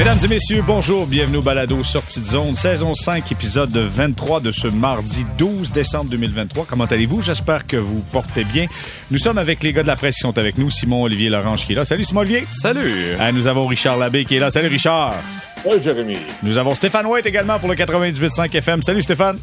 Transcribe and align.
Mesdames 0.00 0.18
et 0.24 0.28
messieurs, 0.28 0.64
bonjour, 0.66 1.06
bienvenue 1.06 1.36
au 1.36 1.42
Balado 1.42 1.84
Sortie 1.84 2.20
de 2.20 2.24
zone, 2.24 2.54
saison 2.54 2.94
5, 2.94 3.32
épisode 3.32 3.76
23 3.76 4.40
de 4.40 4.50
ce 4.50 4.66
mardi 4.66 5.26
12 5.36 5.72
décembre 5.72 6.08
2023. 6.08 6.64
Comment 6.66 6.86
allez-vous? 6.86 7.20
J'espère 7.20 7.66
que 7.66 7.76
vous 7.76 8.00
portez 8.10 8.44
bien. 8.44 8.64
Nous 9.10 9.18
sommes 9.18 9.36
avec 9.36 9.62
les 9.62 9.74
gars 9.74 9.82
de 9.82 9.88
la 9.88 9.96
presse 9.96 10.14
qui 10.14 10.22
sont 10.22 10.38
avec 10.38 10.56
nous, 10.56 10.70
Simon 10.70 11.02
Olivier 11.02 11.28
Lorange 11.28 11.66
qui 11.66 11.72
est 11.72 11.76
là. 11.76 11.84
Salut 11.84 12.04
Simon 12.04 12.20
Olivier. 12.20 12.46
Salut. 12.48 13.14
Ah, 13.20 13.30
nous 13.30 13.46
avons 13.46 13.66
Richard 13.66 13.98
Labbé 13.98 14.24
qui 14.24 14.36
est 14.36 14.38
là. 14.38 14.50
Salut 14.50 14.68
Richard. 14.68 15.16
Salut 15.62 15.82
Jérémy. 15.82 16.16
Nous 16.42 16.56
avons 16.56 16.74
Stéphane 16.74 17.04
White 17.04 17.26
également 17.26 17.58
pour 17.58 17.68
le 17.68 17.74
98.5 17.74 18.56
FM. 18.56 18.80
Salut 18.80 19.02
Stéphane. 19.02 19.36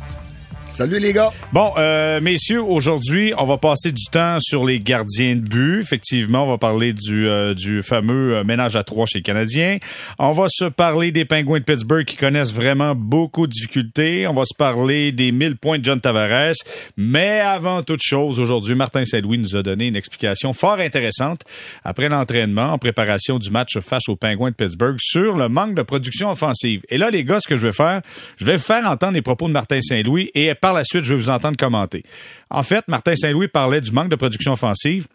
Salut 0.68 1.00
les 1.00 1.14
gars. 1.14 1.32
Bon, 1.54 1.72
euh, 1.78 2.20
messieurs, 2.20 2.62
aujourd'hui, 2.62 3.34
on 3.38 3.46
va 3.46 3.58
passer 3.58 3.92
du 3.92 4.04
temps 4.12 4.38
sur 4.42 4.66
les 4.66 4.80
gardiens 4.80 5.36
de 5.36 5.42
but. 5.42 5.80
Effectivement, 5.80 6.44
on 6.44 6.50
va 6.50 6.58
parler 6.58 6.92
du, 6.94 7.28
euh, 7.28 7.54
du 7.54 7.82
fameux 7.82 8.36
euh, 8.36 8.44
ménage 8.44 8.76
à 8.76 8.84
trois 8.84 9.06
chez 9.06 9.20
les 9.20 9.24
Canadiens. 9.24 9.78
On 10.20 10.34
va 10.34 10.48
se 10.50 10.66
parler 10.66 11.12
des 11.12 11.24
Penguins 11.24 11.60
de 11.60 11.64
Pittsburgh 11.64 12.06
qui 12.06 12.18
connaissent 12.18 12.54
vraiment 12.54 12.96
beaucoup 12.96 13.48
de 13.48 13.52
difficultés. 13.52 14.28
On 14.28 14.34
va 14.34 14.44
se 14.44 14.54
parler 14.56 15.14
des 15.14 15.32
1000 15.32 15.56
points 15.56 15.80
de 15.80 15.86
John 15.86 16.02
Tavares. 16.02 16.54
Mais 16.98 17.40
avant 17.40 17.82
toute 17.82 18.02
chose, 18.04 18.40
aujourd'hui, 18.40 18.76
Martin 18.76 19.06
Saint-Louis 19.06 19.38
nous 19.38 19.56
a 19.56 19.64
donné 19.64 19.88
une 19.88 19.96
explication 19.96 20.54
fort 20.54 20.80
intéressante 20.80 21.42
après 21.86 22.10
l'entraînement 22.10 22.74
en 22.74 22.78
préparation 22.78 23.40
du 23.40 23.50
match 23.50 23.80
face 23.80 24.10
aux 24.10 24.18
Penguins 24.18 24.52
de 24.52 24.56
Pittsburgh 24.56 24.98
sur 25.00 25.38
le 25.38 25.48
manque 25.48 25.76
de 25.76 25.82
production 25.82 26.30
offensive. 26.30 26.82
Et 26.90 26.98
là, 26.98 27.10
les 27.10 27.24
gars, 27.24 27.40
ce 27.40 27.48
que 27.48 27.56
je 27.56 27.68
vais 27.68 27.74
faire, 27.74 28.02
je 28.38 28.46
vais 28.46 28.58
faire 28.58 28.86
entendre 28.90 29.14
les 29.14 29.22
propos 29.22 29.48
de 29.48 29.54
Martin 29.54 29.82
Saint-Louis 29.82 30.30
et 30.36 30.57
par 30.60 30.74
la 30.74 30.84
suite, 30.84 31.04
je 31.04 31.14
vais 31.14 31.20
vous 31.20 31.30
entendre 31.30 31.58
commenter. 31.58 32.04
En 32.50 32.64
fait, 32.64 32.88
Martin 32.88 33.16
Saint-Louis 33.16 33.48
parlait 33.48 33.82
du 33.82 33.92
manque 33.92 34.10
de 34.10 34.16
production 34.16 34.54
offensive. 34.54 35.08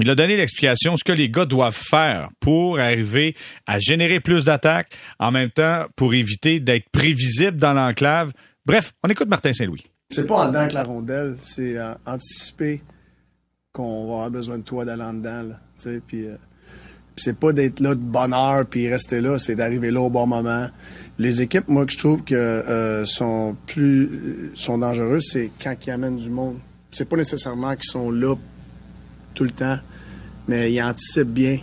Il 0.00 0.10
a 0.10 0.14
donné 0.14 0.36
l'explication 0.36 0.96
ce 0.96 1.04
que 1.04 1.12
les 1.12 1.28
gars 1.28 1.44
doivent 1.44 1.76
faire 1.76 2.30
pour 2.40 2.80
arriver 2.80 3.36
à 3.66 3.78
générer 3.78 4.18
plus 4.18 4.44
d'attaques, 4.44 4.92
en 5.20 5.30
même 5.30 5.50
temps 5.50 5.84
pour 5.94 6.14
éviter 6.14 6.58
d'être 6.58 6.88
prévisible 6.90 7.58
dans 7.58 7.72
l'enclave. 7.72 8.32
Bref, 8.66 8.92
on 9.04 9.08
écoute 9.08 9.28
Martin 9.28 9.52
Saint-Louis. 9.52 9.84
C'est 10.10 10.26
pas 10.26 10.34
en 10.34 10.48
dedans 10.48 10.68
que 10.68 10.74
la 10.74 10.82
rondelle, 10.82 11.36
c'est 11.38 11.76
euh, 11.76 11.94
anticiper 12.06 12.82
qu'on 13.72 14.06
va 14.06 14.14
avoir 14.14 14.30
besoin 14.30 14.58
de 14.58 14.62
toi 14.62 14.84
d'aller 14.84 15.02
en 15.02 15.14
dedans. 15.14 15.50
Puis, 16.06 16.26
euh, 16.26 16.36
c'est 17.16 17.38
pas 17.38 17.52
d'être 17.52 17.80
là 17.80 17.94
de 17.94 18.00
bonne 18.00 18.32
heure 18.32 18.66
puis 18.66 18.88
rester 18.88 19.20
là, 19.20 19.38
c'est 19.38 19.54
d'arriver 19.54 19.90
là 19.90 20.00
au 20.00 20.10
bon 20.10 20.26
moment. 20.26 20.68
Les 21.18 21.42
équipes, 21.42 21.68
moi, 21.68 21.86
que 21.86 21.92
je 21.92 21.98
trouve 21.98 22.24
que 22.24 22.34
euh, 22.34 23.04
sont 23.04 23.56
plus 23.66 24.50
sont 24.54 24.78
dangereuses, 24.78 25.28
c'est 25.30 25.50
quand 25.62 25.74
ils 25.86 25.90
amènent 25.90 26.16
du 26.16 26.28
monde. 26.28 26.58
C'est 26.90 27.08
pas 27.08 27.16
nécessairement 27.16 27.74
qu'ils 27.74 27.90
sont 27.90 28.10
là 28.10 28.34
tout 29.34 29.44
le 29.44 29.50
temps, 29.50 29.78
mais 30.48 30.72
ils 30.72 30.82
anticipent 30.82 31.28
bien. 31.28 31.58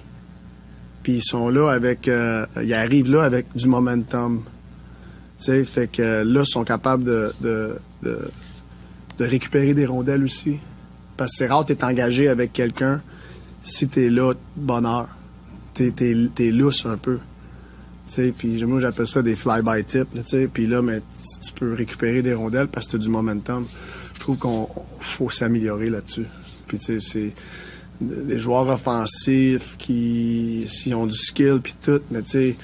Puis 1.03 1.13
ils 1.13 1.23
sont 1.23 1.49
là 1.49 1.69
avec, 1.69 2.07
euh, 2.07 2.45
ils 2.63 2.73
arrivent 2.73 3.09
là 3.09 3.23
avec 3.23 3.45
du 3.55 3.67
momentum. 3.67 4.43
Tu 5.37 5.45
sais, 5.45 5.63
fait 5.65 5.87
que 5.91 6.23
là, 6.23 6.41
ils 6.41 6.49
sont 6.49 6.63
capables 6.63 7.03
de, 7.03 7.33
de, 7.41 7.79
de, 8.03 9.25
récupérer 9.25 9.73
des 9.73 9.85
rondelles 9.85 10.23
aussi. 10.23 10.59
Parce 11.17 11.31
que 11.31 11.37
c'est 11.37 11.47
rare 11.47 11.65
d'être 11.65 11.83
engagé 11.83 12.27
avec 12.27 12.53
quelqu'un 12.53 13.01
si 13.63 13.87
t'es 13.87 14.09
là 14.09 14.33
heure. 14.69 15.09
T'es, 15.73 15.91
t'es, 15.91 16.15
t'es 16.33 16.51
un 16.85 16.97
peu. 16.97 17.19
J'appelle 18.79 19.07
ça 19.07 19.21
des 19.21 19.35
fly-by 19.35 19.83
tips. 19.85 20.49
Puis 20.53 20.67
là, 20.67 20.81
mais 20.81 21.01
tu 21.43 21.51
peux 21.53 21.73
récupérer 21.73 22.21
des 22.21 22.33
rondelles 22.33 22.67
parce 22.67 22.85
que 22.87 22.91
tu 22.91 22.95
as 22.97 22.99
du 22.99 23.09
momentum. 23.09 23.65
Je 24.13 24.19
trouve 24.19 24.37
qu'on 24.37 24.67
faut 24.99 25.29
s'améliorer 25.29 25.89
là-dessus. 25.89 26.25
Puis 26.67 26.77
tu 26.77 26.99
c'est 26.99 27.33
des 27.99 28.39
joueurs 28.39 28.67
offensifs 28.67 29.77
qui 29.77 30.67
ont 30.93 31.05
du 31.05 31.17
skill 31.17 31.59
puis 31.61 31.75
tout, 31.81 32.01
mais 32.09 32.21
tu 32.23 32.29
sais, 32.29 32.55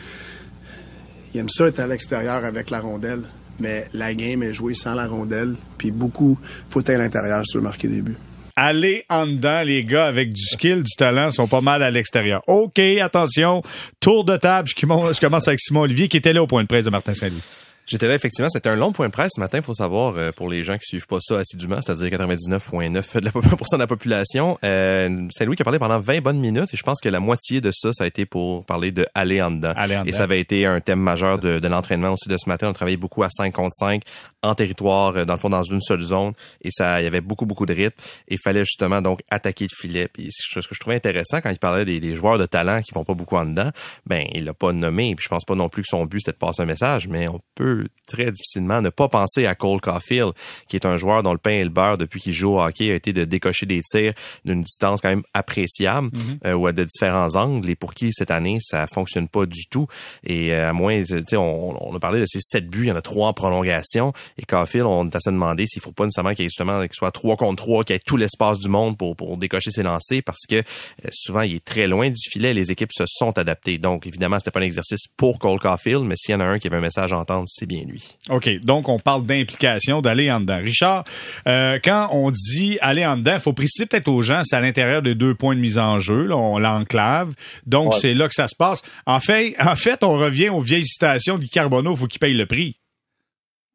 ils 1.33 1.39
aiment 1.39 1.49
ça 1.49 1.67
être 1.67 1.79
à 1.79 1.87
l'extérieur 1.87 2.43
avec 2.43 2.69
la 2.69 2.79
rondelle. 2.79 3.21
Mais 3.59 3.87
la 3.93 4.13
game 4.13 4.43
est 4.43 4.53
jouée 4.53 4.75
sans 4.75 4.93
la 4.93 5.07
rondelle. 5.07 5.55
Puis 5.77 5.91
beaucoup, 5.91 6.37
faut 6.69 6.81
être 6.81 6.89
à 6.91 6.97
l'intérieur 6.97 7.43
si 7.45 7.53
tu 7.53 7.57
veux 7.57 7.63
marquer 7.63 7.87
des 7.87 8.01
buts 8.01 8.17
allez 8.57 9.05
en 9.09 9.27
dedans, 9.27 9.61
les 9.61 9.85
gars, 9.85 10.07
avec 10.07 10.33
du 10.33 10.41
skill, 10.41 10.83
du 10.83 10.95
talent, 10.97 11.31
sont 11.31 11.47
pas 11.47 11.61
mal 11.61 11.81
à 11.81 11.91
l'extérieur. 11.91 12.41
OK, 12.47 12.79
attention, 12.79 13.61
tour 14.01 14.25
de 14.25 14.35
table. 14.35 14.67
Je 14.67 15.19
commence 15.19 15.47
avec 15.47 15.61
Simon 15.61 15.81
Olivier, 15.81 16.09
qui 16.09 16.17
était 16.17 16.33
là 16.33 16.43
au 16.43 16.47
point 16.47 16.63
de 16.63 16.67
presse 16.67 16.83
de 16.83 16.89
Martin 16.89 17.13
Saint-Louis. 17.13 17.41
J'étais 17.87 18.07
là, 18.07 18.15
effectivement. 18.15 18.49
C'était 18.49 18.67
un 18.67 18.75
long 18.75 18.91
point 18.91 19.07
de 19.07 19.13
presse 19.13 19.31
ce 19.35 19.39
matin, 19.39 19.59
il 19.59 19.63
faut 19.63 19.73
savoir, 19.73 20.15
euh, 20.17 20.31
pour 20.33 20.49
les 20.49 20.63
gens 20.63 20.77
qui 20.77 20.85
suivent 20.85 21.07
pas 21.07 21.19
ça 21.21 21.37
assidûment, 21.37 21.81
c'est-à-dire 21.81 22.09
99,9% 22.09 23.19
de 23.19 23.25
la, 23.25 23.31
de 23.31 23.77
la 23.77 23.87
population. 23.87 24.59
Euh, 24.65 25.27
Saint-Louis 25.31 25.55
qui 25.55 25.61
a 25.61 25.65
parlé 25.65 25.79
pendant 25.79 25.97
20 25.97 26.21
bonnes 26.21 26.39
minutes 26.39 26.73
et 26.73 26.77
je 26.77 26.83
pense 26.83 26.99
que 26.99 27.07
la 27.07 27.21
moitié 27.21 27.61
de 27.61 27.71
ça, 27.73 27.93
ça 27.93 28.03
a 28.03 28.07
été 28.07 28.25
pour 28.25 28.65
parler 28.65 28.91
de 28.91 29.05
aller 29.15 29.41
en 29.41 29.51
dedans. 29.51 29.73
et 30.05 30.11
ça 30.11 30.23
avait 30.23 30.41
été 30.41 30.65
un 30.65 30.81
thème 30.81 30.99
majeur 30.99 31.39
de, 31.39 31.59
de 31.59 31.67
l'entraînement 31.69 32.11
aussi 32.11 32.27
de 32.27 32.37
ce 32.37 32.49
matin. 32.49 32.67
On 32.67 32.73
travaillait 32.73 32.97
beaucoup 32.97 33.23
à 33.23 33.29
5 33.29 33.53
contre 33.53 33.75
5 33.75 34.01
en 34.43 34.53
territoire, 34.53 35.15
euh, 35.15 35.25
dans 35.25 35.33
le 35.33 35.39
fond, 35.39 35.49
dans 35.49 35.63
une 35.63 35.81
seule 35.81 36.01
zone. 36.01 36.33
Et 36.61 36.71
ça, 36.71 36.99
il 36.99 37.05
y 37.05 37.07
avait 37.07 37.21
beaucoup, 37.21 37.45
beaucoup 37.45 37.65
de 37.65 37.73
rythme. 37.73 37.97
Et 38.27 38.33
il 38.33 38.39
fallait 38.43 38.65
justement 38.65 39.01
donc 39.01 39.21
attaquer 39.31 39.65
le 39.65 39.75
filet. 39.75 40.09
Puis 40.11 40.27
ce 40.29 40.59
que 40.59 40.75
je 40.75 40.79
trouvais 40.79 40.97
intéressant 40.97 41.39
quand 41.39 41.51
il 41.51 41.59
parlait 41.59 41.85
des, 41.85 42.01
des 42.01 42.15
joueurs 42.15 42.37
de 42.37 42.45
talent 42.45 42.81
qui 42.81 42.93
vont 42.93 43.05
pas 43.05 43.13
beaucoup 43.13 43.37
en 43.37 43.45
dedans, 43.45 43.71
ben 44.05 44.25
il 44.33 44.43
l'a 44.43 44.53
pas 44.53 44.73
nommé. 44.73 45.15
Puis 45.15 45.23
je 45.23 45.29
pense 45.29 45.45
pas 45.45 45.55
non 45.55 45.69
plus 45.69 45.83
que 45.83 45.89
son 45.89 46.05
but 46.05 46.19
c'était 46.19 46.33
de 46.33 46.37
passer 46.37 46.63
un 46.63 46.65
message, 46.65 47.07
mais 47.07 47.27
on 47.27 47.39
peut 47.55 47.76
très 48.05 48.31
difficilement 48.31 48.81
ne 48.81 48.89
pas 48.89 49.09
penser 49.09 49.45
à 49.45 49.55
Cole 49.55 49.81
Caulfield, 49.81 50.33
qui 50.67 50.75
est 50.75 50.85
un 50.85 50.97
joueur 50.97 51.23
dont 51.23 51.33
le 51.33 51.37
pain 51.37 51.51
et 51.51 51.63
le 51.63 51.69
beurre 51.69 51.97
depuis 51.97 52.19
qu'il 52.19 52.33
joue 52.33 52.53
au 52.53 52.61
hockey 52.61 52.91
a 52.91 52.95
été 52.95 53.13
de 53.13 53.25
décocher 53.25 53.65
des 53.65 53.81
tirs 53.83 54.13
d'une 54.45 54.61
distance 54.61 55.01
quand 55.01 55.09
même 55.09 55.23
appréciable 55.33 56.09
mhm. 56.13 56.39
euh, 56.45 56.53
ou 56.53 56.67
à 56.67 56.71
de 56.71 56.83
différents 56.83 57.35
angles. 57.35 57.69
Et 57.69 57.75
pour 57.75 57.93
qui 57.93 58.11
cette 58.13 58.31
année 58.31 58.57
ça 58.61 58.85
fonctionne 58.87 59.27
pas 59.27 59.45
du 59.45 59.67
tout. 59.67 59.87
Et 60.23 60.53
euh, 60.53 60.69
à 60.69 60.73
moins, 60.73 61.01
tu 61.03 61.21
sais, 61.27 61.37
on, 61.37 61.89
on, 61.89 61.95
a 61.95 61.99
parlé 61.99 62.19
de 62.19 62.25
ces 62.25 62.39
sept 62.41 62.67
buts, 62.67 62.83
il 62.83 62.87
y 62.87 62.91
en 62.91 62.95
a 62.95 63.01
trois 63.01 63.27
en 63.27 63.33
prolongation. 63.33 64.13
Et 64.37 64.45
Caulfield, 64.45 64.85
on 64.85 65.07
est 65.07 65.15
à 65.15 65.19
se 65.19 65.29
demander 65.29 65.65
s'il 65.67 65.81
faut 65.81 65.91
pas 65.91 66.05
nécessairement 66.05 66.33
qu'il 66.33 66.43
y 66.43 66.45
ait 66.45 66.49
justement 66.49 66.81
qu'il 66.81 66.93
soit 66.93 67.11
3 67.11 67.37
contre 67.37 67.63
3, 67.63 67.83
qu'il 67.83 67.93
y 67.93 67.97
ait 67.97 68.01
tout 68.05 68.17
l'espace 68.17 68.59
du 68.59 68.69
monde 68.69 68.97
pour, 68.97 69.15
pour 69.15 69.37
décocher 69.37 69.71
ses 69.71 69.83
lancers 69.83 70.21
parce 70.25 70.45
que 70.47 70.55
euh, 70.55 71.09
souvent 71.11 71.41
il 71.41 71.55
est 71.55 71.65
très 71.65 71.87
loin 71.87 72.09
du 72.09 72.29
filet. 72.29 72.53
Les 72.53 72.71
équipes 72.71 72.91
se 72.93 73.03
sont 73.07 73.37
adaptées. 73.37 73.77
Donc 73.77 74.07
évidemment, 74.07 74.37
c'était 74.39 74.51
pas 74.51 74.59
un 74.59 74.63
exercice 74.63 75.07
pour 75.15 75.39
Cole 75.39 75.59
Caulfield, 75.59 76.03
mais 76.03 76.15
s'il 76.15 76.33
y 76.33 76.35
en 76.35 76.39
a 76.39 76.45
un 76.45 76.59
qui 76.59 76.67
avait 76.67 76.77
un 76.77 76.81
message 76.81 77.13
à 77.13 77.17
entendre, 77.17 77.45
c'est 77.47 77.66
bien 77.67 77.83
lui. 77.85 78.17
OK. 78.29 78.49
Donc 78.61 78.89
on 78.89 78.99
parle 78.99 79.25
d'implication, 79.25 80.01
d'aller 80.01 80.31
en 80.31 80.39
dedans. 80.39 80.59
Richard, 80.59 81.03
euh, 81.47 81.79
quand 81.83 82.09
on 82.11 82.31
dit 82.31 82.77
aller 82.81 83.05
en 83.05 83.17
dedans, 83.17 83.33
il 83.35 83.39
faut 83.39 83.53
préciser 83.53 83.85
peut-être 83.85 84.07
aux 84.07 84.21
gens, 84.21 84.41
c'est 84.43 84.55
à 84.55 84.61
l'intérieur 84.61 85.01
des 85.01 85.15
deux 85.15 85.35
points 85.35 85.55
de 85.55 85.59
mise 85.59 85.77
en 85.77 85.99
jeu. 85.99 86.25
Là, 86.25 86.37
on 86.37 86.57
l'enclave. 86.57 87.33
Donc 87.65 87.93
c'est 87.93 88.13
là 88.13 88.27
que 88.27 88.35
ça 88.35 88.47
se 88.47 88.55
passe. 88.55 88.81
En 89.05 89.19
fait, 89.19 89.55
en 89.59 89.75
fait, 89.75 90.03
on 90.03 90.17
revient 90.17 90.49
aux 90.49 90.61
vieilles 90.61 90.85
citations 90.85 91.37
du 91.37 91.49
Carbonneau, 91.49 91.95
faut 91.95 92.07
qu'il 92.07 92.19
paye 92.19 92.33
le 92.33 92.45
prix. 92.45 92.77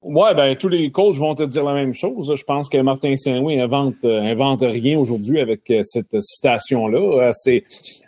Ouais, 0.03 0.35
ben 0.35 0.57
tous 0.57 0.69
les 0.69 0.91
coachs 0.91 1.15
vont 1.15 1.37
te 1.37 1.45
dire 1.45 1.63
la 1.63 1.75
même 1.75 1.95
chose. 1.95 2.35
Je 2.37 2.43
pense 2.43 2.69
que 2.69 2.77
Martin 2.79 3.15
Saint-Louis 3.17 3.61
invente 3.61 4.05
euh, 4.05 4.21
invente 4.21 4.63
rien 4.63 4.99
aujourd'hui 4.99 5.39
avec 5.39 5.71
euh, 5.71 5.83
cette 5.85 6.21
citation-là. 6.21 7.29
Euh, 7.29 7.31
c'est 7.33 7.63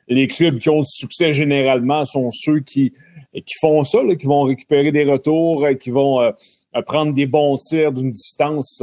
les 0.09 0.27
clubs 0.27 0.59
qui 0.59 0.71
ont 0.71 0.81
du 0.81 0.89
succès 0.89 1.33
généralement 1.33 2.05
sont 2.05 2.31
ceux 2.33 2.59
qui 2.59 2.93
qui 3.35 3.55
font 3.61 3.85
ça, 3.85 3.99
qui 4.19 4.27
vont 4.27 4.43
récupérer 4.43 4.93
des 4.93 5.05
retours, 5.05 5.67
qui 5.81 5.91
vont 5.91 6.33
prendre 6.87 7.13
des 7.13 7.27
bons 7.27 7.57
tirs 7.59 7.93
d'une 7.93 8.11
distance 8.13 8.83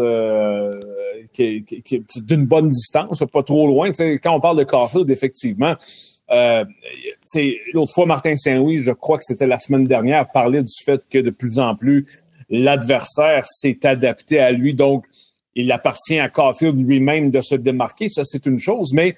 qui, 1.34 1.64
qui, 1.64 2.04
d'une 2.18 2.46
bonne 2.46 2.70
distance, 2.70 3.24
pas 3.32 3.44
trop 3.44 3.68
loin. 3.68 3.92
quand 3.92 4.36
on 4.36 4.40
parle 4.40 4.58
de 4.58 4.64
Caulfield, 4.64 5.10
effectivement. 5.10 5.76
Euh, 6.32 6.66
L'autre 7.74 7.94
fois, 7.94 8.06
Martin 8.06 8.36
Saint-Louis, 8.36 8.80
je 8.80 8.92
crois 8.92 9.18
que 9.18 9.24
c'était 9.26 9.48
la 9.48 9.58
semaine 9.58 9.86
dernière, 9.86 10.28
parlait 10.32 10.64
du 10.64 10.74
fait 10.84 11.02
que 11.10 11.20
de 11.20 11.30
plus 11.30 11.60
en 11.60 11.76
plus, 11.76 12.06
l'adversaire 12.50 13.46
s'est 13.46 13.86
adapté 13.86 14.40
à 14.40 14.52
lui. 14.52 14.74
Donc, 14.74 15.06
il 15.56 15.72
appartient 15.72 16.20
à 16.20 16.30
Caulfield 16.30 16.78
lui-même 16.78 17.32
de 17.32 17.42
se 17.42 17.56
démarquer. 17.56 18.10
Ça, 18.10 18.24
c'est 18.24 18.46
une 18.46 18.60
chose. 18.60 18.92
Mais 18.94 19.16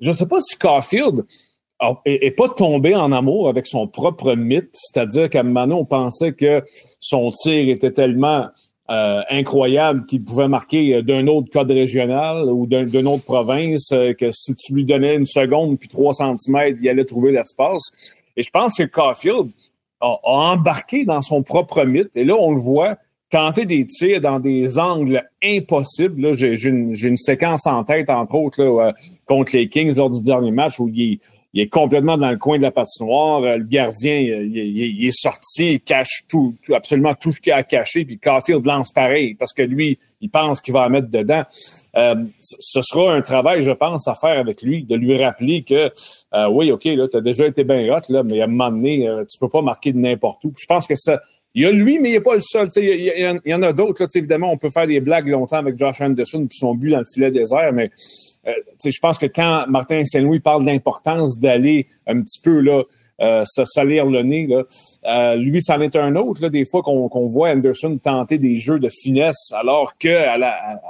je 0.00 0.10
ne 0.10 0.14
sais 0.14 0.26
pas 0.26 0.40
si 0.40 0.56
Caulfield 0.56 1.24
est, 2.04 2.36
pas 2.36 2.48
tombé 2.48 2.94
en 2.94 3.12
amour 3.12 3.48
avec 3.48 3.66
son 3.66 3.86
propre 3.86 4.34
mythe. 4.34 4.70
C'est-à-dire 4.72 5.28
qu'à 5.30 5.42
moment 5.42 5.80
on 5.80 5.84
pensait 5.84 6.32
que 6.32 6.62
son 7.00 7.30
tir 7.30 7.68
était 7.68 7.92
tellement 7.92 8.46
euh, 8.90 9.22
incroyable 9.30 10.04
qu'il 10.06 10.22
pouvait 10.22 10.48
marquer 10.48 11.02
d'un 11.02 11.26
autre 11.26 11.48
code 11.50 11.70
régional 11.70 12.50
ou 12.50 12.66
d'une 12.66 13.06
autre 13.06 13.24
province, 13.24 13.90
euh, 13.92 14.12
que 14.12 14.30
si 14.32 14.54
tu 14.54 14.74
lui 14.74 14.84
donnais 14.84 15.16
une 15.16 15.24
seconde 15.24 15.78
puis 15.78 15.88
trois 15.88 16.12
centimètres, 16.12 16.78
il 16.82 16.88
allait 16.88 17.06
trouver 17.06 17.32
l'espace. 17.32 17.82
Et 18.36 18.42
je 18.42 18.50
pense 18.50 18.76
que 18.76 18.82
Caulfield, 18.82 19.50
a, 20.00 20.18
embarqué 20.24 21.04
dans 21.04 21.22
son 21.22 21.42
propre 21.42 21.84
mythe. 21.84 22.14
Et 22.14 22.24
là, 22.24 22.36
on 22.38 22.52
le 22.52 22.60
voit 22.60 22.96
tenter 23.30 23.64
des 23.64 23.86
tirs 23.86 24.20
dans 24.20 24.38
des 24.38 24.78
angles 24.78 25.24
impossibles. 25.42 26.34
J'ai 26.34 26.54
une, 26.68 26.94
une, 26.94 27.16
séquence 27.16 27.66
en 27.66 27.84
tête, 27.84 28.10
entre 28.10 28.34
autres, 28.34 28.62
là, 28.62 28.88
euh, 28.88 28.92
contre 29.26 29.56
les 29.56 29.68
Kings 29.68 29.94
lors 29.94 30.10
du 30.10 30.22
dernier 30.22 30.50
match 30.50 30.78
où 30.78 30.88
il, 30.88 31.20
il 31.54 31.60
est 31.60 31.68
complètement 31.68 32.16
dans 32.16 32.30
le 32.32 32.36
coin 32.36 32.58
de 32.58 32.62
la 32.62 32.72
patinoire. 32.72 33.42
Euh, 33.44 33.58
le 33.58 33.64
gardien, 33.64 34.16
il, 34.16 35.06
est 35.06 35.16
sorti, 35.16 35.74
il 35.74 35.80
cache 35.80 36.24
tout, 36.28 36.56
absolument 36.72 37.14
tout 37.14 37.30
ce 37.30 37.40
qu'il 37.40 37.52
a 37.52 37.62
caché, 37.62 38.04
puis 38.04 38.18
Caulfield 38.18 38.66
lance 38.66 38.90
pareil 38.90 39.34
parce 39.34 39.52
que 39.52 39.62
lui, 39.62 39.96
il 40.20 40.30
pense 40.30 40.60
qu'il 40.60 40.74
va 40.74 40.86
en 40.86 40.90
mettre 40.90 41.08
dedans. 41.08 41.44
Euh, 41.96 42.16
ce 42.40 42.82
sera 42.82 43.14
un 43.14 43.22
travail, 43.22 43.62
je 43.62 43.70
pense, 43.70 44.08
à 44.08 44.16
faire 44.16 44.36
avec 44.36 44.62
lui, 44.62 44.82
de 44.82 44.96
lui 44.96 45.16
rappeler 45.22 45.62
que 45.62 45.92
euh, 46.34 46.48
oui, 46.48 46.72
OK, 46.72 46.86
là, 46.86 47.06
tu 47.06 47.16
as 47.16 47.20
déjà 47.20 47.46
été 47.46 47.62
bien 47.62 47.88
hot, 47.94 48.00
là, 48.08 48.24
mais 48.24 48.40
à 48.40 48.44
un 48.44 48.48
moment 48.48 48.72
donné, 48.72 49.08
tu 49.30 49.38
peux 49.38 49.48
pas 49.48 49.62
marquer 49.62 49.92
de 49.92 49.98
n'importe 49.98 50.44
où. 50.44 50.52
je 50.58 50.66
pense 50.66 50.88
que 50.88 50.96
ça. 50.96 51.20
Il 51.56 51.62
y 51.62 51.66
a 51.66 51.70
lui, 51.70 52.00
mais 52.00 52.08
il 52.08 52.12
n'est 52.14 52.20
pas 52.20 52.34
le 52.34 52.40
seul. 52.40 52.68
Il 52.74 52.82
y, 52.82 53.12
il 53.16 53.50
y, 53.50 53.54
en 53.54 53.62
a 53.62 53.72
d'autres. 53.72 54.04
Évidemment, 54.16 54.50
on 54.50 54.58
peut 54.58 54.70
faire 54.70 54.88
des 54.88 54.98
blagues 54.98 55.28
longtemps 55.28 55.58
avec 55.58 55.78
Josh 55.78 56.00
Anderson 56.00 56.46
puis 56.48 56.58
son 56.58 56.74
but 56.74 56.90
dans 56.90 56.98
le 56.98 57.04
filet 57.04 57.30
désert, 57.30 57.72
mais 57.72 57.84
euh, 57.84 58.23
je 58.46 58.98
pense 59.00 59.18
que 59.18 59.26
quand 59.26 59.64
Martin 59.68 60.04
Saint-Louis 60.04 60.40
parle 60.40 60.62
de 60.62 60.66
l'importance 60.66 61.38
d'aller 61.38 61.86
un 62.06 62.20
petit 62.20 62.40
peu 62.40 62.60
là, 62.60 62.82
euh, 63.20 63.44
se 63.46 63.64
salir 63.64 64.06
le 64.06 64.22
nez. 64.22 64.48
Là. 64.48 64.64
Euh, 65.06 65.36
lui, 65.36 65.62
c'en 65.62 65.80
est 65.80 65.94
un 65.94 66.16
autre. 66.16 66.42
Là, 66.42 66.50
des 66.50 66.64
fois 66.64 66.82
qu'on 66.82 67.26
voit 67.26 67.50
Anderson 67.50 67.96
tenter 68.02 68.38
des 68.38 68.58
jeux 68.58 68.80
de 68.80 68.88
finesse, 68.88 69.52
alors 69.52 69.96
que 69.98 70.08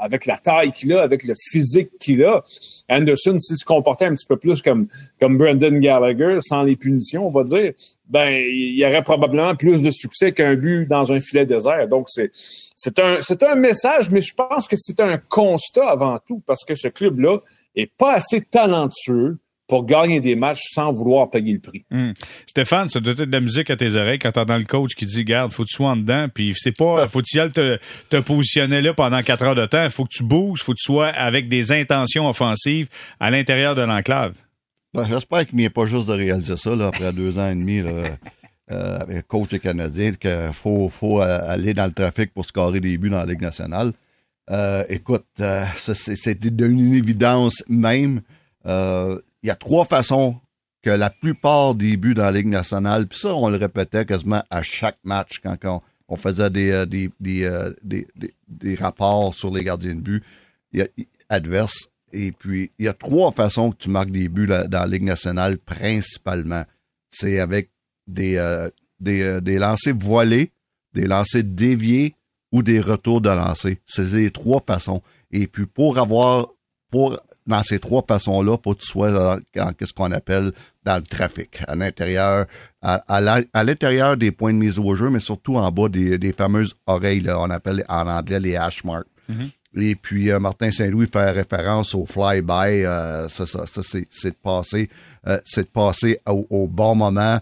avec 0.02 0.24
la 0.24 0.38
taille 0.38 0.72
qu'il 0.72 0.94
a, 0.94 1.02
avec 1.02 1.24
le 1.24 1.34
physique 1.50 1.90
qu'il 2.00 2.24
a, 2.24 2.42
Anderson, 2.88 3.38
s'il 3.38 3.58
se 3.58 3.64
comportait 3.64 4.06
un 4.06 4.14
petit 4.14 4.26
peu 4.26 4.38
plus 4.38 4.62
comme, 4.62 4.88
comme 5.20 5.36
Brendan 5.36 5.78
Gallagher, 5.80 6.38
sans 6.40 6.62
les 6.62 6.76
punitions, 6.76 7.26
on 7.26 7.30
va 7.30 7.44
dire, 7.44 7.72
ben 8.08 8.30
il 8.30 8.76
y 8.76 8.84
aurait 8.84 9.02
probablement 9.02 9.54
plus 9.56 9.82
de 9.82 9.90
succès 9.90 10.32
qu'un 10.32 10.54
but 10.56 10.86
dans 10.86 11.12
un 11.12 11.20
filet 11.20 11.46
désert. 11.46 11.88
Donc, 11.88 12.06
c'est 12.08 12.30
c'est 12.76 12.98
un, 12.98 13.22
c'est 13.22 13.42
un 13.42 13.54
message, 13.54 14.10
mais 14.10 14.20
je 14.20 14.34
pense 14.34 14.66
que 14.66 14.76
c'est 14.76 15.00
un 15.00 15.18
constat 15.18 15.88
avant 15.88 16.18
tout, 16.26 16.42
parce 16.46 16.64
que 16.64 16.74
ce 16.74 16.88
club-là 16.88 17.38
est 17.76 17.90
pas 17.96 18.14
assez 18.14 18.40
talentueux 18.40 19.38
pour 19.66 19.86
gagner 19.86 20.20
des 20.20 20.36
matchs 20.36 20.62
sans 20.72 20.92
vouloir 20.92 21.30
payer 21.30 21.54
le 21.54 21.60
prix. 21.60 21.84
Hmm. 21.90 22.12
Stéphane, 22.46 22.88
ça 22.88 23.00
doit 23.00 23.14
être 23.14 23.22
de 23.22 23.32
la 23.32 23.40
musique 23.40 23.70
à 23.70 23.76
tes 23.76 23.94
oreilles 23.94 24.18
quand 24.18 24.32
t'entends 24.32 24.58
le 24.58 24.64
coach 24.64 24.94
qui 24.94 25.06
dit, 25.06 25.24
garde, 25.24 25.52
faut 25.52 25.62
que 25.62 25.68
tu 25.68 25.76
sois 25.76 25.88
en 25.88 25.96
dedans, 25.96 26.26
puis 26.32 26.54
c'est 26.56 26.76
pas, 26.76 27.08
faut 27.08 27.20
que 27.20 27.26
tu 27.26 27.38
y 27.38 27.50
te, 27.50 27.78
te 28.10 28.16
positionner 28.18 28.82
là 28.82 28.92
pendant 28.92 29.22
quatre 29.22 29.42
heures 29.42 29.54
de 29.54 29.66
temps, 29.66 29.88
faut 29.88 30.04
que 30.04 30.12
tu 30.12 30.22
bouges, 30.22 30.62
faut 30.62 30.72
que 30.72 30.78
tu 30.78 30.92
sois 30.92 31.06
avec 31.06 31.48
des 31.48 31.72
intentions 31.72 32.28
offensives 32.28 32.88
à 33.20 33.30
l'intérieur 33.30 33.74
de 33.74 33.82
l'enclave. 33.82 34.34
Ben, 34.94 35.08
j'espère 35.08 35.44
qu'il 35.44 35.58
n'y 35.58 35.68
pas 35.68 35.86
juste 35.86 36.06
de 36.06 36.12
réaliser 36.12 36.56
ça, 36.56 36.70
après 36.86 37.12
deux 37.12 37.36
ans 37.40 37.50
et 37.50 37.54
demi, 37.56 37.82
là, 37.82 38.16
euh, 38.70 39.22
coach 39.26 39.48
des 39.48 39.58
Canadiens, 39.58 40.12
qu'il 40.12 40.50
faut, 40.52 40.88
faut 40.88 41.20
aller 41.20 41.74
dans 41.74 41.86
le 41.86 41.92
trafic 41.92 42.32
pour 42.32 42.44
scorer 42.44 42.78
des 42.78 42.96
buts 42.96 43.10
dans 43.10 43.18
la 43.18 43.26
Ligue 43.26 43.42
nationale. 43.42 43.92
Euh, 44.50 44.84
écoute, 44.88 45.26
euh, 45.40 45.64
c'est 45.76 46.38
d'une 46.38 46.94
évidence 46.94 47.64
même. 47.68 48.22
Euh, 48.66 49.18
il 49.42 49.48
y 49.48 49.50
a 49.50 49.56
trois 49.56 49.84
façons 49.84 50.36
que 50.82 50.90
la 50.90 51.10
plupart 51.10 51.74
des 51.74 51.96
buts 51.96 52.14
dans 52.14 52.24
la 52.24 52.32
Ligue 52.32 52.46
nationale, 52.46 53.06
puis 53.06 53.18
ça, 53.18 53.34
on 53.34 53.48
le 53.48 53.56
répétait 53.56 54.04
quasiment 54.04 54.44
à 54.48 54.62
chaque 54.62 54.98
match 55.02 55.40
quand 55.42 55.82
on, 56.08 56.16
faisait 56.16 56.50
euh, 56.54 56.86
des, 56.86 57.10
des, 57.18 57.50
des, 57.82 58.06
des, 58.46 58.74
rapports 58.76 59.34
sur 59.34 59.52
les 59.52 59.64
gardiens 59.64 59.94
de 59.94 60.00
but 60.00 60.24
adverses. 61.28 61.88
Et 62.14 62.32
puis, 62.32 62.70
il 62.78 62.86
y 62.86 62.88
a 62.88 62.94
trois 62.94 63.32
façons 63.32 63.70
que 63.70 63.76
tu 63.76 63.90
marques 63.90 64.10
des 64.10 64.28
buts 64.28 64.46
dans 64.46 64.68
la 64.70 64.86
Ligue 64.86 65.02
nationale, 65.02 65.58
principalement. 65.58 66.64
C'est 67.10 67.40
avec 67.40 67.70
des, 68.06 68.40
des, 69.00 69.40
des 69.40 69.58
lancers 69.58 69.94
voilés, 69.96 70.52
des 70.92 71.06
lancers 71.06 71.44
déviés 71.44 72.14
ou 72.52 72.62
des 72.62 72.80
retours 72.80 73.20
de 73.20 73.30
lancer. 73.30 73.80
C'est 73.84 74.12
les 74.12 74.30
trois 74.30 74.62
façons. 74.64 75.02
Et 75.32 75.48
puis, 75.48 75.66
pour 75.66 75.98
avoir, 75.98 76.48
pour 76.90 77.18
dans 77.46 77.62
ces 77.62 77.78
trois 77.78 78.04
façons-là, 78.06 78.56
faut 78.62 78.74
que 78.74 78.80
tu 78.80 78.86
sois 78.86 79.12
dans, 79.12 79.38
ce 79.80 79.92
qu'on 79.92 80.12
appelle 80.12 80.52
dans 80.84 80.96
le 80.96 81.02
trafic, 81.02 81.62
à 81.66 81.74
l'intérieur, 81.74 82.46
à, 82.80 83.20
l'intérieur 83.64 84.16
des 84.16 84.30
points 84.30 84.52
de 84.52 84.58
mise 84.58 84.78
au 84.78 84.94
jeu, 84.94 85.10
mais 85.10 85.20
surtout 85.20 85.56
en 85.56 85.70
bas 85.70 85.88
des, 85.88 86.32
fameuses 86.32 86.74
oreilles, 86.86 87.26
on 87.28 87.50
appelle 87.50 87.84
en 87.88 88.06
anglais 88.06 88.40
les 88.40 88.56
hash 88.56 88.84
marks. 88.84 89.06
Mm-hmm. 89.30 89.50
Et 89.76 89.96
puis 89.96 90.30
euh, 90.30 90.38
Martin 90.38 90.70
Saint-Louis 90.70 91.06
fait 91.12 91.30
référence 91.30 91.94
au 91.94 92.06
fly-by, 92.06 92.84
euh, 92.84 93.28
ça, 93.28 93.46
ça, 93.46 93.66
ça 93.66 93.82
c'est 93.82 94.30
de 94.30 94.36
passer, 94.42 94.88
euh, 95.26 95.38
c'est 95.44 95.64
de 95.64 95.68
passer 95.68 96.18
au, 96.26 96.68
bon 96.68 96.94
moment 96.94 97.38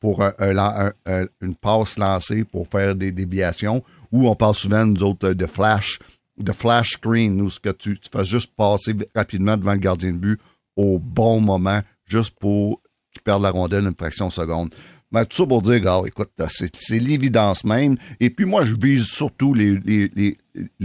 pour 0.00 0.22
une 0.22 1.54
passe 1.54 1.96
lancée 1.96 2.44
pour 2.44 2.68
faire 2.68 2.94
des 2.94 3.10
déviations. 3.10 3.82
Ou 4.10 4.28
on 4.28 4.34
parle 4.34 4.54
souvent 4.54 4.84
nous 4.84 5.02
autres 5.02 5.32
de 5.32 5.46
flash 5.46 5.98
de 6.38 6.52
flash 6.52 6.92
screen, 6.92 7.40
où 7.40 7.48
ce 7.48 7.60
que 7.60 7.70
tu, 7.70 7.96
fais 8.10 8.24
juste 8.24 8.52
passer 8.56 8.94
rapidement 9.14 9.56
devant 9.56 9.72
le 9.72 9.78
gardien 9.78 10.12
de 10.12 10.18
but 10.18 10.40
au 10.76 10.98
bon 10.98 11.40
moment, 11.40 11.80
juste 12.06 12.36
pour 12.38 12.80
qu'il 13.12 13.22
perde 13.22 13.42
la 13.42 13.50
rondelle 13.50 13.84
une 13.84 13.94
fraction 13.94 14.28
de 14.28 14.32
seconde. 14.32 14.74
Mais 15.10 15.26
tout 15.26 15.36
ça 15.36 15.46
pour 15.46 15.60
dire, 15.60 15.82
écoute, 16.06 16.30
c'est 16.48 16.98
l'évidence 16.98 17.64
même. 17.64 17.98
Et 18.18 18.30
puis 18.30 18.46
moi, 18.46 18.64
je 18.64 18.74
vise 18.74 19.04
surtout 19.04 19.52
les, 19.52 20.38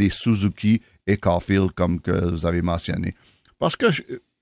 Suzuki 0.10 0.82
et 1.06 1.18
Caulfield, 1.18 1.72
comme 1.74 2.00
vous 2.06 2.46
avez 2.46 2.62
mentionné. 2.62 3.14
Parce 3.60 3.76
que, 3.76 3.88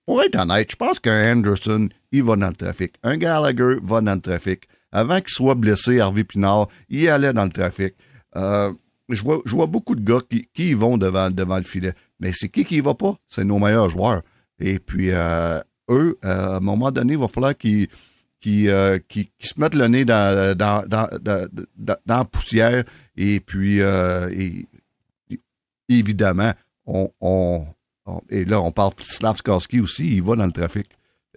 pour 0.06 0.22
être 0.22 0.36
honnête, 0.36 0.72
je 0.72 0.76
pense 0.76 1.00
qu'un 1.00 1.38
Anderson, 1.38 1.90
il 2.12 2.24
va 2.24 2.36
dans 2.36 2.50
le 2.50 2.56
trafic. 2.56 2.94
Un 3.04 3.18
Gallagher 3.18 3.78
va 3.82 4.02
dans 4.02 4.16
le 4.16 4.22
trafic. 4.22 4.68
Avant 4.92 5.20
qu'il 5.20 5.30
soit 5.30 5.56
blessé, 5.56 6.00
Harvey 6.00 6.24
Pinard, 6.24 6.68
il 6.90 7.10
allait 7.10 7.34
dans 7.34 7.46
le 7.46 7.52
trafic. 7.52 7.96
Euh, 8.36 8.72
je 9.10 9.22
vois, 9.24 9.68
beaucoup 9.68 9.96
de 9.96 10.04
gars 10.04 10.22
qui, 10.30 10.50
qui 10.54 10.74
vont 10.74 10.98
devant, 10.98 11.30
devant 11.30 11.58
le 11.58 11.64
filet. 11.64 11.94
Mais 12.20 12.32
c'est 12.34 12.50
qui 12.50 12.66
qui 12.66 12.78
y 12.78 12.80
va 12.80 12.94
pas? 12.94 13.16
C'est 13.28 13.44
nos 13.44 13.60
meilleurs 13.60 13.90
joueurs. 13.90 14.22
Et 14.60 14.80
puis, 14.80 15.12
euh, 15.12 15.60
eux, 15.90 16.18
euh, 16.24 16.54
à 16.54 16.58
un 16.58 16.60
moment 16.60 16.92
donné, 16.92 17.14
il 17.14 17.20
va 17.20 17.28
falloir 17.28 17.58
qu'ils 17.58 17.90
euh, 18.70 19.00
se 19.40 19.54
mettent 19.58 19.76
le 19.76 19.88
nez 19.88 20.06
dans, 20.06 20.56
la 22.08 22.26
poussière. 22.26 22.84
Et 23.18 23.40
puis, 23.40 23.80
évidemment, 25.90 26.54
on, 26.86 27.66
et 28.30 28.46
là, 28.46 28.62
on 28.62 28.72
parle 28.72 28.94
de 28.96 29.04
Slavskoski 29.04 29.80
aussi, 29.80 30.18
il 30.18 30.24
va 30.24 30.36
dans 30.36 30.46
le 30.46 30.52
trafic 30.52 30.88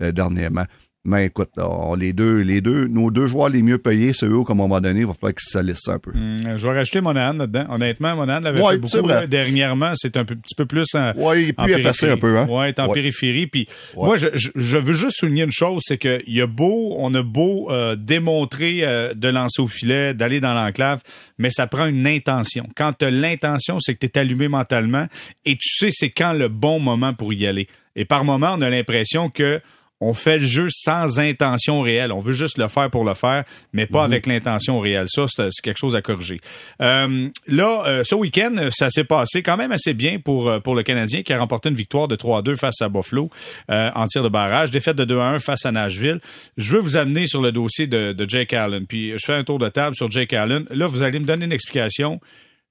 dernièrement. 0.01 0.65
Mais 1.05 1.27
écoute, 1.27 1.51
les 1.97 2.13
deux, 2.13 2.41
les 2.41 2.61
deux, 2.61 2.87
nos 2.87 3.11
deux 3.11 3.27
joueurs 3.29 3.49
les 3.49 3.63
mieux 3.63 3.79
payés, 3.79 4.13
c'est 4.13 4.27
eux, 4.27 4.43
comme 4.43 4.61
à 4.61 4.65
un 4.65 4.67
moment 4.67 4.81
donné, 4.81 5.01
il 5.01 5.07
va 5.07 5.15
falloir 5.15 5.33
qu'ils 5.33 5.49
se 5.49 5.59
laissent 5.59 5.89
un 5.89 5.99
peu. 5.99 6.11
Hmm, 6.11 6.57
je 6.57 6.67
vais 6.67 6.75
rajouter 6.75 7.01
Monahan 7.01 7.35
là-dedans. 7.35 7.67
Honnêtement, 7.71 8.17
Monahan 8.17 8.41
l'avait 8.41 8.63
fait 8.63 8.79
beaucoup 8.79 9.27
dernièrement. 9.27 9.93
C'est 9.95 10.17
un 10.17 10.25
petit 10.25 10.55
peu 10.57 10.67
plus 10.67 10.87
en. 10.95 11.13
Oui, 11.17 11.47
il 11.49 11.55
peut 11.55 11.71
effacer 11.71 12.11
un 12.11 12.17
peu, 12.17 12.37
hein. 12.37 12.47
Ouais, 12.49 12.71
est 12.71 12.81
en 12.81 12.89
périphérie. 12.89 13.47
Puis 13.47 13.69
moi, 13.97 14.17
je, 14.17 14.27
je, 14.35 14.77
veux 14.77 14.93
juste 14.93 15.17
souligner 15.19 15.45
une 15.45 15.53
chose, 15.53 15.83
c'est 15.87 15.99
qu'il 15.99 16.23
y 16.27 16.41
a 16.41 16.47
beau, 16.47 16.95
on 16.99 17.15
a 17.15 17.23
beau 17.23 17.71
euh, 17.71 17.97
démontrer 17.97 18.81
euh, 18.83 19.15
de 19.15 19.29
lancer 19.29 19.63
au 19.63 19.69
filet, 19.69 20.15
d'aller 20.15 20.41
dans 20.41 20.53
l'enclave, 20.53 21.03
mais 21.39 21.51
ça 21.51 21.67
prend 21.67 21.87
une 21.87 22.07
intention. 22.07 22.69
Quand 22.77 22.93
tu 22.99 23.07
as 23.07 23.11
l'intention, 23.11 23.79
c'est 23.81 23.95
que 23.95 24.07
tu 24.07 24.13
es 24.13 24.19
allumé 24.19 24.49
mentalement 24.49 25.07
et 25.47 25.57
tu 25.57 25.69
sais 25.69 25.91
c'est 25.91 26.11
quand 26.11 26.33
le 26.33 26.49
bon 26.49 26.81
moment 26.81 27.15
pour 27.15 27.33
y 27.33 27.47
aller. 27.47 27.69
Et 27.97 28.05
par 28.05 28.25
moment, 28.25 28.55
on 28.57 28.63
a 28.63 28.71
l'impression 28.71 29.31
que 29.31 29.61
on 30.01 30.15
fait 30.15 30.39
le 30.39 30.45
jeu 30.45 30.69
sans 30.71 31.19
intention 31.19 31.81
réelle. 31.81 32.13
On 32.13 32.21
veut 32.21 32.33
juste 32.33 32.59
le 32.59 32.69
faire 32.69 32.91
pour 32.91 33.05
le 33.05 33.15
faire, 33.15 33.45
mais 33.73 33.87
pas 33.87 34.07
mhm. 34.07 34.13
avec 34.13 34.27
l'intention 34.27 34.79
réelle. 34.81 35.07
Ça, 35.09 35.27
c'est 35.29 35.51
quelque 35.63 35.79
chose 35.79 35.97
à 35.97 36.03
corriger. 36.03 36.41
Euh, 36.81 37.29
là, 37.47 37.83
euh, 37.87 38.05
ce 38.05 38.15
week-end, 38.15 38.69
ça 38.71 38.91
s'est 38.91 39.05
passé 39.05 39.43
quand 39.43 39.57
même 39.57 39.73
assez 39.73 39.95
bien 39.95 40.19
pour, 40.19 40.49
euh, 40.49 40.61
pour 40.61 40.75
le 40.75 40.83
Canadien 40.83 41.23
qui 41.23 41.33
a 41.33 41.39
remporté 41.39 41.69
une 41.69 41.75
victoire 41.75 42.07
de 42.07 42.17
3-2 42.17 42.57
face 42.57 42.81
à 42.81 42.89
Buffalo 42.89 43.31
en 43.69 44.07
tir 44.07 44.23
de 44.23 44.29
barrage, 44.29 44.71
défaite 44.71 44.97
de 44.97 45.05
2-1 45.05 45.41
face 45.41 45.67
à 45.67 45.73
Nashville. 45.73 46.21
Je 46.57 46.73
veux 46.73 46.81
vous 46.81 46.97
amener 46.97 47.27
sur 47.27 47.43
le 47.43 47.53
dossier 47.53 47.87
de, 47.87 48.13
de 48.13 48.29
Jake 48.29 48.53
Allen. 48.53 48.87
Puis 48.87 49.13
je 49.13 49.25
fais 49.25 49.35
un 49.35 49.45
tour 49.45 49.59
de 49.59 49.69
table 49.69 49.97
sur 49.97 50.11
Jake 50.11 50.33
Allen. 50.33 50.65
Là, 50.71 50.87
vous 50.87 51.03
allez 51.03 51.19
me 51.19 51.25
donner 51.25 51.45
une 51.45 51.53
explication. 51.53 52.21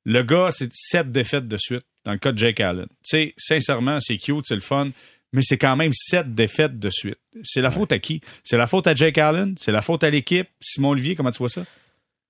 Le 0.05 0.23
gars, 0.23 0.49
c'est 0.51 0.69
sept 0.73 1.11
défaites 1.11 1.47
de 1.47 1.57
suite 1.57 1.83
dans 2.05 2.13
le 2.13 2.17
cas 2.17 2.31
de 2.31 2.37
Jake 2.37 2.59
Allen. 2.61 2.87
Tu 2.87 3.17
sais, 3.17 3.33
sincèrement, 3.37 3.99
c'est 3.99 4.17
cute, 4.17 4.45
c'est 4.45 4.55
le 4.55 4.61
fun 4.61 4.87
mais 5.33 5.41
c'est 5.41 5.57
quand 5.57 5.75
même 5.75 5.91
sept 5.93 6.33
défaites 6.33 6.79
de 6.79 6.89
suite. 6.89 7.19
C'est 7.43 7.61
la 7.61 7.71
faute 7.71 7.91
à 7.91 7.99
qui? 7.99 8.21
C'est 8.43 8.57
la 8.57 8.67
faute 8.67 8.87
à 8.87 8.95
Jake 8.95 9.17
Allen? 9.17 9.55
C'est 9.57 9.71
la 9.71 9.81
faute 9.81 10.03
à 10.03 10.09
l'équipe? 10.09 10.47
Simon 10.59 10.89
Olivier, 10.89 11.15
comment 11.15 11.31
tu 11.31 11.39
vois 11.39 11.49
ça? 11.49 11.65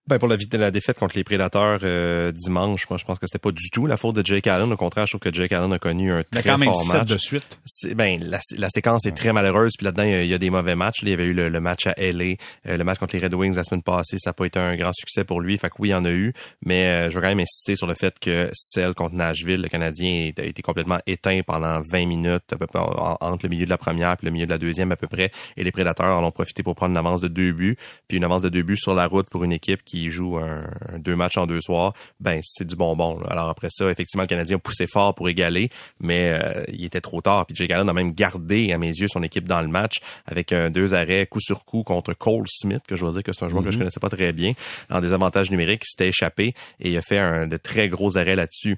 Ben 0.08 0.20
pour 0.20 0.30
la, 0.30 0.38
la 0.54 0.72
défaite 0.72 0.98
contre 0.98 1.18
les 1.18 1.26
Prédateurs 1.26 1.80
euh, 1.84 2.32
dimanche, 2.32 2.90
moi 2.90 2.98
je 2.98 3.04
pense 3.04 3.20
que 3.20 3.28
c'était 3.28 3.40
pas 3.40 3.52
du 3.52 3.70
tout 3.70 3.86
la 3.86 3.98
faute 3.98 4.16
de 4.16 4.26
Jake 4.26 4.48
Allen. 4.48 4.72
Au 4.72 4.78
contraire, 4.78 5.06
je 5.06 5.18
trouve 5.18 5.32
que 5.32 5.34
Jake 5.36 5.52
Allen 5.52 5.74
a 5.74 5.80
connu 5.80 6.14
un 6.14 6.24
très 6.24 6.44
quand 6.44 6.58
même 6.58 6.70
fort 6.70 6.86
match. 6.86 7.10
de 7.10 7.18
suite. 7.18 7.60
Ben 7.94 8.18
la, 8.24 8.40
la, 8.58 8.70
séquence 8.70 9.06
est 9.06 9.12
très 9.12 9.34
malheureuse. 9.34 9.74
Puis 9.78 9.84
là-dedans, 9.84 10.04
il 10.04 10.26
y, 10.26 10.34
a, 10.34 10.38
des 10.38 10.50
mauvais 10.50 10.76
matchs. 10.76 11.00
il 11.02 11.10
y 11.10 11.14
avait 11.14 11.26
eu 11.26 11.34
le, 11.34 11.60
match 11.60 11.88
à 11.88 11.94
LA, 11.98 12.36
euh, 12.68 12.78
le 12.78 12.84
match 12.86 13.00
contre 13.00 13.18
les 13.18 13.24
Red 13.24 13.34
Wings 13.34 13.56
la 13.56 13.66
semaine 13.66 13.84
passée. 13.84 14.18
Ça 14.18 14.30
n'a 14.30 14.34
pas 14.34 14.46
été 14.46 14.58
un 14.60 14.78
grand 14.78 14.94
succès 14.94 15.26
pour 15.26 15.42
lui. 15.42 15.58
Fait 15.58 15.68
que 15.68 15.76
oui, 15.80 15.90
il 15.90 15.92
y 15.92 15.96
en 15.96 16.06
a 16.06 16.12
eu. 16.12 16.32
Mais 16.66 16.86
euh, 16.86 17.10
je 17.10 17.16
veux 17.16 17.22
quand 17.22 17.28
même 17.28 17.42
insister 17.42 17.76
sur 17.76 17.88
le 17.88 17.94
fait 17.94 18.18
que 18.18 18.50
celle 18.54 18.94
contre 18.94 19.16
Nashville, 19.16 19.62
le 19.62 19.68
Canadien 19.68 20.32
a 20.38 20.44
été 20.44 20.62
complètement 20.62 21.00
éteint 21.06 21.42
pendant 21.46 21.82
20 21.92 22.06
minutes, 22.06 22.54
à 22.54 22.56
peu 22.56 22.66
près 22.66 22.80
entre 22.80 23.40
le 23.44 23.50
milieu 23.50 23.66
de 23.66 23.70
la 23.70 23.78
première 23.78 24.12
et 24.14 24.26
le 24.26 24.32
milieu 24.32 24.46
de 24.46 24.52
la 24.52 24.58
deuxième 24.58 24.94
à 24.94 24.96
peu 24.96 25.08
près. 25.08 25.32
Et 25.58 25.66
les 25.66 25.72
Prédateurs 25.74 26.18
en 26.18 26.24
ont 26.24 26.32
profité 26.32 26.64
pour 26.64 26.76
prendre 26.76 26.92
une 26.92 26.98
avance 26.98 27.20
de 27.20 27.28
deux 27.28 27.52
buts, 27.52 27.76
puis 28.08 28.18
une 28.18 28.24
avance 28.24 28.42
de 28.42 28.50
deux 28.50 28.64
buts 28.64 28.78
sur 28.78 28.94
la 28.94 29.08
route 29.08 29.28
pour 29.30 29.44
une 29.44 29.52
équipe 29.52 29.84
qui 29.84 29.97
qui 29.98 30.10
joue 30.10 30.38
un, 30.38 30.63
deux 30.98 31.16
matchs 31.16 31.38
en 31.38 31.48
deux 31.48 31.62
soirs, 31.62 31.94
ben 32.20 32.39
c'est 32.44 32.66
du 32.66 32.75
bonbon. 32.75 33.20
Alors 33.30 33.50
après 33.50 33.70
ça, 33.72 33.89
effectivement, 33.89 34.24
le 34.24 34.27
Canadien 34.27 34.58
a 34.58 34.60
poussé 34.60 34.88
fort 34.88 35.16
pour 35.16 35.30
égaler, 35.30 35.70
mais 36.00 36.38
euh, 36.42 36.63
il 36.72 36.86
était 36.86 37.01
trop 37.01 37.22
tard. 37.22 37.46
Puis 37.46 37.56
Jake 37.56 37.72
Allen 37.72 37.89
a 37.89 37.94
même 37.94 38.13
gardé, 38.13 38.72
à 38.72 38.77
mes 38.77 38.89
yeux, 38.89 39.08
son 39.08 39.24
équipe 39.24 39.48
dans 39.48 39.62
le 39.62 39.68
match 39.68 39.98
avec 40.25 40.54
un 40.54 40.70
deux 40.70 40.94
arrêts 40.94 41.25
coup 41.25 41.39
sur 41.39 41.66
coup 41.66 41.84
contre 41.84 42.13
Cole 42.13 42.46
Smith, 42.48 42.82
que 42.88 42.96
je 42.96 43.01
dois 43.01 43.12
dire 43.12 43.24
que 43.24 43.34
c'est 43.34 43.44
un 43.44 43.50
joueur 43.50 43.63
que 43.63 43.72
je 43.72 43.75
mm-hmm. 43.75 43.80
connaissais 43.80 44.00
pas 44.00 44.10
très 44.10 44.34
bien, 44.34 44.54
en 44.89 45.01
désavantage 45.01 45.51
numérique, 45.51 45.82
il 45.84 45.89
s'était 45.89 46.10
échappé 46.10 46.54
et 46.80 46.89
il 46.89 46.98
a 46.98 47.01
fait 47.01 47.20
un 47.20 47.48
de 47.48 47.58
très 47.58 47.89
gros 47.89 48.18
arrêts 48.18 48.36
là-dessus. 48.36 48.77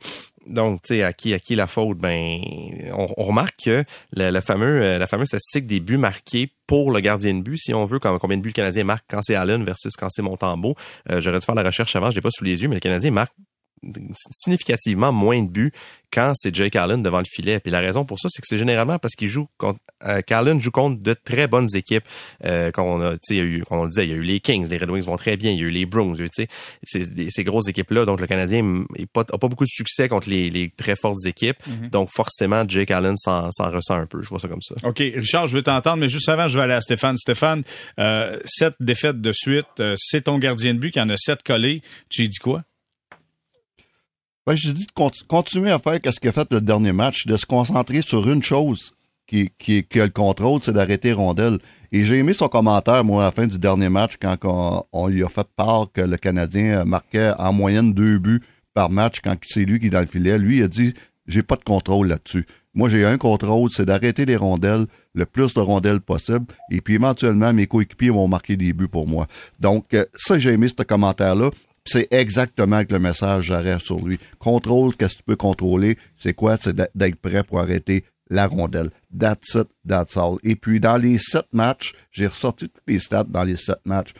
Donc, 0.50 0.82
tu 0.82 0.96
sais, 0.96 1.04
à 1.04 1.14
qui, 1.14 1.34
à 1.34 1.40
qui 1.40 1.56
la 1.56 1.68
faute? 1.68 1.98
Ben, 1.98 2.42
on, 2.94 3.24
remarque 3.24 3.56
que 3.66 3.84
la, 4.14 4.42
fameux, 4.42 4.82
euh, 4.82 4.98
la 4.98 5.08
fameuse 5.08 5.28
statistique 5.28 5.68
des 5.68 5.80
buts 5.80 5.98
marqués 5.98 6.52
pour 6.68 6.92
le 6.92 7.00
gardien 7.00 7.34
de 7.34 7.42
but, 7.42 7.58
si 7.58 7.74
on 7.74 7.86
veut, 7.86 8.00
combien 8.00 8.38
de 8.38 8.42
buts 8.42 8.50
le 8.50 8.54
Canadien 8.54 8.84
marque 8.84 9.06
quand 9.10 9.22
c'est 9.22 9.36
Allen 9.36 9.64
versus 9.64 9.96
quand 9.96 10.10
c'est 10.10 10.22
Montembeau. 10.22 10.76
Euh, 11.10 11.22
J'aurais 11.22 11.40
dû 11.40 11.46
faire 11.46 11.56
la 11.56 11.64
recherche 11.64 11.96
avant, 11.96 12.10
je 12.10 12.16
l'ai 12.16 12.22
pas 12.22 12.32
sous 12.32 12.44
les 12.44 12.62
yeux, 12.62 12.68
mais 12.68 12.76
le 12.76 12.82
Canadien 12.82 13.12
marque 13.12 13.34
significativement 14.32 15.12
moins 15.12 15.42
de 15.42 15.50
buts 15.50 15.72
quand 16.12 16.34
c'est 16.36 16.54
Jake 16.54 16.76
Allen 16.76 17.04
devant 17.04 17.20
le 17.20 17.26
filet. 17.26 17.60
Puis 17.60 17.72
la 17.72 17.80
raison 17.80 18.06
pour 18.06 18.20
ça, 18.20 18.30
c'est 18.30 18.42
que 18.42 18.48
c'est 18.48 18.58
généralement 18.58 18.98
parce 18.98 19.16
qu'il 19.16 19.28
joue 19.28 19.48
contre 19.58 19.80
euh, 20.06 20.22
Allen 20.30 20.60
joue 20.60 20.72
contre 20.72 21.02
de 21.02 21.14
très 21.14 21.48
bonnes 21.48 21.68
équipes. 21.76 22.04
Euh, 22.46 22.72
quand 22.72 22.84
on 22.84 23.02
a, 23.02 23.14
tu 23.14 23.36
sais, 23.36 23.38
eu, 23.38 23.64
on 23.70 23.84
le 23.84 23.90
disait, 23.90 24.06
il 24.06 24.12
y 24.12 24.14
a 24.14 24.18
eu 24.18 24.22
les 24.22 24.40
Kings, 24.40 24.68
les 24.68 24.78
Red 24.78 24.90
Wings 24.90 25.04
vont 25.04 25.18
très 25.18 25.38
bien, 25.38 25.52
il 25.52 25.60
y 25.60 25.64
a 25.64 25.68
eu 25.68 25.70
les 25.70 25.86
Bruins, 25.86 26.16
tu 26.16 26.30
sais, 26.34 26.48
ces, 26.84 27.44
grosses 27.44 27.68
équipes-là. 27.68 28.06
Donc 28.06 28.22
le 28.22 28.28
Canadien 28.28 28.64
n'a 28.64 28.86
pas, 29.12 29.24
pas, 29.24 29.48
beaucoup 29.48 29.66
de 29.66 29.70
succès 29.70 30.08
contre 30.08 30.30
les, 30.30 30.50
les 30.50 30.70
très 30.70 30.96
fortes 30.96 31.26
équipes. 31.26 31.58
Mm-hmm. 31.68 31.90
Donc 31.92 32.10
forcément, 32.12 32.64
Jake 32.68 32.92
Allen 32.92 33.18
s'en 33.18 33.50
ressent 33.60 33.96
un 33.96 34.06
peu. 34.06 34.22
Je 34.22 34.30
vois 34.30 34.40
ça 34.40 34.48
comme 34.48 34.62
ça. 34.62 34.76
Ok, 34.84 35.00
Richard, 35.00 35.48
je 35.48 35.56
veux 35.56 35.64
t'entendre, 35.64 35.98
mais 35.98 36.10
juste 36.10 36.30
avant, 36.30 36.48
je 36.48 36.58
vais 36.58 36.64
aller 36.64 36.74
à 36.74 36.82
Stéphane. 36.82 37.18
Stéphane, 37.18 37.64
euh, 38.00 38.40
sept 38.46 38.74
défaites 38.80 39.22
de 39.22 39.32
suite, 39.34 39.66
euh, 39.80 39.96
c'est 39.98 40.24
ton 40.24 40.38
gardien 40.38 40.74
de 40.74 40.80
but 40.80 40.92
qui 40.92 41.02
en 41.02 41.10
a 41.10 41.18
sept 41.18 41.44
collés. 41.44 41.82
Tu 42.10 42.22
lui 42.22 42.30
dis 42.30 42.40
quoi? 42.40 42.64
Je 44.56 44.72
dis 44.72 44.86
de 44.86 45.26
continuer 45.28 45.72
à 45.72 45.80
faire 45.80 46.00
ce 46.04 46.20
qu'il 46.20 46.30
a 46.30 46.32
fait 46.32 46.52
le 46.52 46.62
dernier 46.62 46.92
match, 46.92 47.26
de 47.28 47.38
se 47.38 47.46
concentrer 47.46 48.02
sur 48.02 48.30
une 48.30 48.42
chose 48.42 48.94
qui, 49.28 49.52
qui, 49.60 49.84
qui 49.84 50.02
a 50.02 50.06
le 50.06 50.12
contrôle, 50.12 50.60
c'est 50.64 50.74
d'arrêter 50.74 51.12
Rondelle. 51.12 51.60
Et 51.92 52.04
j'ai 52.04 52.18
aimé 52.18 52.34
son 52.34 52.48
commentaire, 52.48 53.04
moi, 53.04 53.24
à 53.24 53.26
la 53.28 53.32
fin 53.32 53.48
du 53.48 53.60
dernier 53.60 53.90
match, 53.90 54.14
quand 54.20 54.36
on, 54.92 55.08
lui 55.08 55.24
a 55.24 55.30
fait 55.30 55.48
part 55.56 55.88
que 55.94 56.02
le 56.02 56.18
Canadien 56.18 56.84
marquait 56.86 57.32
en 57.38 57.54
moyenne 57.54 57.94
deux 57.94 58.18
buts 58.18 58.42
par 58.74 58.90
match 58.90 59.18
quand 59.24 59.36
c'est 59.46 59.66
lui 59.66 59.80
qui 59.80 59.88
est 59.88 59.92
dans 59.92 60.00
le 60.00 60.08
filet. 60.08 60.38
Lui, 60.38 60.58
il 60.58 60.64
a 60.64 60.68
dit, 60.68 60.94
j'ai 61.28 61.44
pas 61.44 61.56
de 61.56 61.64
contrôle 61.64 62.08
là-dessus. 62.08 62.48
Moi, 62.74 62.90
j'ai 62.90 63.06
un 63.06 63.18
contrôle, 63.18 63.70
c'est 63.72 63.86
d'arrêter 63.86 64.26
les 64.26 64.36
rondelles, 64.36 64.86
le 65.14 65.26
plus 65.26 65.54
de 65.54 65.60
rondelles 65.60 66.02
possible, 66.02 66.46
et 66.72 66.82
puis 66.82 66.96
éventuellement, 66.96 67.54
mes 67.54 67.68
coéquipiers 67.68 68.10
vont 68.10 68.28
marquer 68.28 68.58
des 68.58 68.74
buts 68.74 68.88
pour 68.88 69.08
moi. 69.08 69.28
Donc, 69.60 69.94
euh, 69.94 70.06
ça, 70.16 70.38
j'ai 70.38 70.54
aimé 70.54 70.68
ce 70.70 70.84
commentaire-là 70.84 71.50
c'est 71.90 72.08
exactement 72.12 72.78
avec 72.78 72.92
le 72.92 73.00
message 73.00 73.46
j'arrête 73.46 73.82
sur 73.82 74.00
lui. 74.00 74.20
Contrôle, 74.38 74.96
qu'est-ce 74.96 75.16
que 75.16 75.20
tu 75.20 75.24
peux 75.24 75.36
contrôler? 75.36 75.98
C'est 76.16 76.34
quoi? 76.34 76.58
C'est 76.58 76.76
d'être 76.76 77.16
prêt 77.16 77.44
pour 77.44 77.60
arrêter 77.60 78.04
la 78.30 78.48
rondelle. 78.48 78.92
That's 79.18 79.56
it, 79.56 79.68
that's 79.88 80.16
all. 80.16 80.38
Et 80.44 80.56
puis, 80.56 80.80
dans 80.80 80.98
les 80.98 81.18
sept 81.18 81.48
matchs, 81.52 81.94
j'ai 82.12 82.28
ressorti 82.28 82.70
tous 82.70 82.82
les 82.88 83.00
stats 83.00 83.24
dans 83.24 83.44
les 83.44 83.56
sept 83.56 83.80
matchs. 83.86 84.14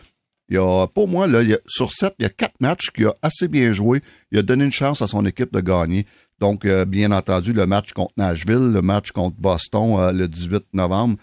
Y 0.48 0.56
a, 0.56 0.86
pour 0.88 1.06
moi, 1.06 1.28
là, 1.28 1.42
sur 1.66 1.92
sept, 1.92 2.14
il 2.18 2.24
y 2.24 2.26
a 2.26 2.30
quatre 2.30 2.60
matchs 2.60 2.90
qui 2.90 3.04
a 3.04 3.14
assez 3.22 3.46
bien 3.46 3.72
joué. 3.72 4.02
Il 4.32 4.38
a 4.38 4.42
donné 4.42 4.64
une 4.64 4.72
chance 4.72 5.00
à 5.00 5.06
son 5.06 5.24
équipe 5.24 5.52
de 5.52 5.60
gagner. 5.60 6.06
Donc, 6.40 6.64
euh, 6.64 6.84
bien 6.84 7.12
entendu, 7.12 7.52
le 7.52 7.66
match 7.66 7.92
contre 7.92 8.14
Nashville, 8.16 8.72
le 8.72 8.82
match 8.82 9.12
contre 9.12 9.36
Boston 9.38 9.96
euh, 10.00 10.12
le 10.12 10.26
18 10.26 10.64
novembre, 10.72 11.16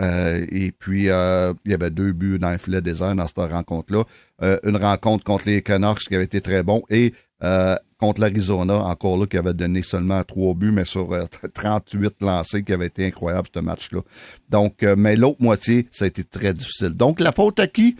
euh, 0.00 0.44
et 0.50 0.72
puis, 0.72 1.08
euh, 1.08 1.52
il 1.64 1.70
y 1.70 1.74
avait 1.74 1.90
deux 1.90 2.12
buts 2.12 2.38
dans 2.38 2.50
le 2.50 2.58
filet 2.58 2.80
désert 2.80 3.14
dans 3.14 3.26
cette 3.26 3.38
rencontre-là. 3.38 4.04
Euh, 4.42 4.58
une 4.64 4.76
rencontre 4.76 5.24
contre 5.24 5.46
les 5.46 5.62
Canucks 5.62 6.00
qui 6.00 6.14
avait 6.14 6.24
été 6.24 6.40
très 6.40 6.62
bon 6.62 6.82
et 6.90 7.12
contre 7.98 8.22
l'Arizona, 8.22 8.78
encore 8.84 9.18
là, 9.18 9.26
qui 9.26 9.36
avait 9.36 9.52
donné 9.52 9.82
seulement 9.82 10.22
trois 10.24 10.54
buts, 10.54 10.72
mais 10.72 10.86
sur 10.86 11.10
38 11.54 12.14
lancés, 12.22 12.62
qui 12.62 12.72
avait 12.72 12.86
été 12.86 13.06
incroyable, 13.06 13.48
ce 13.54 13.60
match-là. 13.60 14.00
Donc, 14.48 14.82
mais 14.82 15.14
l'autre 15.14 15.42
moitié, 15.42 15.86
ça 15.90 16.06
a 16.06 16.08
été 16.08 16.24
très 16.24 16.54
difficile. 16.54 16.94
Donc, 16.94 17.20
la 17.20 17.32
faute 17.32 17.60
à 17.60 17.66
qui? 17.66 17.96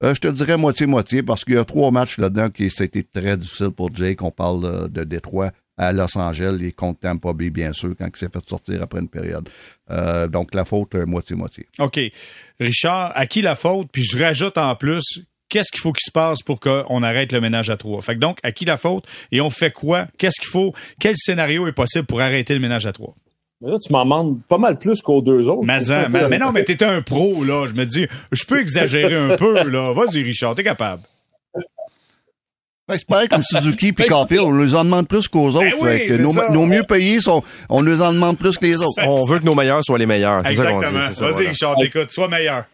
je 0.00 0.20
te 0.20 0.28
dirais 0.28 0.56
moitié-moitié, 0.56 1.24
parce 1.24 1.44
qu'il 1.44 1.54
y 1.54 1.58
a 1.58 1.64
trois 1.64 1.90
matchs 1.90 2.18
là-dedans 2.18 2.50
qui 2.50 2.70
ça 2.70 2.84
a 2.84 2.86
été 2.86 3.02
très 3.02 3.36
difficile 3.36 3.70
pour 3.70 3.92
Jake. 3.92 4.22
On 4.22 4.30
parle 4.30 4.88
de 4.90 5.02
Détroit, 5.02 5.50
à 5.78 5.92
Los 5.92 6.18
Angeles 6.18 6.58
et 6.62 6.72
contre 6.72 7.00
Tampa 7.00 7.32
Bay, 7.32 7.50
bien 7.50 7.72
sûr, 7.72 7.94
quand 7.98 8.06
il 8.06 8.18
s'est 8.18 8.28
fait 8.28 8.48
sortir 8.48 8.82
après 8.82 9.00
une 9.00 9.08
période. 9.08 9.48
Euh, 9.90 10.26
donc, 10.26 10.54
la 10.54 10.64
faute, 10.64 10.94
euh, 10.96 11.06
moitié-moitié. 11.06 11.66
OK. 11.78 12.00
Richard, 12.60 13.12
à 13.14 13.26
qui 13.26 13.40
la 13.40 13.54
faute? 13.54 13.88
Puis 13.92 14.02
je 14.02 14.18
rajoute 14.18 14.58
en 14.58 14.74
plus, 14.74 15.22
qu'est-ce 15.48 15.70
qu'il 15.70 15.80
faut 15.80 15.92
qu'il 15.92 16.04
se 16.04 16.12
passe 16.12 16.42
pour 16.42 16.60
qu'on 16.60 17.02
arrête 17.02 17.32
le 17.32 17.40
ménage 17.40 17.70
à 17.70 17.76
trois? 17.76 18.02
Fait 18.02 18.14
que 18.14 18.20
donc, 18.20 18.38
à 18.42 18.52
qui 18.52 18.64
la 18.64 18.76
faute? 18.76 19.04
Et 19.32 19.40
on 19.40 19.50
fait 19.50 19.72
quoi? 19.72 20.08
Qu'est-ce 20.18 20.40
qu'il 20.40 20.50
faut? 20.50 20.74
Quel 21.00 21.14
scénario 21.16 21.66
est 21.68 21.72
possible 21.72 22.06
pour 22.06 22.20
arrêter 22.20 22.54
le 22.54 22.60
ménage 22.60 22.86
à 22.86 22.92
trois? 22.92 23.14
Mais 23.60 23.70
là, 23.70 23.78
tu 23.84 23.92
m'en 23.92 24.04
demandes 24.04 24.40
pas 24.48 24.58
mal 24.58 24.78
plus 24.78 25.00
qu'aux 25.02 25.20
deux 25.20 25.46
autres. 25.46 25.66
Mais, 25.66 26.28
mais, 26.28 26.38
non, 26.38 26.52
mais 26.52 26.62
t'étais 26.62 26.84
un 26.84 27.02
pro, 27.02 27.42
là. 27.44 27.66
Je 27.68 27.74
me 27.74 27.84
dis, 27.84 28.06
je 28.30 28.44
peux 28.44 28.60
exagérer 28.60 29.16
un 29.16 29.36
peu, 29.36 29.68
là. 29.68 29.92
Vas-y, 29.94 30.22
Richard, 30.22 30.54
t'es 30.54 30.62
capable. 30.64 31.02
Ben, 32.88 32.96
c'est 32.96 33.06
pareil 33.06 33.28
comme 33.28 33.42
Suzuki 33.42 33.92
puis 33.94 34.06
Caulfield, 34.06 34.44
on 34.44 34.52
les 34.52 34.74
en 34.74 34.84
demande 34.84 35.06
plus 35.06 35.28
qu'aux 35.28 35.52
ben 35.52 35.72
autres. 35.72 36.52
nos, 36.52 36.66
mieux 36.66 36.84
payés 36.84 37.20
sont, 37.20 37.42
on 37.68 37.82
les 37.82 38.00
en 38.00 38.12
demande 38.12 38.38
plus 38.38 38.56
que 38.56 38.64
les 38.64 38.76
autres. 38.76 39.02
On 39.06 39.24
veut 39.26 39.38
que 39.38 39.44
nos 39.44 39.54
meilleurs 39.54 39.84
soient 39.84 39.98
les 39.98 40.06
meilleurs. 40.06 40.42
C'est 40.46 40.54
ça 40.54 40.72
qu'on 40.72 40.80
dit. 40.80 40.86
Vas-y, 40.86 41.48
Richard, 41.48 41.76
écoute, 41.82 42.10
sois 42.10 42.28
meilleur. 42.28 42.64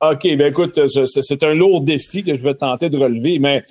OK, 0.00 0.22
ben 0.36 0.48
écoute, 0.48 0.80
c'est 0.88 1.42
un 1.44 1.54
lourd 1.54 1.80
défi 1.80 2.24
que 2.24 2.34
je 2.34 2.42
vais 2.42 2.54
tenter 2.54 2.90
de 2.90 2.98
relever, 2.98 3.38
mais 3.38 3.62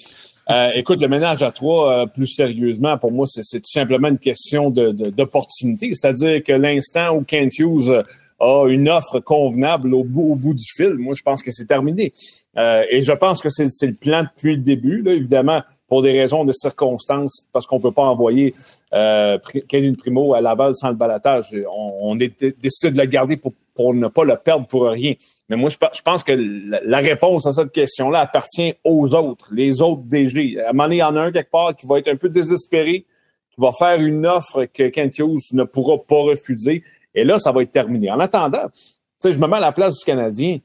euh, 0.50 0.72
écoute, 0.76 1.02
le 1.02 1.08
ménage 1.08 1.44
à 1.44 1.52
trois, 1.52 1.94
euh, 1.94 2.06
plus 2.06 2.28
sérieusement, 2.28 2.98
pour 2.98 3.12
moi, 3.12 3.26
c'est 3.28 3.60
tout 3.60 3.70
simplement 3.70 4.08
une 4.08 4.18
question 4.18 4.70
d'opportunité. 4.70 5.90
De, 5.90 5.94
C'est-à-dire 5.94 6.42
que 6.44 6.54
l'instant 6.54 7.16
où 7.16 7.24
Kent 7.24 7.60
Hughes 7.60 8.04
a 8.40 8.66
une 8.68 8.90
offre 8.90 9.20
convenable 9.20 9.94
au 9.94 10.04
bout, 10.04 10.32
au 10.32 10.36
bout 10.36 10.54
du 10.54 10.66
fil, 10.76 10.96
moi, 10.98 11.14
je 11.18 11.22
pense 11.22 11.44
que 11.44 11.52
c'est 11.52 11.66
terminé. 11.66 12.12
Euh, 12.58 12.84
et 12.90 13.02
je 13.02 13.14
pense 13.14 13.42
que 13.42 13.50
c'est 13.50 13.88
le 13.88 13.94
plan 13.94 14.24
depuis 14.24 14.56
le 14.56 14.62
début. 14.62 15.02
Là, 15.02 15.14
évidemment, 15.14 15.62
pour 15.92 16.02
des 16.02 16.18
raisons 16.18 16.46
de 16.46 16.54
circonstances, 16.54 17.46
parce 17.52 17.68
qu'on 17.68 17.82
peut 17.82 17.92
pas 17.92 18.04
envoyer 18.06 18.56
euh, 18.94 19.38
Primo 19.98 20.34
à 20.34 20.40
Laval 20.40 20.74
sans 20.74 20.88
le 20.88 20.96
balatage. 20.96 21.54
On, 21.70 22.18
est 22.18 22.42
décidé 22.62 22.94
de 22.94 22.98
le 22.98 23.04
garder 23.08 23.36
pour, 23.36 23.52
pour 23.76 23.94
ne 23.94 24.08
pas 24.08 24.24
le 24.24 24.38
perdre 24.38 24.66
pour 24.68 24.86
rien. 24.86 25.16
Mais 25.50 25.58
moi, 25.58 25.68
je, 25.70 26.02
pense 26.02 26.24
que 26.24 26.32
la, 26.32 27.00
réponse 27.00 27.46
à 27.46 27.52
cette 27.52 27.74
question-là 27.74 28.22
appartient 28.22 28.74
aux 28.86 29.14
autres, 29.14 29.50
les 29.52 29.82
autres 29.82 30.04
DG. 30.04 30.62
À 30.62 30.70
un 30.70 30.72
moment 30.72 30.84
donné, 30.84 30.96
il 30.96 31.00
y 31.00 31.04
en 31.04 31.18
a 31.18 31.24
un 31.24 31.32
quelque 31.34 31.52
part 31.52 31.76
qui 31.76 31.86
va 31.86 32.00
être 32.00 32.08
un 32.08 32.16
peu 32.16 32.30
désespéré, 32.30 33.02
qui 33.54 33.60
va 33.60 33.72
faire 33.78 34.00
une 34.00 34.26
offre 34.26 34.64
que 34.74 34.88
Kent 34.88 35.20
Hughes 35.20 35.52
ne 35.52 35.66
pourra 35.66 35.98
pas 35.98 36.22
refuser. 36.22 36.84
Et 37.14 37.26
là, 37.26 37.38
ça 37.38 37.52
va 37.52 37.64
être 37.64 37.72
terminé. 37.72 38.10
En 38.10 38.22
attendant, 38.22 38.70
je 39.22 39.38
me 39.38 39.46
mets 39.46 39.58
à 39.58 39.60
la 39.60 39.74
place 39.74 39.98
du 39.98 40.06
Canadien. 40.06 40.60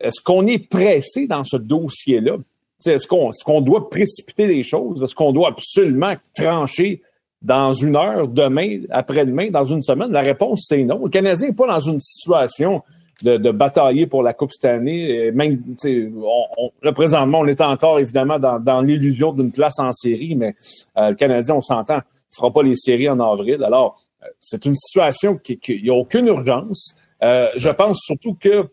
Est-ce 0.00 0.20
qu'on 0.20 0.44
est 0.44 0.58
pressé 0.58 1.28
dans 1.28 1.44
ce 1.44 1.56
dossier-là? 1.56 2.38
Est-ce 2.86 3.44
qu'on 3.44 3.60
doit 3.60 3.88
précipiter 3.88 4.46
les 4.46 4.62
choses? 4.62 5.02
Est-ce 5.02 5.14
qu'on 5.14 5.32
doit 5.32 5.48
absolument 5.48 6.14
trancher 6.36 7.00
dans 7.40 7.72
une 7.72 7.96
heure, 7.96 8.28
demain, 8.28 8.82
après-demain, 8.90 9.50
dans 9.50 9.64
une 9.64 9.82
semaine? 9.82 10.12
La 10.12 10.20
réponse, 10.20 10.66
c'est 10.68 10.84
non. 10.84 11.00
Le 11.04 11.10
Canadien 11.10 11.48
n'est 11.48 11.54
pas 11.54 11.66
dans 11.66 11.80
une 11.80 12.00
situation 12.00 12.82
de, 13.22 13.50
batailler 13.50 14.06
pour 14.06 14.22
la 14.22 14.32
Coupe 14.32 14.50
cette 14.52 14.64
année. 14.64 15.30
Même, 15.32 15.62
on, 15.84 16.92
présentement, 16.92 17.40
on 17.40 17.46
est 17.46 17.60
encore 17.60 17.98
évidemment 17.98 18.38
dans, 18.38 18.80
l'illusion 18.80 19.32
d'une 19.32 19.52
place 19.52 19.78
en 19.78 19.92
série, 19.92 20.34
mais 20.34 20.54
euh, 20.96 21.10
le 21.10 21.16
Canadien, 21.16 21.56
on 21.56 21.60
s'entend, 21.60 21.96
ne 21.96 22.00
fera 22.34 22.52
pas 22.52 22.62
les 22.62 22.76
séries 22.76 23.08
en 23.08 23.20
avril. 23.20 23.62
Alors, 23.62 24.02
euh, 24.22 24.26
c'est 24.40 24.64
une 24.64 24.76
situation 24.76 25.36
qui 25.36 25.58
n'y 25.82 25.90
a 25.90 25.94
aucune 25.94 26.26
urgence. 26.26 26.94
Euh, 27.22 27.48
je 27.56 27.70
pense 27.70 28.00
surtout 28.02 28.34
que 28.34 28.66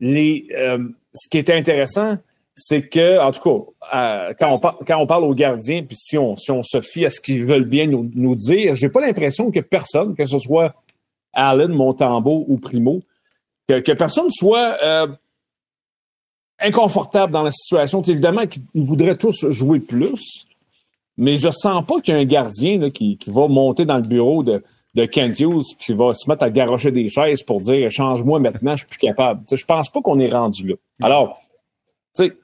les, 0.00 0.46
ce 1.14 1.28
qui 1.28 1.38
est 1.38 1.50
intéressant, 1.50 2.18
c'est 2.60 2.88
que, 2.88 3.20
en 3.20 3.30
tout 3.30 3.40
cas, 3.90 4.34
quand, 4.34 4.60
on 5.00 5.06
parle 5.06 5.24
aux 5.24 5.34
gardiens, 5.34 5.84
puis 5.84 5.96
si 5.96 6.18
on, 6.18 6.34
se 6.36 6.80
fie 6.80 7.06
à 7.06 7.10
ce 7.10 7.20
qu'ils 7.20 7.44
veulent 7.44 7.64
bien 7.64 7.86
nous, 7.86 8.10
nous 8.14 8.34
dire, 8.34 8.74
j'ai 8.74 8.88
pas 8.88 9.00
l'impression 9.00 9.52
que 9.52 9.60
personne, 9.60 10.16
que 10.16 10.24
ce 10.24 10.40
soit 10.40 10.74
Allen, 11.32 11.70
Montembeau 11.70 12.44
ou 12.48 12.58
Primo, 12.58 13.00
que, 13.68 13.92
personne 13.92 14.28
soit 14.30 14.76
euh, 14.82 15.06
inconfortable 16.58 17.32
dans 17.32 17.44
la 17.44 17.52
situation. 17.52 18.02
évidemment 18.02 18.46
qu'ils 18.48 18.64
voudraient 18.74 19.16
tous 19.16 19.48
jouer 19.50 19.78
plus, 19.78 20.46
mais 21.16 21.36
je 21.36 21.50
sens 21.50 21.86
pas 21.86 22.00
qu'il 22.00 22.14
y 22.14 22.16
a 22.16 22.20
un 22.20 22.24
gardien 22.24 22.90
qui, 22.90 23.18
va 23.28 23.46
monter 23.46 23.84
dans 23.84 23.98
le 23.98 24.02
bureau 24.02 24.42
de, 24.42 24.64
de 24.96 25.04
Kent 25.04 25.38
Hughes 25.38 25.76
qui 25.78 25.92
va 25.92 26.12
se 26.12 26.28
mettre 26.28 26.42
à 26.42 26.50
garocher 26.50 26.90
des 26.90 27.08
chaises 27.08 27.44
pour 27.44 27.60
dire 27.60 27.88
change-moi 27.88 28.40
maintenant, 28.40 28.72
je 28.72 28.78
suis 28.78 28.88
plus 28.88 28.98
capable. 28.98 29.44
Je 29.48 29.64
pense 29.64 29.90
pas 29.90 30.00
qu'on 30.00 30.18
est 30.18 30.32
rendu 30.32 30.66
là. 30.66 30.74
Alors, 31.04 31.40
tu 32.16 32.24
sais, 32.24 32.36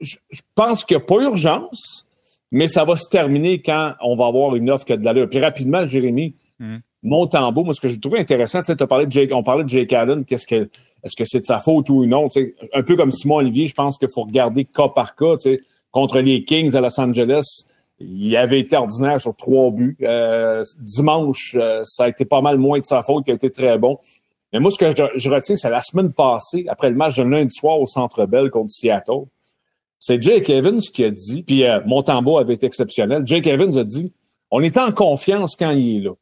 je 0.00 0.16
pense 0.54 0.84
qu'il 0.84 0.96
n'y 0.96 1.02
a 1.02 1.06
pas 1.06 1.22
urgence, 1.22 2.06
mais 2.50 2.68
ça 2.68 2.84
va 2.84 2.96
se 2.96 3.08
terminer 3.08 3.60
quand 3.60 3.94
on 4.00 4.14
va 4.14 4.26
avoir 4.26 4.56
une 4.56 4.70
offre 4.70 4.84
qui 4.84 4.92
a 4.92 4.96
de 4.96 5.04
l'allure. 5.04 5.28
Puis 5.28 5.40
rapidement, 5.40 5.84
Jérémy, 5.84 6.34
hmm. 6.58 6.78
Montembeau, 7.02 7.62
moi, 7.62 7.72
ce 7.72 7.80
que 7.80 7.88
j'ai 7.88 8.00
trouvé 8.00 8.18
intéressant, 8.18 8.60
tu 8.60 8.66
sais, 8.66 8.86
parlé 8.86 9.06
de 9.06 9.12
Jake, 9.12 9.30
on 9.32 9.42
parlait 9.42 9.62
de 9.62 9.68
Jake 9.68 9.92
Allen, 9.92 10.24
qu'est-ce 10.24 10.46
que, 10.46 10.68
est-ce 11.04 11.14
que 11.14 11.24
c'est 11.24 11.40
de 11.40 11.44
sa 11.44 11.58
faute 11.58 11.88
ou 11.88 12.04
non? 12.04 12.28
Tu 12.28 12.40
sais, 12.40 12.54
un 12.74 12.82
peu 12.82 12.96
comme 12.96 13.12
Simon 13.12 13.36
Olivier, 13.36 13.68
je 13.68 13.74
pense 13.74 13.96
qu'il 13.96 14.08
faut 14.12 14.22
regarder 14.22 14.64
cas 14.64 14.88
par 14.88 15.14
cas, 15.14 15.36
tu 15.36 15.42
sais, 15.42 15.60
contre 15.92 16.18
les 16.20 16.44
Kings 16.44 16.74
à 16.74 16.80
Los 16.80 16.98
Angeles. 17.00 17.64
Il 17.98 18.36
avait 18.36 18.60
été 18.60 18.76
ordinaire 18.76 19.20
sur 19.20 19.34
trois 19.34 19.70
buts. 19.70 19.96
Euh, 20.02 20.62
dimanche, 20.80 21.56
euh, 21.58 21.82
ça 21.84 22.04
a 22.04 22.08
été 22.08 22.24
pas 22.24 22.40
mal 22.40 22.58
moins 22.58 22.80
de 22.80 22.84
sa 22.84 23.02
faute, 23.02 23.24
qui 23.24 23.30
a 23.30 23.34
été 23.34 23.50
très 23.50 23.78
bon. 23.78 23.98
Mais 24.52 24.58
moi, 24.58 24.70
ce 24.70 24.78
que 24.78 24.90
je, 24.90 25.30
retiens, 25.30 25.56
c'est 25.56 25.70
la 25.70 25.80
semaine 25.80 26.12
passée, 26.12 26.64
après 26.68 26.90
le 26.90 26.96
match 26.96 27.16
de 27.16 27.22
lundi 27.22 27.54
soir 27.54 27.80
au 27.80 27.86
Centre 27.86 28.26
Bell 28.26 28.50
contre 28.50 28.70
Seattle. 28.70 29.26
C'est 29.98 30.22
Jake 30.22 30.50
Evans 30.50 30.80
qui 30.80 31.04
a 31.04 31.10
dit, 31.10 31.42
puis 31.42 31.64
euh, 31.64 31.80
avait 31.80 32.54
été 32.54 32.66
exceptionnel. 32.66 33.22
Jake 33.24 33.46
Evans 33.46 33.76
a 33.78 33.84
dit, 33.84 34.12
on 34.50 34.62
est 34.62 34.76
en 34.76 34.92
confiance 34.92 35.56
quand 35.56 35.70
il 35.70 35.96
est 35.96 36.00
là. 36.00 36.12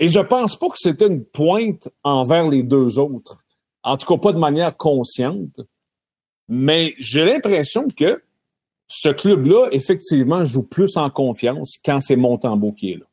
Et 0.00 0.08
je 0.08 0.20
pense 0.20 0.56
pas 0.56 0.68
que 0.68 0.78
c'était 0.78 1.06
une 1.06 1.24
pointe 1.24 1.88
envers 2.02 2.48
les 2.48 2.62
deux 2.62 2.98
autres. 2.98 3.38
En 3.82 3.96
tout 3.96 4.06
cas, 4.06 4.18
pas 4.20 4.32
de 4.32 4.38
manière 4.38 4.76
consciente. 4.76 5.60
Mais 6.48 6.94
j'ai 6.98 7.24
l'impression 7.24 7.86
que 7.88 8.22
ce 8.86 9.08
club-là, 9.08 9.68
effectivement, 9.72 10.44
joue 10.44 10.62
plus 10.62 10.96
en 10.96 11.10
confiance 11.10 11.78
quand 11.84 12.00
c'est 12.00 12.16
Montembeau 12.16 12.72
qui 12.72 12.92
est 12.92 12.96
là. 12.96 13.06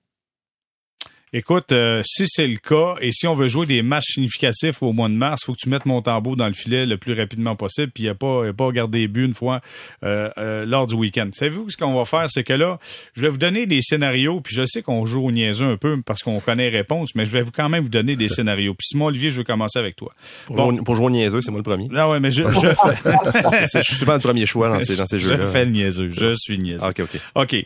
Écoute, 1.33 1.71
euh, 1.71 2.01
si 2.03 2.25
c'est 2.27 2.45
le 2.45 2.57
cas 2.57 2.95
et 2.99 3.13
si 3.13 3.25
on 3.25 3.33
veut 3.33 3.47
jouer 3.47 3.65
des 3.65 3.83
matchs 3.83 4.15
significatifs 4.15 4.83
au 4.83 4.91
mois 4.91 5.07
de 5.07 5.13
mars, 5.13 5.45
faut 5.45 5.53
que 5.53 5.59
tu 5.61 5.69
mettes 5.69 5.85
mon 5.85 6.01
tambour 6.01 6.35
dans 6.35 6.47
le 6.47 6.53
filet 6.53 6.85
le 6.85 6.97
plus 6.97 7.13
rapidement 7.13 7.55
possible, 7.55 7.89
puis 7.89 8.03
il 8.03 8.07
n'y 8.07 8.09
a 8.09 8.15
pas, 8.15 8.45
y 8.45 8.49
a 8.49 8.53
pas 8.53 8.65
regardé 8.65 8.99
les 8.99 9.07
buts 9.07 9.23
une 9.23 9.33
fois 9.33 9.61
euh, 10.03 10.29
euh, 10.37 10.65
lors 10.65 10.87
du 10.87 10.95
week-end. 10.95 11.29
Savez-vous 11.31 11.69
ce 11.69 11.77
qu'on 11.77 11.93
va 11.93 12.03
faire, 12.03 12.25
c'est 12.29 12.43
que 12.43 12.51
là, 12.51 12.79
je 13.13 13.21
vais 13.21 13.29
vous 13.29 13.37
donner 13.37 13.65
des 13.65 13.81
scénarios, 13.81 14.41
puis 14.41 14.53
je 14.53 14.65
sais 14.65 14.81
qu'on 14.81 15.05
joue 15.05 15.25
au 15.25 15.31
niaiseux 15.31 15.67
un 15.67 15.77
peu 15.77 16.01
parce 16.01 16.21
qu'on 16.21 16.41
connaît 16.41 16.69
les 16.69 16.79
réponses, 16.79 17.15
mais 17.15 17.23
je 17.23 17.31
vais 17.31 17.43
vous 17.43 17.51
quand 17.51 17.69
même 17.69 17.83
vous 17.83 17.89
donner 17.89 18.17
des 18.17 18.27
scénarios. 18.29 18.73
Puis 18.73 18.87
Simon 18.87 19.05
Olivier, 19.05 19.29
je 19.29 19.37
vais 19.37 19.45
commencer 19.45 19.79
avec 19.79 19.95
toi. 19.95 20.13
Pour, 20.47 20.57
jouer, 20.57 20.81
pour 20.83 20.95
jouer 20.95 21.05
au 21.05 21.11
niaiseux, 21.11 21.39
c'est 21.39 21.51
moi 21.51 21.59
le 21.59 21.63
premier. 21.63 21.87
Non, 21.87 22.11
ouais, 22.11 22.19
mais 22.19 22.31
je, 22.31 22.43
je 22.51 22.59
fais. 22.59 23.65
je 23.73 23.81
suis 23.83 23.95
souvent 23.95 24.15
le 24.15 24.19
premier 24.19 24.45
choix 24.45 24.67
dans 24.67 24.81
ces, 24.81 24.97
dans 24.97 25.05
ces 25.05 25.19
jeux-là. 25.19 25.45
Je 25.45 25.49
fais 25.49 25.63
le 25.63 25.71
niaiseux. 25.71 26.09
Je 26.09 26.33
suis 26.33 26.59
niaiseux. 26.59 26.85
OK, 26.85 26.99
OK. 26.99 27.21
OK. 27.35 27.65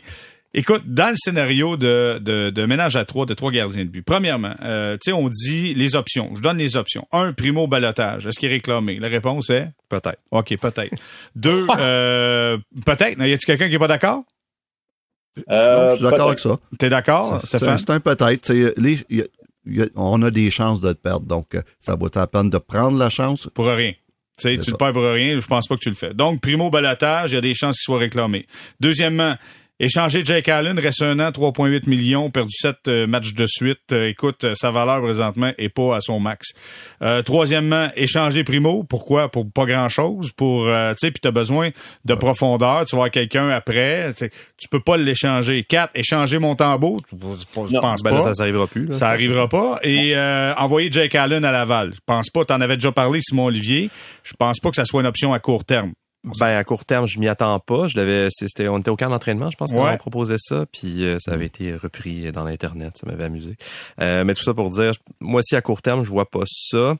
Écoute, 0.58 0.84
dans 0.86 1.10
le 1.10 1.16
scénario 1.18 1.76
de, 1.76 2.18
de, 2.18 2.66
ménage 2.66 2.96
à 2.96 3.04
trois, 3.04 3.26
de 3.26 3.34
trois 3.34 3.50
gardiens 3.50 3.84
de 3.84 3.90
but, 3.90 4.00
premièrement, 4.00 4.54
euh, 4.62 4.94
tu 4.94 5.10
sais, 5.10 5.12
on 5.12 5.28
dit 5.28 5.74
les 5.74 5.96
options. 5.96 6.32
Je 6.34 6.40
donne 6.40 6.56
les 6.56 6.78
options. 6.78 7.06
Un, 7.12 7.34
primo 7.34 7.66
balotage. 7.66 8.26
Est-ce 8.26 8.38
qu'il 8.38 8.48
est 8.48 8.54
réclamé? 8.54 8.98
La 8.98 9.08
réponse 9.08 9.50
est? 9.50 9.68
Peut-être. 9.90 10.22
OK, 10.30 10.56
peut-être. 10.56 10.96
Deux, 11.34 11.66
euh, 11.78 12.56
peut-être. 12.86 13.18
Y 13.18 13.34
a-t-il 13.34 13.44
quelqu'un 13.44 13.68
qui 13.68 13.74
est 13.74 13.78
pas 13.78 13.86
d'accord? 13.86 14.24
Euh, 15.50 15.90
je 15.90 15.96
suis 15.96 16.04
d'accord 16.04 16.28
avec 16.28 16.38
ça. 16.38 16.56
T'es 16.78 16.88
d'accord, 16.88 17.42
Stéphane? 17.44 17.76
C'est 17.76 17.90
un 17.90 18.00
peut-être. 18.00 18.50
on 19.94 20.22
a 20.22 20.30
des 20.30 20.50
chances 20.50 20.80
de 20.80 20.90
te 20.94 20.98
perdre, 20.98 21.26
donc 21.26 21.54
euh, 21.54 21.60
ça 21.80 21.96
vaut 21.96 22.08
la 22.14 22.26
peine 22.26 22.48
de 22.48 22.56
prendre 22.56 22.96
la 22.98 23.10
chance? 23.10 23.46
Pour 23.52 23.66
rien. 23.66 23.92
Tu 24.38 24.58
tu 24.58 24.70
le 24.70 24.76
perds 24.78 24.94
pour 24.94 25.02
rien, 25.02 25.38
je 25.38 25.46
pense 25.46 25.66
pas 25.66 25.76
que 25.76 25.80
tu 25.80 25.90
le 25.90 25.94
fais. 25.94 26.14
Donc, 26.14 26.40
primo 26.40 26.70
balotage, 26.70 27.32
il 27.32 27.34
y 27.34 27.38
a 27.38 27.42
des 27.42 27.54
chances 27.54 27.76
qu'il 27.76 27.84
soit 27.84 27.98
réclamé. 27.98 28.46
Deuxièmement, 28.80 29.36
Échanger 29.78 30.24
Jake 30.24 30.48
Allen, 30.48 30.78
reste 30.78 31.02
un 31.02 31.20
an, 31.20 31.28
3,8 31.28 31.86
millions, 31.86 32.30
perdu 32.30 32.50
sept 32.50 32.88
euh, 32.88 33.06
matchs 33.06 33.34
de 33.34 33.46
suite. 33.46 33.92
Euh, 33.92 34.08
écoute, 34.08 34.44
euh, 34.44 34.54
sa 34.54 34.70
valeur 34.70 35.02
présentement 35.02 35.52
est 35.58 35.68
pas 35.68 35.96
à 35.96 36.00
son 36.00 36.18
max. 36.18 36.54
troisièmement, 37.26 37.90
échanger 37.94 38.42
Primo. 38.42 38.84
Pourquoi? 38.84 39.30
Pour 39.30 39.44
pas 39.50 39.66
grand-chose. 39.66 40.32
Pour, 40.32 40.64
tu 40.64 40.94
sais, 40.96 41.10
puis 41.10 41.20
t'as 41.20 41.30
besoin 41.30 41.70
de 42.06 42.14
profondeur. 42.14 42.86
Tu 42.86 42.96
vas 42.96 43.10
quelqu'un 43.10 43.50
après. 43.50 44.14
Tu 44.14 44.68
peux 44.70 44.80
pas 44.80 44.96
l'échanger. 44.96 45.62
Quatre, 45.62 45.90
échanger 45.94 46.38
Montembeau. 46.38 46.98
Je 47.12 47.78
pense 47.78 48.02
ben 48.02 48.10
pas. 48.10 48.22
ça, 48.22 48.34
ça 48.34 48.42
arrivera 48.44 48.66
plus. 48.66 48.92
ça 48.92 49.10
arrivera 49.10 49.46
pas. 49.46 49.78
Et 49.82 50.16
envoyer 50.56 50.90
Jake 50.90 51.14
Allen 51.14 51.44
à 51.44 51.52
Laval. 51.52 51.92
Je 51.92 52.00
pense 52.06 52.30
pas. 52.30 52.46
T'en 52.46 52.62
avais 52.62 52.76
déjà 52.76 52.92
parlé, 52.92 53.20
Simon 53.20 53.46
Olivier. 53.46 53.90
Je 54.22 54.32
pense 54.38 54.58
pas 54.58 54.70
que 54.70 54.76
ça 54.76 54.86
soit 54.86 55.02
une 55.02 55.06
option 55.06 55.34
à 55.34 55.38
court 55.38 55.64
terme. 55.64 55.92
Ben 56.38 56.56
à 56.56 56.64
court 56.64 56.84
terme, 56.84 57.06
je 57.06 57.18
m'y 57.18 57.28
attends 57.28 57.58
pas. 57.60 57.88
Je 57.88 57.96
l'avais, 57.96 58.28
c'était, 58.30 58.68
on 58.68 58.78
était 58.78 58.90
au 58.90 58.96
camp 58.96 59.08
d'entraînement, 59.08 59.50
je 59.50 59.56
pense 59.56 59.72
qu'on 59.72 59.84
ouais. 59.84 59.96
proposait 59.96 60.38
ça, 60.38 60.66
puis 60.70 61.04
euh, 61.04 61.18
ça 61.20 61.32
avait 61.32 61.46
été 61.46 61.74
repris 61.74 62.32
dans 62.32 62.44
l'internet. 62.44 62.98
Ça 63.00 63.08
m'avait 63.10 63.24
amusé. 63.24 63.56
Euh, 64.00 64.24
mais 64.24 64.34
tout 64.34 64.42
ça 64.42 64.52
pour 64.52 64.70
dire, 64.70 64.92
moi 65.20 65.40
aussi 65.40 65.54
à 65.54 65.60
court 65.60 65.82
terme, 65.82 66.04
je 66.04 66.10
vois 66.10 66.28
pas 66.28 66.42
ça. 66.46 66.96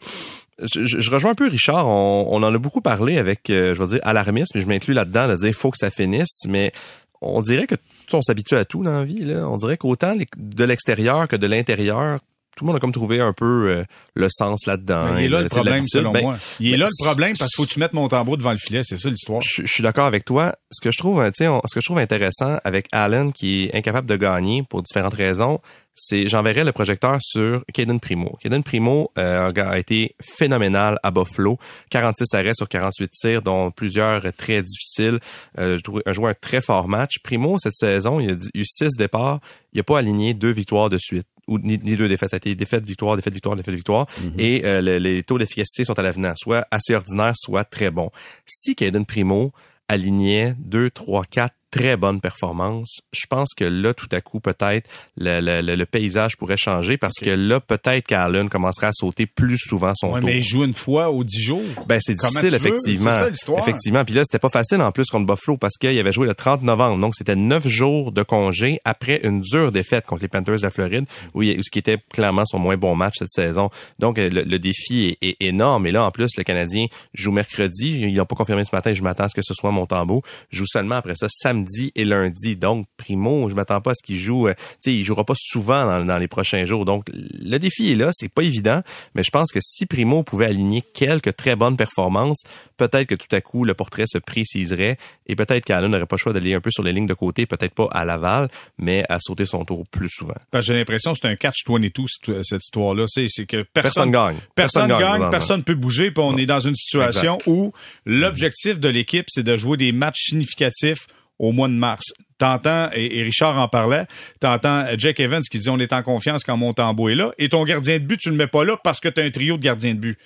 Je, 0.74 1.10
rejoins 1.10 1.32
un 1.32 1.34
peu 1.34 1.48
Richard. 1.48 1.86
On, 1.88 2.42
en 2.42 2.54
a 2.54 2.58
beaucoup 2.58 2.80
parlé 2.80 3.18
avec, 3.18 3.50
euh, 3.50 3.74
je 3.74 3.82
vais 3.82 3.88
dire 3.88 4.00
alarmisme, 4.04 4.52
mais 4.54 4.60
je 4.62 4.66
m'inclus 4.66 4.94
là-dedans 4.94 5.28
de 5.28 5.34
dire 5.34 5.52
faut 5.52 5.70
que 5.70 5.76
ça 5.76 5.90
finisse. 5.90 6.44
Mais 6.48 6.72
on 7.20 7.42
dirait 7.42 7.66
que 7.66 7.74
on 8.12 8.22
s'habitue 8.22 8.54
à 8.54 8.64
tout 8.64 8.82
dans 8.82 9.00
la 9.00 9.04
vie. 9.04 9.24
Là. 9.24 9.48
On 9.48 9.56
dirait 9.56 9.76
qu'autant 9.76 10.14
de 10.36 10.64
l'extérieur 10.64 11.28
que 11.28 11.36
de 11.36 11.46
l'intérieur, 11.46 12.20
tout 12.56 12.64
le 12.64 12.68
monde 12.68 12.76
a 12.76 12.80
comme 12.80 12.92
trouvé 12.92 13.20
un 13.20 13.34
peu 13.34 13.68
euh, 13.68 13.84
le 14.14 14.28
sens 14.30 14.66
là-dedans. 14.66 15.18
Il 15.18 15.26
est 15.26 15.28
là 15.28 15.42
le 15.42 15.48
problème, 15.48 15.84
selon 15.86 16.10
ben, 16.10 16.22
moi. 16.22 16.36
Il 16.58 16.72
est 16.72 16.76
là 16.78 16.86
le 16.86 17.04
problème 17.04 17.34
parce 17.38 17.52
qu'il 17.52 17.62
faut 17.62 17.68
que 17.68 17.72
tu 17.74 17.78
mettes 17.78 17.92
mon 17.92 18.08
tambour 18.08 18.38
devant 18.38 18.50
le 18.50 18.56
filet, 18.56 18.80
c'est 18.82 18.96
ça 18.96 19.10
l'histoire? 19.10 19.42
Je, 19.42 19.66
suis 19.66 19.82
d'accord 19.82 20.06
avec 20.06 20.24
toi. 20.24 20.54
Ce 20.72 20.80
que 20.80 20.90
je 20.90 20.96
trouve, 20.96 21.22
ce 21.22 21.74
que 21.74 21.80
je 21.80 21.84
trouve 21.84 21.98
intéressant 21.98 22.58
avec 22.64 22.88
Allen 22.92 23.32
qui 23.34 23.64
est 23.64 23.76
incapable 23.76 24.08
de 24.08 24.16
gagner 24.16 24.62
pour 24.62 24.82
différentes 24.82 25.14
raisons, 25.14 25.60
c'est 25.94 26.28
j'enverrai 26.28 26.64
le 26.64 26.72
projecteur 26.72 27.18
sur 27.20 27.62
Caden 27.74 28.00
Primo. 28.00 28.38
Caden 28.40 28.62
Primo 28.62 29.10
euh, 29.18 29.52
a 29.54 29.78
été 29.78 30.14
phénoménal 30.22 30.98
à 31.02 31.10
Buffalo, 31.10 31.58
46 31.90 32.34
arrêts 32.34 32.54
sur 32.54 32.68
48 32.70 33.10
tirs, 33.10 33.42
dont 33.42 33.70
plusieurs 33.70 34.22
très 34.34 34.62
difficiles. 34.62 35.20
Euh, 35.58 35.78
a 36.06 36.12
joué 36.14 36.30
un 36.30 36.34
très 36.34 36.62
fort 36.62 36.88
match. 36.88 37.18
Primo 37.22 37.58
cette 37.58 37.76
saison, 37.76 38.18
il 38.18 38.30
a 38.30 38.34
eu 38.54 38.64
six 38.64 38.96
départs, 38.96 39.40
il 39.74 39.80
a 39.80 39.82
pas 39.82 39.98
aligné 39.98 40.32
deux 40.32 40.52
victoires 40.52 40.88
de 40.88 40.98
suite 40.98 41.26
ou 41.46 41.58
ni, 41.58 41.78
deux 41.78 42.08
défaites. 42.08 42.30
Ça 42.30 42.36
a 42.36 42.38
été 42.38 42.54
défaite, 42.54 42.84
victoire, 42.84 43.16
défaite, 43.16 43.34
victoire, 43.34 43.56
défaite, 43.56 43.74
victoire. 43.74 44.06
Mhm. 44.20 44.32
Et 44.38 44.62
euh, 44.64 44.98
les 44.98 45.22
taux 45.22 45.38
d'efficacité 45.38 45.84
sont 45.84 45.98
à 45.98 46.02
l'avenant, 46.02 46.34
soit 46.36 46.66
assez 46.70 46.94
ordinaires, 46.94 47.34
soit 47.36 47.64
très 47.64 47.90
bons. 47.90 48.10
Si 48.46 48.74
Caden 48.74 49.04
Primo 49.04 49.52
alignait 49.88 50.54
deux, 50.58 50.90
trois, 50.90 51.24
quatre 51.24 51.54
très 51.76 51.96
bonne 51.96 52.20
performance. 52.20 53.00
Je 53.12 53.26
pense 53.26 53.54
que 53.54 53.64
là, 53.64 53.94
tout 53.94 54.08
à 54.12 54.20
coup, 54.20 54.40
peut-être, 54.40 54.88
le, 55.16 55.40
le, 55.40 55.74
le, 55.74 55.86
paysage 55.86 56.36
pourrait 56.36 56.56
changer 56.56 56.96
parce 56.96 57.16
que 57.20 57.30
là, 57.30 57.60
peut-être 57.60 58.06
qu'Allen 58.06 58.48
commencerait 58.48 58.88
à 58.88 58.92
sauter 58.92 59.26
plus 59.26 59.58
souvent 59.58 59.92
son 59.94 60.12
ouais, 60.12 60.20
tour. 60.20 60.28
mais 60.28 60.38
il 60.38 60.44
joue 60.44 60.64
une 60.64 60.74
fois 60.74 61.10
aux 61.10 61.24
dix 61.24 61.42
jours. 61.42 61.62
Ben, 61.86 61.98
c'est 62.00 62.14
difficile, 62.14 62.54
effectivement. 62.54 63.12
C'est 63.12 63.18
ça 63.18 63.28
l'histoire. 63.28 63.58
Effectivement. 63.60 64.04
Puis 64.04 64.14
là, 64.14 64.22
c'était 64.24 64.38
pas 64.38 64.48
facile 64.48 64.80
en 64.80 64.90
plus 64.92 65.08
contre 65.10 65.26
Buffalo 65.26 65.56
parce 65.58 65.76
qu'il 65.76 65.98
avait 65.98 66.12
joué 66.12 66.26
le 66.26 66.34
30 66.34 66.62
novembre. 66.62 66.98
Donc, 66.98 67.14
c'était 67.14 67.36
neuf 67.36 67.66
jours 67.66 68.12
de 68.12 68.22
congé 68.22 68.80
après 68.84 69.20
une 69.22 69.40
dure 69.40 69.70
défaite 69.70 70.06
contre 70.06 70.22
les 70.22 70.28
Panthers 70.28 70.56
de 70.56 70.62
la 70.62 70.70
Floride, 70.70 71.04
où 71.34 71.42
il, 71.42 71.62
ce 71.62 71.70
qui 71.70 71.78
était 71.78 71.98
clairement 72.12 72.44
son 72.46 72.58
moins 72.58 72.76
bon 72.76 72.96
match 72.96 73.14
cette 73.18 73.30
saison. 73.30 73.70
Donc, 73.98 74.18
le, 74.18 74.28
le 74.28 74.58
défi 74.58 75.16
est, 75.20 75.28
est, 75.28 75.36
énorme. 75.40 75.86
Et 75.86 75.90
là, 75.90 76.04
en 76.04 76.10
plus, 76.10 76.30
le 76.36 76.42
Canadien 76.42 76.86
joue 77.12 77.32
mercredi. 77.32 78.00
Ils 78.00 78.14
n'ont 78.14 78.24
pas 78.24 78.36
confirmé 78.36 78.64
ce 78.64 78.74
matin. 78.74 78.94
Je 78.94 79.02
m'attends 79.02 79.24
à 79.24 79.28
ce 79.28 79.34
que 79.34 79.42
ce 79.42 79.54
soit 79.54 79.70
Montembeau. 79.70 80.22
Joue 80.50 80.66
seulement 80.66 80.96
après 80.96 81.14
ça 81.16 81.26
samedi 81.28 81.65
et 81.94 82.04
lundi. 82.04 82.56
Donc, 82.56 82.86
Primo, 82.96 83.48
je 83.48 83.54
m'attends 83.54 83.80
pas 83.80 83.92
à 83.92 83.94
ce 83.94 84.02
qu'il 84.04 84.18
joue. 84.18 84.48
Euh, 84.48 84.54
tu 84.54 84.62
sais, 84.80 84.94
il 84.94 85.04
jouera 85.04 85.24
pas 85.24 85.34
souvent 85.36 86.04
dans, 86.04 86.18
les 86.18 86.28
prochains 86.28 86.64
jours. 86.64 86.84
Donc, 86.84 87.06
le 87.12 87.58
défi 87.58 87.92
est 87.92 87.94
là. 87.94 88.10
C'est 88.12 88.32
pas 88.32 88.42
évident, 88.42 88.82
mais 89.14 89.22
je 89.22 89.30
pense 89.30 89.52
que 89.52 89.60
si 89.62 89.86
Primo 89.86 90.22
pouvait 90.22 90.46
aligner 90.46 90.82
quelques 90.82 91.36
très 91.36 91.56
bonnes 91.56 91.76
performances, 91.76 92.42
peut-être 92.76 93.08
que 93.08 93.14
tout 93.14 93.34
à 93.34 93.40
coup, 93.40 93.64
le 93.64 93.74
portrait 93.74 94.04
se 94.06 94.18
préciserait 94.18 94.96
et 95.26 95.36
peut-être 95.36 95.64
qu'Allen 95.64 95.90
n'aurait 95.90 96.06
pas 96.06 96.16
le 96.16 96.20
choix 96.20 96.32
d'aller 96.32 96.54
un 96.54 96.60
peu 96.60 96.70
sur 96.70 96.82
les 96.82 96.92
lignes 96.92 97.06
de 97.06 97.14
côté, 97.14 97.46
peut-être 97.46 97.74
pas 97.74 97.88
à 97.92 98.04
Laval, 98.04 98.48
mais 98.78 99.04
à 99.08 99.18
sauter 99.20 99.46
son 99.46 99.64
tour 99.64 99.84
plus 99.90 100.08
souvent. 100.08 100.34
J'ai 100.58 100.74
l'impression 100.74 101.12
que 101.12 101.18
c'est 101.20 101.28
un 101.28 101.36
catch-22, 101.36 102.42
cette 102.42 102.62
histoire-là. 102.62 103.04
C'est 103.06 103.46
que 103.46 103.62
personne, 103.62 103.72
personne 103.72 104.10
gagne. 104.10 104.36
Personne, 104.54 104.88
gagne, 104.88 105.30
personne 105.30 105.62
peut 105.62 105.74
bouger, 105.74 106.10
puis 106.10 106.22
on 106.24 106.36
est 106.36 106.46
dans 106.46 106.60
une 106.60 106.74
situation 106.74 107.38
où 107.46 107.72
l'objectif 108.04 108.78
de 108.78 108.88
l'équipe, 108.88 109.26
c'est 109.28 109.42
de 109.42 109.56
jouer 109.56 109.76
des 109.76 109.92
matchs 109.92 110.26
significatifs 110.26 111.06
au 111.38 111.52
mois 111.52 111.68
de 111.68 111.74
mars. 111.74 112.12
T'entends, 112.38 112.90
et, 112.94 113.22
Richard 113.22 113.58
en 113.58 113.68
parlait, 113.68 114.04
t'entends 114.40 114.84
Jack 114.98 115.20
Evans 115.20 115.42
qui 115.50 115.58
dit 115.58 115.70
on 115.70 115.78
est 115.78 115.92
en 115.92 116.02
confiance 116.02 116.44
quand 116.44 116.56
Montembeau 116.56 117.08
est 117.08 117.14
là, 117.14 117.32
et 117.38 117.48
ton 117.48 117.64
gardien 117.64 117.98
de 117.98 118.04
but, 118.04 118.18
tu 118.18 118.28
le 118.28 118.36
mets 118.36 118.46
pas 118.46 118.64
là 118.64 118.76
parce 118.82 119.00
que 119.00 119.08
tu 119.08 119.20
as 119.20 119.24
un 119.24 119.30
trio 119.30 119.56
de 119.56 119.62
gardiens 119.62 119.94
de 119.94 120.00
but. 120.00 120.18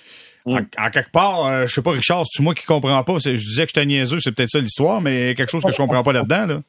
Mm. 0.45 0.57
En, 0.77 0.89
quelque 0.89 1.11
part, 1.11 1.45
euh, 1.45 1.67
je 1.67 1.73
sais 1.73 1.81
pas, 1.81 1.91
Richard, 1.91 2.23
c'est 2.29 2.43
moi 2.43 2.53
qui 2.53 2.65
comprends 2.65 3.03
pas? 3.03 3.17
Je 3.19 3.31
disais 3.31 3.63
que 3.63 3.69
j'étais 3.73 3.85
niaiseux, 3.85 4.19
c'est 4.19 4.31
peut-être 4.31 4.49
ça 4.49 4.59
l'histoire, 4.59 4.99
mais 4.99 5.35
quelque 5.35 5.51
chose 5.51 5.63
que 5.63 5.71
je 5.71 5.77
comprends 5.77 6.03
pas 6.03 6.13
là-dedans, 6.13 6.45
là. 6.47 6.61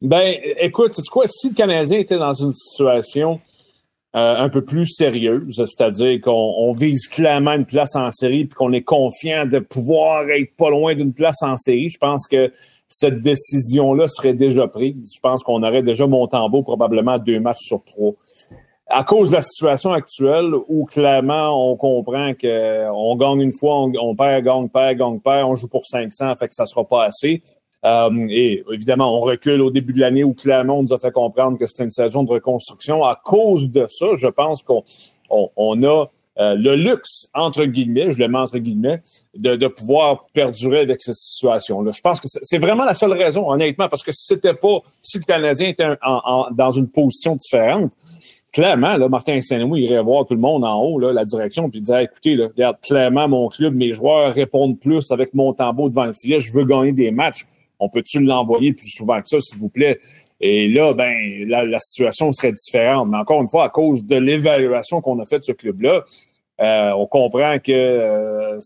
Ben, 0.00 0.36
écoute, 0.60 0.94
tu 0.94 1.02
quoi, 1.10 1.26
si 1.26 1.48
le 1.48 1.54
Canadien 1.54 1.98
était 1.98 2.18
dans 2.18 2.32
une 2.32 2.52
situation 2.52 3.40
euh, 4.14 4.36
un 4.36 4.48
peu 4.48 4.64
plus 4.64 4.86
sérieuse, 4.86 5.56
c'est-à-dire 5.56 6.20
qu'on 6.20 6.72
vise 6.72 7.08
clairement 7.08 7.52
une 7.52 7.66
place 7.66 7.96
en 7.96 8.10
série 8.12 8.44
puis 8.44 8.54
qu'on 8.54 8.72
est 8.72 8.82
confiant 8.82 9.44
de 9.44 9.58
pouvoir 9.58 10.30
être 10.30 10.54
pas 10.56 10.70
loin 10.70 10.94
d'une 10.94 11.12
place 11.12 11.42
en 11.42 11.56
série, 11.56 11.88
je 11.88 11.98
pense 11.98 12.28
que 12.28 12.52
cette 12.88 13.20
décision-là 13.20 14.08
serait 14.08 14.34
déjà 14.34 14.66
prise. 14.66 15.12
Je 15.14 15.20
pense 15.20 15.42
qu'on 15.42 15.62
aurait 15.62 15.82
déjà 15.82 16.06
Montembeau 16.06 16.62
probablement 16.62 17.18
deux 17.18 17.40
matchs 17.40 17.66
sur 17.66 17.82
trois. 17.84 18.12
À 18.90 19.04
cause 19.04 19.30
de 19.30 19.34
la 19.34 19.42
situation 19.42 19.92
actuelle 19.92 20.54
où 20.68 20.86
clairement 20.86 21.70
on 21.70 21.76
comprend 21.76 22.32
qu'on 22.32 23.16
gagne 23.16 23.42
une 23.42 23.52
fois, 23.52 23.82
on, 23.82 24.16
perd, 24.16 24.44
gagne, 24.44 24.68
perd, 24.70 24.96
gagne, 24.96 25.20
perd, 25.20 25.46
on 25.46 25.54
joue 25.54 25.68
pour 25.68 25.84
500, 25.84 26.34
fait 26.36 26.48
que 26.48 26.54
ça 26.54 26.64
sera 26.64 26.84
pas 26.84 27.04
assez. 27.04 27.42
Euh, 27.84 28.26
et 28.30 28.64
évidemment, 28.72 29.16
on 29.16 29.20
recule 29.20 29.60
au 29.60 29.70
début 29.70 29.92
de 29.92 30.00
l'année 30.00 30.24
où 30.24 30.34
clairement 30.34 30.78
on 30.78 30.82
nous 30.82 30.92
a 30.92 30.98
fait 30.98 31.12
comprendre 31.12 31.58
que 31.58 31.66
c'était 31.66 31.84
une 31.84 31.90
saison 31.90 32.22
de 32.22 32.30
reconstruction. 32.30 33.04
À 33.04 33.20
cause 33.22 33.70
de 33.70 33.86
ça, 33.88 34.06
je 34.16 34.26
pense 34.26 34.62
qu'on 34.62 34.82
on, 35.30 35.82
a 35.84 36.06
euh, 36.40 36.54
le 36.54 36.76
luxe, 36.76 37.28
entre 37.34 37.64
guillemets, 37.64 38.12
je 38.12 38.18
le 38.18 38.28
mets 38.28 38.38
entre 38.38 38.58
guillemets, 38.58 39.00
de, 39.34 39.66
pouvoir 39.66 40.26
perdurer 40.32 40.80
avec 40.80 41.00
cette 41.00 41.14
situation-là. 41.14 41.90
Je 41.92 42.00
pense 42.00 42.20
que 42.20 42.28
c'est 42.28 42.58
vraiment 42.58 42.84
la 42.84 42.94
seule 42.94 43.12
raison, 43.12 43.50
honnêtement, 43.50 43.88
parce 43.88 44.02
que 44.02 44.12
si 44.12 44.26
c'était 44.26 44.54
pas, 44.54 44.80
si 45.02 45.18
le 45.18 45.24
Canadien 45.24 45.68
était 45.68 45.88
dans 46.52 46.70
une 46.70 46.88
position 46.88 47.34
différente, 47.34 47.92
clairement, 48.52 48.96
Martin 49.08 49.40
Saint-Louis 49.40 49.82
irait 49.82 50.02
voir 50.02 50.24
tout 50.24 50.34
le 50.34 50.40
monde 50.40 50.64
en 50.64 50.80
haut, 50.80 50.98
la 50.98 51.24
direction, 51.24 51.70
puis 51.70 51.82
dire 51.82 51.98
écoutez, 51.98 52.36
regarde, 52.36 52.76
clairement, 52.82 53.28
mon 53.28 53.48
club, 53.48 53.74
mes 53.74 53.92
joueurs 53.92 54.32
répondent 54.34 54.78
plus 54.78 55.10
avec 55.10 55.34
mon 55.34 55.52
tambour 55.52 55.90
devant 55.90 56.06
le 56.06 56.12
filet, 56.12 56.38
je 56.40 56.52
veux 56.52 56.64
gagner 56.64 56.92
des 56.92 57.10
matchs. 57.10 57.46
On 57.80 57.88
peut-tu 57.88 58.20
l'envoyer 58.20 58.72
plus 58.72 58.90
souvent 58.90 59.20
que 59.20 59.28
ça, 59.28 59.40
s'il 59.40 59.58
vous 59.58 59.68
plaît? 59.68 59.98
Et 60.40 60.68
là, 60.68 60.94
ben, 60.94 61.14
la, 61.48 61.78
situation 61.80 62.30
serait 62.32 62.52
différente. 62.52 63.08
Mais 63.08 63.18
encore 63.18 63.40
une 63.42 63.48
fois, 63.48 63.64
à 63.64 63.68
cause 63.68 64.04
de 64.04 64.16
l'évaluation 64.16 65.00
qu'on 65.00 65.18
a 65.20 65.26
faite 65.26 65.40
de 65.40 65.44
ce 65.44 65.52
club-là, 65.52 66.04
euh, 66.60 66.92
on 66.92 67.06
comprend 67.06 67.58
que 67.58 67.70
euh, 67.72 68.58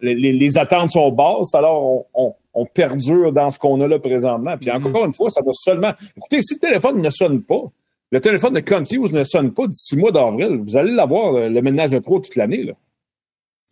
les, 0.00 0.58
attentes 0.58 0.90
sont 0.90 1.10
basses, 1.12 1.54
alors 1.54 2.06
on, 2.14 2.34
on, 2.54 2.66
perdure 2.66 3.32
dans 3.32 3.50
ce 3.50 3.58
qu'on 3.58 3.80
a 3.80 3.86
là 3.86 3.98
présentement. 3.98 4.56
Puis 4.56 4.66
mm-hmm. 4.66 4.88
encore 4.88 5.04
une 5.04 5.14
fois, 5.14 5.30
ça 5.30 5.42
va 5.42 5.52
seulement. 5.52 5.92
Écoutez, 6.16 6.42
si 6.42 6.54
le 6.54 6.60
téléphone 6.60 7.00
ne 7.00 7.10
sonne 7.10 7.42
pas, 7.42 7.62
le 8.10 8.20
téléphone 8.20 8.54
de 8.54 8.60
Conti 8.60 8.98
ne 8.98 9.24
sonne 9.24 9.52
pas 9.52 9.66
d'ici 9.66 9.96
mois 9.96 10.10
d'avril. 10.12 10.62
Vous 10.66 10.76
allez 10.76 10.92
l'avoir, 10.92 11.32
le 11.48 11.60
ménage 11.60 11.90
de 11.90 11.98
pro, 12.00 12.20
toute 12.20 12.36
l'année. 12.36 12.72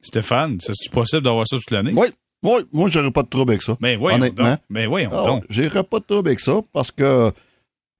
Stéphane, 0.01 0.59
c'est 0.61 0.91
possible 0.91 1.23
d'avoir 1.23 1.47
ça 1.47 1.57
toute 1.57 1.71
l'année? 1.71 1.93
Oui. 1.97 2.09
Oui, 2.45 2.63
moi, 2.73 2.89
j'aurais 2.89 3.13
pas 3.13 3.23
de 3.23 3.29
trouble 3.29 3.53
avec 3.53 3.63
ça. 3.63 3.77
Mais 3.81 3.97
oui, 3.97 4.15
honnêtement. 4.15 4.57
Mais 4.69 4.87
oui, 4.87 5.07
on 5.07 5.41
J'aurais 5.49 5.85
pas 5.85 6.01
de 6.01 6.05
trouble 6.05 6.29
avec 6.29 6.41
ça 6.41 6.61
parce 6.73 6.91
que, 6.91 7.31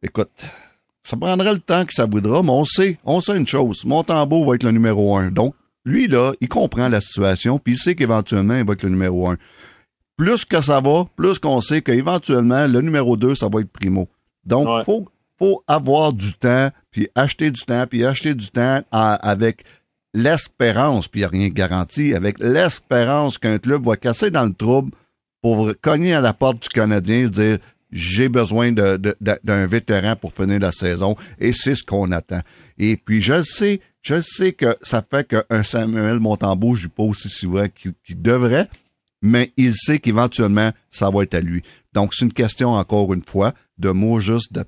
écoute, 0.03 0.45
ça 1.03 1.17
prendrait 1.17 1.53
le 1.53 1.59
temps 1.59 1.85
que 1.85 1.93
ça 1.93 2.07
voudra, 2.07 2.43
mais 2.43 2.51
on 2.51 2.65
sait, 2.65 2.99
on 3.05 3.21
sait 3.21 3.37
une 3.37 3.47
chose. 3.47 3.85
Montembeau 3.85 4.45
va 4.45 4.55
être 4.55 4.63
le 4.63 4.71
numéro 4.71 5.17
un. 5.17 5.31
Donc, 5.31 5.55
lui, 5.85 6.07
là, 6.07 6.33
il 6.41 6.49
comprend 6.49 6.89
la 6.89 7.01
situation, 7.01 7.59
puis 7.59 7.75
il 7.75 7.79
sait 7.79 7.95
qu'éventuellement, 7.95 8.55
il 8.55 8.65
va 8.65 8.75
être 8.75 8.85
le 8.85 8.91
numéro 8.91 9.29
un. 9.29 9.37
Plus 10.17 10.45
que 10.45 10.61
ça 10.61 10.81
va, 10.81 11.07
plus 11.17 11.39
qu'on 11.39 11.61
sait 11.61 11.83
qu'éventuellement, 11.83 12.67
le 12.67 12.81
numéro 12.81 13.17
deux, 13.17 13.35
ça 13.35 13.49
va 13.53 13.61
être 13.61 13.73
primo. 13.73 14.09
Donc, 14.45 14.69
il 14.69 14.85
faut, 14.85 15.09
faut 15.39 15.65
avoir 15.67 16.13
du 16.13 16.35
temps, 16.35 16.71
puis 16.91 17.09
acheter 17.15 17.51
du 17.51 17.63
temps, 17.63 17.87
puis 17.89 18.05
acheter 18.05 18.35
du 18.35 18.49
temps 18.49 18.83
avec 18.93 19.65
l'espérance, 20.15 21.09
puis 21.09 21.21
il 21.21 21.23
n'y 21.23 21.27
a 21.27 21.29
rien 21.31 21.49
de 21.49 21.55
garanti, 21.55 22.15
avec 22.15 22.39
l'espérance 22.39 23.39
qu'un 23.39 23.59
club 23.59 23.85
va 23.85 23.97
casser 23.97 24.31
dans 24.31 24.45
le 24.45 24.55
trouble 24.55 24.93
pour 25.41 25.73
cogner 25.81 26.15
à 26.15 26.21
la 26.21 26.33
porte 26.33 26.63
du 26.63 26.69
Canadien 26.69 27.27
et 27.27 27.31
dire 27.31 27.59
j'ai 27.93 28.29
besoin 28.29 28.73
d'un 28.73 29.67
vétéran 29.67 30.17
pour 30.17 30.33
finir 30.33 30.59
la 30.59 30.73
saison 30.73 31.17
et 31.39 31.53
c'est 31.53 31.75
ce 31.75 31.83
qu'on 31.83 32.11
attend. 32.11 32.41
Et 32.79 32.97
puis 32.97 33.21
je 33.21 33.43
sais, 33.43 33.81
je 34.01 34.21
sais 34.21 34.53
que 34.53 34.77
ça 34.83 35.05
fait 35.09 35.29
qu'un 35.29 35.63
Samuel 35.63 36.19
Montembeau 36.19 36.75
joue 36.75 36.89
pas 36.89 37.03
aussi 37.03 37.29
souvent 37.29 37.67
qu'il 37.69 38.23
devrait, 38.23 38.69
mais 39.21 39.53
il 39.57 39.75
sait 39.75 39.99
qu'éventuellement 39.99 40.73
ça 40.91 41.11
va 41.11 41.23
être 41.23 41.35
à 41.35 41.41
lui. 41.41 41.63
Donc 41.93 42.15
c'est 42.15 42.25
une 42.25 42.33
question 42.33 42.71
encore 42.71 43.13
une 43.13 43.23
fois 43.23 43.55
de 43.79 43.91
mots 43.91 44.21
juste 44.21 44.53
de, 44.53 44.65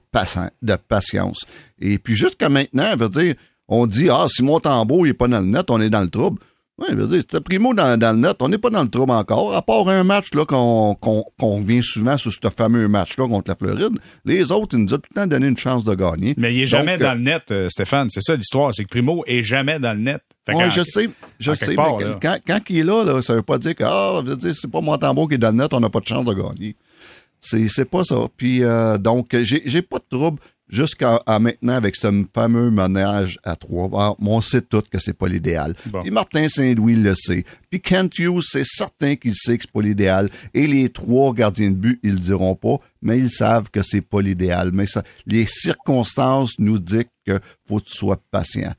patience. 0.88 1.46
Et 1.80 1.98
puis 1.98 2.14
jusqu'à 2.14 2.48
maintenant, 2.48 2.94
veut 2.96 3.08
dire, 3.08 3.34
on 3.68 3.86
dit, 3.86 4.08
ah, 4.10 4.26
si 4.28 4.42
mon 4.42 4.60
tambour 4.60 5.04
n'est 5.04 5.14
pas 5.14 5.28
dans 5.28 5.40
le 5.40 5.46
net, 5.46 5.70
on 5.70 5.80
est 5.80 5.90
dans 5.90 6.02
le 6.02 6.10
trouble. 6.10 6.40
Oui, 6.76 6.88
je 6.90 6.96
veux 6.96 7.06
dire, 7.06 7.20
c'était 7.20 7.40
primo 7.40 7.72
dans, 7.72 7.96
dans, 7.96 8.12
le 8.12 8.18
net, 8.20 8.36
on 8.40 8.48
n'est 8.48 8.58
pas 8.58 8.68
dans 8.68 8.82
le 8.82 8.88
trouble 8.88 9.12
encore, 9.12 9.54
à 9.54 9.62
part 9.62 9.88
un 9.88 10.02
match 10.02 10.34
là 10.34 10.44
qu'on 10.44 10.96
qu'on 10.96 11.60
vient 11.60 11.82
souvent 11.82 12.16
sur 12.16 12.32
ce 12.32 12.38
fameux 12.50 12.88
match-là 12.88 13.28
contre 13.28 13.52
la 13.52 13.54
Floride. 13.54 13.96
Les 14.24 14.50
autres, 14.50 14.76
ils 14.76 14.82
nous 14.82 14.92
ont 14.92 14.98
tout 14.98 15.08
le 15.10 15.14
temps 15.14 15.26
donné 15.28 15.46
une 15.46 15.56
chance 15.56 15.84
de 15.84 15.94
gagner. 15.94 16.34
Mais 16.36 16.52
il 16.52 16.62
est 16.62 16.66
jamais 16.66 16.98
dans 16.98 17.14
le 17.14 17.20
net, 17.20 17.44
euh, 17.52 17.68
Stéphane. 17.68 18.10
C'est 18.10 18.22
ça 18.22 18.34
l'histoire, 18.34 18.74
c'est 18.74 18.82
que 18.82 18.88
Primo 18.88 19.22
est 19.28 19.44
jamais 19.44 19.78
dans 19.78 19.92
le 19.92 20.00
net. 20.00 20.20
Oui, 20.48 20.64
je 20.68 20.82
sais, 20.82 21.08
je 21.38 21.54
sais, 21.54 21.76
mais 21.76 22.14
quand, 22.20 22.36
quand, 22.44 22.60
il 22.68 22.78
est 22.80 22.84
là, 22.84 23.04
là, 23.04 23.22
ça 23.22 23.34
veut 23.34 23.42
pas 23.42 23.58
dire 23.58 23.76
que 23.76 23.84
ah, 23.84 24.22
c'est 24.42 24.70
pas 24.70 24.80
mon 24.80 24.98
tambour 24.98 25.28
qui 25.28 25.36
est 25.36 25.38
dans 25.38 25.52
le 25.52 25.58
net, 25.58 25.72
on 25.72 25.80
n'a 25.80 25.90
pas 25.90 26.00
de 26.00 26.06
chance 26.06 26.24
de 26.24 26.34
gagner. 26.34 26.74
C'est 27.40 27.68
c'est 27.68 27.84
pas 27.84 28.02
ça. 28.02 28.16
Puis 28.36 28.64
euh, 28.64 28.98
donc 28.98 29.36
j'ai 29.42 29.62
j'ai 29.64 29.82
pas 29.82 29.98
de 29.98 30.18
trouble 30.18 30.40
jusqu'à 30.74 31.22
maintenant 31.40 31.74
avec 31.74 31.96
ce 31.96 32.22
fameux 32.34 32.70
ménage 32.70 33.38
à 33.44 33.56
trois. 33.56 33.88
Bon, 33.88 34.16
on 34.18 34.40
sait 34.40 34.62
tout 34.62 34.82
que 34.90 34.98
c'est 34.98 35.12
pas 35.12 35.28
l'idéal. 35.28 35.74
Puis 36.02 36.10
Martin 36.10 36.48
Saint-Louis 36.48 36.96
le 36.96 37.14
sait. 37.14 37.44
Puis 37.70 37.80
Kent 37.80 38.18
Hughes, 38.18 38.42
c'est 38.46 38.66
certain 38.66 39.16
qu'il 39.16 39.34
sait 39.34 39.56
que 39.56 39.64
c'est 39.64 39.72
pas 39.72 39.82
l'idéal. 39.82 40.28
Et 40.52 40.66
les 40.66 40.88
trois 40.88 41.32
gardiens 41.32 41.70
de 41.70 41.76
but, 41.76 42.00
ils 42.02 42.12
le 42.14 42.18
diront 42.18 42.56
pas, 42.56 42.76
mais 43.00 43.18
ils 43.18 43.30
savent 43.30 43.70
que 43.70 43.82
c'est 43.82 44.00
pas 44.00 44.20
l'idéal. 44.20 44.70
Mais 44.72 44.86
ça, 44.86 45.02
les 45.26 45.46
circonstances 45.46 46.58
nous 46.58 46.78
disent 46.78 47.04
que 47.26 47.38
faut 47.66 47.78
que 47.78 47.84
tu 47.84 47.96
sois 47.96 48.20
patient. 48.30 48.74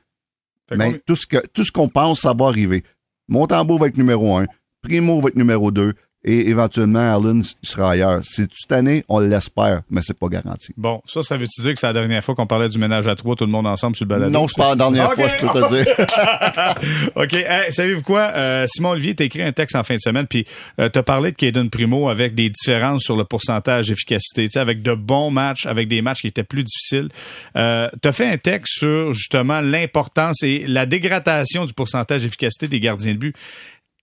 mais 0.76 1.00
tout 1.06 1.16
ce 1.16 1.26
que 1.26 1.46
tout 1.48 1.64
ce 1.64 1.72
qu'on 1.72 1.90
pense, 1.90 2.22
ça 2.22 2.34
va 2.34 2.48
arriver. 2.48 2.84
Montembeau 3.28 3.78
va 3.78 3.88
être 3.88 3.98
numéro 3.98 4.38
un. 4.38 4.46
Primo 4.82 5.20
va 5.20 5.30
être 5.30 5.36
numéro 5.36 5.72
deux 5.72 5.96
et 6.28 6.50
éventuellement 6.50 7.16
Allen 7.16 7.44
sera 7.62 7.92
ailleurs. 7.92 8.22
C'est 8.24 8.52
cette 8.52 8.72
année, 8.72 9.06
on 9.08 9.20
l'espère, 9.20 9.84
mais 9.92 10.02
c'est 10.04 10.18
pas 10.18 10.28
garanti. 10.28 10.74
Bon, 10.76 11.02
ça, 11.06 11.22
ça 11.22 11.38
veut-tu 11.38 11.62
dire 11.62 11.74
que 11.74 11.80
c'est 11.80 11.86
la 11.86 11.94
dernière 11.94 12.24
fois 12.24 12.34
qu'on 12.34 12.48
parlait 12.48 12.68
du 12.68 12.80
ménage 12.80 13.08
à 13.08 13.16
trois, 13.16 13.36
tout 13.36 13.46
le 13.46 13.52
monde 13.52 13.68
ensemble 13.68 13.96
sur 13.96 14.06
le 14.06 14.10
balado? 14.10 14.32
Non, 14.32 14.48
c'est 14.48 14.58
pas 14.58 14.70
la 14.70 14.76
dernière 14.76 15.12
fois, 15.14 15.28
je 15.28 15.36
peux 15.36 15.48
te 15.48 15.74
dire. 15.74 17.12
OK. 17.16 17.34
Hey, 17.34 17.72
savez-vous 17.72 18.02
quoi? 18.02 18.32
Euh, 18.36 18.66
Simon 18.68 18.90
Olivier 18.90 19.14
t'a 19.14 19.24
écrit 19.24 19.44
un 19.44 19.52
texte 19.52 19.76
en 19.76 19.84
fin 19.84 19.96
de 19.96 20.00
semaine, 20.00 20.26
puis 20.26 20.48
euh, 20.80 20.90
t'as 20.90 21.04
parlé 21.04 21.32
de 21.32 21.36
Caden 21.36 21.70
Primo 21.70 22.10
avec 22.10 22.34
des 22.34 22.50
différences 22.50 23.04
sur 23.04 23.16
le 23.16 23.24
pourcentage 23.24 23.88
d'efficacité, 23.88 24.50
avec 24.56 24.82
de 24.82 24.96
bons 24.96 25.30
matchs, 25.30 25.68
avec 25.68 25.88
des 25.88 26.02
matchs 26.02 26.22
qui 26.22 26.28
étaient 26.28 26.44
plus 26.44 26.64
difficiles. 26.64 27.10
Euh, 27.56 27.88
t'as 28.02 28.12
fait 28.12 28.28
un 28.28 28.38
texte 28.38 28.80
sur 28.80 29.14
justement 29.14 29.62
l'importance 29.62 30.42
et 30.42 30.66
la 30.68 30.88
dégradation 30.88 31.66
du 31.66 31.74
pourcentage 31.74 32.24
d'efficacité 32.24 32.68
des 32.68 32.80
gardiens 32.80 33.14
de 33.14 33.20
but 33.20 33.36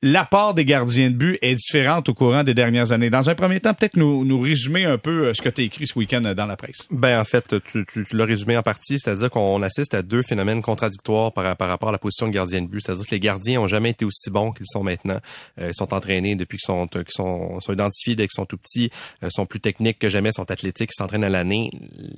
l'apport 0.02 0.52
des 0.52 0.64
gardiens 0.64 1.10
de 1.10 1.14
but 1.14 1.38
est 1.42 1.54
différente 1.54 2.08
au 2.08 2.14
courant 2.14 2.42
des 2.42 2.54
dernières 2.54 2.90
années. 2.90 3.08
Dans 3.08 3.30
un 3.30 3.34
premier 3.36 3.60
temps, 3.60 3.72
peut-être 3.72 3.96
nous, 3.96 4.24
nous 4.24 4.40
résumer 4.40 4.84
un 4.84 4.98
peu 4.98 5.26
euh, 5.26 5.34
ce 5.34 5.40
que 5.40 5.48
tu 5.48 5.60
as 5.60 5.64
écrit 5.64 5.86
ce 5.86 5.96
week-end 5.96 6.24
euh, 6.24 6.34
dans 6.34 6.46
la 6.46 6.56
presse. 6.56 6.88
Ben 6.90 7.20
en 7.20 7.24
fait, 7.24 7.54
tu, 7.70 7.86
tu, 7.86 8.04
l'as 8.16 8.24
résumé 8.24 8.56
en 8.56 8.62
partie, 8.62 8.98
c'est-à-dire 8.98 9.30
qu'on 9.30 9.62
assiste 9.62 9.94
à 9.94 10.02
deux 10.02 10.22
phénomènes 10.22 10.60
contradictoires 10.60 11.32
par, 11.32 11.56
par 11.56 11.68
rapport 11.68 11.90
à 11.90 11.92
la 11.92 11.98
position 11.98 12.26
de 12.26 12.32
gardien 12.32 12.62
de 12.62 12.66
but. 12.66 12.80
C'est-à-dire 12.84 13.06
que 13.06 13.10
les 13.12 13.20
gardiens 13.20 13.60
ont 13.60 13.68
jamais 13.68 13.90
été 13.90 14.04
aussi 14.04 14.30
bons 14.30 14.50
qu'ils 14.50 14.66
sont 14.66 14.82
maintenant. 14.82 15.18
Euh, 15.60 15.68
ils 15.68 15.74
sont 15.74 15.94
entraînés 15.94 16.34
depuis 16.34 16.58
qu'ils 16.58 16.66
sont, 16.66 16.88
qu'ils 16.88 17.04
sont, 17.10 17.60
sont 17.60 17.72
identifiés 17.72 18.16
dès 18.16 18.24
qu'ils 18.24 18.34
sont 18.34 18.46
tout 18.46 18.58
petits, 18.58 18.90
sont 19.30 19.46
plus 19.46 19.60
techniques 19.60 19.98
que 20.00 20.08
jamais, 20.08 20.32
sont 20.32 20.50
athlétiques, 20.50 20.90
ils 20.92 20.96
s'entraînent 20.96 21.24
à 21.24 21.28
l'année. 21.28 21.70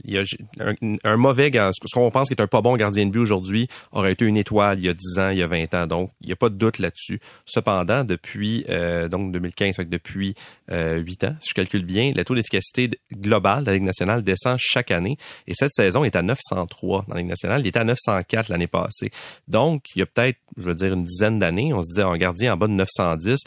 Il 0.05 0.15
y 0.15 0.19
a 0.19 0.25
un, 0.61 0.75
un 1.05 1.17
mauvais, 1.17 1.51
ce 1.53 1.93
qu'on 1.93 2.11
pense 2.11 2.29
qui 2.29 2.35
est 2.35 2.41
un 2.41 2.47
pas 2.47 2.63
bon 2.63 2.77
gardien 2.77 3.05
de 3.05 3.11
but 3.11 3.19
aujourd'hui, 3.19 3.69
aurait 3.93 4.13
été 4.13 4.25
une 4.25 4.37
étoile 4.37 4.79
il 4.79 4.87
y 4.87 4.89
a 4.89 4.95
10 4.95 5.19
ans, 5.19 5.29
il 5.31 5.39
y 5.39 5.43
a 5.43 5.47
20 5.47 5.75
ans. 5.75 5.87
Donc, 5.87 6.11
il 6.21 6.29
n'y 6.29 6.33
a 6.33 6.37
pas 6.37 6.49
de 6.49 6.55
doute 6.55 6.79
là-dessus. 6.79 7.21
Cependant, 7.45 7.74
depuis 7.83 8.65
euh, 8.69 9.09
donc 9.09 9.33
2015, 9.33 9.77
depuis 9.89 10.35
euh, 10.71 10.99
8 10.99 11.25
ans, 11.25 11.35
si 11.41 11.49
je 11.51 11.55
calcule 11.55 11.85
bien, 11.85 12.13
le 12.15 12.25
taux 12.25 12.35
d'efficacité 12.35 12.91
global 13.13 13.63
de 13.63 13.67
la 13.67 13.75
Ligue 13.75 13.85
nationale 13.85 14.23
descend 14.23 14.57
chaque 14.61 14.91
année. 14.91 15.17
Et 15.47 15.55
cette 15.55 15.73
saison 15.73 16.05
est 16.05 16.15
à 16.15 16.23
903 16.23 17.07
dans 17.09 17.15
la 17.15 17.21
Ligue 17.21 17.31
nationale. 17.31 17.61
Il 17.63 17.67
était 17.67 17.81
à 17.81 17.85
904 17.85 18.49
l'année 18.49 18.67
passée. 18.67 19.11
Donc, 19.49 19.85
il 19.97 20.01
y 20.01 20.03
a 20.03 20.07
peut-être, 20.07 20.39
je 20.57 20.63
veux 20.63 20.75
dire, 20.75 20.93
une 20.93 21.05
dizaine 21.05 21.39
d'années, 21.39 21.73
on 21.73 21.83
se 21.83 21.89
disait 21.89 22.03
un 22.03 22.17
gardien 22.17 22.55
en 22.55 22.57
bas 22.57 22.67
de 22.67 22.73
910 22.73 23.41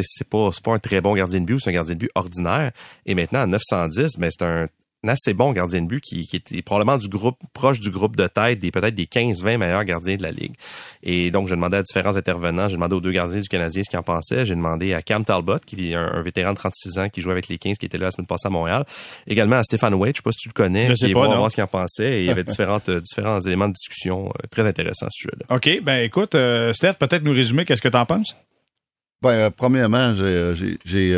c'est 0.00 0.28
pas 0.28 0.50
pas 0.62 0.72
un 0.72 0.78
très 0.78 1.02
bon 1.02 1.14
gardien 1.14 1.40
de 1.40 1.44
but, 1.44 1.60
c'est 1.60 1.68
un 1.68 1.74
gardien 1.74 1.94
de 1.94 2.00
but 2.00 2.10
ordinaire. 2.14 2.72
Et 3.04 3.14
maintenant 3.14 3.40
à 3.40 3.46
910, 3.46 4.18
mais 4.18 4.28
c'est 4.30 4.44
un 4.44 4.68
un 5.04 5.08
assez 5.08 5.34
bon 5.34 5.52
gardien 5.52 5.82
de 5.82 5.86
but 5.86 6.00
qui, 6.00 6.26
qui 6.26 6.36
est 6.36 6.62
probablement 6.62 6.96
du 6.96 7.08
groupe 7.08 7.38
proche 7.52 7.80
du 7.80 7.90
groupe 7.90 8.16
de 8.16 8.26
tête 8.28 8.60
des 8.60 8.70
peut-être 8.70 8.94
des 8.94 9.06
15-20 9.06 9.56
meilleurs 9.56 9.84
gardiens 9.84 10.16
de 10.16 10.22
la 10.22 10.30
ligue. 10.30 10.54
Et 11.02 11.30
donc 11.30 11.48
j'ai 11.48 11.54
demandé 11.54 11.76
à 11.76 11.82
différents 11.82 12.16
intervenants, 12.16 12.68
j'ai 12.68 12.76
demandé 12.76 12.94
aux 12.94 13.00
deux 13.00 13.10
gardiens 13.10 13.40
du 13.40 13.48
Canadien 13.48 13.82
ce 13.82 13.90
qu'ils 13.90 13.98
en 13.98 14.02
pensaient, 14.02 14.46
j'ai 14.46 14.54
demandé 14.54 14.94
à 14.94 15.02
Cam 15.02 15.24
Talbot 15.24 15.58
qui 15.66 15.90
est 15.90 15.94
un, 15.94 16.22
vétéran 16.22 16.52
de 16.52 16.56
36 16.56 16.98
ans 16.98 17.08
qui 17.08 17.20
joue 17.20 17.30
avec 17.30 17.48
les 17.48 17.58
15 17.58 17.78
qui 17.78 17.86
était 17.86 17.98
là 17.98 18.06
la 18.06 18.10
semaine 18.12 18.26
passée 18.26 18.46
à 18.46 18.50
Montréal, 18.50 18.84
également 19.26 19.56
à 19.56 19.64
Stéphane 19.64 19.94
Wade, 19.94 20.14
je 20.14 20.18
sais 20.18 20.22
pas 20.22 20.32
si 20.32 20.38
tu 20.38 20.48
le 20.48 20.54
connais, 20.54 20.94
je 20.94 20.94
qui 20.94 21.12
voir, 21.12 21.50
ce 21.50 21.56
qu'il 21.56 21.64
en 21.64 21.66
pensait. 21.66 22.18
Et 22.18 22.20
il 22.20 22.26
y 22.26 22.30
avait 22.30 22.44
différentes 22.52 22.88
euh, 22.88 23.00
différents 23.00 23.40
éléments 23.40 23.68
de 23.68 23.74
discussion 23.74 24.28
euh, 24.28 24.46
très 24.50 24.66
intéressants 24.66 25.06
à 25.06 25.10
ce 25.10 25.22
sujet-là. 25.22 25.56
OK, 25.56 25.82
ben 25.82 26.04
écoute 26.04 26.34
euh, 26.34 26.72
Steph, 26.72 26.94
peut-être 26.94 27.24
nous 27.24 27.32
résumer. 27.32 27.64
Qu'est-ce 27.64 27.82
que 27.82 27.88
tu 27.88 27.96
en 27.96 28.06
penses? 28.06 28.36
Ben 29.20 29.50
premièrement, 29.50 30.14
j'ai 30.14 30.76
j'ai 30.84 31.16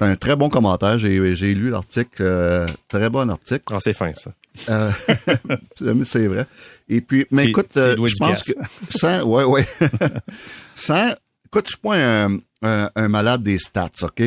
c'est 0.00 0.06
un 0.06 0.16
très 0.16 0.34
bon 0.34 0.48
commentaire. 0.48 0.98
J'ai, 0.98 1.54
lu 1.54 1.68
l'article. 1.68 2.22
Euh, 2.22 2.66
très 2.88 3.10
bon 3.10 3.28
article. 3.28 3.64
Ah, 3.70 3.78
c'est 3.80 3.92
fin, 3.92 4.12
ça. 4.14 4.32
Euh, 4.70 4.90
c'est 6.04 6.26
vrai. 6.26 6.46
Et 6.88 7.02
puis, 7.02 7.26
mais 7.30 7.48
écoute, 7.48 7.76
euh, 7.76 7.96
je 8.06 8.14
pense 8.18 8.42
que 8.42 8.52
sans, 8.96 9.22
ouais, 9.24 9.44
ouais. 9.44 9.68
sans, 10.74 11.10
écoute, 11.44 11.66
je 11.66 11.72
suis 11.72 11.80
pas 11.82 11.96
un, 11.98 12.38
un, 12.62 13.08
malade 13.08 13.42
des 13.42 13.58
stats, 13.58 13.90
OK? 14.02 14.22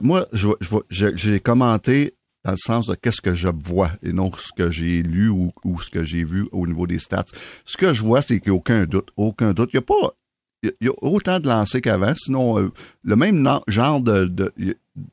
moi, 0.00 0.26
je, 0.32 0.48
je, 0.88 1.14
j'ai 1.14 1.40
commenté 1.40 2.14
dans 2.44 2.52
le 2.52 2.56
sens 2.56 2.86
de 2.86 2.94
qu'est-ce 2.94 3.20
que 3.20 3.34
je 3.34 3.48
vois 3.48 3.90
et 4.02 4.14
non 4.14 4.32
ce 4.32 4.50
que 4.56 4.70
j'ai 4.70 5.02
lu 5.02 5.28
ou, 5.28 5.52
ou 5.64 5.78
ce 5.80 5.90
que 5.90 6.04
j'ai 6.04 6.24
vu 6.24 6.48
au 6.52 6.66
niveau 6.66 6.86
des 6.86 6.98
stats. 6.98 7.26
Ce 7.66 7.76
que 7.76 7.92
je 7.92 8.02
vois, 8.02 8.22
c'est 8.22 8.40
qu'il 8.40 8.50
n'y 8.50 8.56
a 8.56 8.58
aucun 8.58 8.84
doute, 8.84 9.10
aucun 9.18 9.52
doute. 9.52 9.70
Il 9.74 9.76
n'y 9.76 9.84
a 9.84 9.86
pas 9.86 10.14
il 10.62 10.72
y, 10.80 10.88
a 10.88 10.92
autant 11.02 11.40
de 11.40 11.48
lancers 11.48 11.80
qu'avant. 11.80 12.14
Sinon, 12.14 12.58
euh, 12.58 12.72
le 13.02 13.16
même 13.16 13.48
genre 13.66 14.00
de, 14.00 14.52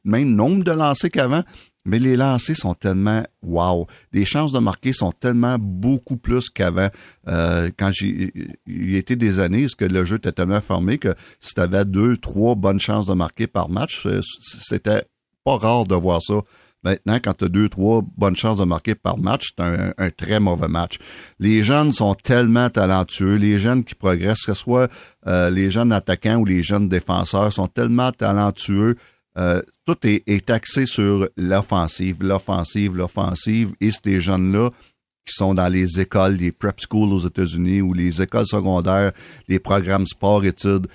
même 0.03 0.31
nombre 0.31 0.63
de 0.63 0.71
lancers 0.71 1.09
qu'avant, 1.09 1.43
mais 1.85 1.97
les 1.97 2.15
lancers 2.15 2.55
sont 2.55 2.73
tellement 2.73 3.23
wow. 3.41 3.87
Les 4.13 4.25
chances 4.25 4.51
de 4.51 4.59
marquer 4.59 4.93
sont 4.93 5.11
tellement 5.11 5.57
beaucoup 5.59 6.17
plus 6.17 6.49
qu'avant. 6.49 6.89
Euh, 7.27 7.69
quand 7.77 7.89
j'ai 7.91 8.31
été 8.97 9.15
des 9.15 9.39
années 9.39 9.63
parce 9.63 9.75
que 9.75 9.85
le 9.85 10.05
jeu 10.05 10.17
était 10.17 10.31
tellement 10.31 10.61
formé 10.61 10.97
que 10.97 11.15
si 11.39 11.53
tu 11.53 11.61
avais 11.61 11.85
deux, 11.85 12.17
trois 12.17 12.55
bonnes 12.55 12.79
chances 12.79 13.07
de 13.07 13.13
marquer 13.13 13.47
par 13.47 13.69
match, 13.69 14.07
c'était 14.41 15.03
pas 15.43 15.57
rare 15.57 15.85
de 15.85 15.95
voir 15.95 16.21
ça. 16.21 16.41
Maintenant, 16.83 17.19
quand 17.21 17.33
tu 17.33 17.45
as 17.45 17.49
deux, 17.49 17.67
trois 17.67 18.01
bonnes 18.17 18.35
chances 18.35 18.57
de 18.57 18.63
marquer 18.63 18.95
par 18.95 19.17
match, 19.17 19.49
c'est 19.57 19.63
un, 19.63 20.09
très 20.11 20.39
mauvais 20.39 20.69
match. 20.69 20.97
Les 21.39 21.63
jeunes 21.63 21.91
sont 21.91 22.15
tellement 22.15 22.69
talentueux. 22.69 23.35
Les 23.35 23.59
jeunes 23.59 23.83
qui 23.83 23.95
progressent, 23.95 24.45
que 24.45 24.53
ce 24.53 24.61
soit 24.61 24.89
euh, 25.27 25.49
les 25.49 25.69
jeunes 25.69 25.91
attaquants 25.91 26.37
ou 26.37 26.45
les 26.45 26.63
jeunes 26.63 26.87
défenseurs, 26.87 27.51
sont 27.51 27.67
tellement 27.67 28.11
talentueux. 28.11 28.95
Euh, 29.37 29.61
tout 29.85 29.97
est, 30.07 30.23
est, 30.27 30.49
axé 30.49 30.85
sur 30.85 31.27
l'offensive, 31.35 32.23
l'offensive, 32.23 32.95
l'offensive. 32.95 33.73
Et 33.81 33.91
ces 33.91 34.21
jeunes-là 34.21 34.69
qui 35.25 35.35
sont 35.35 35.53
dans 35.53 35.67
les 35.67 35.99
écoles, 35.99 36.35
les 36.35 36.51
prep 36.51 36.79
schools 36.79 37.13
aux 37.13 37.27
États-Unis 37.27 37.81
ou 37.81 37.93
les 37.93 38.21
écoles 38.21 38.47
secondaires, 38.47 39.11
les 39.47 39.59
programmes 39.59 40.07
sport-études, 40.07 40.87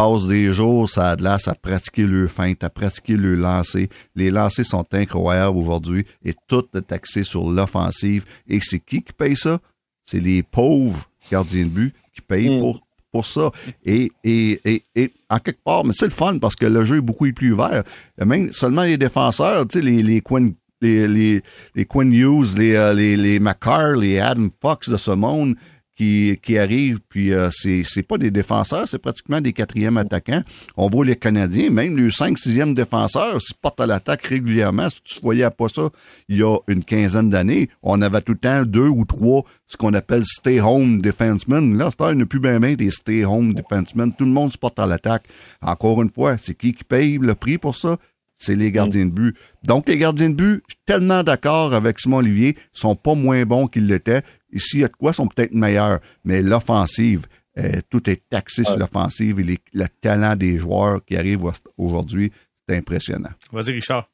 passent 0.00 0.26
des 0.26 0.52
jours 0.52 0.88
ça 0.88 1.14
de 1.14 1.26
à 1.26 1.54
pratiquer 1.54 2.06
le 2.06 2.26
feinte, 2.26 2.64
à 2.64 2.70
pratiquer 2.70 3.16
le 3.16 3.34
lancer. 3.34 3.90
Les 4.14 4.30
lancers 4.30 4.64
sont 4.64 4.86
incroyables 4.92 5.58
aujourd'hui 5.58 6.06
et 6.24 6.34
tout 6.48 6.64
est 6.74 6.90
axé 6.90 7.22
sur 7.22 7.50
l'offensive. 7.50 8.24
Et 8.48 8.60
c'est 8.62 8.78
qui 8.78 9.02
qui 9.02 9.12
paye 9.12 9.36
ça? 9.36 9.58
C'est 10.06 10.20
les 10.20 10.42
pauvres 10.42 11.04
gardiens 11.30 11.64
de 11.64 11.68
but 11.68 11.94
qui 12.14 12.22
payent 12.22 12.48
hmm. 12.48 12.60
pour 12.60 12.80
pour 13.12 13.26
ça. 13.26 13.50
Et, 13.84 14.10
et, 14.22 14.60
et, 14.64 14.84
et, 14.94 15.12
en 15.28 15.38
quelque 15.38 15.62
part, 15.64 15.84
mais 15.84 15.92
c'est 15.92 16.06
le 16.06 16.12
fun 16.12 16.38
parce 16.38 16.54
que 16.54 16.64
le 16.64 16.84
jeu 16.84 16.98
est 16.98 17.02
beaucoup 17.02 17.30
plus 17.32 17.52
ouvert. 17.52 17.82
Même 18.24 18.52
seulement 18.52 18.84
les 18.84 18.96
défenseurs, 18.96 19.66
tu 19.66 19.80
sais, 19.80 19.84
les, 19.84 20.02
les 20.02 20.20
Quinn 20.20 20.54
les, 20.80 21.06
les, 21.08 21.42
les 21.74 21.84
Quinn 21.84 22.10
Hughes, 22.10 22.56
les, 22.56 22.74
euh, 22.74 22.94
les, 22.94 23.16
les 23.16 23.38
McCarr, 23.38 23.96
les 23.96 24.18
Adam 24.18 24.48
Fox 24.62 24.88
de 24.88 24.96
ce 24.96 25.10
monde, 25.10 25.56
qui, 26.00 26.58
arrivent, 26.58 27.00
puis 27.08 27.32
euh, 27.32 27.50
c'est, 27.52 27.82
c'est 27.84 28.02
pas 28.02 28.16
des 28.16 28.30
défenseurs, 28.30 28.88
c'est 28.88 28.98
pratiquement 28.98 29.40
des 29.40 29.52
quatrièmes 29.52 29.98
attaquants. 29.98 30.42
On 30.76 30.88
voit 30.88 31.04
les 31.04 31.16
Canadiens, 31.16 31.68
même 31.70 31.96
les 31.96 32.10
cinq, 32.10 32.38
sixième 32.38 32.72
défenseurs, 32.72 33.40
s'ils 33.42 33.56
portent 33.56 33.80
à 33.80 33.86
l'attaque 33.86 34.22
régulièrement. 34.22 34.88
Si 34.88 35.02
tu 35.02 35.20
voyais 35.20 35.48
pas 35.50 35.68
ça 35.68 35.90
il 36.28 36.38
y 36.38 36.42
a 36.42 36.56
une 36.68 36.84
quinzaine 36.84 37.28
d'années, 37.28 37.68
on 37.82 38.00
avait 38.00 38.22
tout 38.22 38.32
le 38.32 38.38
temps 38.38 38.62
deux 38.62 38.88
ou 38.88 39.04
trois, 39.04 39.44
ce 39.66 39.76
qu'on 39.76 39.92
appelle 39.92 40.24
stay-home 40.24 41.00
defensemen. 41.02 41.76
Là, 41.76 41.90
c'est 41.90 42.10
il 42.10 42.16
n'y 42.16 42.22
a 42.22 42.26
plus 42.26 42.40
bien, 42.40 42.58
bien 42.58 42.74
des 42.74 42.90
stay-home 42.90 43.52
defensemen. 43.52 44.12
Tout 44.14 44.24
le 44.24 44.30
monde 44.30 44.52
se 44.52 44.58
porte 44.58 44.78
à 44.78 44.86
l'attaque. 44.86 45.24
Encore 45.60 46.00
une 46.02 46.10
fois, 46.10 46.38
c'est 46.38 46.54
qui 46.54 46.72
qui 46.72 46.84
paye 46.84 47.18
le 47.18 47.34
prix 47.34 47.58
pour 47.58 47.76
ça? 47.76 47.98
c'est 48.40 48.56
les 48.56 48.72
gardiens 48.72 49.04
de 49.04 49.10
but. 49.10 49.36
Donc, 49.64 49.86
les 49.88 49.98
gardiens 49.98 50.30
de 50.30 50.34
but, 50.34 50.62
je 50.66 50.72
suis 50.72 50.82
tellement 50.86 51.22
d'accord 51.22 51.74
avec 51.74 52.00
Simon 52.00 52.16
Olivier, 52.16 52.56
sont 52.72 52.96
pas 52.96 53.14
moins 53.14 53.44
bons 53.44 53.66
qu'ils 53.66 53.86
l'étaient. 53.86 54.22
Ici, 54.52 54.78
il 54.78 54.80
y 54.80 54.84
a 54.84 54.88
de 54.88 54.92
quoi, 54.92 55.12
sont 55.12 55.26
peut-être 55.26 55.52
meilleurs. 55.52 56.00
Mais 56.24 56.42
l'offensive, 56.42 57.26
euh, 57.58 57.80
tout 57.88 58.08
est 58.08 58.22
taxé 58.28 58.64
sur 58.64 58.76
l'offensive 58.76 59.40
et 59.40 59.58
le 59.72 59.86
talent 60.00 60.36
des 60.36 60.58
joueurs 60.58 61.04
qui 61.04 61.16
arrivent 61.16 61.50
aujourd'hui, 61.76 62.32
c'est 62.68 62.76
impressionnant. 62.76 63.30
Vas-y, 63.52 63.72
Richard. 63.72 64.08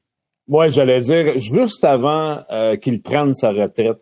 Moi, 0.48 0.68
j'allais 0.68 1.00
dire, 1.00 1.38
juste 1.38 1.84
avant 1.84 2.42
euh, 2.50 2.76
qu'il 2.76 3.02
prenne 3.02 3.34
sa 3.34 3.50
retraite, 3.50 4.00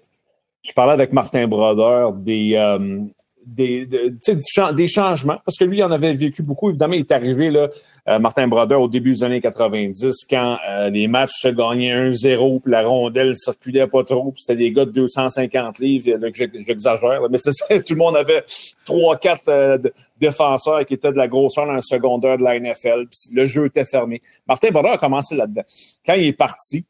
je 0.62 0.72
parlais 0.72 0.92
avec 0.92 1.12
Martin 1.12 1.46
Brodeur 1.46 2.12
des, 2.12 2.54
euh, 2.54 3.00
des, 3.46 3.86
des 3.86 4.88
changements, 4.88 5.38
parce 5.44 5.56
que 5.58 5.64
lui, 5.64 5.78
il 5.78 5.84
en 5.84 5.90
avait 5.90 6.14
vécu 6.14 6.42
beaucoup. 6.42 6.70
Évidemment, 6.70 6.94
il 6.94 7.00
est 7.00 7.12
arrivé, 7.12 7.50
là, 7.50 7.68
euh, 8.08 8.18
Martin 8.18 8.48
Brodeur, 8.48 8.80
au 8.80 8.88
début 8.88 9.12
des 9.12 9.24
années 9.24 9.40
90, 9.40 10.24
quand 10.28 10.58
euh, 10.68 10.90
les 10.90 11.08
matchs 11.08 11.32
se 11.40 11.48
gagnaient 11.48 12.10
1-0, 12.10 12.60
puis 12.60 12.70
la 12.70 12.82
rondelle 12.82 13.36
circulait 13.36 13.86
pas 13.86 14.04
trop, 14.04 14.32
puis 14.32 14.42
c'était 14.42 14.56
des 14.56 14.72
gars 14.72 14.84
de 14.84 14.90
250 14.90 15.78
livres, 15.78 16.18
j'exagère, 16.60 17.20
mais 17.30 17.38
tout 17.38 17.94
le 17.94 17.96
monde 17.96 18.16
avait 18.16 18.44
trois, 18.84 19.16
quatre 19.16 19.48
euh, 19.48 19.78
défenseurs 20.20 20.84
qui 20.86 20.94
étaient 20.94 21.12
de 21.12 21.16
la 21.16 21.28
grosseur 21.28 21.66
le 21.66 21.80
secondaire 21.80 22.38
de 22.38 22.44
la 22.44 22.58
NFL, 22.58 23.06
puis 23.06 23.34
le 23.34 23.46
jeu 23.46 23.66
était 23.66 23.84
fermé. 23.84 24.20
Martin 24.46 24.70
Brodeur 24.70 24.92
a 24.92 24.98
commencé 24.98 25.34
là-dedans. 25.34 25.62
Quand 26.04 26.14
il 26.14 26.26
est 26.26 26.32
parti, 26.32 26.84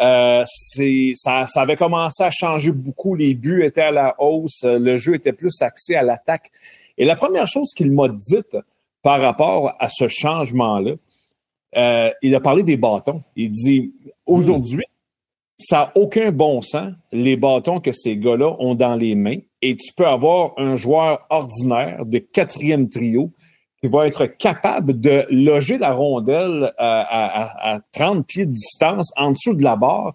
euh, 0.00 0.44
c'est 0.46 1.12
ça, 1.14 1.46
ça, 1.46 1.62
avait 1.62 1.76
commencé 1.76 2.22
à 2.22 2.30
changer 2.30 2.72
beaucoup. 2.72 3.14
Les 3.14 3.34
buts 3.34 3.62
étaient 3.64 3.82
à 3.82 3.90
la 3.90 4.14
hausse, 4.18 4.62
le 4.64 4.96
jeu 4.96 5.14
était 5.14 5.32
plus 5.32 5.60
axé 5.60 5.94
à 5.94 6.02
l'attaque. 6.02 6.50
Et 6.96 7.04
la 7.04 7.16
première 7.16 7.46
chose 7.46 7.72
qu'il 7.74 7.92
m'a 7.92 8.08
dite 8.08 8.56
par 9.02 9.20
rapport 9.20 9.72
à 9.78 9.88
ce 9.88 10.08
changement-là, 10.08 10.92
euh, 11.76 12.10
il 12.22 12.34
a 12.34 12.40
parlé 12.40 12.62
des 12.62 12.76
bâtons. 12.76 13.22
Il 13.36 13.50
dit 13.50 13.92
aujourd'hui, 14.26 14.84
ça 15.56 15.76
n'a 15.76 15.92
aucun 15.96 16.30
bon 16.30 16.60
sens, 16.60 16.92
les 17.12 17.36
bâtons 17.36 17.80
que 17.80 17.92
ces 17.92 18.16
gars-là 18.16 18.56
ont 18.58 18.74
dans 18.74 18.96
les 18.96 19.14
mains. 19.14 19.38
Et 19.60 19.76
tu 19.76 19.92
peux 19.92 20.06
avoir 20.06 20.52
un 20.56 20.76
joueur 20.76 21.26
ordinaire 21.30 22.06
de 22.06 22.18
quatrième 22.18 22.88
trio 22.88 23.32
qui 23.80 23.88
va 23.88 24.06
être 24.06 24.26
capable 24.26 24.98
de 24.98 25.24
loger 25.30 25.78
la 25.78 25.92
rondelle 25.92 26.64
euh, 26.64 26.72
à, 26.78 27.74
à, 27.74 27.80
30 27.92 28.26
pieds 28.26 28.46
de 28.46 28.52
distance 28.52 29.10
en 29.16 29.32
dessous 29.32 29.54
de 29.54 29.62
la 29.62 29.76
barre 29.76 30.14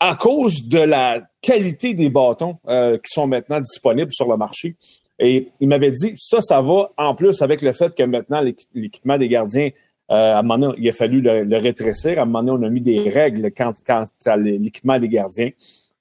à 0.00 0.16
cause 0.16 0.66
de 0.66 0.78
la 0.78 1.20
qualité 1.42 1.94
des 1.94 2.08
bâtons 2.08 2.56
euh, 2.68 2.96
qui 2.96 3.12
sont 3.12 3.26
maintenant 3.26 3.60
disponibles 3.60 4.12
sur 4.12 4.28
le 4.28 4.36
marché. 4.36 4.76
Et 5.18 5.48
il 5.60 5.68
m'avait 5.68 5.90
dit, 5.90 6.14
ça, 6.16 6.40
ça 6.40 6.62
va 6.62 6.90
en 6.96 7.14
plus 7.14 7.42
avec 7.42 7.60
le 7.60 7.72
fait 7.72 7.94
que 7.94 8.02
maintenant, 8.02 8.40
l'équipement 8.74 9.18
des 9.18 9.28
gardiens, 9.28 9.68
euh, 10.10 10.34
à 10.34 10.38
un 10.38 10.42
moment 10.42 10.58
donné, 10.58 10.78
il 10.78 10.88
a 10.88 10.92
fallu 10.92 11.20
le, 11.20 11.56
rétrécir. 11.58 12.18
À 12.18 12.22
un 12.22 12.24
moment 12.24 12.42
donné, 12.42 12.64
on 12.64 12.66
a 12.66 12.70
mis 12.70 12.80
des 12.80 13.10
règles 13.10 13.52
quand 13.52 13.74
à 14.26 14.36
l'équipement 14.38 14.98
des 14.98 15.08
gardiens. 15.08 15.50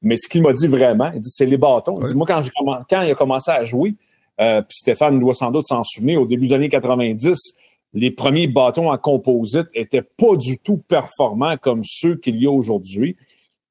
Mais 0.01 0.15
ce 0.15 0.29
qu'il 0.29 0.41
m'a 0.41 0.53
dit 0.53 0.67
vraiment, 0.67 1.11
il 1.13 1.19
dit, 1.19 1.29
c'est 1.29 1.45
les 1.45 1.57
bâtons. 1.57 1.95
Il 1.99 2.07
dit, 2.07 2.15
moi, 2.15 2.25
quand, 2.25 2.41
quand 2.89 3.01
il 3.01 3.11
a 3.11 3.15
commencé 3.15 3.51
à 3.51 3.65
jouer, 3.65 3.95
euh, 4.39 4.61
puis 4.61 4.77
Stéphane 4.77 5.19
doit 5.19 5.33
sans 5.33 5.51
doute 5.51 5.67
s'en 5.67 5.83
souvenir, 5.83 6.21
au 6.21 6.25
début 6.25 6.47
des 6.47 6.55
années 6.55 6.69
90, 6.69 7.53
les 7.93 8.11
premiers 8.11 8.47
bâtons 8.47 8.91
en 8.91 8.97
composite 8.97 9.67
étaient 9.73 10.03
pas 10.03 10.35
du 10.37 10.57
tout 10.59 10.77
performants 10.77 11.57
comme 11.57 11.81
ceux 11.83 12.15
qu'il 12.15 12.37
y 12.37 12.45
a 12.45 12.51
aujourd'hui. 12.51 13.15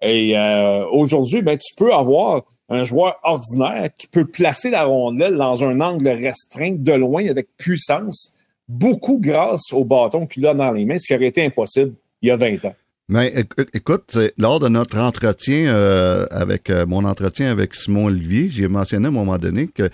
Et 0.02 0.36
euh, 0.36 0.86
aujourd'hui, 0.90 1.42
ben, 1.42 1.56
tu 1.56 1.74
peux 1.74 1.92
avoir 1.92 2.42
un 2.68 2.84
joueur 2.84 3.18
ordinaire 3.22 3.90
qui 3.96 4.06
peut 4.08 4.26
placer 4.26 4.70
la 4.70 4.84
rondelle 4.84 5.36
dans 5.36 5.64
un 5.64 5.80
angle 5.80 6.08
restreint 6.08 6.76
de 6.76 6.92
loin 6.92 7.26
avec 7.28 7.48
puissance, 7.56 8.30
beaucoup 8.68 9.18
grâce 9.18 9.72
au 9.72 9.84
bâton 9.84 10.26
qu'il 10.26 10.46
a 10.46 10.54
dans 10.54 10.72
les 10.72 10.84
mains, 10.84 10.98
ce 10.98 11.06
qui 11.06 11.14
aurait 11.14 11.28
été 11.28 11.44
impossible 11.44 11.94
il 12.20 12.28
y 12.28 12.30
a 12.30 12.36
20 12.36 12.64
ans. 12.66 12.74
Mais 13.08 13.32
écoute, 13.72 14.18
lors 14.36 14.60
de 14.60 14.68
notre 14.68 14.98
entretien 14.98 15.72
euh, 15.74 16.26
avec 16.30 16.70
mon 16.70 17.06
entretien 17.06 17.50
avec 17.50 17.74
Simon 17.74 18.06
Olivier, 18.06 18.50
j'ai 18.50 18.68
mentionné 18.68 19.06
à 19.06 19.08
un 19.08 19.12
moment 19.12 19.38
donné 19.38 19.66
que 19.66 19.88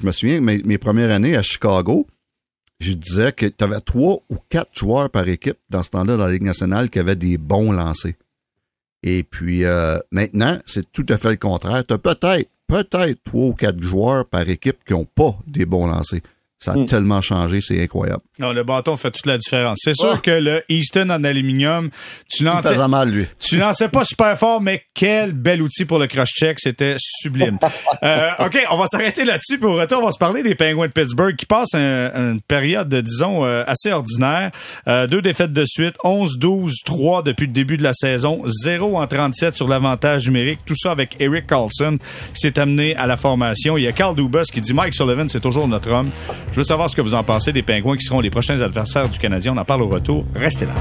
je 0.00 0.06
me 0.06 0.12
souviens, 0.12 0.40
mes, 0.40 0.58
mes 0.58 0.78
premières 0.78 1.10
années 1.10 1.36
à 1.36 1.42
Chicago, 1.42 2.06
je 2.80 2.92
disais 2.92 3.32
que 3.32 3.46
tu 3.46 3.62
avais 3.62 3.80
trois 3.80 4.22
ou 4.30 4.36
quatre 4.48 4.70
joueurs 4.72 5.10
par 5.10 5.28
équipe 5.28 5.58
dans 5.68 5.82
ce 5.82 5.90
temps-là 5.90 6.16
dans 6.16 6.26
la 6.26 6.32
Ligue 6.32 6.44
nationale 6.44 6.88
qui 6.88 6.98
avaient 6.98 7.16
des 7.16 7.36
bons 7.36 7.72
lancers. 7.72 8.14
Et 9.02 9.22
puis 9.22 9.64
euh, 9.64 9.98
maintenant, 10.10 10.58
c'est 10.66 10.90
tout 10.90 11.06
à 11.08 11.16
fait 11.16 11.30
le 11.30 11.36
contraire. 11.36 11.84
Tu 11.86 11.94
as 11.94 11.98
peut-être, 11.98 12.48
peut-être 12.66 13.22
trois 13.22 13.46
ou 13.46 13.52
quatre 13.52 13.80
joueurs 13.82 14.26
par 14.26 14.48
équipe 14.48 14.78
qui 14.86 14.94
n'ont 14.94 15.04
pas 15.06 15.38
des 15.46 15.66
bons 15.66 15.86
lancers. 15.86 16.20
Ça 16.62 16.72
a 16.72 16.76
hmm. 16.76 16.84
tellement 16.84 17.22
changé, 17.22 17.60
c'est 17.62 17.82
incroyable. 17.82 18.20
Non, 18.38 18.52
le 18.52 18.64
bâton 18.64 18.98
fait 18.98 19.10
toute 19.10 19.24
la 19.24 19.38
différence. 19.38 19.78
C'est 19.82 19.96
sûr 19.96 20.12
ah! 20.16 20.20
que 20.22 20.30
le 20.30 20.62
Easton 20.68 21.08
en 21.08 21.24
aluminium, 21.24 21.88
tu 22.28 22.44
lançais, 22.44 22.86
mal, 22.86 23.10
lui. 23.10 23.26
tu 23.38 23.56
lançais 23.56 23.88
pas 23.88 24.04
super 24.04 24.38
fort, 24.38 24.60
mais 24.60 24.84
quel 24.92 25.32
bel 25.32 25.62
outil 25.62 25.86
pour 25.86 25.98
le 25.98 26.06
cross-check. 26.06 26.60
C'était 26.60 26.96
sublime. 26.98 27.58
euh, 28.02 28.28
OK, 28.40 28.58
on 28.70 28.76
va 28.76 28.86
s'arrêter 28.88 29.24
là-dessus. 29.24 29.56
Puis 29.56 29.66
au 29.66 29.74
retour, 29.74 30.00
on 30.02 30.06
va 30.06 30.12
se 30.12 30.18
parler 30.18 30.42
des 30.42 30.54
Penguins 30.54 30.86
de 30.86 30.92
Pittsburgh 30.92 31.34
qui 31.34 31.46
passent 31.46 31.74
une 31.74 32.42
période, 32.46 32.94
disons, 32.94 33.46
euh, 33.46 33.64
assez 33.66 33.90
ordinaire. 33.90 34.50
Euh, 34.86 35.06
deux 35.06 35.22
défaites 35.22 35.54
de 35.54 35.64
suite, 35.64 35.94
11-12-3 36.04 37.22
depuis 37.22 37.46
le 37.46 37.54
début 37.54 37.78
de 37.78 37.82
la 37.82 37.94
saison, 37.94 38.42
0 38.44 38.98
en 38.98 39.06
37 39.06 39.54
sur 39.54 39.66
l'avantage 39.66 40.26
numérique. 40.26 40.60
Tout 40.66 40.76
ça 40.76 40.90
avec 40.90 41.16
Eric 41.20 41.46
Carlson 41.46 41.96
qui 42.34 42.40
s'est 42.40 42.58
amené 42.58 42.94
à 42.96 43.06
la 43.06 43.16
formation. 43.16 43.78
Il 43.78 43.84
y 43.84 43.88
a 43.88 43.92
Carl 43.92 44.14
Dubas 44.14 44.44
qui 44.52 44.60
dit 44.60 44.74
Mike 44.74 44.92
Sullivan, 44.92 45.26
c'est 45.26 45.40
toujours 45.40 45.66
notre 45.66 45.90
homme. 45.90 46.10
Je 46.52 46.56
veux 46.56 46.64
savoir 46.64 46.90
ce 46.90 46.96
que 46.96 47.00
vous 47.00 47.14
en 47.14 47.22
pensez 47.22 47.52
des 47.52 47.62
Pingouins 47.62 47.96
qui 47.96 48.04
seront 48.04 48.20
les 48.20 48.30
prochains 48.30 48.60
adversaires 48.60 49.08
du 49.08 49.18
Canadien. 49.18 49.52
On 49.54 49.58
en 49.58 49.64
parle 49.64 49.82
au 49.82 49.88
retour. 49.88 50.24
Restez 50.34 50.66
là. 50.66 50.74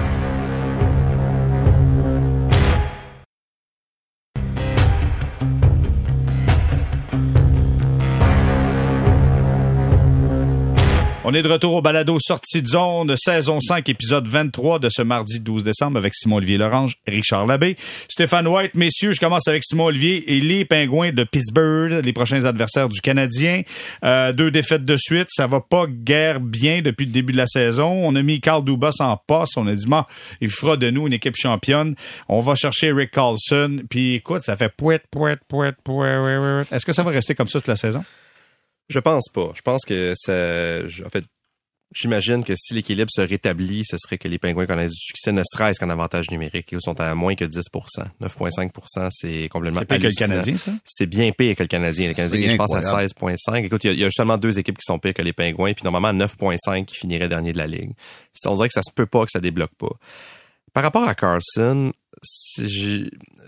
On 11.31 11.33
est 11.35 11.43
de 11.43 11.47
retour 11.47 11.75
au 11.75 11.81
balado 11.83 12.17
Sortie 12.19 12.63
de 12.63 12.67
zone, 12.67 13.13
saison 13.15 13.59
5, 13.61 13.87
épisode 13.87 14.27
23 14.27 14.79
de 14.79 14.89
ce 14.89 15.03
mardi 15.03 15.39
12 15.39 15.63
décembre 15.63 15.99
avec 15.99 16.15
Simon-Olivier 16.15 16.57
Lorange, 16.57 16.95
Richard 17.07 17.45
Labbé, 17.45 17.77
Stéphane 18.07 18.47
White. 18.47 18.73
Messieurs, 18.73 19.13
je 19.13 19.19
commence 19.19 19.47
avec 19.47 19.63
Simon-Olivier 19.63 20.33
et 20.33 20.39
les 20.39 20.65
Pingouins 20.65 21.11
de 21.11 21.23
Pittsburgh, 21.23 22.03
les 22.03 22.13
prochains 22.13 22.45
adversaires 22.45 22.89
du 22.89 22.99
Canadien. 22.99 23.61
Euh, 24.03 24.33
deux 24.33 24.49
défaites 24.49 24.85
de 24.85 24.97
suite, 24.97 25.27
ça 25.29 25.45
va 25.45 25.59
pas 25.59 25.85
guère 25.87 26.39
bien 26.39 26.81
depuis 26.81 27.05
le 27.05 27.11
début 27.11 27.33
de 27.33 27.37
la 27.37 27.45
saison. 27.45 28.01
On 28.03 28.15
a 28.15 28.23
mis 28.23 28.41
Carl 28.41 28.63
Dubas 28.63 28.95
en 28.99 29.15
poste, 29.15 29.55
on 29.55 29.67
a 29.67 29.75
dit, 29.75 29.85
il 30.41 30.49
fera 30.49 30.77
de 30.77 30.89
nous 30.89 31.05
une 31.05 31.13
équipe 31.13 31.35
championne. 31.37 31.93
On 32.27 32.41
va 32.41 32.55
chercher 32.55 32.91
Rick 32.91 33.11
Carlson, 33.11 33.83
puis 33.87 34.15
écoute, 34.15 34.41
ça 34.41 34.55
fait 34.55 34.69
pouet, 34.69 34.99
pouet, 35.11 35.37
pouet, 35.47 35.73
pouet. 35.83 36.63
Est-ce 36.71 36.87
que 36.87 36.93
ça 36.93 37.03
va 37.03 37.11
rester 37.11 37.35
comme 37.35 37.47
ça 37.47 37.59
toute 37.59 37.67
la 37.67 37.75
saison? 37.75 38.03
Je 38.89 38.99
pense 38.99 39.29
pas. 39.33 39.51
Je 39.55 39.61
pense 39.61 39.85
que 39.85 40.13
ça. 40.15 40.81
En 41.05 41.09
fait, 41.09 41.23
j'imagine 41.93 42.43
que 42.43 42.53
si 42.55 42.73
l'équilibre 42.73 43.09
se 43.11 43.21
rétablit, 43.21 43.83
ce 43.85 43.97
serait 43.97 44.17
que 44.17 44.27
les 44.27 44.37
pingouins 44.37 44.65
connaissent 44.65 44.93
du 44.93 45.01
succès, 45.01 45.31
ne 45.31 45.43
serait-ce 45.43 45.79
qu'en 45.79 45.89
avantage 45.89 46.29
numérique. 46.31 46.67
Ils 46.71 46.81
sont 46.81 46.99
à 46.99 47.13
moins 47.15 47.35
que 47.35 47.45
10% 47.45 47.61
9,5% 48.21 49.07
c'est 49.11 49.49
complètement 49.49 49.79
C'est 49.81 49.85
pire 49.85 49.99
que 49.99 50.07
le 50.07 50.11
Canadien, 50.13 50.57
ça? 50.57 50.71
C'est 50.85 51.07
bien 51.07 51.31
pire 51.31 51.55
que 51.55 51.63
le 51.63 51.67
Canadien. 51.67 52.07
Le 52.07 52.13
Canadien, 52.13 52.49
je 52.49 52.55
pense, 52.55 52.73
à 52.73 52.81
16,5. 52.81 53.63
Écoute, 53.63 53.83
il 53.83 53.99
y, 53.99 54.05
a, 54.05 54.11
seulement 54.11 54.37
deux 54.37 54.57
équipes 54.59 54.77
qui 54.77 54.85
sont 54.85 54.99
pires 54.99 55.13
que 55.13 55.21
les 55.21 55.33
pingouins, 55.33 55.73
puis 55.73 55.83
normalement 55.83 56.25
9,5 56.25 56.85
qui 56.85 56.95
finiraient 56.95 57.29
dernier 57.29 57.53
de 57.53 57.57
la 57.57 57.67
ligue. 57.67 57.91
On 58.45 58.55
dirait 58.55 58.67
que 58.67 58.73
ça 58.73 58.83
se 58.83 58.91
peut 58.91 59.05
pas 59.05 59.25
que 59.25 59.31
ça 59.31 59.39
débloque 59.39 59.75
pas. 59.77 59.91
Par 60.73 60.83
rapport 60.83 61.07
à 61.07 61.15
Carson, 61.15 61.91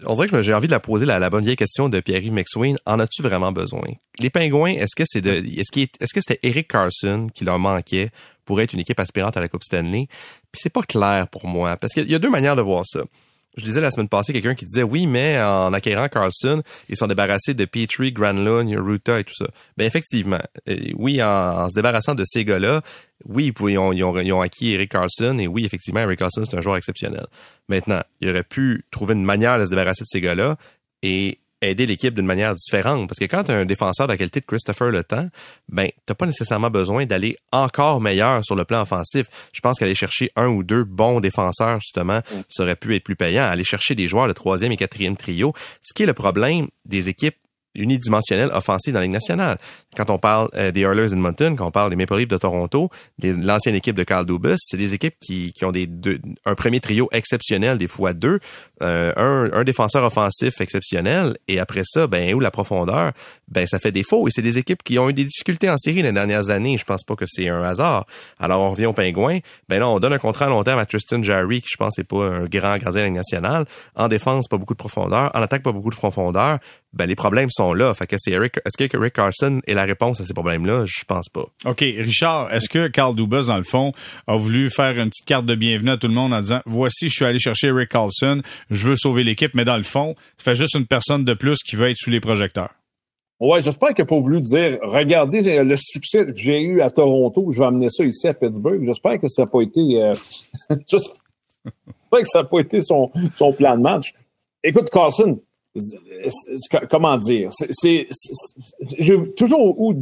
on 0.06 0.16
dirait 0.16 0.28
que 0.28 0.42
j'ai 0.42 0.54
envie 0.54 0.68
de 0.68 0.72
la 0.72 0.80
poser 0.80 1.06
la, 1.06 1.30
bonne 1.30 1.44
vieille 1.44 1.56
question 1.56 1.90
de 1.90 2.00
Pierre-Yves 2.00 2.34
McSween. 2.34 2.78
En 2.86 3.00
as-tu 3.00 3.22
vraiment 3.22 3.52
besoin? 3.52 3.82
Les 4.20 4.30
Pingouins, 4.30 4.72
est-ce 4.72 4.96
que 4.96 5.04
c'est 5.06 5.22
de, 5.22 5.32
est-ce 5.32 5.80
est-ce 5.80 6.14
que 6.14 6.22
c'était 6.22 6.40
Eric 6.44 6.68
Carson 6.68 7.28
qui 7.34 7.46
leur 7.46 7.60
manquait 7.60 8.10
pour 8.46 8.62
être 8.62 8.74
une 8.74 8.80
équipe 8.80 9.00
aspirante 9.00 9.38
à 9.38 9.42
la 9.42 9.48
Coupe 9.48 9.64
Stanley? 9.64 10.08
Puis 10.52 10.62
c'est 10.62 10.74
pas 10.74 10.84
clair 10.84 11.28
pour 11.28 11.48
moi, 11.48 11.78
parce 11.78 11.94
qu'il 11.94 12.10
y 12.10 12.16
a 12.16 12.20
deux 12.20 12.30
manières 12.30 12.56
de 12.56 12.62
voir 12.62 12.86
ça. 12.86 13.02
Je 13.58 13.66
disais 13.66 13.82
la 13.82 13.92
semaine 13.92 14.08
passée 14.08 14.32
quelqu'un 14.32 14.56
qui 14.56 14.66
disait 14.66 14.84
oui, 14.84 15.08
mais 15.08 15.42
en 15.42 15.74
acquérant 15.74 16.08
Carlson, 16.08 16.62
ils 16.88 16.96
sont 16.96 17.08
débarrassés 17.08 17.54
de 17.54 17.66
Petrie, 17.66 18.14
Granlund, 18.14 18.74
Ruta 18.78 19.20
et 19.20 19.24
tout 19.24 19.34
ça. 19.36 19.48
Ben 19.78 19.86
effectivement, 19.86 20.40
euh, 20.70 20.78
oui, 20.96 21.22
en, 21.22 21.68
se 21.68 21.76
débarrassant 21.76 22.16
de 22.16 22.24
ces 22.26 22.46
gars-là, 22.46 22.82
oui, 23.26 23.54
ils, 23.68 23.78
ont, 23.78 24.42
acquis 24.42 24.72
Eric 24.72 24.92
Carlson 24.92 25.38
et 25.40 25.48
oui, 25.48 25.66
effectivement, 25.66 26.00
Eric 26.00 26.20
Carlson 26.20 26.44
c'est 26.50 26.58
un 26.58 26.62
joueur 26.62 26.78
exceptionnel. 26.78 27.26
Maintenant, 27.68 28.02
il 28.22 28.30
aurait 28.30 28.44
pu 28.44 28.86
trouver 28.90 29.16
une 29.16 29.26
manière 29.26 29.60
de 29.60 29.66
se 29.66 29.70
débarrasser 29.70 30.04
de 30.04 30.10
ces 30.10 30.22
gars-là 30.22 30.56
et 31.04 31.40
aider 31.62 31.86
l'équipe 31.86 32.14
d'une 32.14 32.26
manière 32.26 32.56
différente. 32.56 33.08
Parce 33.08 33.20
que 33.20 33.26
quand 33.26 33.44
tu 33.44 33.52
as 33.52 33.56
un 33.56 33.66
défenseur 33.66 34.08
de 34.08 34.14
la 34.14 34.18
qualité 34.18 34.40
de 34.40 34.46
Christopher 34.46 34.90
Le 34.90 35.04
Temps, 35.04 35.28
ben, 35.70 35.90
t'as 36.06 36.16
pas 36.16 36.26
nécessairement 36.26 36.70
besoin 36.70 37.06
d'aller 37.06 37.38
encore 37.52 38.02
meilleur 38.02 38.44
sur 38.44 38.56
le 38.56 38.66
plan 38.66 38.82
offensif. 38.82 39.28
Je 39.54 39.62
pense 39.62 39.80
qu'aller 39.80 39.96
chercher 39.96 40.30
un 40.36 40.48
ou 40.48 40.64
deux 40.64 40.84
bons 40.84 41.20
défenseurs, 41.20 41.80
justement, 41.80 42.22
ça 42.50 42.64
aurait 42.64 42.76
pu 42.76 42.96
être 42.96 43.04
plus 43.04 43.16
payant. 43.16 43.44
Aller 43.44 43.64
chercher 43.64 43.96
des 43.96 44.08
joueurs 44.08 44.28
de 44.28 44.34
troisième 44.34 44.72
et 44.72 44.78
quatrième 44.78 45.18
trio. 45.18 45.54
Ce 45.82 45.94
qui 45.94 46.04
est 46.04 46.08
le 46.08 46.14
problème 46.14 46.68
des 46.86 47.10
équipes 47.10 47.36
unidimensionnelle 47.76 48.50
offensive 48.54 48.94
dans 48.94 49.00
la 49.00 49.08
nationale. 49.08 49.58
Quand 49.96 50.10
on 50.10 50.18
parle 50.18 50.50
euh, 50.56 50.72
des 50.72 50.82
Oilers 50.82 51.12
Edmonton, 51.12 51.56
quand 51.56 51.68
on 51.68 51.72
parle 51.72 51.90
des 51.90 51.96
Maple 51.96 52.18
Leafs 52.18 52.28
de 52.28 52.38
Toronto, 52.38 52.90
l'ancienne 53.22 53.76
équipe 53.76 53.96
de 53.96 54.04
Carl 54.04 54.26
Dubas, 54.26 54.56
c'est 54.58 54.78
des 54.78 54.94
équipes 54.94 55.16
qui, 55.20 55.54
qui 55.54 55.66
ont 55.66 55.72
des 55.72 55.90
un 56.46 56.56
premier 56.56 56.80
trio 56.80 57.10
exceptionnel, 57.12 57.78
des 57.78 57.88
fois 57.88 58.14
deux, 58.14 58.40
euh, 58.82 59.14
un, 59.16 59.52
un, 59.54 59.64
défenseur 59.64 60.04
offensif 60.04 60.60
exceptionnel, 60.62 61.38
et 61.48 61.60
après 61.60 61.84
ça, 61.86 62.08
ben 62.08 62.34
où 62.34 62.40
la 62.40 62.52
profondeur, 62.52 63.12
ben 63.48 63.68
ça 63.68 63.80
fait 63.80 63.92
défaut. 63.92 64.28
Et 64.28 64.32
c'est 64.32 64.42
des 64.42 64.58
équipes 64.58 64.84
qui 64.84 64.98
ont 65.00 65.10
eu 65.10 65.14
des 65.14 65.26
difficultés 65.26 65.70
en 65.70 65.78
série 65.78 66.02
les 66.02 66.12
dernières 66.12 66.50
années. 66.50 66.78
Je 66.78 66.86
pense 66.86 67.04
pas 67.04 67.16
que 67.16 67.26
c'est 67.28 67.50
un 67.50 67.64
hasard. 67.64 68.06
Alors 68.40 68.62
on 68.62 68.72
revient 68.72 68.86
aux 68.86 68.94
Pingouins. 68.94 69.40
Ben 69.70 69.80
là, 69.80 69.90
on 69.90 70.00
donne 70.00 70.14
un 70.14 70.20
contrat 70.20 70.46
à 70.46 70.50
long 70.50 70.64
terme 70.64 70.80
à 70.80 70.86
Tristan 70.86 71.22
Jarry, 71.22 71.62
qui 71.62 71.70
je 71.72 71.78
pense 71.78 71.98
n'est 71.98 72.04
pas 72.04 72.26
un 72.26 72.46
grand 72.46 72.78
gardien 72.78 72.92
de 72.92 72.98
la 72.98 73.06
Ligue 73.06 73.16
nationale. 73.16 73.66
En 73.96 74.08
défense, 74.08 74.48
pas 74.48 74.58
beaucoup 74.58 74.74
de 74.74 74.80
profondeur. 74.80 75.32
En 75.34 75.42
attaque, 75.42 75.64
pas 75.64 75.72
beaucoup 75.72 75.90
de 75.90 75.96
profondeur 75.96 76.60
ben 76.94 77.06
les 77.06 77.16
problèmes 77.16 77.50
sont 77.50 77.61
là. 77.70 77.94
Fait 77.94 78.08
que 78.08 78.16
c'est 78.18 78.32
Eric, 78.32 78.58
est-ce 78.66 78.88
que 78.88 78.98
Rick 78.98 79.14
Carson 79.14 79.62
est 79.68 79.74
la 79.74 79.86
réponse 79.86 80.20
à 80.22 80.26
ces 80.26 80.34
problèmes-là? 80.34 80.86
Je 80.86 81.06
pense 81.06 81.30
pas. 81.30 81.46
OK. 81.66 81.80
Richard, 81.80 82.54
est-ce 82.54 82.70
que 82.70 82.88
Carl 82.88 83.16
Dubas, 83.16 83.44
dans 83.48 83.58
le 83.58 83.64
fond, 83.64 83.94
a 84.28 84.36
voulu 84.36 84.70
faire 84.70 84.98
une 84.98 85.10
petite 85.10 85.26
carte 85.26 85.46
de 85.46 85.56
bienvenue 85.56 85.92
à 85.92 85.98
tout 85.98 86.08
le 86.08 86.14
monde 86.14 86.34
en 86.34 86.42
disant, 86.42 86.60
voici, 86.66 87.10
je 87.10 87.16
suis 87.16 87.26
allé 87.26 87.40
chercher 87.40 87.72
Rick 87.72 87.90
Carlson, 87.90 88.42
je 88.70 88.90
veux 88.90 88.96
sauver 88.96 89.24
l'équipe, 89.24 89.54
mais 89.54 89.66
dans 89.66 89.78
le 89.78 89.84
fond, 89.84 90.16
ça 90.38 90.44
fait 90.44 90.56
juste 90.56 90.76
une 90.76 90.86
personne 90.86 91.24
de 91.24 91.34
plus 91.34 91.58
qui 91.64 91.76
veut 91.76 91.90
être 91.90 91.98
sous 91.98 92.10
les 92.10 92.20
projecteurs. 92.20 92.72
Ouais, 93.40 93.60
j'espère 93.60 93.90
qu'il 93.96 94.04
n'a 94.04 94.08
pas 94.08 94.20
voulu 94.20 94.40
dire, 94.40 94.78
regardez 94.84 95.64
le 95.64 95.76
succès 95.76 96.28
que 96.28 96.36
j'ai 96.36 96.62
eu 96.62 96.82
à 96.82 96.92
Toronto, 96.92 97.50
je 97.52 97.58
vais 97.58 97.66
amener 97.66 97.90
ça 97.90 98.04
ici 98.04 98.28
à 98.28 98.36
Pittsburgh. 98.36 98.84
J'espère 98.84 99.20
que 99.20 99.28
ça 99.28 99.44
n'a 99.44 99.48
pas 99.48 99.62
été, 99.62 99.82
euh, 99.82 100.14
j'espère 100.88 101.14
que 102.12 102.28
ça 102.28 102.44
n'a 102.44 102.46
pas 102.46 102.60
été 102.60 102.82
son, 102.82 103.10
son 103.34 103.52
plan 103.52 103.76
de 103.78 103.82
match. 103.82 104.14
Écoute, 104.64 104.92
Carlson, 104.92 105.40
comment 106.90 107.18
dire, 107.18 107.50
c'est, 107.52 108.08
j'ai 109.00 109.34
toujours 109.34 109.94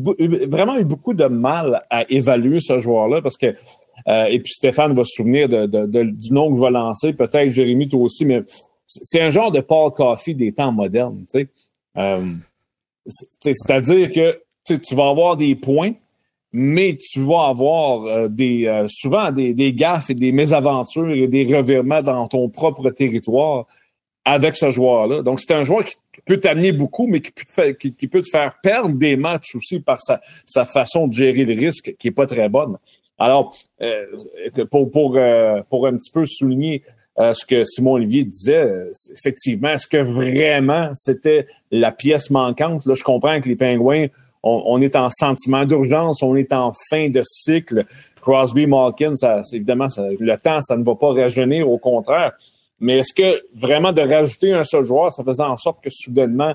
vraiment 0.47 0.77
eu 0.77 0.83
beaucoup 0.83 1.13
de 1.13 1.25
mal 1.25 1.85
à 1.89 2.09
évaluer 2.09 2.59
ce 2.59 2.79
joueur-là 2.79 3.21
parce 3.21 3.37
que, 3.37 3.53
euh, 4.07 4.25
et 4.25 4.39
puis 4.39 4.53
Stéphane 4.53 4.93
va 4.93 5.03
se 5.03 5.11
souvenir 5.15 5.47
de, 5.47 5.65
du 5.85 6.33
nom 6.33 6.53
que 6.53 6.59
vais 6.59 6.71
lancer, 6.71 7.13
peut-être 7.13 7.51
Jérémy 7.51 7.87
toi 7.87 8.01
aussi, 8.01 8.25
mais 8.25 8.41
c'est 8.85 9.21
un 9.21 9.29
genre 9.29 9.51
de 9.51 9.61
Paul 9.61 9.91
Coffey 9.91 10.33
des 10.33 10.51
temps 10.51 10.71
modernes, 10.71 11.23
tu 11.31 11.39
sais. 11.41 11.47
Euh, 11.97 12.33
c'est-à-dire 13.39 14.11
que 14.11 14.41
tu 14.75 14.95
vas 14.95 15.09
avoir 15.09 15.37
des 15.37 15.55
points, 15.55 15.93
mais 16.51 16.97
tu 16.97 17.21
vas 17.21 17.47
avoir 17.47 18.05
euh, 18.05 18.27
des 18.27 18.85
souvent 18.87 19.31
des, 19.31 19.53
des 19.53 19.73
gaffes 19.73 20.09
et 20.09 20.15
des 20.15 20.31
mésaventures 20.31 21.11
et 21.11 21.27
des 21.27 21.43
revirements 21.55 22.01
dans 22.01 22.27
ton 22.27 22.49
propre 22.49 22.89
territoire 22.89 23.67
avec 24.25 24.55
ce 24.55 24.69
joueur-là. 24.69 25.23
Donc, 25.23 25.39
c'est 25.39 25.53
un 25.53 25.63
joueur 25.63 25.85
qui 25.85 25.95
peut 26.25 26.39
t'amener 26.39 26.71
beaucoup, 26.71 27.07
mais 27.07 27.21
qui 27.21 27.31
peut, 28.07 28.21
te 28.21 28.29
faire, 28.29 28.53
perdre 28.61 28.95
des 28.95 29.15
matchs 29.15 29.55
aussi 29.55 29.79
par 29.79 29.97
sa, 29.99 30.65
façon 30.65 31.07
de 31.07 31.13
gérer 31.13 31.45
le 31.45 31.59
risque 31.59 31.95
qui 31.97 32.07
est 32.09 32.11
pas 32.11 32.27
très 32.27 32.49
bonne. 32.49 32.77
Alors, 33.17 33.55
euh, 33.81 34.05
pour, 34.69 34.89
pour, 34.91 35.17
euh, 35.17 35.61
pour 35.69 35.87
un 35.87 35.93
petit 35.97 36.11
peu 36.11 36.25
souligner 36.25 36.83
euh, 37.19 37.33
ce 37.33 37.45
que 37.45 37.63
Simon 37.65 37.93
Olivier 37.93 38.23
disait, 38.23 38.65
effectivement, 39.11 39.69
est-ce 39.69 39.87
que 39.87 39.97
vraiment 39.97 40.89
c'était 40.93 41.47
la 41.71 41.91
pièce 41.91 42.29
manquante? 42.29 42.85
Là, 42.85 42.93
je 42.93 43.03
comprends 43.03 43.41
que 43.41 43.49
les 43.49 43.57
Pingouins, 43.57 44.07
on, 44.41 44.81
est 44.81 44.95
en 44.95 45.09
sentiment 45.09 45.65
d'urgence, 45.65 46.23
on 46.23 46.35
est 46.35 46.53
en 46.53 46.71
fin 46.89 47.09
de 47.09 47.21
cycle. 47.23 47.83
Crosby, 48.21 48.67
Malkin, 48.67 49.15
ça, 49.15 49.41
évidemment, 49.51 49.87
le 49.97 50.35
temps, 50.37 50.61
ça 50.61 50.77
ne 50.77 50.83
va 50.83 50.95
pas 50.95 51.11
rajeunir, 51.11 51.69
au 51.69 51.77
contraire. 51.77 52.33
Mais 52.79 52.99
est-ce 52.99 53.13
que 53.13 53.39
vraiment 53.55 53.91
de 53.91 54.01
rajouter 54.01 54.53
un 54.53 54.63
seul 54.63 54.83
joueur, 54.83 55.11
ça 55.11 55.23
faisait 55.23 55.43
en 55.43 55.57
sorte 55.57 55.83
que 55.83 55.89
soudainement, 55.91 56.53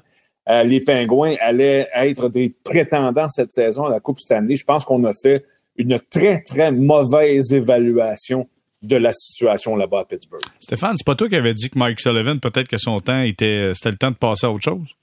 euh, 0.49 0.63
les 0.63 0.81
Pingouins 0.81 1.37
allaient 1.41 1.89
être 1.95 2.29
des 2.29 2.55
prétendants 2.65 3.29
cette 3.29 3.53
saison 3.53 3.87
à 3.87 3.91
la 3.91 4.01
Coupe 4.01 4.19
Stanley? 4.19 4.57
Je 4.57 4.65
pense 4.65 4.85
qu'on 4.85 5.05
a 5.05 5.13
fait 5.13 5.45
une 5.77 5.99
très, 6.11 6.43
très 6.43 6.73
mauvaise 6.73 7.53
évaluation 7.53 8.49
de 8.83 8.97
la 8.97 9.13
situation 9.13 9.77
là-bas 9.77 10.01
à 10.01 10.05
Pittsburgh. 10.05 10.43
Stéphane, 10.61 10.97
c'est 10.97 11.07
pas 11.07 11.15
toi 11.15 11.29
qui 11.29 11.37
avais 11.37 11.55
dit 11.55 11.71
que 11.71 11.79
Mike 11.79 12.01
Sullivan, 12.01 12.39
peut-être 12.39 12.69
que 12.69 12.79
son 12.79 13.01
temps 13.01 13.23
était, 13.23 13.73
c'était 13.75 13.91
le 13.91 13.97
temps 13.97 14.11
de 14.11 14.17
passer 14.17 14.47
à 14.47 14.51
autre 14.51 14.63
chose? 14.63 14.95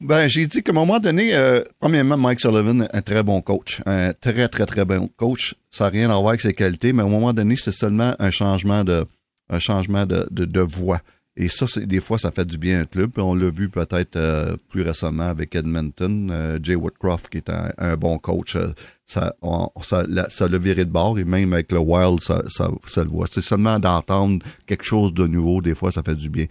Ben, 0.00 0.28
j'ai 0.28 0.46
dit 0.46 0.62
qu'à 0.62 0.72
un 0.72 0.74
moment 0.74 0.98
donné, 0.98 1.34
euh, 1.34 1.62
premièrement, 1.80 2.18
Mike 2.18 2.40
Sullivan, 2.40 2.86
un 2.92 3.02
très 3.02 3.22
bon 3.22 3.40
coach. 3.40 3.80
Un 3.86 4.12
très, 4.12 4.46
très, 4.48 4.66
très 4.66 4.84
bon 4.84 5.08
coach. 5.16 5.54
Ça 5.70 5.84
n'a 5.84 5.90
rien 5.90 6.10
à 6.10 6.14
voir 6.14 6.28
avec 6.28 6.42
ses 6.42 6.52
qualités, 6.52 6.92
mais 6.92 7.02
à 7.02 7.06
un 7.06 7.08
moment 7.08 7.32
donné, 7.32 7.56
c'est 7.56 7.72
seulement 7.72 8.14
un 8.18 8.30
changement 8.30 8.84
de, 8.84 9.06
un 9.48 9.58
changement 9.58 10.06
de, 10.06 10.26
de, 10.30 10.44
de 10.44 10.60
voix. 10.60 11.00
Et 11.38 11.50
ça, 11.50 11.66
c'est, 11.66 11.86
des 11.86 12.00
fois, 12.00 12.16
ça 12.16 12.30
fait 12.30 12.46
du 12.46 12.56
bien 12.56 12.78
à 12.78 12.82
un 12.82 12.84
club. 12.86 13.12
On 13.18 13.34
l'a 13.34 13.50
vu 13.50 13.68
peut-être 13.68 14.16
euh, 14.16 14.56
plus 14.70 14.80
récemment 14.80 15.24
avec 15.24 15.54
Edmonton, 15.54 16.30
euh, 16.32 16.58
Jay 16.62 16.74
Woodcroft, 16.74 17.28
qui 17.28 17.38
est 17.38 17.50
un, 17.50 17.96
bon 17.98 18.16
coach. 18.16 18.56
Euh, 18.56 18.68
ça, 19.04 19.36
ça, 19.82 20.06
ça 20.30 20.48
l'a 20.48 20.58
viré 20.58 20.86
de 20.86 20.90
bord 20.90 21.18
et 21.18 21.24
même 21.24 21.52
avec 21.52 21.72
le 21.72 21.78
Wild, 21.78 22.20
ça, 22.22 22.42
ça, 22.48 22.70
ça 22.86 23.04
le 23.04 23.10
voit. 23.10 23.26
C'est 23.30 23.42
seulement 23.42 23.78
d'entendre 23.78 24.42
quelque 24.66 24.84
chose 24.84 25.12
de 25.12 25.26
nouveau, 25.26 25.60
des 25.60 25.74
fois, 25.74 25.92
ça 25.92 26.02
fait 26.02 26.14
du 26.14 26.30
bien. 26.30 26.46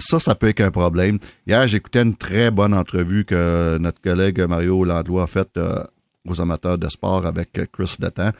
ça, 0.00 0.18
ça 0.18 0.34
peut 0.34 0.48
être 0.48 0.62
un 0.62 0.70
problème. 0.70 1.18
Hier, 1.46 1.68
j'écoutais 1.68 2.02
une 2.02 2.16
très 2.16 2.50
bonne 2.50 2.72
entrevue 2.72 3.26
que 3.26 3.76
notre 3.78 4.00
collègue 4.00 4.40
Mario 4.40 4.84
Landlois 4.84 5.24
a 5.24 5.26
faite 5.26 5.60
aux 6.26 6.40
amateurs 6.40 6.78
de 6.78 6.88
sport 6.88 7.26
avec 7.26 7.52
Chris 7.70 7.96
Datan, 7.98 8.30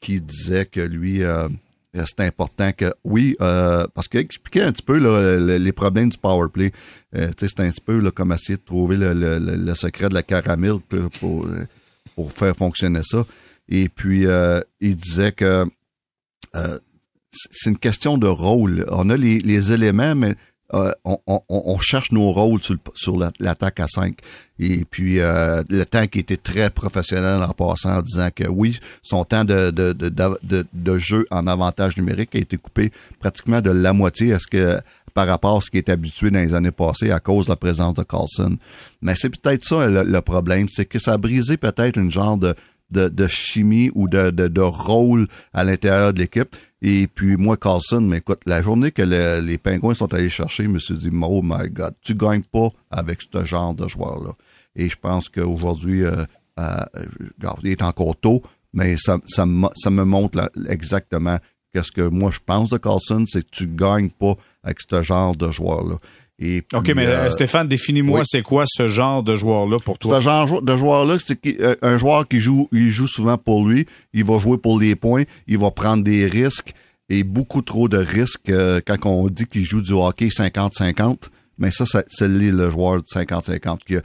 qui 0.00 0.20
disait 0.20 0.66
que 0.66 0.80
lui 0.80 1.22
euh, 1.22 1.48
c'est 1.94 2.20
important 2.20 2.72
que, 2.72 2.92
oui, 3.04 3.36
euh, 3.40 3.86
parce 3.94 4.08
qu'il 4.08 4.20
expliquait 4.20 4.62
un 4.62 4.72
petit 4.72 4.82
peu 4.82 4.98
les 4.98 5.72
problèmes 5.72 6.08
du 6.08 6.18
power 6.18 6.48
play. 6.52 6.72
Euh, 7.16 7.30
c'est 7.38 7.60
un 7.60 7.70
petit 7.70 7.80
peu 7.80 7.98
là, 7.98 8.10
comme 8.10 8.32
essayer 8.32 8.56
de 8.56 8.62
trouver 8.62 8.96
le, 8.98 9.74
secret 9.74 10.08
de 10.08 10.14
la 10.14 10.22
caramel 10.22 10.78
pour, 11.18 11.48
pour 12.14 12.32
faire 12.32 12.54
fonctionner 12.56 13.02
ça. 13.02 13.26
Et 13.68 13.88
puis, 13.88 14.26
il 14.80 14.96
disait 14.96 15.32
que 15.32 15.66
c'est 17.32 17.70
une 17.70 17.78
question 17.78 18.18
de 18.18 18.26
rôle. 18.26 18.84
On 18.90 19.10
a 19.10 19.16
les, 19.16 19.72
éléments, 19.72 20.14
mais 20.14 20.34
euh, 20.72 20.92
on, 21.04 21.78
cherche 21.78 22.12
nos 22.12 22.30
rôles 22.30 22.60
sur, 22.94 23.18
l'attaque 23.40 23.80
à 23.80 23.88
5. 23.88 24.14
Et 24.60 24.84
puis 24.84 25.18
euh, 25.18 25.62
le 25.68 25.84
temps 25.84 26.06
qui 26.06 26.20
était 26.20 26.36
très 26.36 26.70
professionnel 26.70 27.42
en 27.42 27.52
passant 27.52 27.98
en 27.98 28.02
disant 28.02 28.28
que 28.34 28.46
oui, 28.46 28.78
son 29.02 29.24
temps 29.24 29.44
de, 29.44 29.70
de, 29.70 30.98
jeu 30.98 31.26
en 31.30 31.46
avantage 31.46 31.96
numérique 31.96 32.36
a 32.36 32.38
été 32.38 32.56
coupé 32.56 32.92
pratiquement 33.18 33.60
de 33.60 33.70
la 33.70 33.92
moitié 33.92 34.34
à 34.34 34.38
que 34.38 34.78
par 35.12 35.26
rapport 35.26 35.58
à 35.58 35.60
ce 35.60 35.70
qui 35.70 35.78
est 35.78 35.88
habitué 35.88 36.30
dans 36.30 36.38
les 36.38 36.54
années 36.54 36.70
passées 36.70 37.10
à 37.10 37.18
cause 37.18 37.46
de 37.46 37.50
la 37.50 37.56
présence 37.56 37.94
de 37.94 38.02
Carlson. 38.04 38.56
Mais 39.02 39.14
c'est 39.16 39.30
peut-être 39.30 39.64
ça 39.64 39.86
le, 39.86 40.20
problème, 40.20 40.68
c'est 40.70 40.84
que 40.84 40.98
ça 41.00 41.14
a 41.14 41.16
brisé 41.16 41.56
peut-être 41.56 41.96
une 41.96 42.12
genre 42.12 42.36
de, 42.36 42.54
de, 42.90 43.26
chimie 43.26 43.90
ou 43.94 44.08
de, 44.08 44.30
de, 44.30 44.48
de 44.48 44.60
rôle 44.60 45.26
à 45.52 45.64
l'intérieur 45.64 46.12
de 46.12 46.20
l'équipe. 46.20 46.56
Et 46.82 47.06
puis 47.06 47.36
moi, 47.36 47.56
Carlson, 47.56 48.00
mais 48.00 48.18
écoute, 48.18 48.40
la 48.46 48.62
journée 48.62 48.90
que 48.90 49.02
les 49.02 49.58
Pingouins 49.58 49.94
sont 49.94 50.12
allés 50.14 50.30
chercher, 50.30 50.64
je 50.64 50.68
me 50.68 50.78
suis 50.78 50.96
dit, 50.96 51.10
oh 51.22 51.40
my 51.42 51.68
God, 51.70 51.94
tu 52.02 52.14
gagnes 52.14 52.42
pas 52.42 52.68
avec 52.90 53.20
ce 53.22 53.44
genre 53.44 53.74
de 53.74 53.86
joueur-là. 53.86 54.32
Et 54.76 54.88
je 54.88 54.96
pense 54.96 55.28
qu'aujourd'hui, 55.28 56.04
euh, 56.04 56.24
euh, 56.58 56.84
il 57.62 57.70
est 57.70 57.82
encore 57.82 58.16
tôt, 58.16 58.42
mais 58.72 58.96
ça, 58.96 59.18
ça, 59.26 59.44
ça 59.74 59.90
me 59.90 60.04
montre 60.04 60.50
exactement 60.68 61.38
qu'est-ce 61.72 61.92
que 61.92 62.02
moi 62.02 62.30
je 62.30 62.40
pense 62.44 62.70
de 62.70 62.78
Carlson, 62.78 63.24
c'est 63.26 63.44
que 63.44 63.50
tu 63.50 63.66
gagnes 63.66 64.10
pas 64.10 64.34
avec 64.62 64.78
ce 64.80 65.02
genre 65.02 65.36
de 65.36 65.50
joueur-là. 65.50 65.96
OK, 66.72 66.92
mais 66.94 67.06
euh, 67.06 67.30
Stéphane, 67.30 67.68
définis-moi, 67.68 68.22
c'est 68.24 68.42
quoi 68.42 68.64
ce 68.66 68.88
genre 68.88 69.22
de 69.22 69.34
joueur-là 69.36 69.78
pour 69.78 69.98
toi? 69.98 70.16
Ce 70.16 70.20
genre 70.22 70.62
de 70.62 70.76
joueur-là, 70.76 71.16
c'est 71.24 71.38
euh, 71.60 71.76
un 71.82 71.98
joueur 71.98 72.26
qui 72.26 72.40
joue, 72.40 72.68
il 72.72 72.88
joue 72.88 73.06
souvent 73.06 73.36
pour 73.36 73.66
lui, 73.66 73.86
il 74.14 74.24
va 74.24 74.38
jouer 74.38 74.56
pour 74.56 74.80
les 74.80 74.94
points, 74.94 75.24
il 75.46 75.58
va 75.58 75.70
prendre 75.70 76.02
des 76.02 76.26
risques, 76.26 76.72
et 77.10 77.24
beaucoup 77.24 77.60
trop 77.60 77.88
de 77.88 77.98
risques 77.98 78.48
euh, 78.48 78.80
quand 78.86 79.04
on 79.04 79.28
dit 79.28 79.46
qu'il 79.46 79.64
joue 79.64 79.82
du 79.82 79.92
hockey 79.92 80.28
50-50. 80.28 81.24
Mais 81.58 81.70
ça, 81.70 81.84
c'est 81.84 82.28
le 82.28 82.70
joueur 82.70 83.02
de 83.02 83.06
50-50 83.06 83.78
qui, 83.86 83.96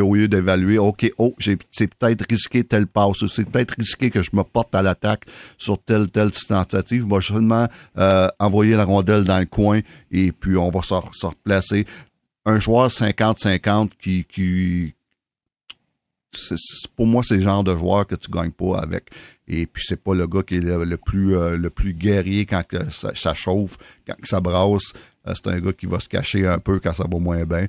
au 0.00 0.14
lieu 0.14 0.28
d'évaluer, 0.28 0.78
OK, 0.78 1.10
oh, 1.18 1.34
c'est 1.38 1.56
peut-être 1.86 2.24
risqué 2.28 2.64
telle 2.64 2.86
passe, 2.86 3.22
ou 3.22 3.28
c'est 3.28 3.48
peut-être 3.48 3.74
risqué 3.76 4.10
que 4.10 4.22
je 4.22 4.30
me 4.32 4.42
porte 4.42 4.74
à 4.74 4.82
l'attaque 4.82 5.24
sur 5.58 5.78
telle, 5.78 6.10
telle 6.10 6.30
tentative, 6.32 7.04
je 7.08 7.14
vais 7.14 7.20
seulement 7.20 7.68
euh, 7.98 8.28
envoyer 8.38 8.76
la 8.76 8.84
rondelle 8.84 9.24
dans 9.24 9.38
le 9.38 9.46
coin 9.46 9.80
et 10.10 10.32
puis 10.32 10.56
on 10.56 10.70
va 10.70 10.82
se, 10.82 10.94
replacer. 11.26 11.86
Un 12.46 12.58
joueur 12.58 12.88
50-50 12.88 13.90
qui, 14.00 14.24
qui 14.24 14.94
pour 16.96 17.06
moi, 17.06 17.22
c'est 17.22 17.36
le 17.36 17.42
genre 17.42 17.62
de 17.62 17.76
joueur 17.76 18.06
que 18.06 18.16
tu 18.16 18.30
gagnes 18.30 18.50
pas 18.50 18.78
avec. 18.78 19.10
Et 19.46 19.66
puis 19.66 19.84
c'est 19.86 20.02
pas 20.02 20.14
le 20.14 20.26
gars 20.26 20.42
qui 20.42 20.56
est 20.56 20.60
le, 20.60 20.96
plus 20.96 21.36
euh, 21.36 21.56
le 21.56 21.70
plus 21.70 21.92
guerrier 21.92 22.44
quand 22.44 22.62
ça, 22.90 23.34
chauffe, 23.34 23.76
quand 24.06 24.14
ça 24.24 24.40
brasse. 24.40 24.92
Euh, 25.26 25.34
c'est 25.34 25.48
un 25.48 25.60
gars 25.60 25.72
qui 25.72 25.86
va 25.86 26.00
se 26.00 26.08
cacher 26.08 26.46
un 26.46 26.58
peu 26.58 26.80
quand 26.80 26.92
ça 26.92 27.04
va 27.10 27.18
moins 27.18 27.44
bien 27.44 27.66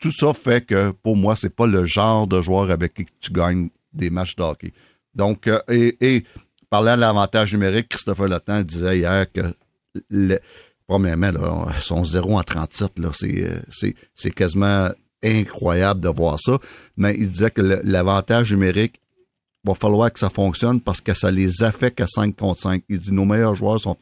tout 0.00 0.10
ça 0.10 0.32
fait 0.32 0.66
que 0.66 0.90
pour 0.90 1.16
moi, 1.16 1.36
c'est 1.36 1.54
pas 1.54 1.66
le 1.66 1.84
genre 1.84 2.26
de 2.26 2.40
joueur 2.42 2.70
avec 2.70 2.94
qui 2.94 3.06
tu 3.20 3.32
gagnes 3.32 3.68
des 3.92 4.10
matchs 4.10 4.34
de 4.34 4.42
hockey. 4.42 4.72
Donc, 5.14 5.46
euh, 5.46 5.60
et, 5.68 5.96
et, 6.00 6.24
parlant 6.70 6.96
de 6.96 7.00
l'avantage 7.00 7.52
numérique, 7.52 7.88
Christopher 7.88 8.28
Latin 8.28 8.62
disait 8.62 8.98
hier 8.98 9.30
que 9.30 9.42
le, 10.08 10.38
premièrement, 10.86 11.30
là, 11.30 11.68
son 11.80 12.02
0 12.02 12.38
en 12.38 12.42
37, 12.42 12.98
là, 12.98 13.10
c'est, 13.12 13.44
euh, 13.44 13.92
c'est 14.14 14.30
quasiment 14.30 14.88
incroyable 15.22 16.00
de 16.00 16.08
voir 16.08 16.38
ça. 16.40 16.58
Mais 16.96 17.14
il 17.18 17.30
disait 17.30 17.50
que 17.50 17.60
l'avantage 17.60 18.52
numérique 18.52 19.00
va 19.64 19.74
falloir 19.74 20.10
que 20.10 20.18
ça 20.18 20.30
fonctionne 20.30 20.80
parce 20.80 21.00
que 21.00 21.12
ça 21.12 21.30
les 21.30 21.62
affecte 21.62 22.00
à 22.00 22.06
5 22.06 22.34
contre 22.34 22.62
5. 22.62 22.82
Il 22.88 22.98
dit 22.98 23.12
nos 23.12 23.26
meilleurs 23.26 23.54
joueurs 23.54 23.78
sont, 23.78 23.96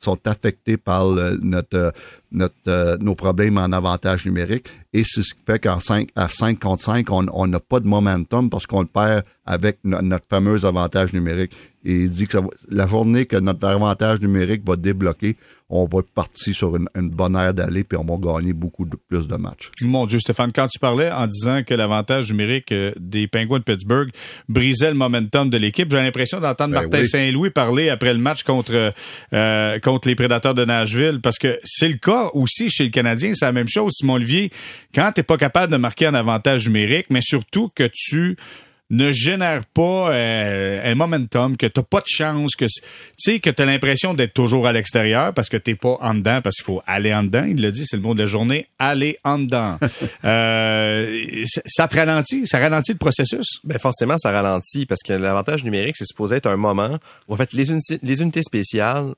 sont 0.00 0.18
affectés 0.26 0.76
par 0.76 1.06
notre, 1.40 1.92
notre, 2.32 2.54
euh, 2.68 2.96
nos 2.98 3.14
problèmes 3.14 3.58
en 3.58 3.72
avantage 3.72 4.26
numérique. 4.26 4.66
Et 4.92 5.04
c'est 5.04 5.22
ce 5.22 5.34
qui 5.34 5.40
fait 5.46 5.58
qu'en 5.60 5.78
5, 5.78 6.08
à 6.16 6.28
5 6.28 6.58
contre 6.58 6.82
5, 6.82 7.06
on 7.10 7.46
n'a 7.46 7.60
pas 7.60 7.80
de 7.80 7.86
momentum 7.86 8.50
parce 8.50 8.66
qu'on 8.66 8.80
le 8.80 8.86
perd 8.86 9.22
avec 9.46 9.78
notre 9.84 10.26
fameux 10.28 10.64
avantage 10.64 11.12
numérique. 11.12 11.52
Et 11.84 11.92
il 11.92 12.10
dit 12.10 12.26
que 12.26 12.38
la 12.68 12.86
journée 12.86 13.24
que 13.24 13.36
notre 13.36 13.66
avantage 13.66 14.20
numérique 14.20 14.62
va 14.66 14.76
débloquer, 14.76 15.36
on 15.70 15.86
va 15.86 16.00
partir 16.14 16.54
sur 16.54 16.76
une, 16.76 17.10
bonne 17.10 17.36
aire 17.36 17.54
d'aller 17.54 17.84
puis 17.84 17.96
on 17.96 18.04
va 18.04 18.16
gagner 18.16 18.52
beaucoup 18.52 18.84
de, 18.84 18.96
plus 18.96 19.26
de 19.26 19.36
matchs. 19.36 19.70
Mon 19.82 20.06
Dieu, 20.06 20.18
Stéphane, 20.18 20.52
quand 20.52 20.66
tu 20.66 20.78
parlais 20.78 21.10
en 21.10 21.26
disant 21.26 21.62
que 21.62 21.72
l'avantage 21.74 22.30
numérique 22.30 22.72
euh, 22.72 22.92
des 22.98 23.28
Penguins 23.28 23.58
de 23.58 23.64
Pittsburgh 23.64 24.10
brisait 24.48 24.90
le 24.90 24.96
momentum 24.96 25.48
de 25.48 25.56
l'équipe, 25.56 25.90
j'ai 25.90 25.96
l'impression 25.96 26.40
d'entendre 26.40 26.74
ben 26.74 26.82
Martin 26.82 27.04
Saint-Louis 27.04 27.50
parler 27.50 27.88
après 27.88 28.12
le 28.12 28.18
match 28.18 28.42
contre 28.42 28.92
euh, 29.32 29.78
contre 29.78 30.08
les 30.08 30.16
Prédateurs 30.16 30.54
de 30.54 30.64
Nashville 30.64 31.20
parce 31.22 31.38
que 31.38 31.58
c'est 31.64 31.88
le 31.88 31.96
cas 31.96 32.19
aussi 32.34 32.70
chez 32.70 32.84
le 32.84 32.90
Canadien, 32.90 33.32
c'est 33.34 33.44
la 33.44 33.52
même 33.52 33.68
chose. 33.68 33.92
Simon 33.94 34.14
Olivier, 34.14 34.50
quand 34.94 35.12
t'es 35.12 35.22
pas 35.22 35.36
capable 35.36 35.72
de 35.72 35.76
marquer 35.76 36.06
un 36.06 36.14
avantage 36.14 36.66
numérique, 36.66 37.06
mais 37.10 37.20
surtout 37.22 37.70
que 37.74 37.88
tu 37.92 38.36
ne 38.90 39.12
génère 39.12 39.64
pas 39.66 40.10
euh, 40.10 40.92
un 40.92 40.94
momentum, 40.94 41.56
que 41.56 41.66
t'as 41.66 41.82
pas 41.82 42.00
de 42.00 42.08
chance, 42.08 42.56
que 42.56 42.64
tu 42.64 42.82
sais 43.16 43.38
que 43.38 43.48
t'as 43.48 43.64
l'impression 43.64 44.14
d'être 44.14 44.34
toujours 44.34 44.66
à 44.66 44.72
l'extérieur 44.72 45.32
parce 45.32 45.48
que 45.48 45.56
t'es 45.56 45.76
pas 45.76 45.96
en 46.00 46.14
dedans, 46.14 46.40
parce 46.42 46.56
qu'il 46.56 46.64
faut 46.64 46.82
aller 46.86 47.14
en 47.14 47.22
dedans. 47.22 47.44
Il 47.48 47.60
l'a 47.62 47.70
dit, 47.70 47.84
c'est 47.86 47.96
le 47.96 48.02
mot 48.02 48.14
de 48.14 48.20
la 48.20 48.26
journée, 48.26 48.66
aller 48.78 49.18
en 49.24 49.38
dedans. 49.38 49.78
euh, 50.24 51.44
ça 51.66 51.86
te 51.86 51.96
ralentit, 51.96 52.46
ça 52.46 52.58
ralentit 52.58 52.92
le 52.92 52.98
processus? 52.98 53.60
Ben 53.64 53.78
forcément, 53.78 54.18
ça 54.18 54.32
ralentit 54.32 54.86
parce 54.86 55.02
que 55.02 55.12
l'avantage 55.12 55.64
numérique, 55.64 55.96
c'est 55.96 56.06
supposé 56.06 56.36
être 56.36 56.46
un 56.46 56.56
moment 56.56 56.98
où 57.28 57.34
en 57.34 57.36
fait 57.36 57.52
les 57.52 57.70
unités, 57.70 57.98
les 58.02 58.20
unités 58.20 58.42
spéciales 58.42 59.14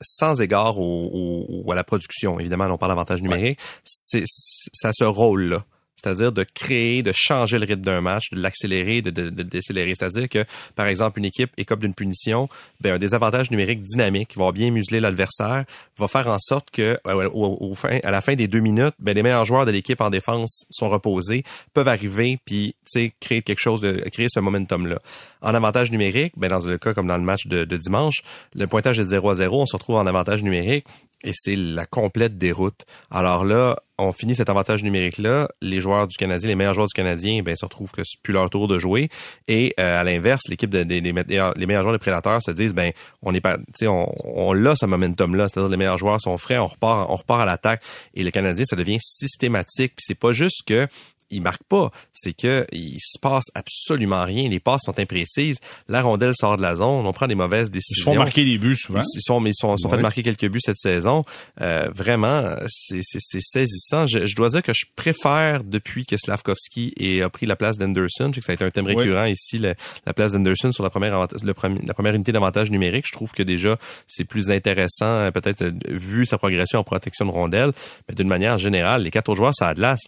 sans 0.00 0.40
égard 0.40 0.78
au, 0.78 1.64
à 1.70 1.74
la 1.74 1.84
production, 1.84 2.38
évidemment, 2.38 2.66
on 2.66 2.78
parle 2.78 2.92
d'avantage 2.92 3.22
numérique, 3.22 3.58
c'est 3.84 4.24
ça 4.26 4.90
ce 4.92 5.04
rôle-là 5.04 5.64
c'est-à-dire 6.00 6.32
de 6.32 6.44
créer, 6.44 7.02
de 7.02 7.12
changer 7.14 7.58
le 7.58 7.66
rythme 7.66 7.82
d'un 7.82 8.00
match, 8.00 8.30
de 8.30 8.40
l'accélérer, 8.40 9.02
de, 9.02 9.10
de, 9.10 9.42
décélérer. 9.42 9.94
C'est-à-dire 9.98 10.28
que, 10.28 10.44
par 10.74 10.86
exemple, 10.86 11.18
une 11.18 11.24
équipe 11.24 11.50
écope 11.56 11.80
d'une 11.80 11.94
punition, 11.94 12.48
ben, 12.80 12.94
un 12.94 12.98
désavantage 12.98 13.50
numérique 13.50 13.80
dynamique 13.80 14.36
va 14.36 14.52
bien 14.52 14.70
museler 14.70 15.00
l'adversaire, 15.00 15.64
va 15.96 16.08
faire 16.08 16.28
en 16.28 16.38
sorte 16.38 16.70
que, 16.70 16.98
euh, 17.06 17.28
au, 17.32 17.74
fin, 17.74 17.98
à 18.02 18.10
la 18.10 18.20
fin 18.20 18.34
des 18.34 18.46
deux 18.46 18.60
minutes, 18.60 18.94
ben, 18.98 19.14
les 19.14 19.22
meilleurs 19.22 19.44
joueurs 19.44 19.66
de 19.66 19.70
l'équipe 19.70 20.00
en 20.00 20.10
défense 20.10 20.64
sont 20.70 20.88
reposés, 20.88 21.42
peuvent 21.74 21.88
arriver, 21.88 22.38
puis 22.44 22.74
créer 23.20 23.42
quelque 23.42 23.60
chose, 23.60 23.80
de 23.80 23.92
créer 24.10 24.28
ce 24.28 24.40
momentum-là. 24.40 24.98
En 25.42 25.54
avantage 25.54 25.90
numérique, 25.90 26.32
ben, 26.36 26.48
dans 26.48 26.60
le 26.60 26.78
cas 26.78 26.94
comme 26.94 27.06
dans 27.06 27.18
le 27.18 27.24
match 27.24 27.46
de, 27.46 27.64
de 27.64 27.76
dimanche, 27.76 28.22
le 28.54 28.66
pointage 28.66 28.98
est 28.98 29.04
de 29.04 29.08
0 29.08 29.30
à 29.30 29.34
0, 29.34 29.62
on 29.62 29.66
se 29.66 29.76
retrouve 29.76 29.96
en 29.96 30.06
avantage 30.06 30.42
numérique 30.42 30.86
et 31.24 31.32
c'est 31.34 31.56
la 31.56 31.86
complète 31.86 32.38
déroute. 32.38 32.84
Alors 33.10 33.44
là, 33.44 33.76
on 33.98 34.12
finit 34.12 34.36
cet 34.36 34.48
avantage 34.48 34.84
numérique-là. 34.84 35.48
Les 35.60 35.80
joueurs 35.80 36.06
du 36.06 36.16
Canadien, 36.16 36.48
les 36.48 36.54
meilleurs 36.54 36.74
joueurs 36.74 36.86
du 36.86 36.94
Canadien, 36.94 37.42
ben, 37.42 37.56
se 37.56 37.64
retrouvent 37.64 37.90
que 37.90 38.02
c'est 38.04 38.20
plus 38.22 38.32
leur 38.32 38.48
tour 38.48 38.68
de 38.68 38.78
jouer. 38.78 39.08
Et 39.48 39.74
euh, 39.80 40.00
à 40.00 40.04
l'inverse, 40.04 40.42
l'équipe 40.48 40.70
des 40.70 40.84
les 40.84 41.12
meilleurs 41.12 41.82
joueurs 41.82 41.92
des 41.92 41.98
Prédateurs 41.98 42.40
se 42.42 42.52
disent, 42.52 42.74
ben, 42.74 42.92
on 43.22 43.34
est 43.34 43.40
pas, 43.40 43.58
on, 43.82 44.06
on 44.24 44.52
l'a 44.52 44.76
ce 44.76 44.86
momentum-là, 44.86 45.48
c'est-à-dire 45.48 45.70
les 45.70 45.76
meilleurs 45.76 45.98
joueurs 45.98 46.20
sont 46.20 46.38
frais, 46.38 46.58
on 46.58 46.68
repart, 46.68 47.10
on 47.10 47.16
repart 47.16 47.40
à 47.40 47.46
l'attaque. 47.46 47.82
Et 48.14 48.22
le 48.22 48.30
Canadien, 48.30 48.64
ça 48.64 48.76
devient 48.76 48.98
systématique. 49.00 49.94
Puis 49.96 50.04
c'est 50.06 50.14
pas 50.18 50.32
juste 50.32 50.62
que 50.66 50.86
il 51.30 51.42
marque 51.42 51.62
pas, 51.68 51.90
c'est 52.12 52.32
que 52.32 52.66
il 52.72 52.98
se 53.00 53.18
passe 53.18 53.46
absolument 53.54 54.24
rien. 54.24 54.48
Les 54.48 54.60
passes 54.60 54.82
sont 54.84 54.98
imprécises. 54.98 55.58
La 55.88 56.02
rondelle 56.02 56.34
sort 56.34 56.56
de 56.56 56.62
la 56.62 56.76
zone. 56.76 57.06
On 57.06 57.12
prend 57.12 57.26
des 57.26 57.34
mauvaises 57.34 57.70
décisions. 57.70 58.12
Ils 58.12 58.14
font 58.14 58.22
marquer 58.22 58.44
des 58.44 58.58
buts 58.58 58.76
souvent. 58.76 59.00
Ils 59.00 59.20
sont, 59.20 59.40
mais 59.40 59.50
ils 59.50 59.54
sont, 59.54 59.76
sont 59.76 59.88
fait 59.88 59.98
marquer 59.98 60.22
quelques 60.22 60.48
buts 60.48 60.60
cette 60.62 60.78
saison. 60.78 61.24
Euh, 61.60 61.88
vraiment, 61.94 62.42
c'est 62.66 63.02
saisissant. 63.02 64.06
Je, 64.06 64.26
je, 64.26 64.36
dois 64.36 64.48
dire 64.50 64.62
que 64.62 64.72
je 64.74 64.84
préfère 64.96 65.64
depuis 65.64 66.06
que 66.06 66.16
Slavkovski 66.16 66.94
a 67.22 67.28
pris 67.28 67.46
la 67.46 67.56
place 67.56 67.76
d'Anderson. 67.76 68.30
Je 68.34 68.40
sais 68.40 68.40
que 68.40 68.46
ça 68.46 68.52
a 68.52 68.54
été 68.54 68.64
un 68.64 68.70
thème 68.70 68.86
récurrent 68.86 69.26
ici, 69.26 69.58
la, 69.58 69.74
la 70.06 70.14
place 70.14 70.32
d'Anderson 70.32 70.72
sur 70.72 70.82
la 70.84 70.90
première, 70.90 71.26
le 71.42 71.54
premier, 71.54 71.80
la 71.86 71.94
première 71.94 72.14
unité 72.14 72.32
d'avantage 72.32 72.70
numérique. 72.70 73.06
Je 73.06 73.12
trouve 73.12 73.32
que 73.32 73.42
déjà 73.42 73.76
c'est 74.06 74.24
plus 74.24 74.50
intéressant, 74.50 75.06
euh, 75.06 75.30
peut-être 75.30 75.62
euh, 75.62 75.72
vu 75.88 76.26
sa 76.26 76.38
progression 76.38 76.78
en 76.78 76.84
protection 76.84 77.26
de 77.26 77.30
rondelle, 77.30 77.72
mais 78.08 78.14
d'une 78.14 78.28
manière 78.28 78.58
générale, 78.58 79.02
les 79.02 79.10
quatre 79.10 79.28
autres 79.28 79.36
joueurs 79.36 79.54
ça 79.54 79.68
a 79.68 79.74
de 79.74 79.80
l'as. 79.80 79.98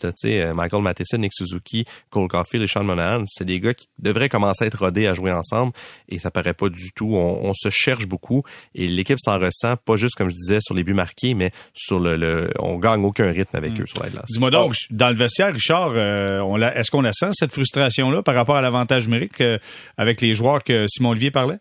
Michael 0.55 0.83
Matheson 0.83 1.09
Nick 1.18 1.32
Suzuki, 1.32 1.84
Cole 2.11 2.28
Caulfield 2.28 2.64
et 2.64 2.66
Sean 2.66 2.84
Monahan, 2.84 3.24
c'est 3.26 3.44
des 3.44 3.61
gars 3.61 3.74
qui 3.74 3.86
devraient 3.98 4.28
commencer 4.28 4.64
à 4.64 4.66
être 4.66 4.78
rodés 4.78 5.06
à 5.06 5.14
jouer 5.14 5.32
ensemble 5.32 5.72
et 6.08 6.18
ça 6.18 6.30
paraît 6.30 6.54
pas 6.54 6.68
du 6.68 6.92
tout. 6.92 7.14
On, 7.14 7.52
se 7.54 7.68
cherche 7.70 8.06
beaucoup 8.06 8.42
et 8.74 8.86
l'équipe 8.86 9.18
s'en 9.18 9.38
ressent, 9.38 9.76
pas 9.84 9.96
juste 9.96 10.14
comme 10.14 10.30
je 10.30 10.34
disais 10.34 10.61
sur 10.61 10.74
les 10.74 10.84
buts 10.84 10.94
marqués, 10.94 11.34
mais 11.34 11.50
sur 11.74 11.98
le, 11.98 12.50
on 12.58 12.76
gagne 12.76 13.04
aucun 13.04 13.30
rythme 13.30 13.56
avec 13.56 13.72
hmm. 13.72 13.82
eux 13.82 13.86
sur 13.86 14.02
la 14.02 14.08
glace. 14.08 14.26
Dis-moi 14.28 14.50
donc, 14.50 14.74
dans 14.90 15.08
le 15.08 15.16
vestiaire, 15.16 15.52
Richard, 15.52 15.92
euh, 15.94 16.70
est-ce 16.74 16.90
qu'on 16.90 17.02
la 17.02 17.12
sent 17.12 17.30
cette 17.32 17.52
frustration-là 17.52 18.22
par 18.22 18.34
rapport 18.34 18.56
à 18.56 18.62
l'avantage 18.62 19.06
numérique 19.06 19.40
euh, 19.40 19.58
avec 19.96 20.20
les 20.20 20.34
joueurs 20.34 20.62
que 20.62 20.86
Simon 20.88 21.11
Olivier 21.11 21.30
parlait? 21.30 21.58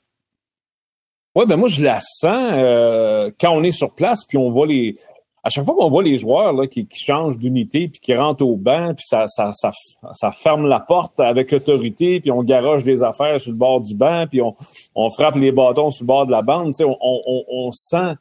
Oui, 1.35 1.45
ben 1.47 1.57
moi 1.57 1.69
je 1.69 1.83
la 1.83 1.99
sens 1.99 2.51
euh, 2.53 3.29
quand 3.39 3.51
on 3.51 3.63
est 3.63 3.71
sur 3.71 3.93
place, 3.93 4.25
puis 4.27 4.37
on 4.37 4.49
voit 4.49 4.65
les, 4.65 4.95
à 5.43 5.49
chaque 5.49 5.65
fois 5.65 5.75
qu'on 5.75 5.89
voit 5.89 6.03
les 6.03 6.17
joueurs 6.17 6.53
là, 6.53 6.67
qui, 6.67 6.87
changent 6.93 7.37
d'unité 7.37 7.87
puis 7.87 7.99
qui 7.99 8.15
rentrent 8.15 8.45
au 8.45 8.55
banc, 8.55 8.93
puis 8.95 9.05
ça, 9.05 9.25
ça, 9.27 9.51
ça, 9.53 9.71
ça 10.13 10.31
ferme 10.31 10.67
la 10.67 10.79
porte 10.79 11.19
avec 11.19 11.51
l'autorité, 11.51 12.19
puis 12.19 12.31
on 12.31 12.43
garoche 12.43 12.83
des 12.83 13.03
affaires 13.03 13.39
sur 13.39 13.51
le 13.51 13.57
bord 13.57 13.81
du 13.81 13.95
banc, 13.95 14.25
puis 14.29 14.41
on, 14.41 14.53
on 14.95 15.09
frappe 15.09 15.35
les 15.35 15.51
bâtons 15.51 15.89
sur 15.89 16.03
le 16.03 16.07
bord 16.07 16.25
de 16.25 16.31
la 16.31 16.41
bande, 16.41 16.73
on, 16.81 16.97
on, 17.01 17.43
on 17.47 17.71
sent 17.71 18.15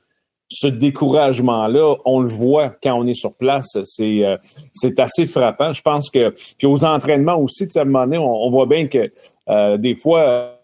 ce 0.50 0.66
découragement-là, 0.66 1.96
on 2.04 2.20
le 2.20 2.28
voit 2.28 2.70
quand 2.82 2.94
on 2.94 3.06
est 3.06 3.14
sur 3.14 3.34
place. 3.34 3.76
C'est 3.84 4.24
euh, 4.24 4.36
c'est 4.72 4.98
assez 4.98 5.26
frappant. 5.26 5.72
Je 5.72 5.82
pense 5.82 6.10
que 6.10 6.30
puis 6.56 6.66
aux 6.66 6.84
entraînements 6.84 7.36
aussi, 7.36 7.66
de 7.66 7.72
cette 7.72 7.86
manière, 7.86 8.22
on, 8.22 8.46
on 8.46 8.50
voit 8.50 8.66
bien 8.66 8.86
que 8.86 9.12
euh, 9.50 9.76
des 9.76 9.94
fois 9.94 10.58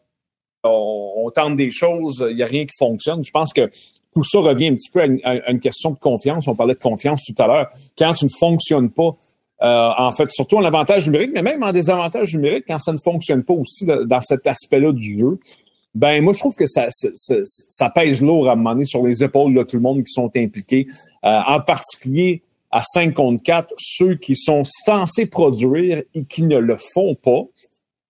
on, 0.64 1.30
tente 1.34 1.56
des 1.56 1.70
choses, 1.70 2.24
il 2.28 2.36
n'y 2.36 2.42
a 2.42 2.46
rien 2.46 2.64
qui 2.64 2.76
fonctionne. 2.78 3.22
Je 3.24 3.30
pense 3.30 3.52
que 3.52 3.68
tout 4.14 4.24
ça 4.24 4.38
revient 4.38 4.68
un 4.68 4.74
petit 4.74 4.90
peu 4.90 5.00
à 5.00 5.50
une, 5.50 5.60
question 5.60 5.90
de 5.90 5.98
confiance. 5.98 6.46
On 6.46 6.54
parlait 6.54 6.74
de 6.74 6.78
confiance 6.78 7.22
tout 7.24 7.42
à 7.42 7.46
l'heure. 7.46 7.68
Quand 7.98 8.12
tu 8.14 8.26
ne 8.26 8.30
fonctionnes 8.30 8.90
pas, 8.90 9.16
euh, 9.62 9.90
en 9.98 10.12
fait, 10.12 10.30
surtout 10.30 10.56
en 10.56 10.64
avantage 10.64 11.06
numérique, 11.06 11.30
mais 11.34 11.42
même 11.42 11.62
en 11.62 11.72
désavantage 11.72 12.34
numérique, 12.34 12.64
quand 12.66 12.78
ça 12.78 12.92
ne 12.92 12.98
fonctionne 12.98 13.42
pas 13.44 13.54
aussi 13.54 13.84
dans 13.84 14.20
cet 14.20 14.46
aspect-là 14.46 14.92
du 14.92 15.18
jeu, 15.18 15.38
ben 15.94 16.22
moi 16.22 16.32
je 16.32 16.40
trouve 16.40 16.56
que 16.56 16.66
ça, 16.66 16.88
ça, 16.90 17.90
pèse 17.90 18.20
lourd 18.20 18.48
à 18.48 18.52
un 18.52 18.56
moment 18.56 18.72
donné 18.72 18.84
sur 18.84 19.06
les 19.06 19.22
épaules 19.22 19.54
de 19.54 19.62
tout 19.62 19.76
le 19.76 19.82
monde 19.82 20.02
qui 20.02 20.12
sont 20.12 20.30
impliqués, 20.36 20.86
euh, 21.24 21.40
en 21.46 21.60
particulier 21.60 22.42
à 22.72 22.82
5 22.82 23.14
contre 23.14 23.42
4, 23.44 23.72
ceux 23.78 24.16
qui 24.16 24.34
sont 24.34 24.62
censés 24.64 25.26
produire 25.26 26.02
et 26.14 26.24
qui 26.24 26.42
ne 26.42 26.56
le 26.56 26.76
font 26.76 27.14
pas, 27.14 27.42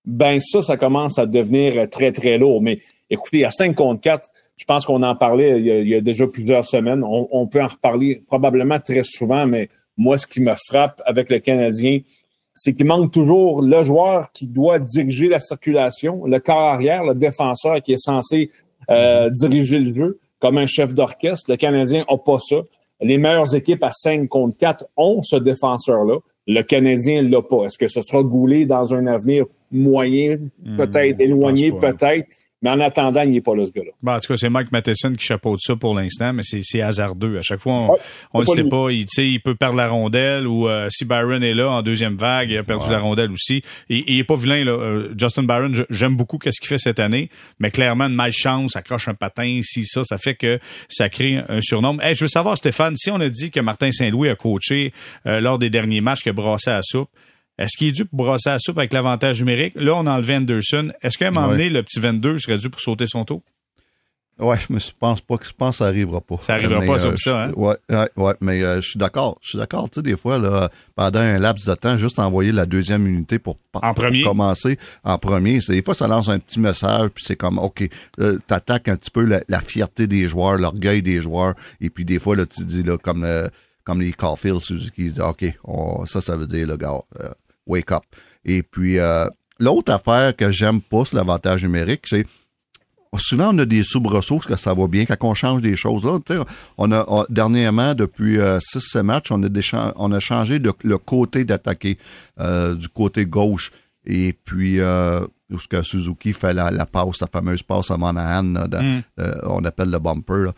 ben 0.07 0.41
ça, 0.41 0.63
ça 0.63 0.79
commence 0.79 1.19
à 1.19 1.27
devenir 1.27 1.89
très, 1.91 2.13
très 2.13 2.39
lourd. 2.39 2.63
Mais 2.63 2.79
écoutez, 3.11 3.45
à 3.45 3.51
5 3.51 3.75
contre 3.75 4.01
4, 4.01 4.31
je 4.57 4.65
pense 4.65 4.87
qu'on 4.87 5.03
en 5.03 5.17
parlait 5.17 5.61
il 5.61 5.89
y, 5.89 5.95
a, 5.95 6.01
déjà 6.01 6.27
plusieurs 6.27 6.65
semaines. 6.65 7.03
On, 7.03 7.29
on, 7.33 7.47
peut 7.47 7.63
en 7.63 7.67
reparler 7.67 8.23
probablement 8.27 8.79
très 8.79 9.03
souvent, 9.03 9.47
mais 9.47 9.69
moi, 9.97 10.17
ce 10.17 10.27
qui 10.27 10.41
me 10.41 10.55
frappe 10.69 11.03
avec 11.07 11.31
le 11.31 11.39
Canadien, 11.41 12.01
c'est 12.55 12.75
qu'il 12.75 12.87
manque 12.87 13.13
toujours 13.13 13.63
le 13.63 13.83
joueur 13.83 14.31
qui 14.33 14.47
doit 14.47 14.79
diriger 14.79 15.29
la 15.29 15.41
circulation, 15.41 16.25
le 16.25 16.39
corps 16.39 16.57
arrière, 16.57 17.03
le 17.03 17.15
défenseur 17.15 17.83
qui 17.83 17.93
est 17.93 18.03
censé 18.03 18.51
euh, 18.91 19.29
diriger 19.31 19.81
le 19.81 19.95
jeu 19.95 20.21
comme 20.39 20.59
un 20.59 20.67
chef 20.67 20.95
d'orchestre. 20.95 21.51
Le 21.51 21.57
Canadien 21.57 22.05
n'a 22.09 22.17
pas 22.17 22.39
ça. 22.39 22.57
Les 23.01 23.19
meilleures 23.19 23.55
équipes 23.57 23.83
à 23.83 23.91
5 23.91 24.29
contre 24.29 24.57
4 24.57 24.87
ont 24.97 25.21
ce 25.23 25.37
défenseur-là. 25.37 26.19
Le 26.47 26.63
Canadien 26.63 27.23
l'a 27.23 27.43
pas. 27.43 27.65
Est-ce 27.65 27.77
que 27.77 27.89
ce 27.89 28.01
sera 28.01 28.23
goulé 28.23 28.67
dans 28.67 28.95
un 28.95 29.07
avenir 29.07 29.47
moyen, 29.73 30.39
hmm, 30.63 30.77
peut-être 30.77 31.21
éloigné, 31.21 31.73
peut-être? 31.73 32.29
Mais 32.65 32.71
en 32.71 32.81
attendant, 32.81 33.21
il 33.21 33.33
n'est 33.33 33.43
pas 33.43 33.55
là, 33.55 33.67
ce 33.67 33.73
gars-là. 33.73 34.17
en 34.17 34.21
tout 34.21 34.33
cas, 34.33 34.37
c'est 34.39 34.49
Mike 34.49 34.73
Matheson 34.73 35.13
qui 35.13 35.27
chapeaute 35.27 35.61
ça 35.61 35.77
pour 35.77 35.95
l'instant, 35.95 36.33
mais 36.33 36.43
c'est 36.43 36.81
hasardeux. 36.81 37.37
À 37.37 37.43
chaque 37.43 37.61
fois, 37.61 37.95
on 38.33 38.41
ne 38.41 38.47
le 38.47 38.47
sait 38.47 38.65
pas. 38.65 38.89
Il, 38.91 39.05
il 39.19 39.41
peut 39.43 39.55
perdre 39.55 39.77
la 39.77 39.87
rondelle 39.87 40.47
ou 40.47 40.67
euh, 40.67 40.89
si 40.89 41.05
Byron 41.05 41.43
est 41.43 41.53
là 41.53 41.69
en 41.69 41.83
deuxième 41.83 42.17
vague, 42.17 42.49
il 42.49 42.57
a 42.57 42.63
perdu 42.63 42.91
la 42.91 43.01
rondelle 43.01 43.31
aussi. 43.31 43.63
Et, 43.91 44.03
il 44.07 44.19
est 44.19 44.25
pas 44.25 44.37
vilain, 44.37 44.65
là. 44.65 44.73
Euh, 44.73 45.13
Justin 45.15 45.43
Byron, 45.43 45.85
j'aime 45.91 46.17
beaucoup 46.17 46.39
ce 46.43 46.59
qu'il 46.59 46.69
fait 46.69 46.79
cette 46.79 47.01
année, 47.01 47.29
mais 47.59 47.71
clairement, 47.71 48.07
une 48.07 48.15
malchance, 48.15 48.77
accroche 48.77 49.09
un 49.09 49.15
patin, 49.15 49.61
si 49.63 49.85
ça, 49.85 50.03
ça 50.03 50.17
fait 50.17 50.35
que 50.35 50.59
ça 50.89 51.11
crée 51.11 51.43
un 51.47 51.61
surnom. 51.61 51.99
Hey, 52.01 52.15
je 52.15 52.25
veux 52.25 52.29
savoir, 52.29 52.57
Stéphane, 52.57 52.97
si 52.97 53.11
on 53.11 53.21
a 53.21 53.29
dit 53.29 53.51
que 53.51 53.61
Martin 53.61 53.93
Saint-Louis 53.93 54.31
a 54.31 54.37
coaché 54.37 54.95
euh, 55.27 55.39
lors 55.39 55.59
des 55.59 55.69
derniers 55.69 56.01
matchs, 56.01 56.25
que 56.25 56.31
brassé 56.31 56.71
à 56.71 56.81
soupe, 56.83 57.11
est-ce 57.59 57.77
qu'il 57.77 57.89
est 57.89 57.93
dû 57.93 58.05
pour 58.05 58.25
brosser 58.25 58.51
la 58.51 58.59
soupe 58.59 58.79
avec 58.79 58.93
l'avantage 58.93 59.41
numérique? 59.41 59.75
Là, 59.77 59.95
on 59.95 60.07
a 60.07 60.13
enlevé 60.13 60.37
Anderson. 60.37 60.93
Est-ce 61.03 61.19
qu'à 61.19 61.29
un 61.29 61.31
moment 61.31 61.49
donné, 61.49 61.71
le 61.71 61.83
petit 61.83 62.01
22 62.01 62.39
serait 62.39 62.59
dû 62.59 62.71
pour 62.71 62.81
sauter 62.81 63.07
son 63.07 63.25
taux? 63.25 63.43
Ouais, 64.39 64.59
mais 64.69 64.81
je 64.81 64.91
pense 64.99 65.21
pas 65.21 65.37
que 65.39 65.47
je 65.47 65.53
pense 65.53 65.77
que 65.77 65.77
ça 65.79 65.87
arrivera 65.87 66.21
pas. 66.21 66.37
Ça 66.41 66.55
arrivera 66.55 66.81
pas 66.81 66.99
comme 66.99 67.13
euh, 67.13 67.17
ça, 67.17 67.45
hein? 67.45 67.53
Ouais, 67.55 67.77
ouais, 67.89 68.09
ouais, 68.17 68.35
mais 68.41 68.65
euh, 68.65 68.81
je 68.81 68.91
suis 68.91 68.99
d'accord. 68.99 69.39
Je 69.41 69.51
suis 69.51 69.59
d'accord. 69.59 69.89
Tu 69.91 69.97
sais, 69.97 70.03
des 70.03 70.17
fois, 70.17 70.39
là, 70.39 70.71
pendant 70.97 71.21
un 71.21 71.39
laps 71.39 71.65
de 71.65 71.75
temps, 71.75 71.97
juste 71.97 72.19
envoyer 72.19 72.51
la 72.51 72.67
deuxième 72.67 73.07
unité 73.07 73.39
pour, 73.39 73.59
commencer 73.73 74.77
en 75.05 75.19
premier. 75.19 75.61
Des 75.61 75.83
fois, 75.83 75.95
ça 75.95 76.09
lance 76.09 76.29
un 76.29 76.41
petit 76.41 76.59
message, 76.59 77.11
puis 77.11 77.25
c'est 77.25 77.37
comme, 77.37 77.59
OK, 77.59 77.89
tu 78.19 78.41
t'attaques 78.49 78.89
un 78.89 78.97
petit 78.97 79.11
peu 79.11 79.25
la, 79.25 79.61
fierté 79.61 80.09
des 80.09 80.27
joueurs, 80.27 80.59
l'orgueil 80.59 81.01
des 81.01 81.21
joueurs, 81.21 81.55
et 81.81 81.89
puis 81.89 82.05
des 82.05 82.19
fois, 82.19 82.35
là, 82.35 82.45
tu 82.45 82.65
dis, 82.65 82.83
là, 82.83 82.99
comme, 82.99 83.23
euh, 83.23 83.47
comme 83.85 84.01
les 84.01 84.13
Caulfield, 84.13 84.61
qui 84.97 85.13
disent, 85.13 85.21
OK, 85.21 85.45
ça, 86.07 86.21
ça 86.21 86.37
veut 86.37 86.49
dire, 86.49 86.67
le 86.67 86.77
gars, 86.77 87.01
wake 87.67 87.93
up. 87.93 88.03
Et 88.45 88.63
puis, 88.63 88.99
euh, 88.99 89.27
l'autre 89.59 89.93
affaire 89.93 90.37
que 90.37 90.51
j'aime 90.51 90.81
pas 90.81 91.05
sur 91.05 91.17
l'avantage 91.17 91.63
numérique, 91.63 92.07
c'est 92.07 92.27
souvent 93.19 93.55
on 93.55 93.59
a 93.59 93.65
des 93.65 93.83
soubresauts 93.83 94.39
que 94.39 94.57
ça 94.57 94.75
va 94.75 94.87
bien 94.87 95.05
quand 95.05 95.17
on 95.23 95.35
change 95.35 95.63
des 95.63 95.77
choses 95.77 96.05
là. 96.05 96.19
On 96.79 96.93
a 96.93 97.27
dernièrement 97.29 97.95
depuis 97.95 98.39
6 98.61 98.97
euh, 98.97 99.03
matchs, 99.03 99.31
on 99.31 99.43
a 99.43 99.49
on 99.97 100.13
a 100.13 100.21
changé 100.21 100.59
le 100.59 100.99
côté 100.99 101.45
d'attaquer 101.45 101.99
euh, 102.41 102.75
du 102.75 102.89
côté 102.89 103.27
gauche 103.27 103.73
et 104.05 104.35
puis 104.45 104.81
euh, 104.81 105.21
que 105.71 105.83
Suzuki 105.83 106.33
fait 106.33 106.53
la, 106.53 106.71
la 106.71 106.85
passe, 106.85 107.21
la 107.21 107.29
fameuse 107.29 107.63
passe 107.63 107.91
à 107.91 107.97
Monahan, 107.97 108.43
mm. 108.43 109.03
on 109.45 109.65
appelle 109.65 109.91
le 109.91 109.99
bumper. 109.99 110.51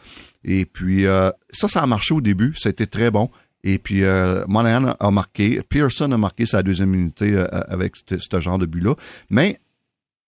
Et 0.42 0.64
puis 0.64 1.04
ça, 1.50 1.68
ça 1.68 1.82
a 1.82 1.86
marché 1.86 2.14
au 2.14 2.20
début, 2.20 2.54
c'était 2.56 2.86
très 2.86 3.10
bon. 3.10 3.30
Et 3.68 3.78
puis, 3.78 4.04
euh, 4.04 4.44
Monahan 4.46 4.94
a 5.00 5.10
marqué, 5.10 5.60
Pearson 5.68 6.12
a 6.12 6.16
marqué 6.16 6.46
sa 6.46 6.62
deuxième 6.62 6.94
unité 6.94 7.32
euh, 7.34 7.48
avec 7.66 7.94
ce 7.96 8.40
genre 8.40 8.58
de 8.58 8.66
but-là. 8.66 8.94
Mais 9.28 9.58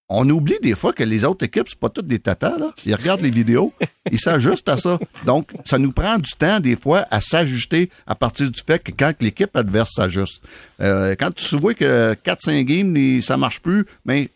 on 0.08 0.28
oublie 0.28 0.56
des 0.60 0.74
fois 0.74 0.92
que 0.92 1.04
les 1.04 1.24
autres 1.24 1.46
équipes, 1.46 1.68
c'est 1.68 1.78
pas 1.78 1.88
toutes 1.88 2.08
des 2.08 2.18
tatas, 2.18 2.58
là. 2.58 2.72
Ils 2.84 2.96
regardent 2.96 3.20
les 3.20 3.30
vidéos, 3.30 3.72
ils 4.10 4.18
s'ajustent 4.18 4.68
à 4.68 4.76
ça. 4.76 4.98
Donc, 5.24 5.52
ça 5.64 5.78
nous 5.78 5.92
prend 5.92 6.18
du 6.18 6.32
temps, 6.32 6.58
des 6.58 6.74
fois, 6.74 7.06
à 7.12 7.20
s'ajuster 7.20 7.90
à 8.08 8.16
partir 8.16 8.50
du 8.50 8.60
fait 8.66 8.82
que 8.82 8.90
quand 8.90 9.12
l'équipe 9.20 9.54
adverse 9.54 9.92
s'ajuste. 9.94 10.42
Euh, 10.80 11.14
quand 11.16 11.32
tu 11.32 11.56
vois 11.58 11.74
que 11.74 12.14
4-5 12.14 12.64
games, 12.64 13.22
ça 13.22 13.36
marche 13.36 13.60
plus, 13.60 13.86
mais 14.04 14.30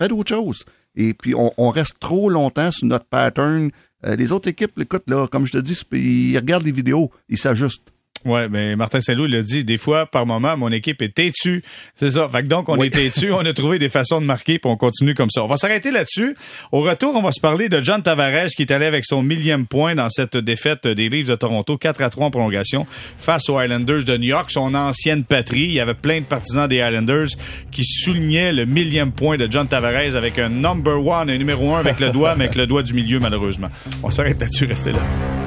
fais 0.00 0.06
d'autres 0.06 0.28
choses. 0.28 0.64
Et 0.94 1.12
puis, 1.12 1.34
on, 1.34 1.52
on, 1.56 1.70
reste 1.70 1.98
trop 1.98 2.30
longtemps 2.30 2.70
sur 2.70 2.86
notre 2.86 3.06
pattern. 3.06 3.72
Euh, 4.06 4.14
les 4.14 4.30
autres 4.30 4.48
équipes, 4.48 4.78
écoute, 4.78 5.08
là, 5.08 5.26
comme 5.26 5.44
je 5.44 5.52
te 5.52 5.58
dis, 5.58 5.80
ils 5.90 6.38
regardent 6.38 6.66
les 6.66 6.70
vidéos, 6.70 7.10
ils 7.28 7.38
s'ajustent. 7.38 7.91
Ouais, 8.24 8.48
mais 8.48 8.76
Martin 8.76 9.00
Saint-Loup 9.00 9.26
l'a 9.26 9.42
dit, 9.42 9.64
des 9.64 9.78
fois, 9.78 10.06
par 10.06 10.26
moment, 10.26 10.56
mon 10.56 10.70
équipe 10.70 11.02
est 11.02 11.14
têtue. 11.14 11.62
C'est 11.96 12.10
ça. 12.10 12.28
Fait 12.28 12.42
que 12.42 12.48
donc, 12.48 12.68
on 12.68 12.80
est 12.80 12.90
têtu, 12.90 13.32
on 13.32 13.40
a 13.40 13.52
trouvé 13.52 13.78
des 13.78 13.88
façons 13.88 14.20
de 14.20 14.26
marquer, 14.26 14.58
puis 14.58 14.70
on 14.70 14.76
continue 14.76 15.14
comme 15.14 15.30
ça. 15.30 15.42
On 15.42 15.48
va 15.48 15.56
s'arrêter 15.56 15.90
là-dessus. 15.90 16.36
Au 16.70 16.80
retour, 16.82 17.14
on 17.16 17.22
va 17.22 17.32
se 17.32 17.40
parler 17.40 17.68
de 17.68 17.80
John 17.80 18.02
Tavares, 18.02 18.48
qui 18.56 18.62
est 18.62 18.70
allé 18.72 18.86
avec 18.86 19.04
son 19.04 19.22
millième 19.22 19.66
point 19.66 19.94
dans 19.94 20.08
cette 20.08 20.36
défaite 20.36 20.86
des 20.86 21.08
Leafs 21.08 21.28
de 21.28 21.34
Toronto, 21.34 21.76
4 21.76 22.02
à 22.02 22.10
3 22.10 22.26
en 22.26 22.30
prolongation, 22.30 22.86
face 23.18 23.48
aux 23.48 23.60
Islanders 23.60 24.04
de 24.04 24.16
New 24.16 24.28
York, 24.28 24.50
son 24.50 24.74
ancienne 24.74 25.24
patrie. 25.24 25.64
Il 25.64 25.72
y 25.72 25.80
avait 25.80 25.94
plein 25.94 26.20
de 26.20 26.26
partisans 26.26 26.68
des 26.68 26.76
Islanders 26.76 27.28
qui 27.70 27.84
soulignaient 27.84 28.52
le 28.52 28.66
millième 28.66 29.10
point 29.10 29.36
de 29.36 29.50
John 29.50 29.66
Tavares 29.66 30.14
avec 30.14 30.38
un 30.38 30.48
number 30.48 31.04
one, 31.04 31.28
un 31.28 31.38
numéro 31.38 31.74
un 31.74 31.80
avec 31.80 31.98
le 31.98 32.10
doigt, 32.10 32.34
mais 32.36 32.44
avec 32.44 32.56
le 32.56 32.66
doigt 32.66 32.82
du 32.82 32.94
milieu, 32.94 33.18
malheureusement. 33.18 33.68
On 34.02 34.10
s'arrête 34.10 34.40
là-dessus, 34.40 34.66
restez 34.66 34.92
là. 34.92 35.41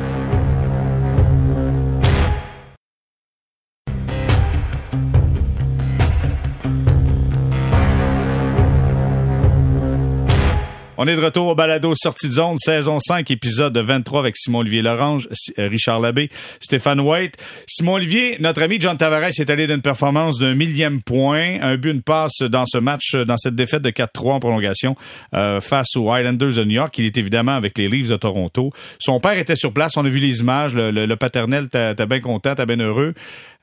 On 10.97 11.07
est 11.07 11.15
de 11.17 11.21
retour 11.21 11.47
au 11.47 11.55
balado 11.55 11.93
Sortie 11.93 12.29
de 12.29 12.33
zone, 12.33 12.55
saison 12.57 12.99
5, 13.01 13.29
épisode 13.29 13.77
23 13.77 14.21
avec 14.21 14.37
Simon-Olivier 14.37 14.81
Lorange, 14.81 15.27
euh, 15.59 15.67
Richard 15.67 15.99
Labbé, 15.99 16.29
Stéphane 16.61 17.01
White. 17.01 17.35
Simon-Olivier, 17.67 18.37
notre 18.39 18.61
ami 18.61 18.77
John 18.79 18.97
Tavares 18.97 19.37
est 19.37 19.49
allé 19.49 19.67
d'une 19.67 19.81
performance 19.81 20.39
d'un 20.39 20.55
millième 20.55 21.01
point, 21.01 21.59
un 21.61 21.75
but, 21.75 21.91
une 21.91 22.01
passe 22.01 22.41
dans 22.43 22.65
ce 22.65 22.77
match, 22.77 23.13
dans 23.13 23.35
cette 23.35 23.55
défaite 23.55 23.81
de 23.81 23.89
4-3 23.89 24.31
en 24.31 24.39
prolongation 24.39 24.95
euh, 25.33 25.59
face 25.59 25.97
aux 25.97 26.15
Islanders 26.15 26.53
de 26.53 26.63
New 26.63 26.75
York. 26.75 26.97
Il 26.97 27.03
est 27.03 27.17
évidemment 27.17 27.57
avec 27.57 27.77
les 27.77 27.89
Leafs 27.89 28.07
de 28.07 28.15
Toronto. 28.15 28.71
Son 28.97 29.19
père 29.19 29.37
était 29.37 29.57
sur 29.57 29.73
place, 29.73 29.97
on 29.97 30.05
a 30.05 30.09
vu 30.09 30.19
les 30.19 30.39
images, 30.39 30.75
le, 30.75 31.15
paternel, 31.15 31.67
t'es 31.67 32.05
bien 32.05 32.21
content, 32.21 32.55
t'es 32.55 32.65
bien 32.65 32.79
heureux. 32.79 33.13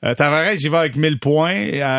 Euh, 0.05 0.13
Tavares, 0.13 0.53
il 0.53 0.69
va 0.69 0.81
avec 0.81 0.95
1000 0.95 1.17
points. 1.17 1.53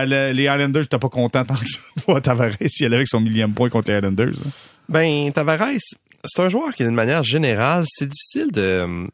les 0.06 0.44
Islanders, 0.44 0.86
t'es 0.86 0.98
pas 0.98 1.08
content 1.08 1.44
tant 1.44 1.54
que 1.54 1.68
ça. 1.68 2.20
Tavares, 2.22 2.52
il 2.60 2.86
allait 2.86 2.96
avec 2.96 3.08
son 3.08 3.20
millième 3.20 3.52
point 3.52 3.68
contre 3.68 3.90
les 3.90 3.96
Islanders. 3.96 4.28
Hein. 4.28 4.50
Ben, 4.88 5.32
Tavares, 5.32 5.78
c'est 6.24 6.42
un 6.42 6.48
joueur 6.48 6.74
qui, 6.74 6.84
d'une 6.84 6.94
manière 6.94 7.22
générale, 7.22 7.84
c'est 7.86 8.08
difficile 8.08 8.52
de 8.52 9.08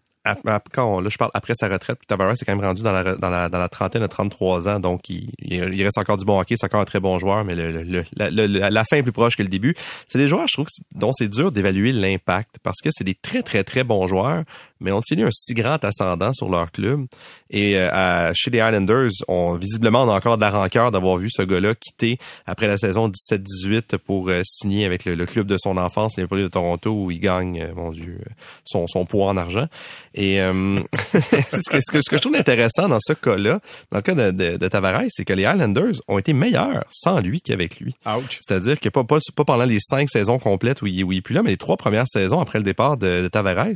quand 0.72 1.00
là, 1.00 1.08
je 1.08 1.16
parle 1.16 1.30
après 1.34 1.54
sa 1.54 1.68
retraite, 1.68 1.98
Tavares 2.06 2.32
est 2.32 2.44
quand 2.44 2.54
même 2.54 2.64
rendu 2.64 2.82
dans 2.82 2.92
la, 2.92 3.16
dans 3.16 3.30
la, 3.30 3.48
dans 3.48 3.58
la 3.58 3.68
trentaine 3.68 4.02
de 4.02 4.06
33 4.06 4.68
ans, 4.68 4.80
donc 4.80 5.08
il, 5.08 5.30
il, 5.38 5.82
reste 5.82 5.98
encore 5.98 6.16
du 6.16 6.24
bon 6.24 6.38
hockey, 6.38 6.56
c'est 6.58 6.66
encore 6.66 6.80
un 6.80 6.84
très 6.84 7.00
bon 7.00 7.18
joueur, 7.18 7.44
mais 7.44 7.54
le, 7.54 7.82
le, 7.82 8.46
la, 8.46 8.84
fin 8.84 8.98
est 8.98 9.02
plus 9.02 9.12
proche 9.12 9.36
que 9.36 9.42
le 9.42 9.48
début. 9.48 9.74
C'est 10.06 10.18
des 10.18 10.28
joueurs, 10.28 10.46
je 10.46 10.54
trouve, 10.54 10.66
dont 10.94 11.12
c'est 11.12 11.28
dur 11.28 11.52
d'évaluer 11.52 11.92
l'impact, 11.92 12.56
parce 12.62 12.80
que 12.82 12.90
c'est 12.92 13.04
des 13.04 13.14
très, 13.14 13.42
très, 13.42 13.64
très 13.64 13.84
bons 13.84 14.06
joueurs, 14.06 14.44
mais 14.80 14.92
ont 14.92 15.02
tenu 15.02 15.24
un 15.24 15.30
si 15.30 15.54
grand 15.54 15.82
ascendant 15.84 16.32
sur 16.32 16.48
leur 16.48 16.72
club. 16.72 17.06
Et 17.50 17.76
euh, 17.78 18.32
chez 18.34 18.50
les 18.50 18.58
Islanders, 18.58 19.10
on, 19.28 19.54
visiblement, 19.54 20.02
on 20.02 20.08
a 20.08 20.14
encore 20.14 20.36
de 20.36 20.42
la 20.42 20.50
rancœur 20.50 20.90
d'avoir 20.90 21.16
vu 21.16 21.28
ce 21.30 21.42
gars-là 21.42 21.74
quitter 21.74 22.18
après 22.46 22.68
la 22.68 22.78
saison 22.78 23.08
17-18 23.08 23.98
pour 23.98 24.28
euh, 24.28 24.42
signer 24.44 24.84
avec 24.84 25.04
le, 25.04 25.26
club 25.26 25.46
de 25.46 25.56
son 25.58 25.76
enfance, 25.76 26.16
les 26.16 26.26
de 26.26 26.48
Toronto, 26.48 26.90
où 26.90 27.10
il 27.10 27.20
gagne, 27.20 27.60
euh, 27.60 27.74
mon 27.74 27.90
Dieu, 27.90 28.18
son, 28.64 28.86
son 28.86 29.04
poids 29.04 29.26
en 29.26 29.36
argent. 29.36 29.66
Et 30.14 30.40
euh, 30.40 30.80
ce, 31.12 31.70
que, 31.70 31.80
ce, 31.80 32.10
que, 32.10 32.16
je 32.16 32.20
trouve 32.20 32.36
intéressant 32.36 32.88
dans 32.88 33.00
ce 33.00 33.12
cas-là, 33.12 33.60
dans 33.90 33.98
le 33.98 34.02
cas 34.02 34.14
de, 34.14 34.30
de, 34.30 34.56
de 34.56 34.68
Tavares, 34.68 35.04
c'est 35.08 35.24
que 35.24 35.32
les 35.32 35.44
Highlanders 35.44 35.94
ont 36.08 36.18
été 36.18 36.32
meilleurs 36.32 36.84
sans 36.88 37.20
lui 37.20 37.40
qu'avec 37.40 37.80
lui. 37.80 37.94
C'est-à-dire 38.40 38.78
que 38.80 38.88
pas, 38.88 39.04
pas, 39.04 39.18
pas, 39.34 39.44
pendant 39.44 39.64
les 39.64 39.80
cinq 39.80 40.08
saisons 40.08 40.38
complètes 40.38 40.82
où 40.82 40.86
il, 40.86 41.04
où 41.04 41.12
il 41.12 41.18
est 41.18 41.22
plus 41.22 41.34
là, 41.34 41.42
mais 41.42 41.50
les 41.50 41.56
trois 41.56 41.76
premières 41.76 42.08
saisons 42.08 42.40
après 42.40 42.58
le 42.58 42.64
départ 42.64 42.96
de, 42.96 43.28
Tavares, 43.28 43.66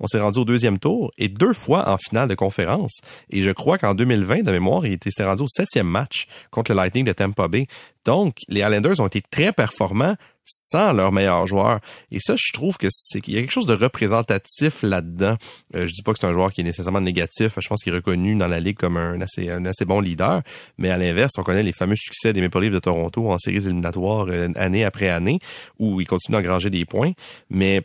on 0.00 0.06
s'est 0.06 0.20
rendu 0.20 0.40
aux 0.40 0.44
deuxième 0.52 0.78
tour 0.78 1.10
et 1.16 1.28
deux 1.28 1.54
fois 1.54 1.88
en 1.88 1.96
finale 1.96 2.28
de 2.28 2.34
conférence. 2.34 3.00
Et 3.30 3.42
je 3.42 3.50
crois 3.50 3.78
qu'en 3.78 3.94
2020, 3.94 4.42
de 4.42 4.50
mémoire, 4.52 4.84
il 4.86 4.92
était 4.92 5.10
rendu 5.24 5.42
au 5.44 5.48
septième 5.48 5.86
match 5.86 6.26
contre 6.50 6.72
le 6.72 6.76
Lightning 6.76 7.04
de 7.04 7.12
Tampa 7.12 7.48
Bay. 7.48 7.66
Donc, 8.04 8.36
les 8.48 8.60
Islanders 8.60 9.00
ont 9.00 9.06
été 9.06 9.22
très 9.22 9.52
performants 9.52 10.16
sans 10.44 10.92
leurs 10.92 11.12
meilleurs 11.12 11.46
joueurs. 11.46 11.80
Et 12.10 12.18
ça, 12.20 12.34
je 12.36 12.52
trouve 12.52 12.76
qu'il 12.76 12.90
y 13.28 13.36
a 13.36 13.40
quelque 13.40 13.52
chose 13.52 13.66
de 13.66 13.74
représentatif 13.74 14.82
là-dedans. 14.82 15.36
Euh, 15.74 15.86
je 15.86 15.92
dis 15.92 16.02
pas 16.02 16.12
que 16.12 16.18
c'est 16.18 16.26
un 16.26 16.32
joueur 16.32 16.52
qui 16.52 16.62
est 16.62 16.64
nécessairement 16.64 17.00
négatif. 17.00 17.54
Je 17.58 17.68
pense 17.68 17.82
qu'il 17.82 17.92
est 17.92 17.96
reconnu 17.96 18.34
dans 18.34 18.48
la 18.48 18.60
ligue 18.60 18.76
comme 18.76 18.96
un 18.96 19.20
assez, 19.20 19.50
un 19.50 19.64
assez 19.64 19.84
bon 19.84 20.00
leader. 20.00 20.42
Mais 20.78 20.90
à 20.90 20.96
l'inverse, 20.96 21.32
on 21.38 21.42
connaît 21.42 21.62
les 21.62 21.72
fameux 21.72 21.96
succès 21.96 22.32
des 22.32 22.40
Maple 22.40 22.60
Leafs 22.60 22.72
de 22.72 22.78
Toronto 22.80 23.30
en 23.30 23.38
séries 23.38 23.64
éliminatoires 23.64 24.26
euh, 24.28 24.48
année 24.56 24.84
après 24.84 25.08
année, 25.08 25.38
où 25.78 26.00
ils 26.00 26.06
continuent 26.06 26.36
d'engranger 26.36 26.70
des 26.70 26.84
points. 26.84 27.12
Mais 27.48 27.82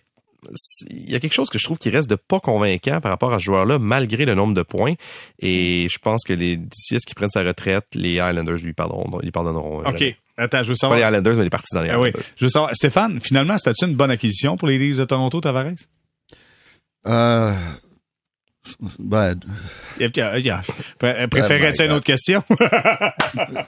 il 0.90 1.12
y 1.12 1.16
a 1.16 1.20
quelque 1.20 1.34
chose 1.34 1.50
que 1.50 1.58
je 1.58 1.64
trouve 1.64 1.78
qui 1.78 1.90
reste 1.90 2.10
de 2.10 2.16
pas 2.16 2.40
convaincant 2.40 3.02
par 3.02 3.12
rapport 3.12 3.34
à 3.34 3.40
ce 3.40 3.44
joueur-là, 3.44 3.80
malgré 3.80 4.26
le 4.26 4.36
nombre 4.36 4.54
de 4.54 4.64
points. 4.64 4.94
Et 5.40 5.88
je 5.90 5.98
pense 6.00 6.24
que 6.24 6.34
les 6.34 6.58
d'ici 6.58 6.96
à 6.96 7.00
ce 7.00 7.06
qu'il 7.06 7.16
prenne 7.16 7.30
sa 7.30 7.44
retraite, 7.44 7.86
les 7.94 8.16
Islanders 8.16 8.58
lui 8.58 8.74
pardonneront. 8.74 9.20
Lui 9.20 9.32
pardonneront 9.32 9.82
euh, 9.82 9.90
OK. 9.90 10.16
Attends, 10.38 10.64
je 10.64 10.70
veux 10.70 10.76
savoir. 10.76 11.00
Pas 11.00 11.06
les 11.06 11.08
Islanders, 11.08 11.36
mais 11.38 11.44
les 11.44 11.50
partisans 11.50 11.84
des 11.84 11.90
ah 11.90 11.94
Islanders. 11.94 12.14
oui. 12.16 12.32
Je 12.38 12.46
veux 12.46 12.50
savoir, 12.50 12.76
Stéphane, 12.76 13.20
finalement, 13.20 13.58
c'était-tu 13.58 13.86
une 13.86 13.96
bonne 13.96 14.12
acquisition 14.12 14.56
pour 14.56 14.68
les 14.68 14.78
Leafs 14.78 14.98
de 14.98 15.06
Toronto, 15.06 15.42
Tavares? 15.42 15.74
Euh, 17.08 17.54
ben, 19.00 19.36
il 20.00 20.12
y 20.16 20.22
a, 20.22 20.38
il 20.38 20.46
y 20.46 20.50
a, 20.50 20.62
préférerais-tu 21.28 21.86
une 21.86 21.92
autre 21.92 22.06
question? 22.06 22.44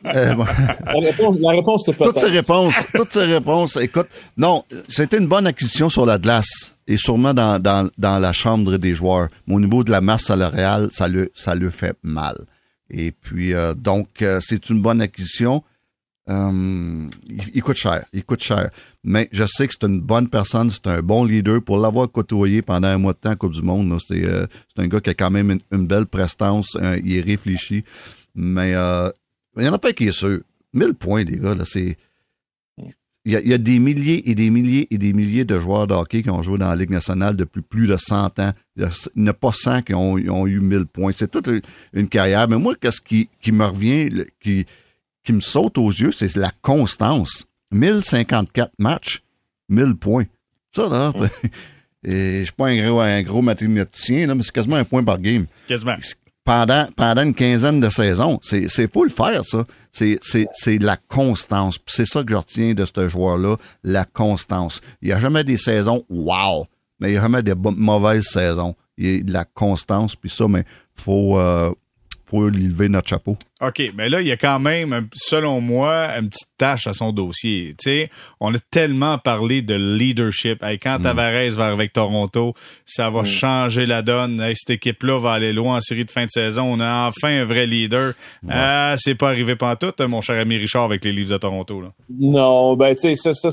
euh, 0.05 0.33
bon. 0.33 0.45
La 0.85 0.99
réponse, 0.99 1.37
la 1.39 1.51
réponse 1.51 1.83
c'est 1.85 1.93
pas 1.93 2.05
toutes 2.05 2.19
ces 2.19 2.27
réponses, 2.27 2.75
toutes 2.93 3.11
ces 3.11 3.23
réponses, 3.23 3.75
écoute, 3.77 4.07
non, 4.37 4.63
c'était 4.87 5.17
une 5.17 5.27
bonne 5.27 5.47
acquisition 5.47 5.89
sur 5.89 6.05
la 6.05 6.17
glace 6.17 6.75
et 6.87 6.97
sûrement 6.97 7.33
dans, 7.33 7.59
dans, 7.59 7.89
dans 7.97 8.17
la 8.17 8.33
chambre 8.33 8.77
des 8.77 8.95
joueurs. 8.95 9.27
Mais 9.47 9.55
au 9.55 9.59
niveau 9.59 9.83
de 9.83 9.91
la 9.91 10.01
masse 10.01 10.23
salariale, 10.23 10.89
ça 10.91 11.07
le, 11.07 11.31
ça 11.33 11.55
le 11.55 11.69
fait 11.69 11.95
mal. 12.03 12.35
Et 12.89 13.11
puis, 13.11 13.53
euh, 13.53 13.73
donc, 13.75 14.21
euh, 14.21 14.39
c'est 14.41 14.69
une 14.69 14.81
bonne 14.81 15.01
acquisition. 15.01 15.63
Euh, 16.29 17.09
il, 17.53 17.63
coûte 17.63 17.77
cher, 17.77 18.05
il 18.13 18.23
coûte 18.23 18.43
cher. 18.43 18.69
Mais 19.03 19.29
je 19.31 19.45
sais 19.45 19.67
que 19.67 19.73
c'est 19.73 19.87
une 19.87 19.99
bonne 19.99 20.29
personne, 20.29 20.69
c'est 20.69 20.85
un 20.87 21.01
bon 21.01 21.23
leader. 21.23 21.61
Pour 21.61 21.79
l'avoir 21.79 22.11
côtoyé 22.11 22.61
pendant 22.61 22.87
un 22.87 22.97
mois 22.97 23.13
de 23.13 23.17
temps 23.17 23.35
Coupe 23.35 23.53
du 23.53 23.63
Monde, 23.63 23.91
euh, 24.11 24.47
c'est 24.67 24.81
un 24.81 24.87
gars 24.87 24.99
qui 24.99 25.09
a 25.09 25.13
quand 25.15 25.31
même 25.31 25.57
une, 25.71 25.87
belle 25.87 26.05
prestance, 26.05 26.77
il 27.03 27.17
est 27.17 27.21
réfléchi. 27.21 27.83
Mais 28.35 28.73
euh, 28.75 29.09
il 29.57 29.65
y 29.65 29.69
en 29.69 29.73
a 29.73 29.79
pas 29.79 29.93
qui 29.93 30.05
est 30.05 30.11
sûr. 30.11 30.41
1000 30.73 30.93
points, 30.93 31.23
les 31.23 31.37
gars, 31.37 31.55
là, 31.55 31.63
c'est... 31.65 31.97
Il 33.25 33.33
y, 33.33 33.51
a, 33.51 33.55
a 33.55 33.57
des 33.57 33.79
milliers 33.79 34.27
et 34.29 34.33
des 34.33 34.49
milliers 34.49 34.87
et 34.91 34.97
des 34.97 35.13
milliers 35.13 35.43
de 35.43 35.59
joueurs 35.59 35.85
de 35.85 35.93
qui 36.07 36.27
ont 36.29 36.41
joué 36.41 36.57
dans 36.57 36.69
la 36.69 36.75
Ligue 36.75 36.89
nationale 36.89 37.35
depuis 37.35 37.61
plus 37.61 37.85
de 37.85 37.97
100 37.97 38.39
ans. 38.39 38.53
Il 38.77 38.87
n'y 39.17 39.27
en 39.27 39.31
a 39.31 39.33
pas 39.33 39.51
100 39.51 39.81
qui 39.81 39.93
ont, 39.93 40.17
eu 40.17 40.59
1000 40.59 40.85
points. 40.85 41.11
C'est 41.11 41.29
toute 41.29 41.49
une 41.93 42.07
carrière. 42.07 42.47
Mais 42.47 42.57
moi, 42.57 42.75
qu'est-ce 42.79 43.01
qui, 43.01 43.29
qui 43.41 43.51
me 43.51 43.65
revient, 43.65 44.09
qui, 44.39 44.65
qui 45.23 45.33
me 45.33 45.41
saute 45.41 45.77
aux 45.77 45.89
yeux, 45.89 46.11
c'est 46.11 46.35
la 46.35 46.51
constance. 46.61 47.45
1054 47.71 48.71
matchs, 48.79 49.21
1000 49.69 49.95
points. 49.95 50.25
Ça, 50.71 50.89
là, 50.89 51.13
et 52.03 52.39
je 52.39 52.43
suis 52.45 52.53
pas 52.53 52.67
un 52.67 52.77
gros, 52.77 52.99
un 52.99 53.21
gros 53.21 53.41
mathématicien, 53.41 54.27
là, 54.27 54.35
mais 54.35 54.43
c'est 54.43 54.51
quasiment 54.51 54.77
un 54.77 54.85
point 54.85 55.03
par 55.03 55.19
game. 55.19 55.45
Quasiment. 55.67 55.95
Pendant, 56.43 56.87
pendant 56.95 57.21
une 57.23 57.35
quinzaine 57.35 57.79
de 57.79 57.89
saisons. 57.89 58.39
C'est, 58.41 58.69
c'est 58.69 58.91
faut 58.91 59.03
le 59.03 59.11
faire, 59.11 59.45
ça. 59.45 59.65
C'est, 59.91 60.19
c'est, 60.23 60.47
c'est 60.51 60.81
la 60.81 60.97
constance. 60.97 61.77
C'est 61.85 62.07
ça 62.07 62.23
que 62.23 62.31
je 62.31 62.37
retiens 62.37 62.73
de 62.73 62.85
ce 62.85 63.09
joueur-là, 63.09 63.57
la 63.83 64.05
constance. 64.05 64.81
Il 65.01 65.09
n'y 65.09 65.13
a 65.13 65.19
jamais 65.19 65.43
des 65.43 65.57
saisons 65.57 66.03
wow, 66.09 66.65
mais 66.99 67.09
il 67.09 67.11
n'y 67.11 67.17
a 67.17 67.21
jamais 67.21 67.43
des 67.43 67.53
mauvaises 67.55 68.25
saisons. 68.25 68.75
Il 68.97 69.09
y 69.09 69.19
a 69.19 69.23
de 69.23 69.33
la 69.33 69.45
constance, 69.45 70.15
puis 70.15 70.29
ça, 70.29 70.47
mais 70.47 70.65
faut, 70.95 71.37
euh, 71.37 71.71
faut 72.29 72.49
lui 72.49 72.67
lever 72.67 72.89
notre 72.89 73.07
chapeau. 73.07 73.37
OK, 73.61 73.91
mais 73.95 74.07
là, 74.07 74.21
il 74.21 74.27
y 74.27 74.31
a 74.31 74.37
quand 74.37 74.59
même, 74.59 75.07
selon 75.13 75.59
moi, 75.59 76.07
une 76.17 76.29
petite 76.29 76.51
tâche 76.57 76.87
à 76.87 76.93
son 76.93 77.11
dossier. 77.11 77.75
Tu 77.77 77.89
sais, 77.89 78.09
on 78.39 78.53
a 78.53 78.59
tellement 78.71 79.17
parlé 79.17 79.61
de 79.61 79.75
leadership. 79.75 80.63
Hey, 80.63 80.79
quand 80.79 80.99
Tavares 80.99 81.51
va 81.51 81.67
avec 81.67 81.91
Toronto, 81.91 82.53
ça 82.85 83.09
va 83.09 83.25
changer 83.25 83.85
la 83.85 84.01
donne. 84.01 84.39
Hey, 84.39 84.55
cette 84.55 84.69
équipe-là 84.69 85.19
va 85.19 85.33
aller 85.33 85.51
loin 85.51 85.77
en 85.77 85.81
série 85.81 86.05
de 86.05 86.11
fin 86.11 86.25
de 86.25 86.31
saison. 86.31 86.63
On 86.63 86.79
a 86.79 87.07
enfin 87.07 87.41
un 87.41 87.45
vrai 87.45 87.65
leader. 87.65 88.13
Ah, 88.49 88.95
c'est 88.97 89.15
pas 89.15 89.29
arrivé 89.29 89.55
pantoute, 89.55 89.99
mon 90.01 90.21
cher 90.21 90.39
ami 90.39 90.57
Richard, 90.57 90.85
avec 90.85 91.03
les 91.03 91.11
Leafs 91.11 91.29
de 91.29 91.37
Toronto. 91.37 91.81
Là. 91.81 91.91
Non, 92.17 92.75
ben 92.75 92.95
tu 92.95 93.01
sais, 93.01 93.15
ça, 93.15 93.33
ça 93.33 93.49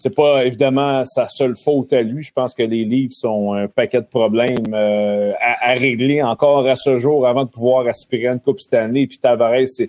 c'est- 0.00 0.14
pas 0.14 0.44
évidemment 0.44 1.04
sa 1.04 1.28
seule 1.28 1.54
faute 1.56 1.92
à 1.92 2.02
lui. 2.02 2.22
Je 2.22 2.32
pense 2.32 2.54
que 2.54 2.62
les 2.62 2.84
livres 2.84 3.12
sont 3.12 3.52
un 3.52 3.68
paquet 3.68 4.00
de 4.00 4.06
problèmes 4.06 4.72
euh, 4.72 5.32
à, 5.40 5.72
régler 5.74 6.22
encore 6.22 6.66
à 6.66 6.76
ce 6.76 6.98
jour 6.98 7.26
avant 7.26 7.44
de 7.44 7.50
pouvoir 7.50 7.86
aspirer 7.86 8.28
à 8.28 8.32
une 8.32 8.40
Coupe 8.40 8.60
cette 8.60 8.74
année. 8.74 9.06
Puis 9.06 9.18
Tavares, 9.18 9.66
je 9.78 9.86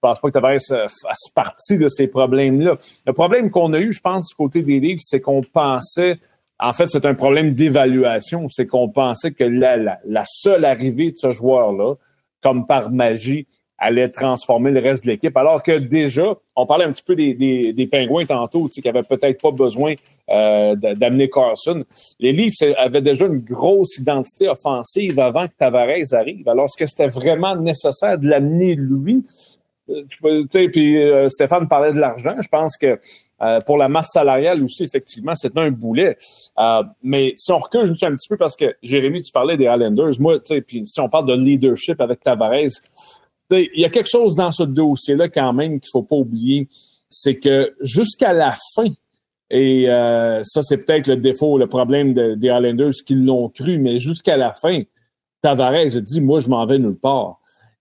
pense 0.00 0.20
pas 0.20 0.28
que 0.28 0.32
Tavares 0.32 0.58
euh, 0.70 0.86
fasse 1.02 1.28
partie 1.34 1.76
de 1.76 1.88
ces 1.88 2.06
problèmes-là. 2.06 2.76
Le 3.06 3.12
problème 3.12 3.50
qu'on 3.50 3.72
a 3.72 3.78
eu, 3.78 3.92
je 3.92 4.00
pense, 4.00 4.28
du 4.28 4.34
côté 4.34 4.62
des 4.62 4.80
livres, 4.80 5.00
c'est 5.02 5.20
qu'on 5.20 5.42
pensait, 5.42 6.18
en 6.58 6.72
fait, 6.72 6.88
c'est 6.88 7.06
un 7.06 7.14
problème 7.14 7.54
d'évaluation. 7.54 8.48
C'est 8.48 8.66
qu'on 8.66 8.88
pensait 8.88 9.32
que 9.32 9.44
la 9.44 10.24
seule 10.26 10.64
arrivée 10.64 11.10
de 11.10 11.16
ce 11.16 11.30
joueur-là, 11.30 11.94
comme 12.42 12.66
par 12.66 12.90
magie, 12.90 13.46
allait 13.78 14.08
transformer 14.08 14.70
le 14.70 14.80
reste 14.80 15.04
de 15.04 15.10
l'équipe. 15.10 15.36
Alors 15.36 15.62
que 15.62 15.78
déjà, 15.78 16.36
on 16.56 16.66
parlait 16.66 16.84
un 16.84 16.90
petit 16.90 17.02
peu 17.02 17.14
des, 17.14 17.34
des, 17.34 17.72
des 17.72 17.86
pingouins 17.86 18.26
tantôt, 18.26 18.68
tu 18.68 18.74
sais, 18.74 18.82
qui 18.82 18.88
avaient 18.88 19.02
peut-être 19.02 19.40
pas 19.40 19.52
besoin 19.52 19.94
euh, 20.30 20.74
d'amener 20.74 21.30
Carson. 21.30 21.84
Les 22.18 22.32
Leafs 22.32 22.62
avaient 22.76 23.02
déjà 23.02 23.26
une 23.26 23.38
grosse 23.38 23.98
identité 23.98 24.48
offensive 24.48 25.18
avant 25.20 25.46
que 25.46 25.52
Tavares 25.56 26.12
arrive. 26.12 26.48
Alors, 26.48 26.64
est-ce 26.64 26.76
que 26.76 26.86
c'était 26.86 27.08
vraiment 27.08 27.54
nécessaire 27.56 28.18
de 28.18 28.26
l'amener 28.26 28.74
lui? 28.74 29.22
Euh, 29.88 30.02
tu 30.12 30.48
sais, 30.52 30.68
Puis 30.68 31.00
euh, 31.00 31.28
Stéphane 31.28 31.68
parlait 31.68 31.92
de 31.92 32.00
l'argent. 32.00 32.34
Je 32.40 32.48
pense 32.48 32.76
que 32.76 32.98
euh, 33.40 33.60
pour 33.60 33.78
la 33.78 33.88
masse 33.88 34.10
salariale 34.12 34.62
aussi, 34.64 34.82
effectivement, 34.82 35.34
c'est 35.36 35.56
un 35.56 35.70
boulet. 35.70 36.16
Euh, 36.58 36.82
mais 37.02 37.34
si 37.36 37.52
on 37.52 37.58
recule 37.58 37.86
juste 37.86 38.02
un 38.02 38.14
petit 38.16 38.28
peu, 38.28 38.36
parce 38.36 38.56
que 38.56 38.74
Jérémy, 38.82 39.22
tu 39.22 39.30
parlais 39.30 39.56
des 39.56 39.64
Islanders, 39.66 40.14
moi, 40.18 40.40
tu 40.40 40.54
sais, 40.54 40.60
puis 40.60 40.84
si 40.84 41.00
on 41.00 41.08
parle 41.08 41.26
de 41.26 41.34
leadership 41.34 42.00
avec 42.00 42.20
Tavares, 42.20 42.80
il 43.50 43.80
y 43.80 43.84
a 43.84 43.88
quelque 43.88 44.08
chose 44.10 44.34
dans 44.34 44.50
ce 44.52 44.62
dossier-là 44.62 45.28
quand 45.28 45.52
même 45.52 45.80
qu'il 45.80 45.90
faut 45.90 46.02
pas 46.02 46.16
oublier, 46.16 46.68
c'est 47.08 47.36
que 47.36 47.74
jusqu'à 47.80 48.32
la 48.32 48.54
fin, 48.74 48.88
et 49.50 49.88
euh, 49.88 50.42
ça 50.44 50.62
c'est 50.62 50.84
peut-être 50.84 51.06
le 51.06 51.16
défaut, 51.16 51.56
le 51.58 51.66
problème 51.66 52.12
de- 52.12 52.34
des 52.34 52.48
Islanders 52.48 52.92
qui 53.06 53.14
l'ont 53.14 53.48
cru, 53.48 53.78
mais 53.78 53.98
jusqu'à 53.98 54.36
la 54.36 54.52
fin, 54.52 54.82
Tavares 55.40 55.96
a 55.96 56.00
dit, 56.00 56.20
moi 56.20 56.40
je 56.40 56.48
m'en 56.48 56.66
vais 56.66 56.78
nulle 56.78 56.98
part. 56.98 57.40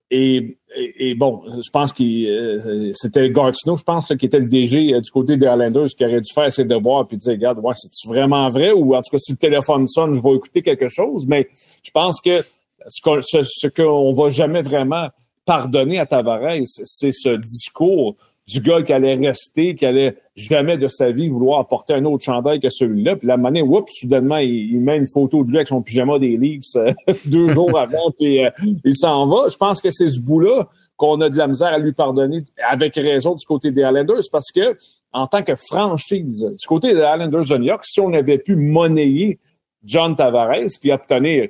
Et, 0.09 0.57
et, 0.78 1.09
et 1.09 1.15
bon, 1.15 1.41
je 1.45 1.70
pense 1.70 1.91
que 1.91 2.01
euh, 2.03 2.91
c'était 2.93 3.30
Gartino, 3.30 3.76
je 3.76 3.84
pense, 3.84 4.05
qui 4.18 4.26
était 4.26 4.39
le 4.39 4.45
DG 4.47 4.93
euh, 4.93 5.01
du 5.01 5.11
côté 5.11 5.36
des 5.36 5.45
Islanders, 5.47 5.88
qui 5.88 6.05
aurait 6.05 6.22
dû 6.22 6.34
faire 6.34 6.49
ses 6.53 6.63
devoirs 6.63 7.05
puis 7.05 7.18
dire, 7.18 7.34
regarde, 7.34 7.59
ouais, 7.59 7.74
c'est 7.76 8.07
vraiment 8.07 8.47
vrai? 8.49 8.72
Ou 8.72 8.95
en 8.95 8.99
tout 9.01 9.11
cas 9.11 9.18
si 9.18 9.34
le 9.34 9.38
téléphone 9.38 9.86
sonne, 9.88 10.13
je 10.13 10.20
vais 10.22 10.36
écouter 10.36 10.61
quelque 10.61 10.88
chose. 10.88 11.26
Mais 11.28 11.49
je 11.84 11.91
pense 11.91 12.22
que 12.22 12.41
ce 12.88 13.01
qu'on 13.01 13.22
ce, 13.22 13.39
ce 13.43 14.15
va 14.15 14.30
jamais 14.30 14.61
vraiment 14.61 15.09
pardonner 15.48 15.98
à 15.98 16.06
Tavares, 16.06 16.60
c'est 16.66 17.14
ce 17.14 17.30
discours 17.30 18.16
du 18.48 18.62
gars 18.62 18.82
qui 18.82 18.93
allait 18.93 19.16
rester, 19.16 19.76
qui 19.76 19.86
allait 19.86 20.16
jamais 20.36 20.78
de 20.78 20.88
sa 20.88 21.12
vie 21.12 21.30
vouloir 21.30 21.68
porter 21.68 21.93
un 21.93 22.06
autre 22.06 22.24
chandail 22.24 22.60
que 22.60 22.70
celui-là. 22.70 23.16
Puis 23.16 23.28
la 23.28 23.38
monnaie, 23.38 23.62
oups, 23.62 23.91
soudainement, 23.91 24.38
il, 24.38 24.80
met 24.80 24.98
une 24.98 25.08
photo 25.08 25.43
de 25.43 25.50
lui 25.50 25.58
avec 25.58 25.68
son 25.68 25.82
pyjama 25.82 26.20
des 26.20 26.38
Leafs 26.38 26.76
euh, 26.76 26.93
deux 27.26 27.50
jours 27.50 27.78
avant, 27.78 28.12
puis 28.18 28.45
euh, 28.45 28.50
il 28.86 28.95
s'en 28.95 29.26
va. 29.26 29.48
Je 29.50 29.58
pense 29.58 29.82
que 29.82 29.89
c'est 29.89 30.08
ce 30.08 30.20
bout-là 30.20 30.68
qu'on 30.98 31.20
a 31.22 31.30
de 31.30 31.38
la 31.38 31.48
misère 31.48 31.68
à 31.68 31.78
lui 31.78 31.93
pardonner, 31.93 32.43
avec 32.70 32.95
raison 32.95 33.36
du 33.36 33.45
côté 33.45 33.72
des 33.72 33.82
Islanders, 33.82 34.24
parce 34.32 34.52
que 34.54 34.78
en 35.14 35.28
tant 35.28 35.43
que 35.43 35.56
franchise, 35.56 36.45
du 36.45 36.68
côté 36.68 36.93
des 36.93 37.00
Islanders 37.00 37.45
de 37.45 37.58
New 37.58 37.66
York, 37.66 37.84
si 37.86 38.02
on 38.02 38.14
avait 38.14 38.38
pu 38.38 38.56
monnayer 38.56 39.39
John 39.84 40.16
Tavares, 40.16 40.68
puis 40.82 40.91
obtenir 40.91 41.50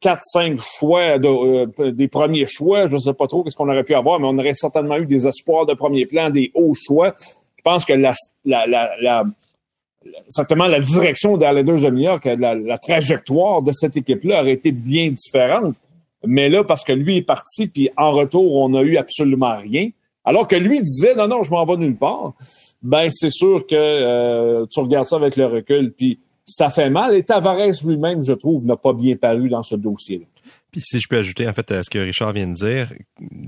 quatre, 0.00 0.22
cinq 0.22 0.58
fois 0.58 1.18
de, 1.18 1.28
euh, 1.28 1.90
des 1.90 2.08
premiers 2.08 2.46
choix. 2.46 2.86
Je 2.86 2.92
ne 2.92 2.98
sais 2.98 3.12
pas 3.12 3.26
trop 3.26 3.42
qu'est-ce 3.42 3.56
qu'on 3.56 3.68
aurait 3.68 3.84
pu 3.84 3.94
avoir, 3.94 4.20
mais 4.20 4.26
on 4.28 4.38
aurait 4.38 4.54
certainement 4.54 4.96
eu 4.96 5.06
des 5.06 5.26
espoirs 5.26 5.66
de 5.66 5.74
premier 5.74 6.06
plan, 6.06 6.30
des 6.30 6.50
hauts 6.54 6.74
choix. 6.74 7.14
Je 7.56 7.62
pense 7.64 7.84
que 7.84 7.92
la, 7.92 8.12
la, 8.44 8.66
la, 8.66 8.90
la 9.00 9.24
certainement 10.28 10.66
la 10.66 10.80
direction 10.80 11.36
des 11.36 11.46
Islanders 11.46 11.90
de 11.90 11.90
New 11.90 12.02
York, 12.02 12.24
la, 12.24 12.54
la 12.54 12.78
trajectoire 12.78 13.62
de 13.62 13.72
cette 13.72 13.96
équipe-là 13.96 14.42
aurait 14.42 14.52
été 14.52 14.72
bien 14.72 15.10
différente. 15.10 15.74
Mais 16.24 16.48
là, 16.48 16.62
parce 16.62 16.84
que 16.84 16.92
lui 16.92 17.16
est 17.16 17.22
parti, 17.22 17.66
puis 17.66 17.90
en 17.96 18.12
retour, 18.12 18.56
on 18.56 18.68
n'a 18.68 18.82
eu 18.82 18.96
absolument 18.96 19.56
rien. 19.56 19.90
Alors 20.24 20.46
que 20.46 20.54
lui 20.54 20.80
disait 20.80 21.14
non, 21.16 21.26
non, 21.26 21.42
je 21.42 21.50
m'en 21.50 21.64
vais 21.64 21.76
nulle 21.76 21.96
part. 21.96 22.32
Ben, 22.82 23.08
c'est 23.10 23.30
sûr 23.30 23.66
que 23.66 23.74
euh, 23.74 24.66
tu 24.70 24.80
regardes 24.80 25.06
ça 25.06 25.16
avec 25.16 25.36
le 25.36 25.46
recul, 25.46 25.92
puis 25.92 26.18
ça 26.44 26.70
fait 26.70 26.90
mal. 26.90 27.14
Et 27.14 27.22
Tavares 27.22 27.84
lui-même, 27.84 28.22
je 28.22 28.32
trouve, 28.32 28.64
n'a 28.64 28.76
pas 28.76 28.92
bien 28.92 29.16
paru 29.16 29.48
dans 29.48 29.62
ce 29.62 29.76
dossier-là. 29.76 30.26
Puis 30.72 30.80
si 30.82 31.00
je 31.00 31.06
peux 31.06 31.18
ajouter 31.18 31.46
en 31.46 31.52
fait 31.52 31.70
à 31.70 31.82
ce 31.84 31.90
que 31.90 31.98
Richard 31.98 32.32
vient 32.32 32.46
de 32.46 32.54
dire, 32.54 32.88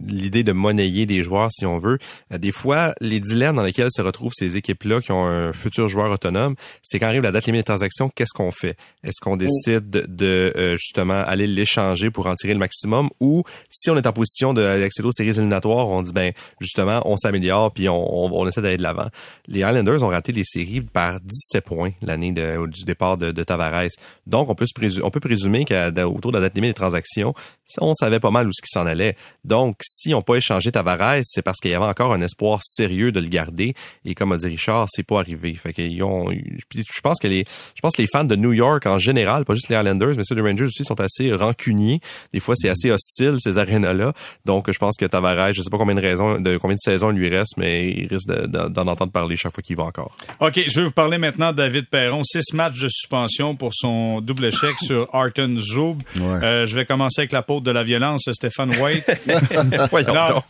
l'idée 0.06 0.42
de 0.42 0.52
monnayer 0.52 1.06
des 1.06 1.24
joueurs 1.24 1.50
si 1.50 1.64
on 1.64 1.78
veut, 1.78 1.96
euh, 2.30 2.36
des 2.36 2.52
fois 2.52 2.94
les 3.00 3.18
dilemmes 3.18 3.56
dans 3.56 3.62
lesquels 3.62 3.88
se 3.90 4.02
retrouvent 4.02 4.34
ces 4.34 4.58
équipes-là 4.58 5.00
qui 5.00 5.10
ont 5.10 5.24
un 5.24 5.54
futur 5.54 5.88
joueur 5.88 6.10
autonome, 6.10 6.54
c'est 6.82 6.98
quand 6.98 7.06
arrive 7.06 7.22
la 7.22 7.32
date 7.32 7.46
limite 7.46 7.60
des 7.60 7.64
transactions, 7.64 8.10
qu'est-ce 8.14 8.34
qu'on 8.34 8.50
fait? 8.50 8.76
Est-ce 9.02 9.22
qu'on 9.22 9.38
décide 9.38 9.88
de, 9.88 10.52
euh, 10.54 10.76
justement 10.76 11.14
aller 11.14 11.46
l'échanger 11.46 12.10
pour 12.10 12.26
en 12.26 12.34
tirer 12.34 12.52
le 12.52 12.58
maximum? 12.58 13.08
Ou 13.20 13.42
si 13.70 13.88
on 13.88 13.96
est 13.96 14.06
en 14.06 14.12
position 14.12 14.52
d'accéder 14.52 15.08
aux 15.08 15.12
séries 15.12 15.30
éliminatoires, 15.30 15.88
on 15.88 16.02
dit 16.02 16.12
ben 16.12 16.30
justement 16.60 17.00
on 17.06 17.16
s'améliore 17.16 17.72
puis 17.72 17.88
on, 17.88 18.34
on, 18.34 18.46
essaie 18.46 18.60
d'aller 18.60 18.76
de 18.76 18.82
l'avant. 18.82 19.08
Les 19.48 19.60
Islanders 19.60 20.02
ont 20.02 20.08
raté 20.08 20.32
les 20.32 20.44
séries 20.44 20.82
par 20.82 21.20
17 21.20 21.64
points 21.64 21.92
l'année 22.02 22.32
du 22.32 22.84
départ 22.84 23.16
de, 23.16 23.32
de, 23.32 23.42
Tavares. 23.44 23.88
Donc 24.26 24.50
on 24.50 24.54
peut 24.54 24.66
se 24.66 24.74
présumer, 24.74 25.06
on 25.06 25.10
peut 25.10 25.20
présumer 25.20 25.64
qu'autour 25.64 26.30
de 26.30 26.36
la 26.36 26.42
date 26.42 26.54
limite 26.54 26.72
des 26.72 26.74
transactions 26.74 27.13
connexion 27.14 27.34
on 27.80 27.94
savait 27.94 28.20
pas 28.20 28.30
mal 28.30 28.46
où 28.46 28.52
ce 28.52 28.60
qui 28.62 28.68
s'en 28.70 28.86
allait. 28.86 29.16
Donc, 29.44 29.76
si 29.82 30.14
on 30.14 30.22
peut 30.22 30.36
échanger 30.36 30.70
Tavares, 30.72 31.20
c'est 31.24 31.42
parce 31.42 31.58
qu'il 31.60 31.70
y 31.70 31.74
avait 31.74 31.84
encore 31.84 32.12
un 32.12 32.20
espoir 32.20 32.60
sérieux 32.62 33.12
de 33.12 33.20
le 33.20 33.28
garder. 33.28 33.74
Et 34.04 34.14
comme 34.14 34.32
a 34.32 34.36
dit 34.36 34.48
Richard, 34.48 34.86
c'est 34.90 35.02
pas 35.02 35.20
arrivé. 35.20 35.54
Fait 35.54 35.72
qu'ils 35.72 36.02
ont, 36.02 36.30
je 36.30 37.00
pense 37.02 37.18
que 37.18 37.28
les, 37.28 37.44
je 37.74 37.80
pense 37.80 37.94
que 37.96 38.02
les 38.02 38.08
fans 38.08 38.24
de 38.24 38.36
New 38.36 38.52
York 38.52 38.86
en 38.86 38.98
général, 38.98 39.44
pas 39.44 39.54
juste 39.54 39.68
les 39.68 39.76
Islanders, 39.76 40.14
mais 40.16 40.22
ceux 40.24 40.34
des 40.34 40.42
Rangers 40.42 40.64
aussi 40.64 40.84
sont 40.84 41.00
assez 41.00 41.32
rancuniers. 41.32 42.00
Des 42.32 42.40
fois, 42.40 42.54
c'est 42.56 42.68
assez 42.68 42.90
hostile 42.90 43.36
ces 43.38 43.58
arénas-là. 43.58 44.12
Donc, 44.44 44.70
je 44.70 44.78
pense 44.78 44.96
que 44.96 45.06
Tavares, 45.06 45.52
je 45.52 45.62
sais 45.62 45.70
pas 45.70 45.78
combien 45.78 45.94
de 45.94 46.00
raisons, 46.00 46.40
de 46.40 46.56
combien 46.58 46.76
de 46.76 46.80
saisons 46.80 47.10
il 47.12 47.18
lui 47.18 47.28
reste, 47.28 47.56
mais 47.56 47.90
il 47.90 48.06
risque 48.08 48.28
d'en 48.28 48.86
entendre 48.86 49.12
parler 49.12 49.36
chaque 49.36 49.52
fois 49.54 49.62
qu'il 49.62 49.76
va 49.76 49.84
encore. 49.84 50.16
OK, 50.40 50.60
je 50.66 50.80
vais 50.80 50.86
vous 50.86 50.92
parler 50.92 51.18
maintenant 51.18 51.52
de 51.52 51.56
David 51.56 51.88
Perron. 51.88 52.22
Six 52.24 52.52
matchs 52.52 52.80
de 52.80 52.88
suspension 52.88 53.56
pour 53.56 53.72
son 53.74 54.20
double 54.20 54.46
échec 54.46 54.74
sur 54.80 55.08
Arton 55.12 55.56
Zoub. 55.58 55.98
Euh, 56.20 56.66
je 56.66 56.74
vais 56.74 56.84
commencer 56.84 57.20
avec 57.20 57.32
la 57.32 57.42
de 57.62 57.70
la 57.70 57.84
violence, 57.84 58.28
Stéphane 58.32 58.70
White. 58.80 59.04
Voyons 59.90 60.14
non, 60.14 60.42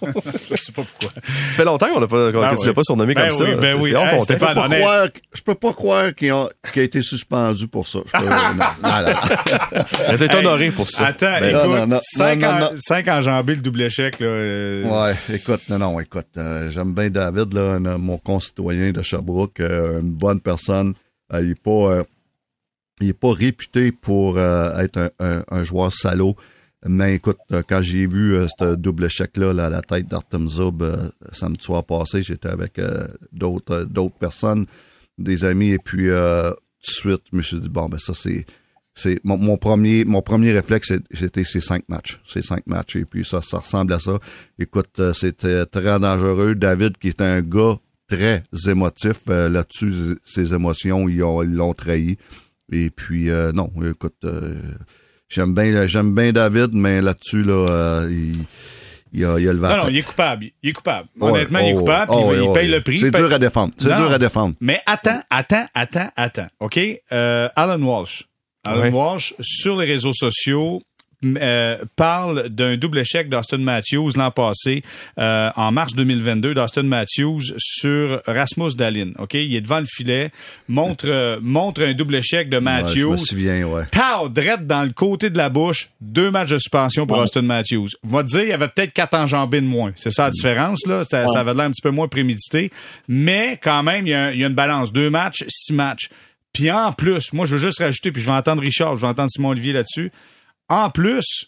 je 0.50 0.56
sais 0.56 0.72
pas 0.72 0.82
pourquoi. 0.82 1.10
Ça 1.24 1.56
fait 1.56 1.64
longtemps 1.64 1.92
qu'on 1.92 2.00
n'a 2.00 2.06
pas, 2.06 2.32
ben 2.32 2.50
que 2.50 2.60
tu 2.60 2.66
l'as 2.66 2.74
pas 2.74 2.82
surnommé 2.82 3.14
ben 3.14 3.28
comme 3.28 3.38
ça. 3.38 3.44
Ben 3.56 3.76
oui, 3.80 3.94
hey, 3.94 4.22
Stéphane, 4.22 4.48
peux 4.48 4.54
pas 4.54 4.68
croire, 4.68 5.08
je 5.32 5.42
peux 5.42 5.54
pas 5.54 5.72
croire 5.72 6.14
qu'il 6.14 6.30
a, 6.30 6.48
qu 6.72 6.80
a, 6.80 6.82
été 6.82 7.02
suspendu 7.02 7.68
pour 7.68 7.86
ça. 7.86 8.00
Je 8.06 8.18
peux, 8.18 8.24
non, 8.28 10.28
non, 10.30 10.38
honoré 10.44 10.70
pour 10.70 10.88
ça. 10.88 11.08
Attends, 11.08 11.40
ben, 11.40 11.50
écoute, 11.50 11.78
non, 11.78 11.86
non, 11.86 12.00
cinq, 12.02 12.40
non, 12.40 12.70
cinq 12.76 13.08
enjambées 13.08 13.56
le 13.56 13.60
double 13.60 13.82
échec, 13.82 14.20
là. 14.20 14.26
Euh... 14.26 14.84
Ouais, 14.84 15.14
écoute, 15.32 15.62
non, 15.68 15.78
non, 15.78 16.00
écoute, 16.00 16.28
euh, 16.36 16.70
j'aime 16.70 16.94
bien 16.94 17.10
David, 17.10 17.52
là, 17.54 17.78
mon 17.98 18.18
concitoyen 18.18 18.92
de 18.92 19.02
Sherbrooke, 19.02 19.60
euh, 19.60 20.00
une 20.00 20.12
bonne 20.12 20.40
personne. 20.40 20.94
Euh, 21.32 21.42
il 21.42 21.50
est 21.50 21.54
pas, 21.54 22.02
il 23.00 23.08
est 23.08 23.18
pas 23.18 23.32
réputé 23.32 23.92
pour 23.92 24.38
être 24.38 24.98
un, 24.98 25.10
un, 25.20 25.44
un 25.50 25.64
joueur 25.64 25.92
salaud. 25.92 26.36
Mais 26.86 27.14
écoute, 27.14 27.38
euh, 27.50 27.62
quand 27.66 27.80
j'ai 27.80 28.06
vu 28.06 28.36
euh, 28.36 28.46
ce 28.58 28.74
double 28.74 29.04
échec-là 29.04 29.50
à 29.64 29.70
la 29.70 29.80
tête 29.80 30.06
d'Artem 30.06 30.48
Zub 30.48 30.82
euh, 30.82 31.08
samedi 31.32 31.64
soir 31.64 31.82
passé, 31.84 32.22
j'étais 32.22 32.50
avec 32.50 32.78
euh, 32.78 33.08
d'autres 33.32 33.84
d'autres 33.84 34.16
personnes, 34.16 34.66
des 35.16 35.46
amis, 35.46 35.70
et 35.70 35.78
puis 35.78 36.08
tout 36.08 36.10
de 36.10 36.56
suite, 36.82 37.22
je 37.32 37.36
me 37.36 37.42
suis 37.42 37.60
dit, 37.60 37.70
bon, 37.70 37.88
ben 37.88 37.98
ça, 37.98 38.12
c'est 38.14 38.44
c'est 38.96 39.18
mon, 39.24 39.56
premier 39.56 40.04
mon 40.04 40.22
premier 40.22 40.52
réflexe 40.52 40.92
c'était 41.10 41.42
ces 41.42 41.60
cinq 41.60 41.82
matchs 41.88 42.20
ces 42.24 42.42
cinq 42.42 42.64
matchs 42.68 42.94
et 42.94 43.04
puis 43.04 43.24
ça 43.24 43.42
ça 43.42 43.58
ressemble 43.58 43.92
à 43.92 43.98
ça. 43.98 44.20
Écoute 44.56 45.00
c'était 45.14 45.66
très 45.66 45.98
dangereux. 45.98 46.54
David 46.54 46.96
qui 46.98 47.08
est 47.08 47.20
un 47.20 47.40
gars 47.40 47.80
très 48.08 48.44
émotif 48.68 49.26
là-dessus 49.26 50.16
ses 50.22 50.54
émotions 50.54 51.08
ils 51.08 51.18
l'ont 51.18 51.74
trahi. 51.74 52.18
Et 52.70 52.90
puis 52.90 53.30
non 53.52 53.72
écoute 53.82 54.24
J'aime 55.28 55.54
bien, 55.54 55.86
j'aime 55.86 56.14
bien 56.14 56.32
David, 56.32 56.70
mais 56.74 57.00
là-dessus, 57.00 57.42
là, 57.42 57.66
euh, 57.68 58.08
il, 58.10 58.36
il, 59.12 59.24
a, 59.24 59.38
il 59.38 59.48
a 59.48 59.52
le 59.52 59.58
Non, 59.58 59.76
non, 59.76 59.88
il 59.88 59.98
est 59.98 60.02
coupable. 60.02 60.46
Il 60.62 60.70
est 60.70 60.72
coupable. 60.72 61.08
Honnêtement, 61.20 61.60
il 61.60 61.70
est 61.70 61.74
coupable. 61.74 62.12
Oh, 62.14 62.32
il, 62.32 62.52
paye 62.52 62.68
le 62.68 62.80
prix. 62.80 62.98
C'est 62.98 63.10
dur 63.10 63.32
à 63.32 63.38
défendre. 63.38 63.72
C'est 63.78 63.94
dur 63.94 64.12
à 64.12 64.18
défendre. 64.18 64.54
Mais 64.60 64.80
attends, 64.86 65.20
attends, 65.30 65.66
attends, 65.74 66.08
attends. 66.16 66.46
OK? 66.60 66.78
Euh, 67.12 67.48
Alan 67.56 67.80
Walsh. 67.80 68.24
Alan 68.64 68.90
Walsh, 68.90 69.34
sur 69.40 69.76
les 69.76 69.86
réseaux 69.86 70.12
sociaux, 70.12 70.82
euh, 71.40 71.78
parle 71.96 72.48
d'un 72.48 72.76
double 72.76 72.98
échec 72.98 73.28
d'Austin 73.28 73.58
Matthews 73.58 74.10
l'an 74.16 74.30
passé, 74.30 74.82
euh, 75.18 75.50
en 75.56 75.72
mars 75.72 75.94
2022, 75.94 76.54
d'Austin 76.54 76.82
Matthews 76.82 77.42
sur 77.58 78.22
Rasmus 78.26 78.74
Dalin. 78.76 79.12
Ok, 79.18 79.34
il 79.34 79.54
est 79.54 79.60
devant 79.60 79.80
le 79.80 79.86
filet, 79.86 80.30
montre 80.68 81.06
euh, 81.08 81.38
montre 81.42 81.82
un 81.82 81.94
double 81.94 82.16
échec 82.16 82.48
de 82.48 82.58
Matthews. 82.58 83.10
Ouais, 83.10 83.16
je 83.16 83.22
me 83.22 83.26
souviens, 83.26 83.64
ouais. 83.64 83.84
Tao, 83.90 84.28
drette 84.28 84.66
dans 84.66 84.82
le 84.82 84.90
côté 84.90 85.30
de 85.30 85.36
la 85.36 85.48
bouche, 85.48 85.90
deux 86.00 86.30
matchs 86.30 86.50
de 86.50 86.58
suspension 86.58 87.06
pour 87.06 87.18
Austin 87.18 87.42
Matthews. 87.42 87.88
On 88.04 88.08
va 88.08 88.22
dire, 88.22 88.42
il 88.42 88.48
y 88.48 88.52
avait 88.52 88.68
peut-être 88.68 88.92
quatre 88.92 89.14
enjambées 89.14 89.60
de 89.60 89.66
moins. 89.66 89.92
C'est 89.96 90.10
ça 90.10 90.24
la 90.24 90.30
différence 90.30 90.86
là? 90.86 91.04
Ça, 91.04 91.26
ça 91.28 91.40
avait 91.40 91.54
l'air 91.54 91.66
un 91.66 91.70
petit 91.70 91.82
peu 91.82 91.90
moins 91.90 92.08
prémédité, 92.08 92.70
mais 93.08 93.58
quand 93.62 93.82
même, 93.82 94.06
il 94.06 94.10
y, 94.10 94.14
a, 94.14 94.32
il 94.32 94.40
y 94.40 94.44
a 94.44 94.48
une 94.48 94.54
balance. 94.54 94.92
Deux 94.92 95.10
matchs, 95.10 95.44
six 95.48 95.72
matchs. 95.72 96.08
Puis 96.52 96.70
en 96.70 96.92
plus, 96.92 97.32
moi, 97.32 97.46
je 97.46 97.56
veux 97.56 97.66
juste 97.66 97.80
rajouter, 97.80 98.12
puis 98.12 98.22
je 98.22 98.26
vais 98.26 98.36
entendre 98.36 98.62
Richard, 98.62 98.96
je 98.96 99.00
vais 99.02 99.08
entendre 99.08 99.28
Simon 99.28 99.50
Olivier 99.50 99.72
là-dessus. 99.72 100.12
En 100.68 100.90
plus, 100.90 101.46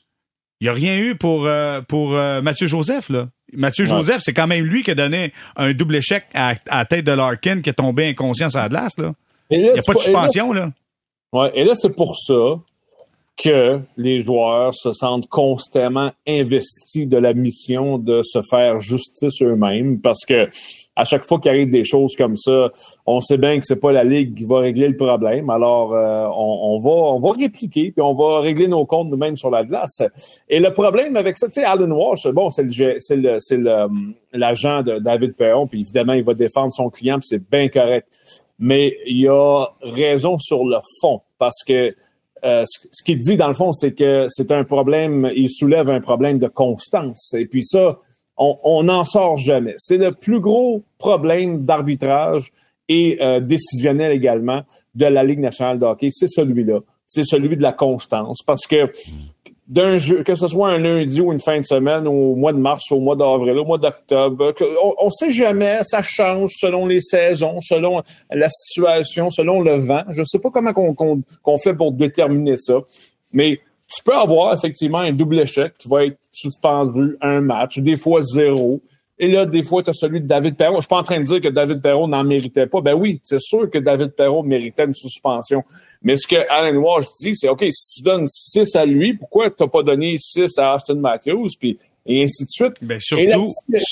il 0.61 0.65
n'y 0.65 0.69
a 0.69 0.73
rien 0.73 0.99
eu 0.99 1.17
pour, 1.17 1.47
euh, 1.47 1.81
pour 1.83 2.15
euh, 2.15 2.41
Mathieu 2.43 2.67
Joseph. 2.67 3.09
Là. 3.09 3.29
Mathieu 3.53 3.85
Joseph, 3.85 4.19
c'est 4.21 4.33
quand 4.33 4.47
même 4.47 4.65
lui 4.65 4.83
qui 4.83 4.91
a 4.91 4.95
donné 4.95 5.33
un 5.57 5.73
double 5.73 5.97
échec 5.97 6.25
à, 6.35 6.55
à 6.69 6.85
tête 6.85 7.05
de 7.05 7.13
Larkin 7.13 7.61
qui 7.61 7.71
est 7.71 7.75
tombé 7.75 8.09
inconscient 8.09 8.51
sur 8.51 8.61
la 8.61 8.69
glace. 8.69 8.93
Là. 8.99 9.13
Il 9.51 9.61
n'y 9.61 9.69
a 9.69 9.83
pas 9.87 9.95
de 9.95 9.99
suspension. 9.99 10.53
là, 10.53 10.71
Ouais, 11.33 11.51
et 11.55 11.65
là, 11.65 11.75
c'est 11.75 11.95
pour 11.95 12.17
ça 12.17 12.61
que 13.43 13.79
les 13.97 14.21
joueurs 14.21 14.75
se 14.75 14.93
sentent 14.93 15.29
constamment 15.29 16.13
investis 16.27 17.07
de 17.07 17.19
la 17.19 17.35
mission 17.35 17.99
de 17.99 18.23
se 18.23 18.41
faire 18.49 18.81
justice 18.81 19.43
eux-mêmes 19.43 20.01
parce 20.01 20.25
que 20.25 20.49
à 20.97 21.05
chaque 21.05 21.25
fois 21.25 21.39
qu'il 21.39 21.51
arrive 21.51 21.71
des 21.71 21.85
choses 21.85 22.17
comme 22.17 22.37
ça, 22.37 22.71
on 23.05 23.21
sait 23.21 23.37
bien 23.37 23.59
que 23.59 23.65
c'est 23.67 23.77
pas 23.77 23.93
la 23.93 24.03
ligue 24.03 24.35
qui 24.35 24.45
va 24.47 24.61
régler 24.61 24.89
le 24.89 24.97
problème. 24.97 25.51
Alors, 25.51 25.95
euh, 25.95 26.27
on, 26.35 26.79
va 26.79 26.91
on 26.91 27.19
va 27.19 27.33
répliquer 27.33 27.93
puis 27.93 28.03
on 28.03 28.15
va 28.15 28.41
régler 28.41 28.67
nos 28.67 28.87
comptes 28.87 29.11
nous-mêmes 29.11 29.37
sur 29.37 29.51
la 29.51 29.63
glace. 29.63 30.03
Et 30.49 30.59
le 30.59 30.73
problème 30.73 31.17
avec 31.17 31.37
ça, 31.37 31.47
tu 31.49 31.61
sais, 31.61 31.65
Alan 31.65 31.91
Walsh, 31.91 32.27
bon, 32.29 32.49
c'est 32.49 32.65
le 32.65 32.97
c'est 32.99 33.17
le 33.17 33.37
c'est 33.39 33.59
l'agent 34.33 34.83
de 34.83 34.99
David 34.99 35.35
Perron, 35.35 35.67
puis 35.67 35.83
évidemment, 35.83 36.15
il 36.15 36.25
va 36.25 36.35
défendre 36.35 36.73
son 36.73 36.89
client, 36.89 37.19
puis 37.19 37.29
c'est 37.29 37.51
bien 37.51 37.69
correct. 37.69 38.09
Mais 38.59 38.97
il 39.07 39.29
a 39.29 39.67
raison 39.83 40.39
sur 40.39 40.65
le 40.65 40.79
fond 41.01 41.21
parce 41.39 41.63
que 41.63 41.95
euh, 42.45 42.65
ce 42.67 43.03
qu'il 43.03 43.19
dit 43.19 43.37
dans 43.37 43.49
le 43.49 43.55
fond, 43.55 43.73
c'est 43.73 43.93
que 43.93 44.27
c'est 44.29 44.51
un 44.53 44.65
problème, 44.65 45.31
il 45.35 45.49
soulève 45.51 45.91
un 45.91 46.01
problème 46.01 46.39
de 46.39 46.49
constance. 46.49 47.35
Et 47.35 47.47
puis 47.47 47.65
ça, 47.65 47.99
on 48.39 48.83
n'en 48.83 49.05
sort 49.05 49.37
jamais. 49.37 49.75
C'est 49.77 49.97
le 49.97 50.13
plus 50.13 50.41
gros 50.41 50.83
problème 50.99 51.65
d'arbitrage 51.65 52.51
et 52.89 53.19
euh, 53.21 53.41
décisionnel 53.41 54.13
également 54.13 54.63
de 54.95 55.07
la 55.07 55.25
Ligue 55.25 55.41
nationale 55.41 55.79
de 55.79 55.87
hockey. 55.87 56.09
C'est 56.11 56.29
celui-là. 56.29 56.81
C'est 57.07 57.25
celui 57.25 57.57
de 57.57 57.63
la 57.63 57.73
constance. 57.73 58.43
Parce 58.45 58.67
que 58.67 58.91
d'un 59.69 59.97
jeu, 59.97 60.23
que 60.23 60.35
ce 60.35 60.47
soit 60.47 60.69
un 60.69 60.79
lundi 60.79 61.21
ou 61.21 61.33
une 61.33 61.41
fin 61.41 61.61
de 61.61 61.67
semaine, 61.67 62.07
au 62.07 62.37
mois 62.37 62.53
de 62.53 62.59
mars, 62.59 62.91
au 62.93 63.01
mois 63.01 63.17
d'avril, 63.17 63.59
au 63.59 63.65
mois 63.65 63.79
d'octobre, 63.79 64.55
on, 65.01 65.07
ne 65.07 65.11
sait 65.11 65.31
jamais, 65.31 65.81
ça 65.83 66.03
change 66.03 66.53
selon 66.57 66.87
les 66.87 67.01
saisons, 67.01 67.59
selon 67.61 68.03
la 68.31 68.49
situation, 68.49 69.31
selon 69.31 69.61
le 69.61 69.77
vent. 69.77 70.03
Je 70.11 70.23
sais 70.23 70.39
pas 70.39 70.51
comment 70.51 70.73
qu'on 70.73 71.59
fait 71.59 71.75
pour 71.75 71.93
déterminer 71.93 72.57
ça, 72.57 72.81
mais 73.33 73.61
tu 73.89 74.03
peux 74.03 74.17
avoir 74.17 74.55
effectivement 74.55 74.99
un 74.99 75.13
double 75.13 75.41
échec 75.41 75.75
qui 75.79 75.89
va 75.89 76.07
être 76.07 76.19
suspendu 76.31 77.17
un 77.21 77.41
match, 77.41 77.79
des 77.79 77.97
fois 77.97 78.21
zéro. 78.21 78.81
Et 79.19 79.29
là, 79.29 79.47
des 79.47 79.63
fois, 79.63 79.83
tu 79.83 79.89
as 79.89 79.95
celui 79.95 80.21
de 80.21 80.27
David 80.27 80.57
Perrault. 80.57 80.77
Je 80.77 80.83
suis 80.83 80.89
pas 80.89 80.99
en 80.99 81.03
train 81.03 81.19
de 81.19 81.25
dire 81.25 81.41
que 81.41 81.49
David 81.49 81.81
Perrault 81.81 82.07
n'en 82.07 82.23
méritait 82.23 82.67
pas. 82.67 82.83
Ben 82.83 82.93
oui, 82.93 83.19
c'est 83.23 83.41
sûr 83.41 83.71
que 83.71 83.79
David 83.79 84.11
Perrault 84.11 84.43
méritait 84.43 84.85
une 84.85 84.93
suspension. 84.93 85.65
Mais 86.03 86.17
ce 86.17 86.27
que 86.27 86.37
Alan 86.51 86.77
Walsh 86.79 87.07
dit, 87.23 87.35
c'est 87.35 87.49
OK, 87.49 87.65
si 87.71 87.97
tu 87.97 88.03
donnes 88.03 88.27
6 88.29 88.77
à 88.77 88.85
lui, 88.85 89.15
pourquoi 89.15 89.49
tu 89.51 89.63
n'as 89.63 89.69
pas 89.71 89.83
donné 89.83 90.17
6 90.19 90.59
à 90.59 90.75
Austin 90.75 90.97
Matthews? 90.97 91.49
Puis 91.59 91.79
et 92.07 92.23
ainsi 92.23 92.45
de 92.45 92.51
suite? 92.51 92.75
Ben 92.83 93.01
surtout, 93.01 93.47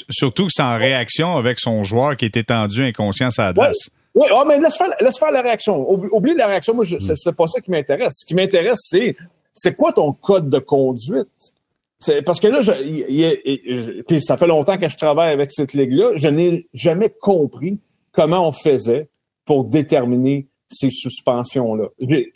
surtout 0.09 0.47
que 0.47 0.53
c'est 0.55 0.63
en 0.63 0.77
réaction 0.77 1.37
avec 1.37 1.59
son 1.59 1.83
joueur 1.83 2.17
qui 2.17 2.27
était 2.27 2.45
tendu 2.45 2.85
inconscient 2.85 3.29
à 3.39 3.53
la 3.53 3.73
Oui, 4.15 4.27
oh, 4.31 4.45
mais 4.47 4.61
laisse 4.61 4.77
faire, 4.77 4.91
laisse 5.01 5.19
faire 5.19 5.33
la 5.33 5.43
réaction. 5.43 5.91
Oublie 5.91 6.35
la 6.35 6.47
réaction. 6.47 6.75
Moi, 6.75 6.85
mm. 6.85 7.15
c'est 7.15 7.37
pas 7.37 7.47
ça 7.47 7.61
qui 7.61 7.71
m'intéresse. 7.71 8.13
Ce 8.21 8.25
qui 8.25 8.35
m'intéresse, 8.35 8.79
c'est 8.83 9.17
c'est 9.55 9.75
quoi 9.75 9.93
ton 9.93 10.13
code 10.13 10.51
de 10.51 10.59
conduite? 10.59 11.55
C'est 12.01 12.21
parce 12.23 12.41
que 12.41 12.49
là, 12.49 12.61
je, 12.61 14.03
puis 14.03 14.21
ça 14.21 14.37
fait 14.37 14.47
longtemps 14.47 14.77
que 14.77 14.89
je 14.89 14.97
travaille 14.97 15.33
avec 15.33 15.51
cette 15.51 15.73
ligue-là, 15.73 16.11
je 16.17 16.29
n'ai 16.29 16.69
jamais 16.75 17.09
compris 17.09 17.79
comment 18.13 18.47
on 18.47 18.53
faisait 18.53 19.09
pour 19.47 19.65
déterminer 19.65 20.47
ces 20.69 20.91
suspensions-là. 20.91 21.89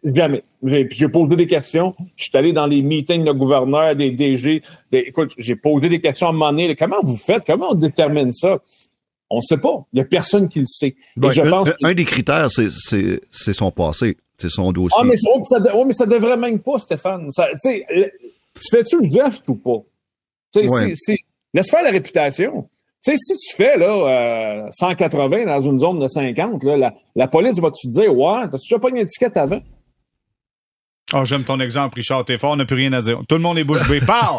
Jamais. 0.05 0.45
J'ai 0.63 1.09
posé 1.09 1.37
des 1.37 1.47
questions. 1.47 1.95
Je 2.17 2.25
suis 2.25 2.37
allé 2.37 2.53
dans 2.53 2.67
les 2.67 2.83
meetings 2.83 3.25
de 3.25 3.33
gouverneurs, 3.33 3.97
des 3.97 4.11
DG. 4.13 4.63
écoute, 4.93 5.33
j'ai 5.37 5.57
posé 5.57 5.89
des 5.89 6.01
questions 6.01 6.29
à 6.29 6.31
un 6.31 6.33
moment 6.33 6.51
donné. 6.51 6.75
Comment 6.77 7.01
vous 7.03 7.17
faites? 7.17 7.45
Comment 7.47 7.73
on 7.73 7.75
détermine 7.75 8.33
ça? 8.33 8.59
On 9.31 9.37
ne 9.37 9.43
sait 9.43 9.59
pas. 9.59 9.85
Il 9.93 9.97
n'y 9.97 10.01
a 10.01 10.05
personne 10.05 10.49
qui 10.49 10.61
le 10.61 10.67
sait. 10.67 10.97
je 11.17 11.41
un, 11.43 11.51
pense 11.51 11.71
un, 11.83 11.95
des 11.95 12.05
critères, 12.05 12.49
c'est 12.51 13.53
son 13.53 13.71
passé. 13.71 14.17
C'est 14.41 14.49
son 14.49 14.71
dossier. 14.73 14.97
Ah, 15.01 15.05
mais, 15.05 15.17
ça, 15.17 15.59
mais 15.85 15.93
ça 15.93 16.07
devrait 16.07 16.37
même 16.37 16.61
pas, 16.61 16.79
Stéphane. 16.79 17.31
Ça, 17.33 17.49
tu 17.63 17.85
fais-tu 18.71 18.99
le 19.01 19.11
geste 19.11 19.49
ou 19.49 19.57
pas? 19.57 19.83
Ouais. 20.57 20.95
laisse 21.53 21.71
faire 21.71 21.83
la 21.83 21.91
réputation. 21.91 22.69
Tu 23.05 23.13
sais, 23.13 23.17
si 23.17 23.37
tu 23.37 23.57
fais 23.57 23.77
là, 23.77 24.65
euh, 24.67 24.69
180 24.73 25.45
dans 25.45 25.61
une 25.61 25.79
zone 25.79 26.01
de 26.01 26.09
50, 26.09 26.65
là, 26.65 26.77
la, 26.77 26.95
la 27.15 27.29
police 27.29 27.61
va 27.61 27.71
te 27.71 27.89
dire 27.89 28.17
Ouais, 28.17 28.49
t'as-tu 28.51 28.69
déjà 28.69 28.79
pas 28.81 28.89
une 28.89 28.97
étiquette 28.97 29.37
avant? 29.37 29.61
Oh, 31.15 31.25
j'aime 31.25 31.43
ton 31.45 31.59
exemple, 31.61 31.97
Richard. 31.97 32.25
T'es 32.27 32.37
fort, 32.37 32.53
on 32.53 32.57
n'a 32.57 32.67
plus 32.67 32.77
rien 32.77 32.93
à 32.93 33.01
dire. 33.01 33.21
Tout 33.27 33.37
le 33.37 33.41
monde 33.41 33.57
est 33.57 33.65
bouche 33.65 33.89
bée. 33.89 34.01
Pow! 34.01 34.39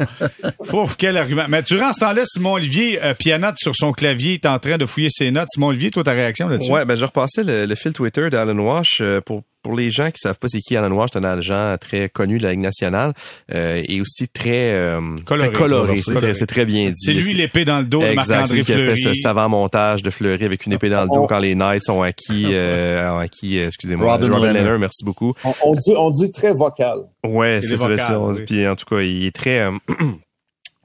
Ouf, 0.74 0.95
quel 0.97 1.18
argument. 1.18 1.45
Mais 1.50 1.64
durant 1.64 1.91
ce 1.93 2.02
temps-là, 2.02 2.22
Simon 2.26 2.54
Olivier 2.54 3.02
euh, 3.02 3.16
pianote 3.16 3.58
sur 3.58 3.76
son 3.76 3.91
clavier, 3.91 4.34
est 4.36 4.45
en 4.45 4.60
train 4.60 4.78
de 4.78 4.86
fouiller 4.86 5.10
ses 5.10 5.32
notes. 5.32 5.47
Simon 5.52 5.68
Olivier, 5.68 5.89
toi, 5.89 6.04
ta 6.04 6.12
réaction 6.12 6.47
là-dessus? 6.47 6.72
Ouais, 6.72 6.86
ben 6.86 6.95
je 6.95 7.06
repassais 7.06 7.43
le, 7.43 7.66
le 7.66 7.76
fil 7.76 7.93
Twitter 7.93 8.30
d'Alan 8.30 8.60
Walsh 8.60 9.00
euh, 9.02 9.20
pour 9.20 9.41
pour 9.62 9.76
les 9.76 9.91
gens 9.91 10.10
qui 10.12 10.20
savent 10.20 10.39
pas 10.39 10.47
c'est 10.47 10.60
qui 10.60 10.76
Alan 10.76 10.91
Walsh, 10.91 11.12
c'est 11.14 11.20
un 11.20 11.24
agent 11.24 11.76
très 11.80 12.10
connu 12.10 12.38
de 12.38 12.43
la 12.43 12.51
Ligue 12.51 12.62
nationale 12.62 13.14
euh, 13.53 13.82
et 13.88 14.01
aussi 14.01 14.28
très 14.28 14.74
euh, 14.74 15.01
Coloré. 15.26 15.49
très 15.49 15.57
coloré. 15.57 15.97
C'est 15.97 16.16
très, 16.16 16.34
c'est 16.34 16.45
très 16.45 16.66
bien 16.66 16.89
dit. 16.89 16.95
C'est 16.95 17.14
lui 17.14 17.34
l'épée 17.34 17.66
dans 17.66 17.80
le 17.80 17.86
dos 17.86 18.01
de 18.01 18.07
Exact, 18.07 18.38
Marc-André 18.39 18.47
c'est 18.47 18.55
lui 18.55 18.64
qui 18.64 18.74
a 18.74 18.95
fait 18.95 18.97
ce 18.97 19.14
savant 19.14 19.49
montage 19.49 20.03
de 20.03 20.10
Fleury 20.10 20.45
avec 20.45 20.66
une 20.66 20.74
épée 20.74 20.89
dans 20.89 21.03
le 21.03 21.10
dos 21.14 21.28
quand 21.28 21.39
les 21.39 21.55
Knights 21.55 21.89
ont 21.89 22.01
acquis, 22.01 22.47
euh, 22.51 23.12
ont 23.12 23.20
acquis, 23.20 23.60
euh, 23.60 23.68
excusez-moi, 23.68 24.12
Robin 24.12 24.32
Robin, 24.32 24.47
Leonard. 24.47 24.64
Leonard, 24.64 24.80
merci 24.80 25.03
beaucoup. 25.03 25.34
On, 25.43 25.53
on 25.64 25.74
dit, 25.74 25.93
on 25.97 26.10
dit 26.10 26.32
très 26.32 26.53
vocal. 26.53 26.99
Ouais, 27.26 27.60
c'est 27.62 27.74
est 27.74 27.97
ça. 27.97 28.18
Puis 28.45 28.68
en 28.68 28.76
tout 28.76 28.86
cas, 28.86 29.01
il 29.01 29.26
est 29.26 29.36
très. 29.36 29.70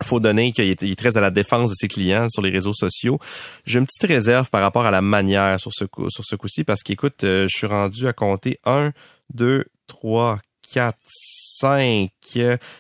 faut 0.05 0.21
donner 0.21 0.53
qu'il 0.53 0.71
est, 0.71 0.99
très 0.99 1.17
à 1.17 1.21
la 1.21 1.31
défense 1.31 1.71
de 1.71 1.75
ses 1.75 1.89
clients 1.89 2.29
sur 2.31 2.43
les 2.43 2.51
réseaux 2.51 2.75
sociaux. 2.75 3.19
J'ai 3.65 3.79
une 3.79 3.87
petite 3.87 4.09
réserve 4.09 4.51
par 4.51 4.63
rapport 4.63 4.87
à 4.87 4.91
la 4.91 5.03
manière 5.03 5.59
sur 5.59 5.73
ce 5.73 5.85
coup, 5.85 6.09
sur 6.11 6.25
ce 6.25 6.37
coup-ci 6.37 6.65
parce 6.65 6.83
qu'écoute, 6.83 7.25
euh, 7.25 7.47
je 7.49 7.57
suis 7.57 7.67
rendu 7.67 8.07
à 8.07 8.13
compter 8.13 8.59
un, 8.65 8.93
deux, 9.33 9.65
trois, 9.87 10.39
quatre, 10.73 10.99
cinq, 11.07 12.11
euh, 12.11 12.14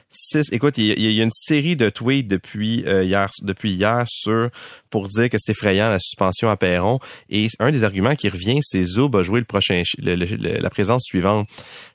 six. 0.08 0.52
Écoute, 0.52 0.78
il 0.78 0.86
y, 0.86 0.90
a- 0.90 0.94
il 0.96 1.12
y 1.12 1.20
a 1.20 1.24
une 1.24 1.30
série 1.32 1.76
de 1.76 1.88
tweets 1.90 2.28
depuis 2.28 2.84
euh, 2.86 3.04
hier, 3.04 3.28
depuis 3.42 3.72
hier 3.72 4.04
sur 4.08 4.50
pour 4.90 5.08
dire 5.08 5.28
que 5.28 5.36
c'est 5.38 5.52
effrayant 5.52 5.90
la 5.90 5.98
suspension 5.98 6.48
à 6.48 6.56
Perron. 6.56 6.98
Et 7.30 7.48
un 7.58 7.70
des 7.70 7.84
arguments 7.84 8.14
qui 8.14 8.28
revient, 8.28 8.58
c'est 8.62 8.82
Zoub 8.84 9.16
a 9.16 9.22
joué 9.22 9.40
le 9.40 9.44
prochain, 9.46 9.82
le- 9.98 10.14
le- 10.14 10.60
la 10.60 10.70
présence 10.70 11.02
suivante. 11.04 11.48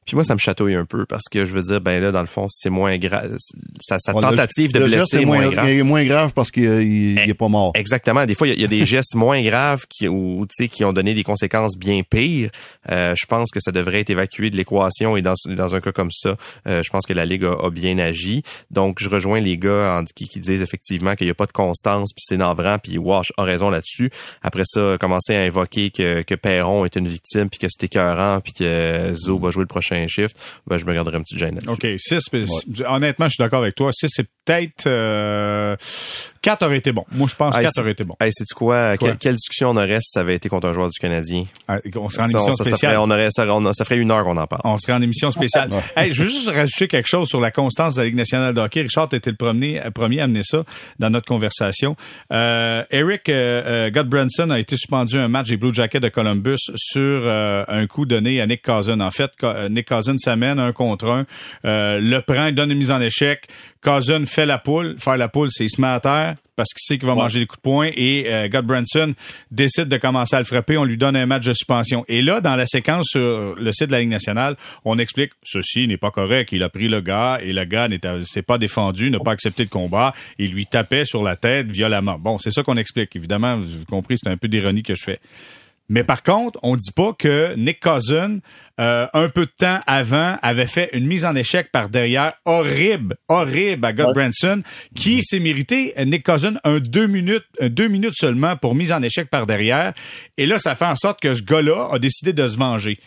Puis 0.06 0.16
moi, 0.16 0.24
ça 0.24 0.34
me 0.34 0.40
chatouille 0.40 0.74
un 0.76 0.86
peu 0.86 1.06
parce 1.06 1.26
que 1.32 1.46
je 1.46 1.52
veux 1.54 1.62
dire, 1.62 1.82
ben 1.82 2.02
là, 2.02 2.12
dans 2.12 2.22
le 2.22 2.26
fond, 2.28 2.48
c'est 2.50 2.72
moins 2.72 2.98
grave. 2.98 3.38
Sa, 3.80 4.00
sa 4.00 4.12
le- 4.14 4.22
tentative 4.22 4.72
de 4.74 4.80
le 4.80 4.88
geste 4.90 5.12
blesser 5.12 5.22
est 5.22 5.26
moins 5.26 5.50
grave. 5.50 5.70
Il 5.70 5.80
est 5.80 5.84
moins 5.84 6.04
grave 6.06 6.34
parce 6.34 6.50
qu'il 6.52 6.66
euh, 6.66 6.84
il- 6.84 7.12
il 7.14 7.30
est 7.30 7.34
pas 7.36 7.48
mort. 7.48 7.72
Exactement. 7.76 8.26
Des 8.26 8.34
fois, 8.36 8.48
il 8.48 8.52
y 8.52 8.54
a- 8.54 8.56
il 8.56 8.62
y, 8.62 8.66
a 8.66 8.68
des 8.68 8.86
gestes 8.86 9.16
moins 9.16 9.42
graves 9.42 9.86
qui, 9.88 10.08
ou, 10.08 10.46
tu 10.48 10.64
sais, 10.64 10.68
qui 10.68 10.84
ont 10.84 10.94
donné 10.94 11.14
des 11.14 11.24
conséquences 11.24 11.78
bien 11.78 12.02
pires. 12.10 12.50
Euh, 12.90 13.14
je 13.18 13.26
pense 13.28 13.52
que 13.52 13.60
ça 13.62 13.72
devrait 13.72 14.00
être 14.02 14.10
évacué 14.10 14.50
de 14.50 14.58
l'équation 14.58 15.16
et 15.16 15.22
dans, 15.22 15.36
dans 15.46 15.76
un 15.76 15.80
cas 15.80 15.92
comme 15.92 16.12
ça, 16.12 16.36
euh, 16.68 16.82
je 16.84 16.90
pense 16.90 17.06
que 17.06 17.14
la 17.14 17.26
Ligue 17.26 17.39
a, 17.46 17.54
a 17.66 17.70
bien 17.70 17.98
agi. 17.98 18.44
Donc, 18.72 18.98
je 19.00 19.10
rejoins 19.10 19.40
les 19.40 19.58
gars 19.58 20.00
en- 20.00 20.06
qui, 20.06 20.28
qui 20.28 20.40
disent 20.40 20.62
effectivement 20.62 21.16
qu'il 21.16 21.28
n'y 21.28 21.32
a 21.32 21.36
pas 21.36 21.46
de 21.46 21.52
constance, 21.52 22.12
puis 22.14 22.24
c'est 22.26 22.38
navrant, 22.38 22.78
puis 22.80 22.98
Wash 22.98 23.32
a 23.38 23.44
raison 23.44 23.70
là-dessus. 23.70 24.10
Après 24.42 24.64
ça, 24.66 24.98
commencer 25.00 25.36
à 25.36 25.42
invoquer 25.42 25.90
que, 25.92 26.22
que 26.24 26.36
Perron 26.36 26.86
est 26.86 26.96
une 26.96 27.08
victime, 27.08 27.50
puis 27.50 27.60
que 27.60 27.68
c'est 27.70 27.86
écœurant, 27.86 28.40
puis 28.42 28.54
que 28.54 29.14
Zo 29.16 29.38
va 29.40 29.52
jouer 29.52 29.64
le 29.64 29.68
prochain 29.68 30.06
shift, 30.08 30.38
ben, 30.68 30.78
je 30.78 30.86
me 30.86 30.94
garderai 30.94 31.18
un 31.18 31.22
petit 31.22 31.38
gêne 31.38 31.56
là-dessus. 31.56 31.70
OK, 31.72 32.00
6, 32.00 32.30
honnêtement, 32.88 33.28
je 33.28 33.34
suis 33.36 33.42
d'accord 33.44 33.62
avec 33.62 33.76
toi. 33.76 33.92
6, 33.94 34.08
c'est 34.10 34.28
peut-être... 34.46 34.88
Euh, 34.88 35.76
4 36.42 36.64
aurait 36.66 36.78
été 36.78 36.92
bon. 36.92 37.06
Moi, 37.12 37.28
je 37.30 37.36
pense 37.36 37.54
que 37.54 37.60
Hey, 37.60 37.66
4 37.66 37.74
c'est- 37.74 37.82
aurait 37.82 37.92
été 37.92 38.04
bon. 38.04 38.16
Hey, 38.22 38.32
sais-tu 38.32 38.54
quoi? 38.56 38.98
Quoi? 38.98 39.08
Quelle, 39.10 39.18
quelle 39.18 39.36
discussion 39.36 39.70
on 39.72 39.76
aurait 39.78 40.00
si 40.02 40.12
ça 40.12 40.22
avait 40.22 40.36
été 40.36 40.48
contre 40.50 40.68
un 40.68 40.74
joueur 40.74 40.88
du 40.90 40.98
Canadien? 41.00 41.44
Ah, 41.68 41.78
On 41.96 42.10
serait 42.10 42.24
en 42.24 42.28
émission 42.28 42.40
ça, 42.40 42.52
ça 42.52 42.64
spéciale. 42.64 42.92
ferait, 42.94 43.04
on 43.04 43.12
aurait, 43.12 43.28
ça, 43.32 43.54
on- 43.54 43.74
ça 43.74 43.86
ferait 43.86 43.98
une 43.98 44.12
heure 44.12 44.24
qu'on 44.24 44.38
en 44.38 44.48
parle. 44.48 44.62
On 44.64 44.78
serait 44.78 44.94
en 44.94 45.02
émission 45.02 45.32
spéciale. 45.32 45.70
hey, 45.98 46.14
je 46.14 46.24
veux 46.24 46.30
juste 46.30 46.50
rajouter 46.50 46.88
quelque 46.88 47.08
chose 47.08 47.28
sur 47.28 47.40
la 47.42 47.52
constance 47.52 47.96
de 47.96 48.02
la 48.02 48.06
Ligue 48.06 48.16
nationale 48.16 48.54
de 48.54 48.62
hockey. 48.62 48.82
Richard, 48.82 49.10
tu 49.10 49.16
étais 49.18 49.30
le 49.32 49.36
premier, 49.36 49.82
euh, 49.82 49.92
premier 49.92 50.22
à 50.22 50.24
amener 50.26 50.44
ça 50.44 50.64
dans 51.00 51.10
notre 51.10 51.26
conversation. 51.28 51.96
Euh, 52.32 52.84
Eric 52.92 53.28
euh, 53.30 53.62
euh, 53.66 53.90
Godbranson 53.92 54.50
a 54.50 54.60
été 54.60 54.76
suspendu 54.76 55.18
un 55.18 55.28
match 55.28 55.50
des 55.50 55.58
Blue 55.58 55.74
Jackets 55.74 56.00
de 56.00 56.10
Columbus 56.10 56.58
sur 56.76 57.02
euh, 57.02 57.64
un 57.68 57.86
coup 57.88 58.06
donné 58.06 58.40
à 58.42 58.48
Nick 58.48 58.64
Cousin. 58.64 59.00
En 59.02 59.12
fait, 59.12 59.32
Nick 59.70 59.88
Cousin 59.88 60.18
s'amène 60.18 60.60
un 60.60 60.72
contre 60.72 61.08
un, 61.08 61.26
euh, 61.66 61.98
le 62.00 62.20
prend, 62.22 62.46
il 62.48 62.56
donne 62.56 62.72
une 62.72 62.78
mise 62.78 62.92
en 62.92 63.02
échec. 63.02 63.48
Cousin 63.82 64.26
fait 64.26 64.46
la 64.46 64.58
poule. 64.58 64.96
Faire 65.00 65.18
la 65.18 65.30
poule, 65.30 65.50
c'est 65.52 65.64
il 65.66 65.70
se 65.70 65.80
met 65.80 65.88
à 65.88 66.00
terre 66.00 66.36
parce 66.58 66.74
qu'il 66.74 66.82
sait 66.86 66.98
qu'il 66.98 67.08
va 67.08 67.16
manger 67.16 67.40
des 67.40 67.46
coups 67.46 67.60
de 67.60 67.62
poing 67.62 67.90
et 67.96 68.26
euh, 68.28 68.50
Godbranson 68.50 69.14
décide 69.50 69.86
de 69.86 69.96
commencer 69.96 70.36
à 70.36 70.40
le 70.40 70.46
frapper. 70.46 70.78
On 70.78 70.84
lui 70.84 70.98
donne 70.98 71.16
un 71.16 71.26
match 71.26 71.46
de 71.46 71.54
suspension. 71.54 72.04
Et 72.10 72.22
là, 72.22 72.42
dans 72.42 72.58
la 72.58 72.66
séquence 72.66 73.08
sur 73.12 73.56
le 73.56 73.72
site 73.72 73.88
de 73.88 73.92
la 73.94 74.02
Ligue 74.02 74.10
nationale, 74.10 74.56
on 74.84 74.98
explique 75.00 75.32
ceci 75.42 75.88
n'est 75.88 75.96
pas 75.96 76.12
correct. 76.12 76.50
Il 76.52 76.62
a 76.64 76.68
pris 76.70 76.90
le 76.90 77.00
gars 77.00 77.40
et 77.42 77.54
le 77.54 77.64
gars 77.64 77.88
n'était- 77.88 78.22
s'est 78.26 78.42
pas 78.42 78.58
défendu, 78.58 79.10
n'a 79.10 79.20
pas 79.20 79.32
accepté 79.32 79.64
le 79.64 79.70
combat. 79.70 80.14
Il 80.38 80.52
lui 80.52 80.66
tapait 80.66 81.06
sur 81.06 81.24
la 81.24 81.38
tête 81.38 81.72
violemment. 81.72 82.20
Bon, 82.20 82.38
c'est 82.40 82.52
ça 82.52 82.62
qu'on 82.64 82.76
explique. 82.76 83.16
Évidemment, 83.16 83.56
vous 83.56 83.64
avez 83.76 83.86
compris, 83.86 84.18
c'est 84.22 84.30
un 84.30 84.36
peu 84.36 84.50
d'ironie 84.50 84.84
que 84.84 84.96
je 84.96 85.04
fais. 85.04 85.20
Mais 85.90 86.04
par 86.04 86.22
contre, 86.22 86.60
on 86.62 86.76
dit 86.76 86.92
pas 86.96 87.14
que 87.18 87.56
Nick 87.56 87.80
Cousin, 87.80 88.38
euh, 88.80 89.08
un 89.14 89.28
peu 89.30 89.46
de 89.48 89.52
temps 89.58 89.80
avant, 89.88 90.38
avait 90.44 90.68
fait 90.68 90.90
une 90.94 91.08
mise 91.08 91.26
en 91.26 91.36
échec 91.36 91.72
par 91.72 91.90
derrière 91.90 92.34
horrible, 92.46 93.16
horrible 93.28 93.86
à 93.86 93.94
Godbranson, 93.94 94.62
qui 94.96 95.24
s'est 95.24 95.40
mérité, 95.40 95.94
euh, 95.98 96.06
Nick 96.06 96.24
Cousin, 96.24 96.54
un 96.64 96.80
deux 96.80 97.08
minutes, 97.08 97.46
un 97.60 97.70
deux 97.70 97.88
minutes 97.88 98.14
seulement 98.16 98.56
pour 98.56 98.76
mise 98.76 98.92
en 98.92 99.02
échec 99.02 99.30
par 99.30 99.48
derrière. 99.48 99.94
Et 100.38 100.46
là, 100.46 100.60
ça 100.60 100.76
fait 100.76 100.86
en 100.86 100.96
sorte 100.96 101.20
que 101.20 101.34
ce 101.34 101.42
gars-là 101.42 101.90
a 101.92 101.98
décidé 102.00 102.34
de 102.34 102.48
se 102.48 102.58
venger. 102.58 103.00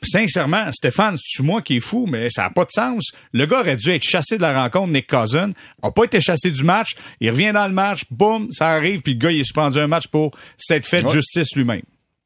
Sincèrement, 0.00 0.70
Stéphane, 0.70 1.16
c'est 1.20 1.42
moi 1.42 1.60
qui 1.60 1.78
est 1.78 1.80
fou, 1.80 2.06
mais 2.08 2.30
ça 2.30 2.42
n'a 2.42 2.50
pas 2.50 2.64
de 2.64 2.70
sens. 2.70 3.10
Le 3.32 3.46
gars 3.46 3.60
aurait 3.62 3.76
dû 3.76 3.90
être 3.90 4.04
chassé 4.04 4.36
de 4.36 4.42
la 4.42 4.62
rencontre, 4.62 4.92
Nick 4.92 5.08
Cousin. 5.08 5.50
A 5.82 5.90
pas 5.90 6.04
été 6.04 6.20
chassé 6.20 6.52
du 6.52 6.62
match. 6.62 6.90
Il 7.20 7.30
revient 7.30 7.50
dans 7.52 7.66
le 7.66 7.72
match, 7.74 8.02
boum, 8.08 8.46
ça 8.52 8.68
arrive, 8.68 9.00
puis 9.02 9.14
le 9.14 9.18
gars, 9.18 9.32
il 9.32 9.40
est 9.40 9.44
suspendu 9.44 9.78
un 9.80 9.88
match 9.88 10.06
pour 10.06 10.30
s'être 10.56 10.86
fait 10.86 11.02
Ouais. 11.04 11.10
justice 11.12 11.56
lui-même. 11.56 11.82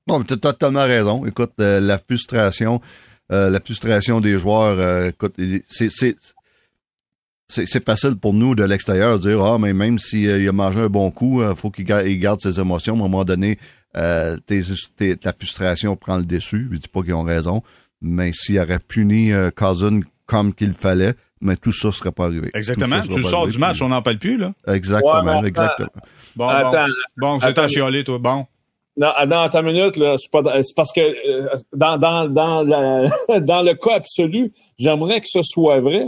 Bon, 0.06 0.22
tu 0.24 0.34
as 0.34 0.36
totalement 0.36 0.80
raison. 0.84 1.24
Écoute, 1.26 1.52
euh, 1.60 1.80
la 1.80 1.98
frustration, 1.98 2.80
euh, 3.30 3.50
la 3.50 3.60
frustration 3.60 4.20
des 4.20 4.38
joueurs, 4.38 4.78
euh, 4.78 5.08
écoute, 5.10 5.34
c'est 5.68 5.90
c'est 5.90 6.16
c'est 7.48 7.66
c'est 7.66 7.84
facile 7.84 8.16
pour 8.16 8.32
nous 8.34 8.54
de 8.54 8.64
l'extérieur 8.64 9.18
de 9.18 9.28
dire 9.30 9.42
ah 9.44 9.58
mais 9.58 9.72
même 9.72 9.98
s'il 9.98 10.48
a 10.48 10.52
mangé 10.52 10.80
un 10.80 10.86
bon 10.88 11.10
coup, 11.10 11.42
il 11.42 11.54
faut 11.54 11.70
qu'il 11.70 11.84
ga- 11.84 12.04
il 12.04 12.18
garde 12.18 12.40
ses 12.40 12.58
émotions. 12.58 12.94
À 12.94 12.96
un 12.96 13.00
moment 13.00 13.24
donné, 13.24 13.58
euh, 13.96 14.36
tes, 14.46 14.62
tes- 14.96 15.16
ta 15.16 15.32
frustration 15.32 15.94
prend 15.96 16.16
le 16.16 16.24
dessus. 16.24 16.68
Je 16.72 16.78
dis 16.78 16.88
pas 16.88 17.02
qu'ils 17.02 17.14
ont 17.14 17.22
raison, 17.22 17.62
mais 18.00 18.32
s'il 18.32 18.58
aurait 18.58 18.78
puni 18.80 19.32
euh, 19.32 19.50
Cousin 19.54 20.00
comme 20.26 20.54
qu'il 20.54 20.72
fallait, 20.72 21.12
mais 21.42 21.56
tout 21.56 21.72
ça 21.72 21.92
serait 21.92 22.10
pas 22.12 22.24
arrivé. 22.24 22.48
Exactement. 22.54 23.00
Tu 23.02 23.16
le 23.16 23.22
sors 23.22 23.40
arrivé. 23.42 23.52
du 23.52 23.58
match, 23.58 23.82
on 23.82 23.88
n'en 23.90 24.00
parle 24.00 24.18
plus, 24.18 24.38
là. 24.38 24.54
Exactement, 24.66 25.22
Ouais, 25.22 25.30
attends. 25.30 25.44
exactement. 25.44 25.88
Bon, 26.34 26.48
Attends, 26.48 26.70
bon. 26.72 26.88
Bon, 27.18 27.40
c'est 27.40 27.58
à 27.58 27.68
chialer, 27.68 28.02
toi. 28.04 28.18
Bon. 28.18 28.46
Non, 28.96 29.08
dans 29.26 29.48
ta 29.48 29.62
minute, 29.62 29.94
c'est 29.94 30.74
parce 30.76 30.92
que 30.92 31.00
euh, 31.00 31.46
dans, 31.74 31.96
dans, 31.96 32.28
dans, 32.28 32.62
la- 32.62 33.10
dans 33.40 33.62
le 33.62 33.72
cas 33.74 33.94
absolu, 33.94 34.52
j'aimerais 34.78 35.20
que 35.20 35.28
ce 35.28 35.42
soit 35.42 35.80
vrai. 35.80 36.06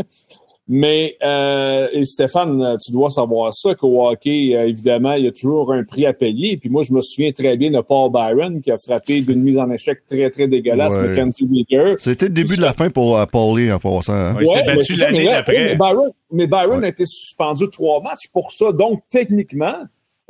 Mais 0.67 1.17
euh, 1.23 1.89
et 1.93 2.07
Stéphane, 2.07 2.79
tu 2.83 2.91
dois 2.91 3.11
savoir 3.11 3.53
ça 3.55 3.75
qu'au 3.75 4.07
hockey, 4.09 4.55
euh, 4.55 4.67
évidemment, 4.67 5.13
il 5.13 5.25
y 5.25 5.29
a 5.29 5.31
toujours 5.31 5.71
un 5.75 5.85
prix 5.85 6.07
à 6.07 6.15
payer. 6.15 6.57
Puis 6.57 6.71
moi, 6.71 6.83
je 6.83 6.93
me 6.95 7.03
souviens 7.03 7.33
très 7.33 7.59
bien 7.59 7.71
de 7.71 7.81
Paul 7.83 8.11
Byron 8.11 8.63
qui 8.63 8.71
a 8.71 8.79
frappé 8.79 9.21
d'une 9.21 9.43
mise 9.43 9.59
en 9.59 9.71
échec 9.71 10.07
très 10.07 10.31
très 10.31 10.49
dégueulasse, 10.49 10.95
Ouais. 10.97 11.09
Mackenzie 11.09 11.45
Weegar. 11.45 11.97
C'était 11.99 12.27
le 12.27 12.33
début 12.33 12.57
de 12.57 12.63
la 12.63 12.73
fin 12.73 12.89
pour 12.89 13.19
euh, 13.19 13.27
Paulie 13.27 13.71
en 13.71 13.79
passant. 13.79 14.15
hein. 14.15 14.35
Ouais, 14.37 14.45
il 14.45 14.49
s'est 14.49 14.65
mais 14.67 14.77
battu 14.77 14.95
l'année 14.97 15.25
d'après. 15.27 15.65
Mais 15.67 15.77
Byron, 15.77 16.11
mais 16.33 16.47
Byron 16.47 16.79
Ouais. 16.81 16.87
a 16.87 16.89
été 16.89 17.05
suspendu 17.05 17.69
trois 17.71 18.01
matchs 18.01 18.29
pour 18.33 18.51
ça. 18.53 18.73
Donc, 18.73 19.03
techniquement, 19.11 19.75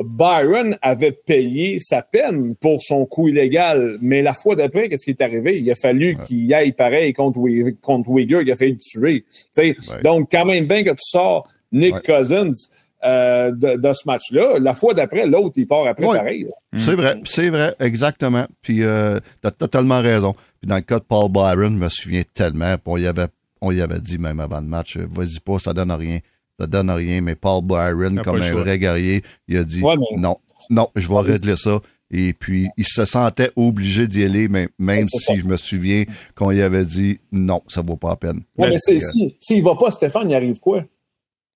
Byron 0.02 0.76
avait 0.82 1.12
payé 1.12 1.78
sa 1.78 2.02
peine 2.02 2.56
pour 2.56 2.82
son 2.82 3.06
coup 3.06 3.28
illégal. 3.28 3.96
Mais 4.00 4.22
la 4.22 4.34
fois 4.34 4.56
d'après, 4.56 4.88
qu'est-ce 4.88 5.04
qui 5.04 5.10
est 5.10 5.20
arrivé? 5.20 5.60
Il 5.60 5.70
a 5.70 5.74
fallu 5.74 6.16
qu'il 6.26 6.52
aille 6.52 6.72
pareil 6.72 7.12
contre, 7.12 7.38
Wi- 7.38 7.76
contre 7.80 8.10
Uyghur. 8.10 8.42
Il 8.42 8.50
a 8.50 8.56
failli 8.56 8.72
le 8.72 8.78
tuer. 8.78 9.24
Tu 9.28 9.44
sais, 9.52 9.76
Ouais. 9.90 10.02
Donc, 10.02 10.28
quand 10.30 10.44
même 10.44 10.66
bien 10.66 10.82
que 10.82 10.90
tu 10.90 10.96
sors 10.98 11.48
Nick 11.72 11.94
Ouais. 11.94 12.00
Cousins 12.18 12.50
euh, 13.04 13.50
de, 13.52 13.76
de 13.76 13.92
ce 13.92 14.02
match-là, 14.06 14.58
la 14.58 14.72
fois 14.74 14.94
d'après, 14.94 15.26
l'autre, 15.26 15.54
il 15.56 15.66
part 15.66 15.86
après 15.86 16.06
Ouais. 16.06 16.16
pareil. 16.16 16.46
C'est 16.74 16.94
vrai, 16.94 17.20
c'est 17.24 17.50
vrai, 17.50 17.74
exactement. 17.78 18.46
Puis 18.62 18.82
euh, 18.82 19.18
t'as 19.42 19.50
totalement 19.50 20.00
raison. 20.00 20.34
Puis 20.60 20.68
dans 20.68 20.76
le 20.76 20.80
cas 20.80 20.98
de 20.98 21.04
Paul 21.04 21.30
Byron, 21.30 21.76
je 21.76 21.84
me 21.84 21.88
souviens 21.88 22.22
tellement, 22.32 22.74
puis 22.76 22.82
on 22.86 22.96
y 22.96 23.06
avait, 23.06 23.26
on 23.60 23.70
y 23.72 23.80
avait 23.82 24.00
dit 24.00 24.18
même 24.18 24.40
avant 24.40 24.60
le 24.60 24.66
match, 24.66 24.96
euh, 24.96 25.06
vas-y 25.10 25.38
pas, 25.40 25.58
ça 25.58 25.72
donne 25.74 25.92
rien. 25.92 26.18
Ça 26.58 26.66
donne 26.66 26.90
rien, 26.90 27.20
mais 27.20 27.34
Paul 27.34 27.64
Byron, 27.64 28.20
comme 28.22 28.36
un 28.40 28.42
choix. 28.42 28.60
vrai 28.60 28.78
guerrier, 28.78 29.22
il 29.48 29.56
a 29.56 29.64
dit 29.64 29.82
Ouais, 29.82 29.96
mais- 29.96 30.20
non, 30.20 30.36
non, 30.70 30.88
je 30.94 31.08
vais 31.08 31.18
régler 31.20 31.56
ça. 31.56 31.80
Et 32.10 32.32
puis, 32.32 32.68
il 32.76 32.84
se 32.86 33.04
sentait 33.06 33.50
obligé 33.56 34.06
d'y 34.06 34.24
aller, 34.24 34.46
mais 34.46 34.68
même 34.78 35.04
si 35.04 35.18
ça. 35.18 35.34
je 35.36 35.44
me 35.44 35.56
souviens 35.56 36.04
qu'on 36.36 36.52
y 36.52 36.60
avait 36.62 36.84
dit 36.84 37.18
non, 37.32 37.62
ça 37.66 37.82
vaut 37.82 37.96
pas 37.96 38.10
la 38.10 38.16
peine. 38.16 38.42
Ouais, 38.56 38.68
mais 38.70 38.76
c'est- 38.78 38.96
euh, 38.96 39.00
si- 39.00 39.36
s'il 39.40 39.62
va 39.64 39.74
pas, 39.74 39.90
Stéphane, 39.90 40.30
il 40.30 40.34
arrive 40.36 40.60
quoi? 40.60 40.84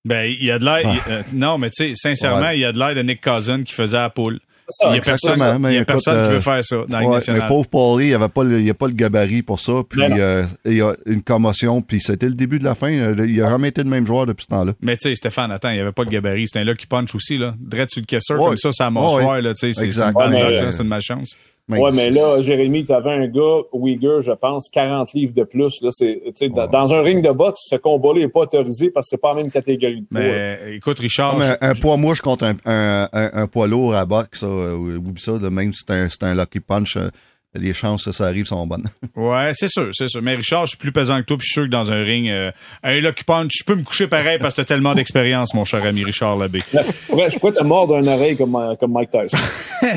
Ben, 0.05 0.23
il 0.25 0.43
y 0.43 0.51
a 0.51 0.59
de 0.59 0.65
l'air. 0.65 0.81
il- 0.83 1.11
euh, 1.13 1.21
non, 1.33 1.57
mais 1.57 1.69
tu 1.69 1.87
sais, 1.87 1.91
sincèrement, 1.95 2.41
Ouais. 2.47 2.57
il 2.57 2.61
y 2.61 2.65
a 2.65 2.71
de 2.73 2.79
l'air 2.79 2.93
de 2.95 3.01
Nick 3.03 3.21
Cousin 3.21 3.63
qui 3.63 3.73
faisait 3.73 3.97
la 3.97 4.09
poule. 4.09 4.39
Ça, 4.69 4.87
Il 4.89 4.95
y 4.95 4.97
a 4.97 5.01
personne, 5.01 5.57
mais 5.59 5.69
il 5.69 5.73
y 5.73 5.77
a 5.77 5.81
écoute, 5.81 5.87
personne 5.87 6.13
qui 6.15 6.19
euh, 6.19 6.29
veut 6.29 6.39
faire 6.39 6.63
ça 6.63 6.75
dans 6.87 6.99
Ouais, 7.01 7.13
nationale. 7.15 7.41
mais 7.43 7.47
pauvre 7.47 7.67
Paulie, 7.67 8.07
il 8.09 8.11
le, 8.43 8.61
il 8.61 8.69
a 8.69 8.73
pas 8.73 8.87
le 8.87 8.93
gabarit 8.93 9.41
pour 9.41 9.59
ça. 9.59 9.73
Puis 9.89 10.01
euh, 10.01 10.43
il 10.65 10.73
y 10.73 10.81
a 10.81 10.93
une 11.05 11.21
commotion, 11.23 11.81
puis 11.81 11.99
c'était 12.01 12.27
le 12.27 12.35
début 12.35 12.59
de 12.59 12.63
la 12.63 12.75
fin. 12.75 12.91
Euh, 12.91 13.25
Il 13.27 13.41
a 13.41 13.49
jamais 13.49 13.69
été 13.69 13.83
le 13.83 13.89
même 13.89 14.05
joueur 14.05 14.25
depuis 14.25 14.43
ce 14.43 14.49
temps-là. 14.49 14.73
Mais 14.81 14.95
tu 14.97 15.09
sais, 15.09 15.15
Stéphane, 15.15 15.51
attends, 15.51 15.69
il 15.69 15.75
n'y 15.75 15.81
avait 15.81 15.91
pas 15.91 16.05
de 16.05 16.09
gabarit. 16.09 16.47
C'était 16.47 16.59
un 16.59 16.63
lucky 16.63 16.87
punch 16.87 17.13
aussi, 17.15 17.37
là. 17.37 17.53
Dread 17.59 17.89
sur 17.89 18.01
le 18.01 18.05
caisseur, 18.05 18.39
Ouais. 18.39 18.47
comme 18.49 18.57
ça, 18.57 18.71
ça 18.71 18.89
mâchoire, 18.89 19.35
Ouais. 19.35 19.41
là, 19.41 19.53
tu 19.53 19.71
sais. 19.73 19.85
Une 19.85 19.91
Ouais, 20.15 20.61
là, 20.61 20.71
c'est 20.71 20.81
une 20.83 20.89
malchance. 20.89 21.35
Ouais, 21.77 21.91
mais 21.93 22.09
là, 22.09 22.41
Jérémy, 22.41 22.83
tu 22.83 22.91
avais 22.91 23.11
un 23.11 23.27
gars, 23.27 23.59
Uyghur, 23.73 24.21
je 24.21 24.31
pense, 24.31 24.69
40 24.69 25.13
livres 25.13 25.33
de 25.33 25.43
plus. 25.43 25.81
Là, 25.81 25.89
c'est, 25.91 26.19
tu 26.25 26.31
sais, 26.35 26.49
dans- 26.49 26.93
un 26.93 27.01
ring 27.01 27.23
de 27.23 27.31
boxe, 27.31 27.59
ce 27.65 27.75
combat-là 27.75 28.21
n'est 28.21 28.27
pas 28.27 28.39
autorisé 28.41 28.89
parce 28.89 29.05
que 29.05 29.09
c'est 29.11 29.21
pas 29.21 29.29
la 29.29 29.35
même 29.43 29.51
catégorie 29.51 30.01
de 30.01 30.07
poids. 30.07 30.19
Mais 30.21 30.59
écoute, 30.75 30.97
Richard, 30.99 31.33
Comme 31.33 31.43
un, 31.61 31.75
poids 31.75 31.97
mouche 31.97 32.21
contre 32.21 32.45
un, 32.45 32.55
un, 32.65 33.07
un, 33.13 33.29
un 33.33 33.47
poids 33.47 33.67
lourd 33.67 33.93
à 33.93 34.05
boxe, 34.05 34.39
ça, 34.39 34.47
euh, 34.47 34.97
oublie 34.97 35.21
ça, 35.21 35.33
là, 35.39 35.49
même 35.49 35.71
si 35.73 35.83
c'est 35.87 35.93
un, 35.93 36.09
c'est 36.09 36.23
un 36.23 36.33
lucky 36.33 36.59
punch, 36.59 36.97
euh, 36.97 37.09
les 37.55 37.73
chances 37.73 38.05
que 38.05 38.11
ça 38.11 38.25
arrive 38.27 38.45
sont 38.45 38.65
bonnes. 38.67 38.89
Ouais, 39.15 39.51
c'est 39.53 39.67
sûr, 39.69 39.89
c'est 39.91 40.07
sûr. 40.07 40.21
Mais 40.21 40.35
Richard, 40.35 40.65
je 40.65 40.69
suis 40.69 40.77
plus 40.77 40.91
pesant 40.93 41.17
que 41.19 41.25
toi, 41.25 41.37
puis 41.37 41.45
je 41.45 41.51
suis 41.51 41.61
sûr 41.61 41.65
que 41.65 41.69
dans 41.71 41.91
un 41.91 42.03
ring, 42.03 42.29
euh, 42.29 42.51
un 42.83 42.99
lucky 43.01 43.23
punch, 43.25 43.51
je 43.59 43.63
peux 43.65 43.75
me 43.75 43.83
coucher 43.83 44.07
pareil 44.07 44.37
parce 44.39 44.53
que 44.53 44.61
t'as 44.61 44.65
tellement 44.65 44.93
d'expérience, 44.95 45.53
mon 45.53 45.65
cher 45.65 45.83
ami 45.85 46.03
Richard 46.05 46.37
Labbé. 46.37 46.63
Je 46.71 46.79
pourrais, 47.07 47.29
je 47.29 47.37
pourrais 47.39 47.51
te 47.53 47.63
mordre 47.63 47.97
une 47.97 48.07
oreille 48.07 48.37
comme, 48.37 48.55
euh, 48.55 48.75
comme 48.75 48.93
Mike 48.93 49.09
Tyson. 49.09 49.37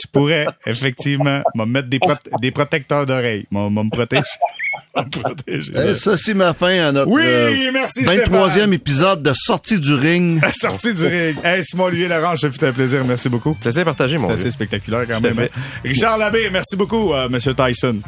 tu 0.00 0.08
pourrais, 0.12 0.46
effectivement, 0.66 1.42
me 1.54 1.64
mettre 1.66 1.88
des, 1.88 1.98
prot- 1.98 2.16
des 2.40 2.50
protecteurs 2.52 3.04
d'oreilles. 3.04 3.44
Me 3.50 3.90
protéger. 3.90 4.22
Protéger. 5.10 5.72
Et 5.90 5.94
ceci 5.94 6.34
m'a 6.34 6.52
fin 6.54 6.86
à 6.86 6.92
notre 6.92 7.10
Oui, 7.10 7.22
euh, 7.24 7.70
merci, 7.72 8.02
23e 8.04 8.50
Stéphane. 8.50 8.72
épisode 8.72 9.22
de 9.22 9.32
Sortie 9.34 9.78
du 9.78 9.94
ring. 9.94 10.40
Sortie 10.60 10.94
du 10.94 11.04
ring. 11.06 11.36
Hey, 11.44 11.64
Simon 11.64 11.84
Olivier 11.84 12.08
Laurent, 12.08 12.36
ça 12.36 12.50
fait 12.50 12.68
un 12.68 12.72
plaisir. 12.72 13.04
Merci 13.04 13.28
beaucoup. 13.28 13.54
Plaisir 13.54 13.84
partagé, 13.84 14.18
mon 14.18 14.36
C'est 14.36 14.50
spectaculaire 14.50 15.06
quand 15.08 15.20
même. 15.20 15.34
fait. 15.34 15.50
Richard 15.84 16.18
Labbé, 16.18 16.48
merci 16.50 16.76
beaucoup, 16.76 17.12
euh, 17.12 17.28
Monsieur 17.28 17.54
Tyson. 17.54 17.98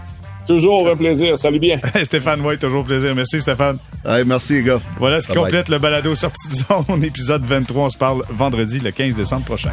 Toujours 0.46 0.88
un 0.90 0.96
plaisir. 0.96 1.38
Salut 1.38 1.60
bien. 1.60 1.78
Stéphane 2.02 2.40
White, 2.40 2.60
toujours 2.60 2.84
plaisir. 2.84 3.14
Merci, 3.14 3.40
Stéphane. 3.40 3.78
Hey, 4.04 4.24
merci, 4.24 4.54
les 4.54 4.62
gars. 4.64 4.80
Voilà 4.98 5.20
ce 5.20 5.28
qui 5.28 5.34
bye. 5.34 5.42
complète 5.44 5.68
le 5.68 5.78
balado 5.78 6.14
sortie 6.16 6.48
de 6.48 6.54
zone, 6.54 7.04
épisode 7.04 7.44
23. 7.44 7.84
On 7.84 7.88
se 7.88 7.96
parle 7.96 8.22
vendredi, 8.28 8.80
le 8.80 8.90
15 8.90 9.14
décembre 9.14 9.44
prochain. 9.44 9.70